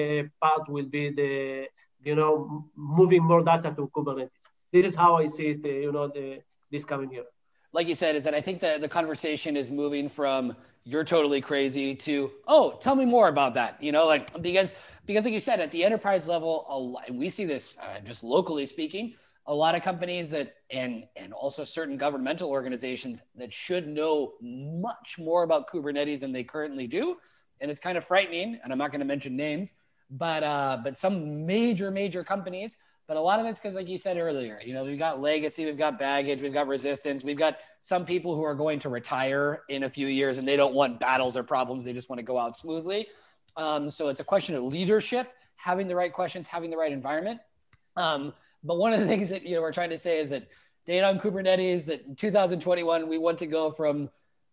part 0.41 0.67
will 0.69 0.87
be 0.87 1.11
the, 1.11 1.67
you 2.03 2.15
know, 2.15 2.71
moving 2.75 3.23
more 3.23 3.43
data 3.43 3.75
to 3.77 3.91
Kubernetes 3.95 4.54
this 4.75 4.85
is 4.87 4.95
how 4.97 5.15
I 5.15 5.27
see 5.27 5.47
it, 5.51 5.65
uh, 5.65 5.69
you 5.69 5.93
know, 5.93 6.09
the, 6.09 6.43
this 6.73 6.85
coming 6.85 7.11
year. 7.13 7.23
Like 7.73 7.87
you 7.87 7.95
said, 7.95 8.17
is 8.17 8.25
that 8.25 8.35
I 8.35 8.41
think 8.41 8.61
that 8.61 8.81
the 8.81 8.89
conversation 8.89 9.57
is 9.57 9.71
moving 9.71 10.09
from 10.09 10.57
you're 10.83 11.05
totally 11.05 11.41
crazy 11.41 11.95
to 11.95 12.31
oh, 12.47 12.77
tell 12.81 12.97
me 12.97 13.05
more 13.05 13.29
about 13.29 13.55
that. 13.55 13.83
You 13.83 13.93
know, 13.93 14.05
like 14.07 14.43
because 14.43 14.75
because 15.07 15.25
like 15.25 15.35
you 15.35 15.41
said, 15.41 15.61
at 15.61 15.71
the 15.71 15.85
enterprise 15.85 16.27
level, 16.27 16.67
a 16.69 16.77
lot, 16.77 17.09
we 17.11 17.31
see 17.31 17.45
this 17.45 17.79
uh, 17.81 18.01
just 18.01 18.23
locally 18.25 18.67
speaking. 18.67 19.15
A 19.47 19.55
lot 19.55 19.75
of 19.75 19.83
companies 19.83 20.31
that 20.31 20.57
and 20.71 21.05
and 21.17 21.33
also 21.33 21.65
certain 21.65 21.97
governmental 21.97 22.51
organizations 22.51 23.23
that 23.37 23.53
should 23.53 23.87
know 23.87 24.35
much 24.41 25.19
more 25.19 25.45
about 25.45 25.69
Kubernetes 25.69 26.21
than 26.21 26.33
they 26.33 26.45
currently 26.45 26.87
do, 26.87 27.17
and 27.61 27.71
it's 27.71 27.81
kind 27.81 27.97
of 27.97 28.05
frightening. 28.05 28.59
And 28.63 28.73
I'm 28.73 28.79
not 28.79 28.91
going 28.91 29.01
to 29.01 29.07
mention 29.07 29.37
names, 29.37 29.73
but 30.11 30.43
uh, 30.43 30.79
but 30.83 30.97
some 30.97 31.47
major 31.47 31.91
major 31.91 32.25
companies 32.25 32.77
but 33.07 33.17
a 33.17 33.21
lot 33.21 33.39
of 33.39 33.47
it's 33.47 33.59
because, 33.59 33.75
like 33.75 33.89
you 33.89 33.99
said 33.99 34.17
earlier, 34.17 34.61
you 34.65 34.73
know, 34.73 34.85
we've 34.85 34.99
got 34.99 35.21
legacy, 35.21 35.67
we've 35.67 35.77
got 35.77 35.99
baggage, 35.99 36.41
we've 36.41 36.55
got 36.55 36.67
resistance, 36.67 37.23
we've 37.23 37.37
got 37.37 37.59
some 37.83 38.07
people 38.07 38.35
who 38.35 38.43
are 38.43 38.55
going 38.55 38.79
to 38.81 38.89
retire 38.89 39.63
in 39.69 39.83
a 39.83 39.91
few 39.91 40.07
years 40.07 40.39
and 40.39 40.49
they 40.49 40.57
don't 40.57 40.75
want 40.75 41.01
battles 41.01 41.37
or 41.37 41.43
problems. 41.43 41.85
They 41.85 41.93
just 41.93 42.09
want 42.09 42.19
to 42.19 42.25
go 42.25 42.39
out 42.39 42.57
smoothly. 42.57 43.09
Um, 43.57 43.91
so 43.91 44.09
it's 44.09 44.21
a 44.21 44.25
question 44.25 44.55
of 44.55 44.63
leadership, 44.63 45.31
having 45.57 45.87
the 45.87 45.95
right 45.95 46.13
questions, 46.13 46.47
having 46.47 46.71
the 46.71 46.79
right 46.79 46.93
environment. 46.93 47.41
Um, 47.97 48.33
but 48.63 48.79
one 48.79 48.95
of 48.95 49.01
the 49.01 49.07
things 49.07 49.31
that 49.31 49.45
you 49.45 49.55
know 49.57 49.61
we're 49.61 49.73
trying 49.73 49.91
to 49.91 49.99
say 49.99 50.19
is 50.19 50.31
that 50.31 50.49
data 50.87 51.07
on 51.07 51.19
Kubernetes 51.19 51.85
that 51.87 52.07
in 52.07 52.17
2021 52.17 53.09
we 53.09 53.19
want 53.19 53.39
to 53.39 53.47
go 53.47 53.71
from 53.71 54.09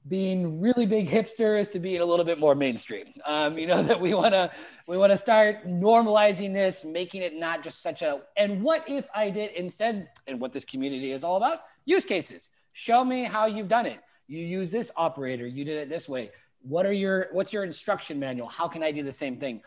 being 0.07 0.59
really 0.59 0.85
big 0.85 1.09
hipsters 1.09 1.71
to 1.71 1.79
being 1.79 2.01
a 2.01 2.05
little 2.05 2.25
bit 2.25 2.39
more 2.39 2.55
mainstream. 2.55 3.13
Um, 3.25 3.57
you 3.57 3.67
know 3.67 3.83
that 3.89 3.99
we 3.99 4.13
want 4.13 4.33
to 4.33 4.51
we 4.87 4.97
want 4.97 5.11
to 5.11 5.17
start 5.17 5.67
normalizing 5.67 6.53
this, 6.53 6.83
making 6.83 7.21
it 7.21 7.35
not 7.35 7.63
just 7.63 7.81
such 7.81 8.01
a. 8.01 8.21
And 8.37 8.63
what 8.63 8.83
if 8.87 9.07
I 9.13 9.29
did 9.29 9.51
instead? 9.53 10.09
And 10.27 10.39
what 10.39 10.53
this 10.53 10.65
community 10.65 11.11
is 11.11 11.23
all 11.23 11.37
about: 11.37 11.59
use 11.85 12.05
cases. 12.05 12.51
Show 12.73 13.03
me 13.03 13.25
how 13.25 13.45
you've 13.45 13.67
done 13.67 13.85
it. 13.85 13.99
You 14.27 14.43
use 14.43 14.71
this 14.71 14.91
operator. 14.95 15.45
You 15.45 15.65
did 15.65 15.77
it 15.77 15.89
this 15.89 16.07
way. 16.07 16.31
What 16.61 16.85
are 16.85 16.93
your 16.93 17.27
What's 17.31 17.53
your 17.53 17.63
instruction 17.63 18.19
manual? 18.19 18.47
How 18.47 18.67
can 18.67 18.81
I 18.83 18.91
do 18.91 19.03
the 19.03 19.11
same 19.11 19.37
thing? 19.37 19.61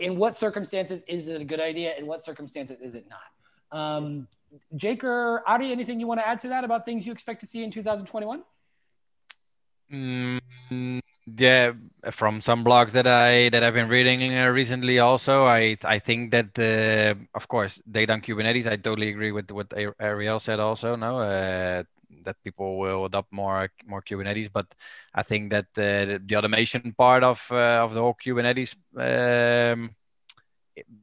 In 0.00 0.16
what 0.16 0.34
circumstances 0.36 1.04
is 1.06 1.28
it 1.28 1.40
a 1.40 1.44
good 1.44 1.60
idea? 1.60 1.94
In 1.96 2.06
what 2.06 2.20
circumstances 2.22 2.78
is 2.80 2.94
it 2.94 3.06
not? 3.08 3.78
Um, 3.78 4.26
Jake 4.74 5.04
or 5.04 5.46
Ari, 5.46 5.70
anything 5.70 6.00
you 6.00 6.06
want 6.06 6.20
to 6.20 6.26
add 6.26 6.38
to 6.40 6.48
that 6.48 6.64
about 6.64 6.84
things 6.84 7.06
you 7.06 7.12
expect 7.12 7.40
to 7.40 7.46
see 7.46 7.62
in 7.62 7.70
2021? 7.70 8.42
Mm, 9.90 11.00
yeah, 11.38 11.72
from 12.10 12.40
some 12.40 12.64
blogs 12.64 12.92
that 12.92 13.06
I 13.06 13.48
that 13.50 13.62
I've 13.62 13.74
been 13.74 13.88
reading 13.88 14.36
uh, 14.36 14.48
recently, 14.48 14.98
also 14.98 15.44
I 15.46 15.76
I 15.84 15.98
think 15.98 16.30
that 16.32 16.58
uh, 16.58 17.14
of 17.34 17.48
course 17.48 17.80
data 17.90 18.12
on 18.12 18.20
Kubernetes. 18.20 18.66
I 18.66 18.76
totally 18.76 19.08
agree 19.08 19.32
with 19.32 19.50
what 19.50 19.72
Ariel 20.00 20.40
said. 20.40 20.60
Also, 20.60 20.94
no, 20.96 21.20
uh, 21.20 21.84
that 22.24 22.36
people 22.44 22.78
will 22.78 23.06
adopt 23.06 23.32
more 23.32 23.70
more 23.86 24.02
Kubernetes, 24.02 24.50
but 24.52 24.66
I 25.14 25.22
think 25.22 25.50
that 25.52 25.66
uh, 25.78 26.18
the 26.26 26.36
automation 26.36 26.92
part 26.92 27.24
of 27.24 27.46
uh, 27.50 27.80
of 27.84 27.94
the 27.94 28.00
whole 28.00 28.14
Kubernetes 28.14 28.76
um, 28.96 29.90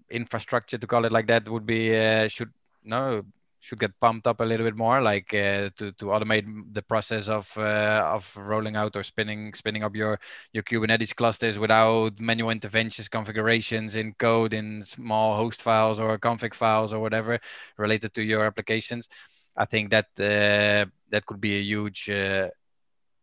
infrastructure, 0.10 0.78
to 0.78 0.88
call 0.88 1.06
it 1.06 1.12
like 1.12 1.28
that, 1.28 1.48
would 1.50 1.66
be 1.66 1.96
uh, 1.96 2.28
should 2.28 2.52
no 2.84 3.24
should 3.66 3.80
get 3.80 4.00
pumped 4.00 4.28
up 4.28 4.42
a 4.42 4.46
little 4.46 4.66
bit 4.66 4.76
more, 4.76 5.02
like 5.02 5.34
uh, 5.34 5.70
to 5.78 5.92
to 6.00 6.06
automate 6.06 6.46
the 6.72 6.82
process 6.84 7.28
of 7.30 7.52
uh, 7.58 8.04
of 8.16 8.24
rolling 8.38 8.76
out 8.76 8.96
or 8.96 9.04
spinning 9.04 9.54
spinning 9.56 9.84
up 9.84 9.96
your 9.96 10.20
your 10.54 10.64
Kubernetes 10.64 11.16
clusters 11.16 11.58
without 11.58 12.20
manual 12.20 12.52
interventions, 12.52 13.10
configurations 13.10 13.96
in 13.96 14.14
code 14.14 14.54
in 14.54 14.84
small 14.84 15.36
host 15.36 15.62
files 15.62 16.00
or 16.00 16.20
config 16.20 16.54
files 16.54 16.94
or 16.94 17.00
whatever 17.00 17.40
related 17.78 18.14
to 18.14 18.24
your 18.24 18.46
applications. 18.46 19.08
I 19.58 19.66
think 19.66 19.90
that 19.92 20.08
uh, 20.20 20.90
that 21.10 21.26
could 21.26 21.42
be 21.42 21.56
a 21.58 21.62
huge 21.62 22.10
uh, 22.10 22.50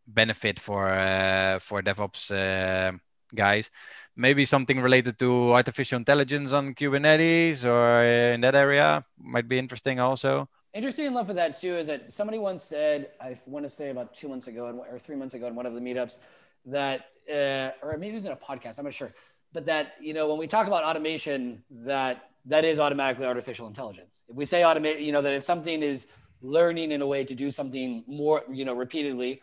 benefit 0.06 0.58
for 0.58 0.88
uh, 0.88 1.58
for 1.60 1.82
DevOps 1.82 2.30
uh, 2.30 2.98
guys 3.34 3.70
maybe 4.16 4.44
something 4.44 4.80
related 4.80 5.18
to 5.18 5.52
artificial 5.54 5.96
intelligence 5.96 6.52
on 6.52 6.74
Kubernetes 6.74 7.64
or 7.64 8.04
in 8.04 8.40
that 8.42 8.54
area 8.54 9.04
might 9.18 9.48
be 9.48 9.58
interesting 9.58 10.00
also. 10.00 10.48
Interesting 10.74 11.06
enough 11.06 11.28
with 11.28 11.36
that 11.36 11.58
too 11.58 11.76
is 11.76 11.86
that 11.86 12.12
somebody 12.12 12.38
once 12.38 12.62
said, 12.62 13.10
I 13.20 13.38
want 13.46 13.64
to 13.64 13.70
say 13.70 13.90
about 13.90 14.14
two 14.14 14.28
months 14.28 14.46
ago 14.46 14.84
or 14.90 14.98
three 14.98 15.16
months 15.16 15.34
ago 15.34 15.46
in 15.46 15.54
one 15.54 15.66
of 15.66 15.74
the 15.74 15.80
meetups 15.80 16.18
that, 16.66 17.06
uh, 17.30 17.70
or 17.82 17.96
maybe 17.98 18.12
it 18.12 18.14
was 18.14 18.24
in 18.24 18.32
a 18.32 18.36
podcast, 18.36 18.78
I'm 18.78 18.84
not 18.84 18.94
sure, 18.94 19.12
but 19.52 19.66
that, 19.66 19.94
you 20.00 20.14
know, 20.14 20.28
when 20.28 20.38
we 20.38 20.46
talk 20.46 20.66
about 20.66 20.84
automation, 20.84 21.62
that 21.70 22.30
that 22.46 22.64
is 22.64 22.78
automatically 22.78 23.26
artificial 23.26 23.66
intelligence. 23.66 24.22
If 24.28 24.34
we 24.34 24.46
say 24.46 24.62
automate, 24.62 25.04
you 25.04 25.12
know, 25.12 25.22
that 25.22 25.32
if 25.32 25.44
something 25.44 25.82
is 25.82 26.08
learning 26.40 26.90
in 26.90 27.02
a 27.02 27.06
way 27.06 27.24
to 27.24 27.34
do 27.34 27.50
something 27.50 28.02
more, 28.06 28.42
you 28.50 28.64
know, 28.64 28.74
repeatedly, 28.74 29.42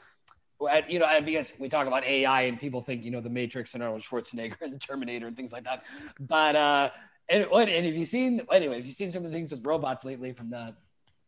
you 0.87 0.99
know, 0.99 1.21
because 1.21 1.53
we 1.57 1.69
talk 1.69 1.87
about 1.87 2.03
AI 2.03 2.43
and 2.43 2.59
people 2.59 2.81
think, 2.81 3.03
you 3.03 3.11
know, 3.11 3.21
the 3.21 3.29
Matrix 3.29 3.73
and 3.73 3.83
Arnold 3.83 4.01
Schwarzenegger 4.01 4.55
and 4.61 4.73
the 4.73 4.79
Terminator 4.79 5.27
and 5.27 5.35
things 5.35 5.51
like 5.51 5.63
that. 5.63 5.83
But, 6.19 6.55
uh, 6.55 6.89
and, 7.29 7.45
and 7.45 7.85
if 7.85 7.95
you've 7.95 8.07
seen, 8.07 8.41
anyway, 8.51 8.79
if 8.79 8.85
you've 8.85 8.95
seen 8.95 9.11
some 9.11 9.23
of 9.23 9.31
the 9.31 9.37
things 9.37 9.51
with 9.51 9.65
robots 9.65 10.03
lately 10.03 10.33
from 10.33 10.49
the, 10.49 10.75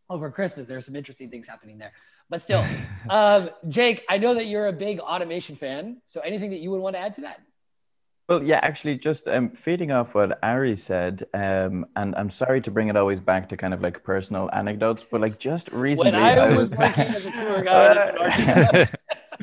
over 0.09 0.29
Christmas, 0.29 0.67
there's 0.67 0.85
some 0.85 0.95
interesting 0.95 1.29
things 1.29 1.47
happening 1.47 1.77
there. 1.77 1.93
But 2.29 2.41
still, 2.41 2.65
um, 3.09 3.49
Jake, 3.69 4.03
I 4.09 4.17
know 4.17 4.33
that 4.33 4.45
you're 4.45 4.67
a 4.67 4.73
big 4.73 4.99
automation 4.99 5.55
fan. 5.55 6.01
So 6.07 6.21
anything 6.21 6.49
that 6.51 6.59
you 6.59 6.71
would 6.71 6.81
want 6.81 6.95
to 6.95 6.99
add 6.99 7.13
to 7.15 7.21
that? 7.21 7.41
Well, 8.31 8.41
yeah, 8.41 8.61
actually, 8.63 8.97
just 8.97 9.27
um, 9.27 9.49
feeding 9.49 9.91
off 9.91 10.15
what 10.15 10.39
Ari 10.41 10.77
said, 10.77 11.23
um, 11.33 11.85
and 11.97 12.15
I'm 12.15 12.29
sorry 12.29 12.61
to 12.61 12.71
bring 12.71 12.87
it 12.87 12.95
always 12.95 13.19
back 13.19 13.49
to 13.49 13.57
kind 13.57 13.73
of 13.73 13.81
like 13.81 14.05
personal 14.05 14.49
anecdotes, 14.53 15.03
but 15.03 15.19
like 15.19 15.37
just 15.37 15.69
recently, 15.73 16.13
when 16.13 16.21
I, 16.21 16.37
I 16.37 16.47
was, 16.55 16.69
was 16.69 16.79
working 16.79 17.07
as 17.07 17.25
a 17.25 17.31
tour 17.31 17.61
guide. 17.65 18.89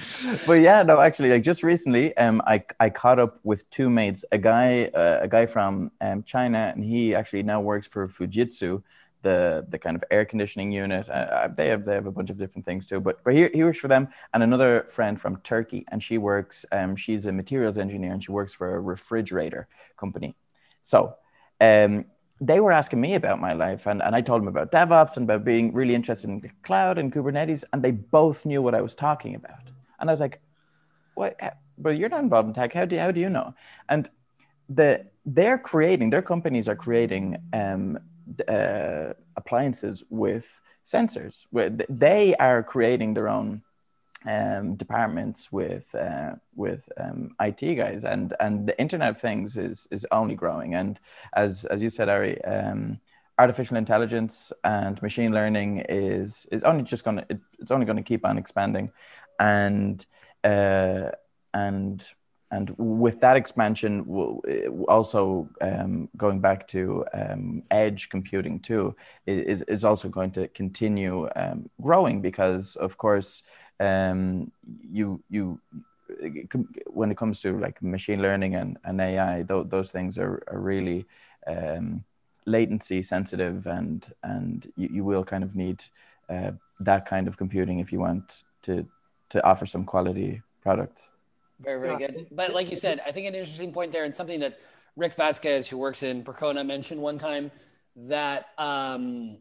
but 0.46 0.54
yeah, 0.54 0.82
no, 0.82 1.00
actually, 1.00 1.30
like 1.30 1.42
just 1.42 1.62
recently, 1.62 2.16
um, 2.16 2.42
I 2.46 2.64
I 2.80 2.90
caught 2.90 3.18
up 3.18 3.40
with 3.44 3.68
two 3.70 3.90
mates, 3.90 4.24
a 4.32 4.38
guy, 4.38 4.86
uh, 4.94 5.18
a 5.22 5.28
guy 5.28 5.46
from 5.46 5.90
um, 6.00 6.22
China, 6.22 6.72
and 6.74 6.84
he 6.84 7.14
actually 7.14 7.42
now 7.42 7.60
works 7.60 7.86
for 7.86 8.08
Fujitsu, 8.08 8.82
the 9.22 9.66
the 9.68 9.78
kind 9.78 9.96
of 9.96 10.04
air 10.10 10.24
conditioning 10.24 10.72
unit. 10.72 11.08
Uh, 11.08 11.12
uh, 11.12 11.48
they 11.48 11.68
have 11.68 11.84
they 11.84 11.94
have 11.94 12.06
a 12.06 12.12
bunch 12.12 12.30
of 12.30 12.38
different 12.38 12.64
things 12.64 12.86
too, 12.86 13.00
but 13.00 13.22
but 13.24 13.34
he, 13.34 13.48
he 13.52 13.64
works 13.64 13.78
for 13.78 13.88
them. 13.88 14.08
And 14.32 14.42
another 14.42 14.84
friend 14.88 15.20
from 15.20 15.36
Turkey, 15.38 15.84
and 15.88 16.02
she 16.02 16.18
works. 16.18 16.64
Um, 16.72 16.96
she's 16.96 17.26
a 17.26 17.32
materials 17.32 17.78
engineer, 17.78 18.12
and 18.12 18.22
she 18.22 18.32
works 18.32 18.54
for 18.54 18.74
a 18.74 18.80
refrigerator 18.80 19.68
company. 19.96 20.36
So, 20.82 21.14
um, 21.60 22.06
they 22.40 22.60
were 22.60 22.72
asking 22.72 23.00
me 23.00 23.14
about 23.14 23.40
my 23.40 23.52
life, 23.52 23.86
and 23.86 24.02
and 24.02 24.14
I 24.14 24.20
told 24.20 24.42
them 24.42 24.48
about 24.48 24.70
DevOps 24.72 25.16
and 25.16 25.24
about 25.24 25.44
being 25.44 25.72
really 25.72 25.94
interested 25.94 26.30
in 26.30 26.50
cloud 26.62 26.98
and 26.98 27.12
Kubernetes, 27.12 27.64
and 27.72 27.82
they 27.82 27.90
both 27.90 28.46
knew 28.46 28.62
what 28.62 28.74
I 28.74 28.80
was 28.80 28.94
talking 28.94 29.34
about. 29.34 29.68
And 29.98 30.10
I 30.10 30.12
was 30.12 30.20
like, 30.20 30.40
what? 31.14 31.36
But 31.76 31.96
you're 31.96 32.08
not 32.08 32.22
involved 32.22 32.48
in 32.48 32.54
tech. 32.54 32.72
How 32.72 32.84
do 32.84 32.96
how 32.98 33.10
do 33.10 33.20
you 33.20 33.30
know? 33.30 33.54
And 33.88 34.08
the 34.68 35.06
they're 35.24 35.58
creating 35.58 36.10
their 36.10 36.22
companies 36.22 36.68
are 36.68 36.76
creating 36.76 37.36
um, 37.52 37.98
uh, 38.46 39.12
appliances 39.36 40.04
with 40.10 40.60
sensors. 40.84 41.46
Where 41.50 41.70
they 41.70 42.34
are 42.36 42.62
creating 42.62 43.14
their 43.14 43.28
own 43.28 43.62
um, 44.26 44.74
departments 44.74 45.52
with 45.52 45.94
uh, 45.94 46.32
with 46.54 46.88
um, 46.98 47.34
IT 47.40 47.74
guys, 47.76 48.04
and 48.04 48.34
and 48.40 48.66
the 48.66 48.78
Internet 48.80 49.10
of 49.10 49.20
Things 49.20 49.56
is 49.56 49.88
is 49.90 50.06
only 50.10 50.34
growing. 50.34 50.74
And 50.74 50.98
as 51.34 51.64
as 51.64 51.82
you 51.82 51.90
said, 51.90 52.08
Ari, 52.08 52.42
um, 52.44 53.00
artificial 53.38 53.76
intelligence 53.76 54.52
and 54.64 55.00
machine 55.00 55.32
learning 55.32 55.84
is 55.88 56.46
is 56.50 56.64
only 56.64 56.82
just 56.82 57.04
going 57.04 57.18
to 57.18 57.26
it, 57.28 57.40
it's 57.58 57.70
only 57.70 57.86
going 57.86 57.96
to 57.96 58.02
keep 58.02 58.26
on 58.26 58.38
expanding, 58.38 58.90
and 59.38 60.04
uh, 60.44 61.10
and 61.54 62.04
and 62.50 62.74
with 62.78 63.20
that 63.20 63.36
expansion, 63.36 64.06
also 64.88 65.50
um, 65.60 66.08
going 66.16 66.40
back 66.40 66.66
to 66.68 67.04
um, 67.12 67.62
edge 67.70 68.08
computing 68.08 68.58
too, 68.58 68.96
is, 69.26 69.60
is 69.62 69.84
also 69.84 70.08
going 70.08 70.30
to 70.30 70.48
continue 70.48 71.28
um, 71.36 71.68
growing 71.82 72.22
because, 72.22 72.74
of 72.76 72.96
course, 72.96 73.42
um, 73.80 74.50
you 74.90 75.22
you 75.28 75.60
when 76.86 77.10
it 77.10 77.18
comes 77.18 77.40
to 77.40 77.58
like 77.58 77.82
machine 77.82 78.22
learning 78.22 78.54
and, 78.54 78.78
and 78.84 78.98
AI, 78.98 79.44
th- 79.46 79.66
those 79.68 79.92
things 79.92 80.16
are, 80.16 80.42
are 80.48 80.58
really 80.58 81.04
um, 81.46 82.02
latency 82.46 83.02
sensitive, 83.02 83.66
and 83.66 84.10
and 84.22 84.72
you, 84.74 84.88
you 84.90 85.04
will 85.04 85.22
kind 85.22 85.44
of 85.44 85.54
need 85.54 85.84
uh, 86.30 86.52
that 86.80 87.04
kind 87.04 87.28
of 87.28 87.36
computing 87.36 87.78
if 87.78 87.92
you 87.92 88.00
want 88.00 88.44
to 88.62 88.86
to 89.30 89.44
offer 89.44 89.66
some 89.66 89.84
quality 89.84 90.42
products. 90.62 91.10
Very, 91.60 91.80
very 91.80 91.96
good. 91.96 92.26
But 92.30 92.52
like 92.52 92.70
you 92.70 92.76
said, 92.76 93.00
I 93.04 93.12
think 93.12 93.26
an 93.26 93.34
interesting 93.34 93.72
point 93.72 93.92
there, 93.92 94.04
and 94.04 94.14
something 94.14 94.40
that 94.40 94.58
Rick 94.96 95.14
Vasquez, 95.14 95.66
who 95.66 95.78
works 95.78 96.02
in 96.02 96.22
Percona, 96.22 96.64
mentioned 96.64 97.00
one 97.00 97.18
time 97.18 97.50
that 97.96 98.50
um, 98.58 99.38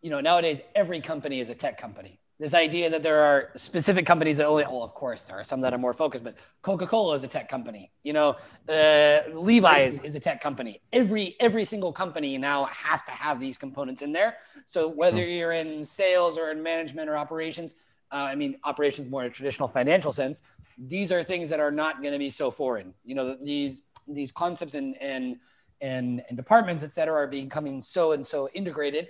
you 0.00 0.10
know 0.10 0.20
nowadays 0.20 0.62
every 0.74 1.00
company 1.00 1.40
is 1.40 1.50
a 1.50 1.54
tech 1.54 1.78
company. 1.78 2.18
This 2.40 2.54
idea 2.54 2.90
that 2.90 3.02
there 3.02 3.20
are 3.20 3.50
specific 3.54 4.06
companies 4.06 4.38
that 4.38 4.46
only, 4.46 4.64
well, 4.64 4.82
of 4.82 4.92
course, 4.92 5.22
there 5.22 5.38
are 5.38 5.44
some 5.44 5.60
that 5.60 5.72
are 5.72 5.78
more 5.78 5.92
focused, 5.92 6.24
but 6.24 6.34
Coca-Cola 6.62 7.14
is 7.14 7.22
a 7.22 7.28
tech 7.28 7.48
company. 7.48 7.92
You 8.02 8.12
know, 8.12 8.36
uh, 8.68 9.20
Levi's 9.32 10.02
is 10.02 10.16
a 10.16 10.20
tech 10.20 10.40
company. 10.40 10.80
Every 10.92 11.36
every 11.38 11.64
single 11.64 11.92
company 11.92 12.36
now 12.38 12.64
has 12.64 13.02
to 13.02 13.12
have 13.12 13.38
these 13.38 13.56
components 13.56 14.02
in 14.02 14.12
there. 14.12 14.38
So 14.66 14.88
whether 14.88 15.22
hmm. 15.22 15.30
you're 15.30 15.52
in 15.52 15.84
sales 15.84 16.36
or 16.36 16.50
in 16.50 16.62
management 16.62 17.08
or 17.08 17.16
operations, 17.16 17.74
uh, 18.14 18.28
I 18.30 18.36
mean, 18.36 18.56
operations 18.62 19.10
more 19.10 19.22
in 19.24 19.26
a 19.26 19.34
traditional 19.34 19.68
financial 19.68 20.12
sense, 20.12 20.42
these 20.78 21.10
are 21.10 21.24
things 21.24 21.50
that 21.50 21.58
are 21.58 21.72
not 21.72 22.00
going 22.00 22.12
to 22.12 22.18
be 22.18 22.30
so 22.30 22.50
foreign. 22.50 22.94
You 23.04 23.16
know, 23.16 23.34
these 23.34 23.82
these 24.06 24.30
concepts 24.30 24.74
and 24.74 24.96
and 25.02 25.36
and, 25.80 26.22
and 26.28 26.36
departments, 26.36 26.84
et 26.84 26.92
cetera, 26.92 27.14
are 27.14 27.26
becoming 27.26 27.82
so 27.82 28.12
and 28.12 28.24
so 28.24 28.48
integrated 28.54 29.08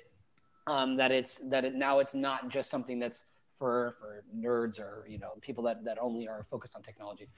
um, 0.66 0.96
that 0.96 1.12
it's 1.12 1.38
that 1.50 1.66
it, 1.66 1.74
now 1.74 1.98
it's 1.98 2.14
not 2.14 2.48
just 2.48 2.70
something 2.70 2.98
that's 2.98 3.26
for 3.58 3.94
for 3.98 4.24
nerds 4.34 4.80
or 4.80 5.06
you 5.06 5.18
know 5.18 5.32
people 5.42 5.64
that 5.64 5.84
that 5.84 5.98
only 6.00 6.26
are 6.26 6.42
focused 6.42 6.74
on 6.74 6.82
technology. 6.82 7.28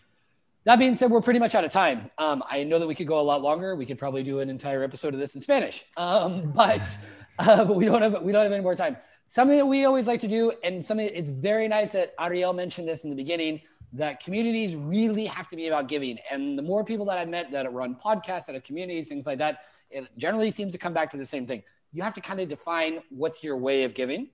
That 0.65 0.79
being 0.79 0.95
said, 0.95 1.11
we're 1.11 1.21
pretty 1.21 1.39
much 1.41 1.55
out 1.55 1.65
of 1.65 1.71
time. 1.71 2.11
Um, 2.19 2.43
I 2.49 2.65
know 2.65 2.79
that 2.79 2.89
we 2.89 2.95
could 2.95 3.07
go 3.07 3.21
a 3.21 3.23
lot 3.23 3.43
longer. 3.43 3.77
We 3.77 3.87
could 3.87 3.99
probably 3.99 4.23
do 4.23 4.41
an 4.41 4.51
entire 4.51 4.83
episode 4.83 5.15
of 5.15 5.21
this 5.21 5.35
in 5.35 5.41
Spanish, 5.41 5.85
um, 5.97 6.51
but 6.55 6.97
uh, 7.41 7.65
but 7.65 7.75
we 7.75 7.87
don't 7.87 8.03
have 8.03 8.23
we 8.23 8.31
don't 8.31 8.45
have 8.45 8.53
any 8.53 8.63
more 8.63 8.77
time 8.77 8.97
something 9.29 9.57
that 9.57 9.67
we 9.67 9.85
always 9.85 10.07
like 10.07 10.21
to 10.21 10.29
do, 10.29 10.53
and 10.63 10.85
something 10.85 11.07
it's 11.07 11.29
very 11.29 11.69
nice 11.69 11.93
that 11.93 12.15
Ariel 12.19 12.53
mentioned 12.53 12.89
this 12.89 13.05
in 13.05 13.11
the 13.11 13.17
beginning, 13.17 13.61
that 13.93 14.21
communities 14.21 14.75
really 14.75 15.27
have 15.27 15.49
to 15.49 15.57
be 15.57 15.69
about 15.69 15.89
giving. 15.89 16.19
And 16.31 16.59
the 16.59 16.63
more 16.63 16.85
people 16.85 17.07
that 17.07 17.19
I've 17.19 17.29
met 17.29 17.51
that 17.53 17.73
run 17.73 17.95
podcasts, 17.95 18.47
that 18.47 18.55
have 18.55 18.65
communities, 18.65 19.09
things 19.09 19.27
like 19.27 19.39
that, 19.39 19.61
it 19.91 20.07
generally 20.19 20.51
seems 20.51 20.73
to 20.73 20.79
come 20.79 20.93
back 20.93 21.11
to 21.13 21.17
the 21.17 21.25
same 21.25 21.47
thing. 21.47 21.63
You 21.93 22.03
have 22.03 22.15
to 22.15 22.21
kind 22.21 22.41
of 22.41 22.49
define 22.49 23.01
what's 23.11 23.43
your 23.43 23.57
way 23.57 23.85
of 23.85 23.95
giving. 23.95 24.29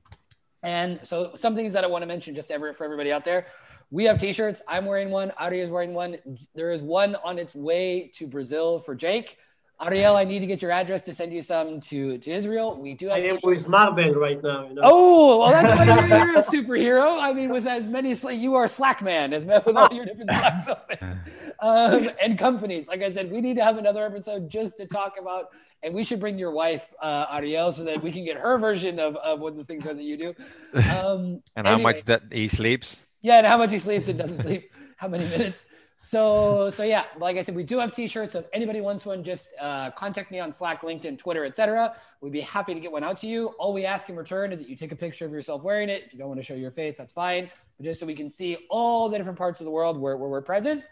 And 0.63 1.01
so 1.03 1.33
some 1.35 1.55
things 1.55 1.73
that 1.75 1.85
I 1.85 1.87
want 1.87 2.03
to 2.03 2.07
mention 2.07 2.35
just 2.35 2.51
ever 2.51 2.73
for 2.73 2.85
everybody 2.85 3.13
out 3.13 3.25
there. 3.25 3.47
We 3.91 4.05
have 4.05 4.19
t-shirts. 4.19 4.63
I'm 4.67 4.87
wearing 4.87 5.11
one. 5.11 5.33
Ari 5.33 5.61
is 5.61 5.71
wearing 5.71 5.93
one. 5.93 6.17
There 6.55 6.71
is 6.71 6.83
one 6.83 7.15
on 7.17 7.39
its 7.39 7.55
way 7.55 8.11
to 8.15 8.27
Brazil 8.27 8.81
for 8.81 8.95
Jake. 8.95 9.37
Ariel, 9.85 10.17
I 10.17 10.25
need 10.25 10.39
to 10.39 10.47
get 10.47 10.63
your 10.63 10.71
address 10.71 11.05
to 11.07 11.15
send 11.15 11.33
you 11.33 11.43
some 11.43 11.81
to, 11.81 12.17
to 12.19 12.31
Israel. 12.31 12.81
We 12.81 12.95
do 12.95 13.09
have. 13.09 13.17
I 13.17 13.21
am 13.23 13.39
with 13.43 13.69
Marvel 13.69 14.15
right 14.15 14.41
now. 14.41 14.69
You 14.69 14.75
know? 14.75 14.83
Oh, 14.85 15.39
well, 15.41 15.51
that's 15.51 15.79
why 15.79 15.85
you're, 15.85 16.27
you're, 16.27 16.39
a 16.39 16.43
superhero. 16.43 17.21
I 17.21 17.33
mean, 17.33 17.51
with 17.51 17.67
as 17.67 17.89
many, 17.89 18.15
you 18.37 18.55
are 18.55 18.69
Slack 18.69 19.03
man, 19.03 19.33
as 19.33 19.45
with 19.45 19.77
all 19.77 19.93
your 19.93 20.05
different 20.07 20.31
Slack 20.31 21.03
um, 21.59 22.11
and 22.23 22.39
companies. 22.39 22.87
Like 22.87 23.03
I 23.03 23.11
said, 23.11 23.33
we 23.33 23.41
need 23.41 23.57
to 23.57 23.65
have 23.65 23.77
another 23.77 24.07
episode 24.07 24.49
just 24.49 24.77
to 24.77 24.87
talk 24.87 25.15
about, 25.21 25.47
and 25.83 25.93
we 25.93 26.05
should 26.05 26.21
bring 26.21 26.39
your 26.39 26.53
wife, 26.53 26.87
uh, 27.03 27.27
Ariel, 27.33 27.73
so 27.73 27.83
that 27.83 28.01
we 28.03 28.13
can 28.13 28.25
get 28.25 28.37
her 28.37 28.59
version 28.59 29.01
of, 29.01 29.17
of 29.17 29.41
what 29.41 29.57
the 29.57 29.65
things 29.65 29.85
are 29.87 29.95
that 29.95 30.03
you 30.03 30.17
do. 30.17 30.35
Um, 30.75 31.43
and 31.57 31.67
anyway. 31.67 31.71
how 31.71 31.79
much 31.79 32.05
that 32.05 32.23
he 32.31 32.47
sleeps. 32.47 33.05
Yeah, 33.21 33.39
and 33.39 33.47
how 33.47 33.59
much 33.59 33.73
he 33.73 33.79
sleeps 33.79 34.07
and 34.07 34.19
doesn't 34.19 34.43
sleep, 34.43 34.71
how 34.97 35.09
many 35.09 35.25
minutes. 35.27 35.67
So, 36.05 36.69
so 36.71 36.83
yeah, 36.83 37.05
like 37.17 37.37
I 37.37 37.43
said, 37.43 37.55
we 37.55 37.63
do 37.63 37.79
have 37.79 37.93
t-shirts. 37.93 38.33
So 38.33 38.41
if 38.41 38.47
anybody 38.53 38.81
wants 38.81 39.07
one, 39.07 39.23
just 39.23 39.55
uh, 39.61 39.93
contact 39.93 40.33
me 40.33 40.41
on 40.41 40.51
Slack, 40.51 40.83
LinkedIn, 40.83 41.17
Twitter, 41.17 41.45
etc. 41.45 41.95
We'd 42.21 42.33
be 42.33 42.41
happy 42.41 42.75
to 42.75 42.81
get 42.81 42.91
one 42.91 43.05
out 43.05 43.19
to 43.19 43.29
you. 43.29 43.55
All 43.61 43.73
we 43.73 43.87
ask 43.87 44.09
in 44.09 44.17
return 44.17 44.53
is 44.53 44.59
that 44.59 44.69
you 44.69 44.75
take 44.75 44.91
a 44.91 44.97
picture 44.97 45.25
of 45.25 45.31
yourself 45.31 45.63
wearing 45.63 45.89
it. 45.89 46.03
If 46.05 46.13
you 46.13 46.19
don't 46.19 46.27
want 46.27 46.41
to 46.41 46.45
show 46.45 46.55
your 46.55 46.73
face, 46.73 46.99
that's 46.99 47.13
fine. 47.13 47.49
But 47.79 47.85
just 47.85 48.01
so 48.01 48.07
we 48.07 48.17
can 48.17 48.31
see 48.31 48.57
all 48.69 49.09
the 49.09 49.17
different 49.17 49.39
parts 49.39 49.61
of 49.61 49.65
the 49.65 49.71
world 49.71 49.97
where, 49.97 50.17
where 50.17 50.29
we're 50.29 50.43
present. 50.43 50.83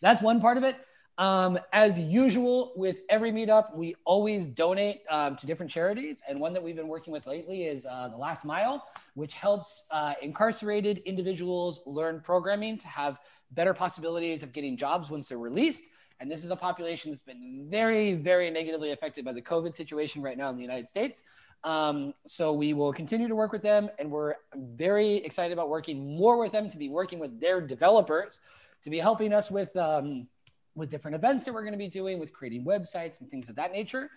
That's 0.00 0.22
one 0.22 0.40
part 0.40 0.56
of 0.56 0.62
it. 0.62 0.76
Um, 1.18 1.58
as 1.72 1.98
usual 1.98 2.72
with 2.76 3.00
every 3.10 3.32
meetup, 3.32 3.76
we 3.76 3.96
always 4.06 4.46
donate 4.46 5.02
um, 5.10 5.36
to 5.36 5.46
different 5.46 5.70
charities. 5.70 6.22
And 6.26 6.40
one 6.40 6.54
that 6.54 6.62
we've 6.62 6.76
been 6.76 6.88
working 6.88 7.12
with 7.12 7.26
lately 7.26 7.64
is 7.64 7.84
uh, 7.84 8.08
The 8.08 8.16
Last 8.16 8.44
Mile, 8.44 8.86
which 9.14 9.34
helps 9.34 9.86
uh, 9.90 10.14
incarcerated 10.22 10.98
individuals 10.98 11.82
learn 11.84 12.20
programming 12.20 12.78
to 12.78 12.88
have 12.88 13.18
better 13.50 13.74
possibilities 13.74 14.42
of 14.42 14.52
getting 14.52 14.76
jobs 14.76 15.10
once 15.10 15.28
they're 15.28 15.38
released. 15.38 15.84
And 16.20 16.30
this 16.30 16.44
is 16.44 16.50
a 16.50 16.56
population 16.56 17.10
that's 17.10 17.22
been 17.22 17.66
very, 17.70 18.14
very 18.14 18.50
negatively 18.50 18.92
affected 18.92 19.24
by 19.24 19.32
the 19.32 19.42
COVID 19.42 19.74
situation 19.74 20.20
right 20.20 20.36
now 20.36 20.50
in 20.50 20.56
the 20.56 20.62
United 20.62 20.88
States. 20.88 21.22
Um, 21.64 22.14
so 22.26 22.52
we 22.52 22.72
will 22.72 22.92
continue 22.92 23.28
to 23.28 23.34
work 23.34 23.52
with 23.52 23.62
them, 23.62 23.90
and 23.98 24.10
we're 24.10 24.34
very 24.54 25.16
excited 25.16 25.52
about 25.52 25.68
working 25.68 26.16
more 26.16 26.38
with 26.38 26.52
them 26.52 26.70
to 26.70 26.78
be 26.78 26.88
working 26.88 27.18
with 27.18 27.40
their 27.40 27.60
developers 27.60 28.40
to 28.82 28.90
be 28.90 28.98
helping 28.98 29.32
us 29.32 29.50
with 29.50 29.76
um, 29.76 30.26
with 30.74 30.88
different 30.88 31.14
events 31.14 31.44
that 31.44 31.52
we're 31.52 31.62
going 31.62 31.72
to 31.72 31.78
be 31.78 31.88
doing, 31.88 32.18
with 32.18 32.32
creating 32.32 32.64
websites 32.64 33.20
and 33.20 33.30
things 33.30 33.48
of 33.48 33.56
that 33.56 33.72
nature. 33.72 34.10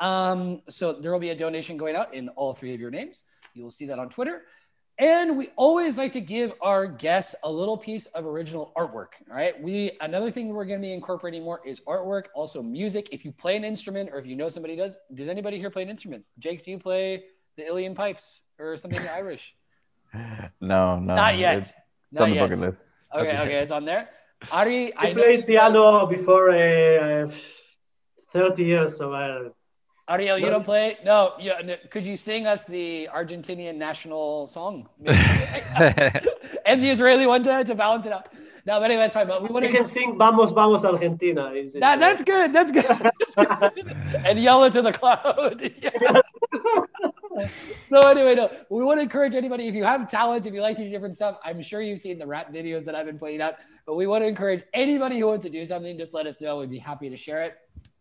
Um, 0.00 0.62
so 0.68 0.92
there 0.92 1.12
will 1.12 1.20
be 1.20 1.30
a 1.30 1.36
donation 1.36 1.76
going 1.76 1.96
out 1.96 2.14
in 2.14 2.28
all 2.30 2.54
three 2.54 2.74
of 2.74 2.80
your 2.80 2.90
names. 2.90 3.24
You 3.54 3.62
will 3.62 3.70
see 3.70 3.86
that 3.86 3.98
on 3.98 4.08
Twitter. 4.08 4.42
And 4.98 5.38
we 5.38 5.50
always 5.54 5.96
like 5.96 6.12
to 6.14 6.20
give 6.20 6.52
our 6.60 6.88
guests 6.88 7.36
a 7.44 7.50
little 7.50 7.76
piece 7.76 8.06
of 8.06 8.26
original 8.26 8.72
artwork. 8.76 9.10
All 9.30 9.36
right. 9.36 9.60
We 9.62 9.92
another 10.00 10.30
thing 10.32 10.48
we're 10.48 10.64
going 10.64 10.80
to 10.80 10.84
be 10.84 10.92
incorporating 10.92 11.44
more 11.44 11.60
is 11.64 11.80
artwork, 11.80 12.24
also 12.34 12.62
music. 12.62 13.08
If 13.12 13.24
you 13.24 13.30
play 13.30 13.56
an 13.56 13.64
instrument 13.64 14.10
or 14.12 14.18
if 14.18 14.26
you 14.26 14.34
know 14.34 14.48
somebody 14.48 14.74
does, 14.74 14.96
does 15.14 15.28
anybody 15.28 15.58
here 15.58 15.70
play 15.70 15.84
an 15.84 15.88
instrument? 15.88 16.24
Jake, 16.40 16.64
do 16.64 16.72
you 16.72 16.78
play 16.78 17.24
the 17.56 17.62
uilleann 17.62 17.94
pipes 17.94 18.42
or 18.58 18.76
something 18.76 19.06
Irish? 19.06 19.54
No, 20.60 20.98
no. 20.98 21.14
Not 21.14 21.36
yet. 21.36 21.58
It's 21.58 21.72
Not 22.10 22.22
on 22.22 22.28
yet. 22.30 22.34
the 22.34 22.40
bucket 22.48 22.58
list. 22.60 22.86
Okay, 23.14 23.28
okay, 23.28 23.40
okay, 23.42 23.54
it's 23.56 23.70
on 23.70 23.84
there. 23.84 24.08
Ari, 24.50 24.96
I, 24.96 25.08
I 25.08 25.12
played 25.12 25.46
piano 25.46 26.06
play... 26.06 26.16
before 26.16 26.50
uh, 26.50 27.30
30 28.32 28.64
years, 28.64 28.96
so 28.96 29.12
I 29.12 29.50
Ariel, 30.08 30.38
you 30.38 30.48
don't 30.48 30.64
play? 30.64 30.96
No. 31.04 31.34
Yeah. 31.38 31.76
Could 31.90 32.06
you 32.06 32.16
sing 32.16 32.46
us 32.46 32.64
the 32.64 33.08
Argentinian 33.14 33.76
national 33.76 34.46
song? 34.46 34.88
and 35.06 36.82
the 36.82 36.90
Israeli 36.90 37.26
one 37.26 37.44
to, 37.44 37.64
to 37.64 37.74
balance 37.74 38.06
it 38.06 38.12
out. 38.12 38.28
No, 38.64 38.80
but 38.80 38.90
anyway, 38.90 39.04
that's 39.04 39.16
fine. 39.16 39.26
But 39.26 39.42
we 39.42 39.48
want 39.48 39.64
to. 39.64 39.72
can 39.72 39.86
sing 39.86 40.18
"Vamos, 40.18 40.52
Vamos, 40.52 40.84
Argentina." 40.84 41.52
Is 41.52 41.74
it, 41.74 41.80
that, 41.80 41.98
that's 41.98 42.22
good. 42.22 42.52
That's 42.52 42.70
good. 42.70 43.10
and 44.26 44.38
yell 44.38 44.62
it 44.64 44.74
to 44.74 44.82
the 44.82 44.92
cloud. 44.92 45.72
so 47.88 48.00
anyway, 48.08 48.34
no, 48.34 48.50
we 48.68 48.82
want 48.84 48.98
to 48.98 49.02
encourage 49.02 49.34
anybody 49.34 49.68
if 49.68 49.74
you 49.74 49.84
have 49.84 50.10
talents, 50.10 50.46
if 50.46 50.52
you 50.52 50.60
like 50.60 50.76
to 50.76 50.84
do 50.84 50.90
different 50.90 51.16
stuff. 51.16 51.38
I'm 51.44 51.62
sure 51.62 51.80
you've 51.80 52.00
seen 52.00 52.18
the 52.18 52.26
rap 52.26 52.52
videos 52.52 52.84
that 52.84 52.94
I've 52.94 53.06
been 53.06 53.18
putting 53.18 53.40
out, 53.40 53.54
but 53.86 53.94
we 53.94 54.06
want 54.06 54.22
to 54.22 54.28
encourage 54.28 54.62
anybody 54.74 55.18
who 55.18 55.26
wants 55.28 55.44
to 55.44 55.50
do 55.50 55.64
something. 55.64 55.96
Just 55.96 56.12
let 56.12 56.26
us 56.26 56.38
know. 56.40 56.58
We'd 56.58 56.68
be 56.68 56.78
happy 56.78 57.08
to 57.08 57.16
share 57.16 57.44
it. 57.44 57.56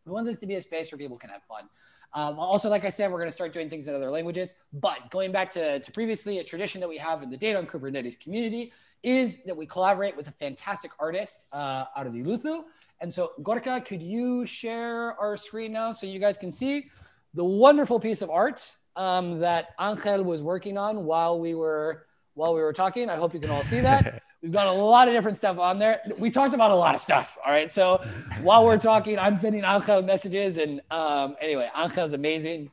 We 0.06 0.12
want 0.12 0.26
this 0.26 0.38
to 0.40 0.48
be 0.48 0.56
a 0.56 0.62
space 0.62 0.92
where 0.92 1.00
people 1.00 1.18
can 1.18 1.30
have 1.30 1.44
fun. 1.44 1.70
Um, 2.14 2.40
also, 2.40 2.70
like 2.70 2.86
I 2.86 2.90
said, 2.90 3.12
we're 3.12 3.20
going 3.20 3.30
to 3.30 3.36
start 3.36 3.54
doing 3.54 3.70
things 3.70 3.88
in 3.88 3.96
other 3.96 4.10
languages. 4.10 4.54
But 4.74 5.12
going 5.12 5.32
back 5.32 5.52
to, 5.52 5.80
to 5.80 5.92
previously, 5.92 6.40
a 6.40 6.44
tradition 6.44 6.82
that 6.82 6.90
we 6.90 6.98
have 6.98 7.22
in 7.22 7.30
the 7.30 7.38
Data 7.38 7.60
on 7.60 7.68
Kubernetes 7.68 8.20
community 8.20 8.72
is 9.04 9.44
that 9.44 9.56
we 9.56 9.66
collaborate 9.66 10.18
with 10.18 10.28
a 10.28 10.32
fantastic 10.32 10.92
artist 11.00 11.46
uh, 11.54 11.86
out 11.96 12.08
of 12.08 12.14
the 12.14 12.24
Luthu. 12.24 12.64
And 13.00 13.14
so, 13.14 13.32
Gorka, 13.44 13.82
could 13.82 14.02
you 14.02 14.46
share 14.46 15.20
our 15.20 15.38
screen 15.38 15.72
now 15.72 15.92
so 15.92 16.08
you 16.08 16.20
guys 16.20 16.38
can 16.38 16.52
see 16.52 16.90
the 17.34 17.44
wonderful 17.44 18.00
piece 18.00 18.22
of 18.22 18.30
art 18.30 18.72
um, 18.96 19.40
that 19.40 19.76
Angel 19.80 20.24
was 20.24 20.42
working 20.42 20.78
on 20.78 21.06
while 21.06 21.40
we 21.40 21.54
were 21.54 22.08
while 22.34 22.54
we 22.54 22.62
were 22.62 22.74
talking? 22.74 23.10
I 23.10 23.16
hope 23.16 23.34
you 23.34 23.40
can 23.40 23.52
all 23.52 23.64
see 23.64 23.82
that. 23.82 24.24
We've 24.42 24.52
got 24.52 24.68
a 24.68 24.72
lot 24.72 25.08
of 25.08 25.14
different 25.14 25.38
stuff 25.38 25.58
on 25.58 25.80
there. 25.80 26.02
We 26.20 26.30
talked 26.30 26.54
about 26.54 26.72
a 26.72 26.76
lot 26.76 26.94
of 26.94 27.02
stuff. 27.02 27.38
All 27.44 27.52
right. 27.52 27.72
So 27.72 28.04
while 28.42 28.64
we're 28.66 28.78
talking, 28.78 29.18
I'm 29.18 29.36
sending 29.36 29.64
Angel 29.64 30.02
messages. 30.04 30.58
And 30.60 30.82
um, 30.92 31.36
anyway, 31.42 31.70
Anka 31.76 32.06
is 32.06 32.14
amazing. 32.14 32.70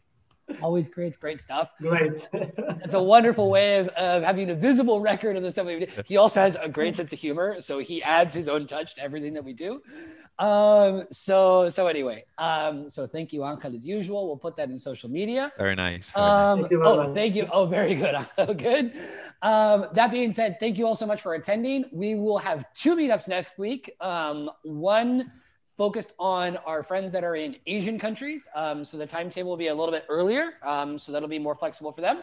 Always 0.61 0.89
creates 0.89 1.17
great 1.17 1.41
stuff. 1.41 1.73
Great. 1.81 2.29
it's 2.35 2.93
a 2.93 3.03
wonderful 3.03 3.49
way 3.49 3.79
of, 3.79 3.89
of 3.89 4.23
having 4.23 4.51
a 4.51 4.55
visible 4.55 5.01
record 5.01 5.39
of 5.39 5.43
the 5.43 5.51
stuff 5.51 5.67
we 5.67 5.87
do. 5.87 5.87
He 6.05 6.19
also 6.19 6.41
has 6.41 6.57
a 6.61 6.69
great 6.69 6.97
sense 6.97 7.15
of 7.15 7.19
humor. 7.19 7.63
So 7.63 7.79
he 7.79 8.03
adds 8.03 8.35
his 8.35 8.47
own 8.47 8.67
touch 8.67 8.95
to 8.97 9.01
everything 9.01 9.33
that 9.35 9.45
we 9.45 9.55
do. 9.55 9.81
Um, 10.39 11.05
so 11.13 11.69
so 11.69 11.87
anyway, 11.87 12.25
um, 12.39 12.91
so 12.91 13.07
thank 13.07 13.33
you, 13.33 13.45
Angel, 13.45 13.75
as 13.75 13.87
usual. 13.87 14.27
We'll 14.27 14.37
put 14.37 14.57
that 14.57 14.69
in 14.69 14.79
social 14.79 15.09
media. 15.09 15.53
Very 15.57 15.77
nice. 15.77 16.11
Very 16.11 16.27
um, 16.27 16.61
nice. 16.63 16.71
Thank 16.71 16.83
oh, 16.83 17.15
thank 17.15 17.35
you. 17.37 17.49
Oh, 17.53 17.67
very 17.67 17.95
good. 17.95 18.17
good. 18.59 18.93
Um, 19.43 19.87
that 19.93 20.11
being 20.11 20.33
said, 20.33 20.59
thank 20.59 20.77
you 20.77 20.87
all 20.87 20.97
so 20.97 21.07
much 21.07 21.23
for 21.23 21.35
attending. 21.35 21.85
We 21.93 22.17
will 22.17 22.39
have 22.39 22.65
two 22.75 22.97
meetups 22.97 23.29
next 23.29 23.59
week. 23.59 23.93
Um, 24.01 24.51
one 24.65 25.31
focused 25.77 26.13
on 26.19 26.57
our 26.59 26.83
friends 26.83 27.13
that 27.13 27.25
are 27.25 27.37
in 27.37 27.57
Asian 27.67 27.99
countries. 27.99 28.49
Um, 28.55 28.85
so 28.85 28.97
the 28.97 29.07
timetable 29.07 29.51
will 29.51 29.57
be 29.57 29.69
a 29.69 29.75
little 29.75 29.93
bit 29.93 30.05
earlier. 30.09 30.55
Um, 30.65 30.99
so 30.99 31.13
that'll 31.13 31.29
be 31.29 31.39
more 31.39 31.55
flexible 31.55 31.93
for 31.93 32.01
them. 32.01 32.23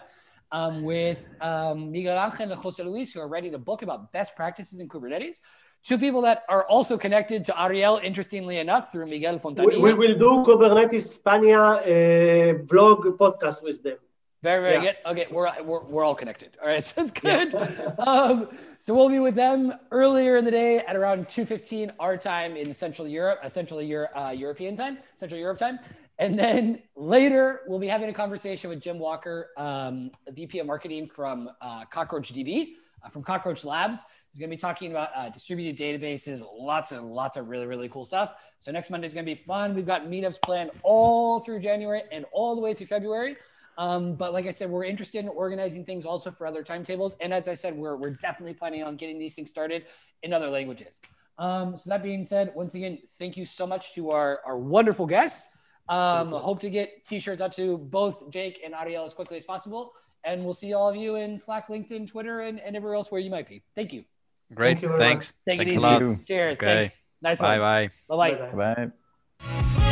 Um, 0.54 0.84
with 0.84 1.34
um, 1.40 1.92
Miguel 1.92 2.18
Angel 2.18 2.52
and 2.52 2.60
Jose 2.60 2.84
Luis, 2.84 3.14
who 3.14 3.22
are 3.22 3.28
ready 3.28 3.50
to 3.52 3.58
book 3.58 3.84
about 3.84 4.12
best 4.12 4.36
practices 4.36 4.82
in 4.82 4.90
Kubernetes. 4.90 5.40
Two 5.84 5.98
people 5.98 6.22
that 6.22 6.44
are 6.48 6.64
also 6.66 6.98
connected 6.98 7.44
to 7.46 7.62
Ariel, 7.62 8.00
interestingly 8.04 8.60
enough, 8.60 8.92
through 8.92 9.08
Miguel 9.08 9.40
Fontanilla. 9.40 9.82
We, 9.82 9.94
we 9.94 9.94
will 9.94 10.18
do 10.18 10.52
Kubernetes 10.52 11.18
Spania 11.18 11.82
uh, 11.82 12.64
vlog 12.66 13.18
podcast 13.18 13.64
with 13.64 13.82
them. 13.82 13.98
Very, 14.44 14.62
very 14.62 14.76
yeah. 14.76 14.82
good. 14.82 14.98
Okay, 15.06 15.28
we're, 15.32 15.52
we're, 15.64 15.84
we're 15.84 16.04
all 16.04 16.16
connected. 16.16 16.58
All 16.62 16.68
right, 16.68 16.86
so 16.86 16.94
that's 17.02 17.12
good. 17.12 17.54
Yeah. 17.54 17.94
um, 18.00 18.50
so 18.80 18.94
we'll 18.94 19.10
be 19.10 19.20
with 19.20 19.36
them 19.36 19.74
earlier 19.92 20.38
in 20.38 20.46
the 20.46 20.52
day 20.52 20.80
at 20.80 20.96
around 20.96 21.28
2.15 21.28 21.94
our 22.00 22.18
time 22.18 22.56
in 22.56 22.74
Central 22.74 23.08
Europe, 23.08 23.40
uh, 23.44 23.50
Central 23.50 23.82
Euro, 23.82 24.08
uh, 24.16 24.30
European 24.30 24.76
time, 24.76 24.98
Central 25.16 25.40
Europe 25.40 25.58
time. 25.58 25.80
And 26.18 26.38
then 26.38 26.82
later, 26.96 27.62
we'll 27.68 27.80
be 27.80 27.88
having 27.88 28.10
a 28.10 28.14
conversation 28.14 28.70
with 28.70 28.80
Jim 28.80 29.00
Walker, 29.00 29.50
um, 29.58 30.12
VP 30.30 30.60
of 30.60 30.68
Marketing 30.68 31.08
from 31.08 31.50
uh, 31.62 31.86
Cockroach 31.86 32.34
DB, 32.34 32.74
uh, 33.04 33.10
from 33.10 33.24
Cockroach 33.24 33.64
Labs. 33.64 34.04
He's 34.32 34.40
going 34.40 34.50
to 34.50 34.56
be 34.56 34.60
talking 34.60 34.92
about 34.92 35.10
uh, 35.14 35.30
distributed 35.30 35.78
databases, 35.78 36.42
lots 36.58 36.94
and 36.94 37.12
lots 37.12 37.36
of 37.36 37.50
really, 37.50 37.68
really 37.68 37.90
cool 37.90 38.06
stuff. 38.06 38.36
So 38.60 38.72
next 38.72 38.90
Monday 38.90 39.06
is 39.06 39.14
going 39.14 39.26
to 39.26 39.36
be 39.36 39.42
fun. 39.44 39.76
We've 39.76 39.86
got 39.86 40.06
meetups 40.06 40.42
planned 40.42 40.72
all 40.84 41.42
through 41.42 41.60
January 41.60 42.04
and 42.14 42.26
all 42.32 42.56
the 42.56 42.62
way 42.62 42.74
through 42.74 42.88
February. 42.88 43.36
Um, 43.78 44.16
but 44.16 44.32
like 44.32 44.46
I 44.46 44.52
said, 44.52 44.70
we're 44.70 44.86
interested 44.86 45.20
in 45.20 45.28
organizing 45.28 45.84
things 45.84 46.06
also 46.06 46.32
for 46.32 46.48
other 46.48 46.64
timetables. 46.64 47.18
And 47.20 47.34
as 47.34 47.50
I 47.50 47.56
said, 47.56 47.76
we're, 47.76 47.98
we're 47.98 48.12
definitely 48.12 48.54
planning 48.54 48.84
on 48.84 48.96
getting 48.96 49.20
these 49.20 49.34
things 49.34 49.50
started 49.50 49.86
in 50.24 50.32
other 50.32 50.50
languages. 50.50 51.02
Um, 51.38 51.76
so 51.76 51.90
that 51.90 52.02
being 52.02 52.24
said, 52.24 52.54
once 52.56 52.74
again, 52.76 53.00
thank 53.20 53.36
you 53.36 53.46
so 53.46 53.68
much 53.68 53.94
to 53.96 54.12
our, 54.12 54.40
our 54.46 54.58
wonderful 54.58 55.08
guests. 55.08 55.50
Um, 55.90 56.32
hope 56.32 56.62
to 56.62 56.70
get 56.70 57.04
t-shirts 57.06 57.42
out 57.42 57.52
to 57.54 57.78
both 57.78 58.30
Jake 58.30 58.62
and 58.64 58.74
Ariel 58.74 59.04
as 59.04 59.14
quickly 59.14 59.38
as 59.38 59.44
possible. 59.44 59.94
And 60.24 60.46
we'll 60.46 60.54
see 60.54 60.74
all 60.74 60.88
of 60.88 60.96
you 60.96 61.16
in 61.16 61.38
Slack, 61.38 61.68
LinkedIn, 61.68 62.08
Twitter, 62.08 62.42
and, 62.42 62.60
and 62.60 62.76
everywhere 62.76 62.96
else 62.96 63.12
where 63.12 63.20
you 63.20 63.32
might 63.32 63.50
be. 63.50 63.64
Thank 63.76 63.92
you. 63.92 64.06
Great. 64.54 64.80
Thank 64.80 64.82
you 64.84 64.98
Thanks. 64.98 65.34
Take 65.48 65.60
Thanks 65.60 65.76
it 65.76 65.78
easy. 65.78 65.82
Cheers. 66.26 66.58
Okay. 66.58 66.82
Thanks. 66.82 66.98
Nice 67.22 67.40
bye 67.40 67.60
one. 67.60 67.90
Bye 68.10 68.36
bye. 68.36 68.52
Bye 68.54 68.92
bye. 69.40 69.88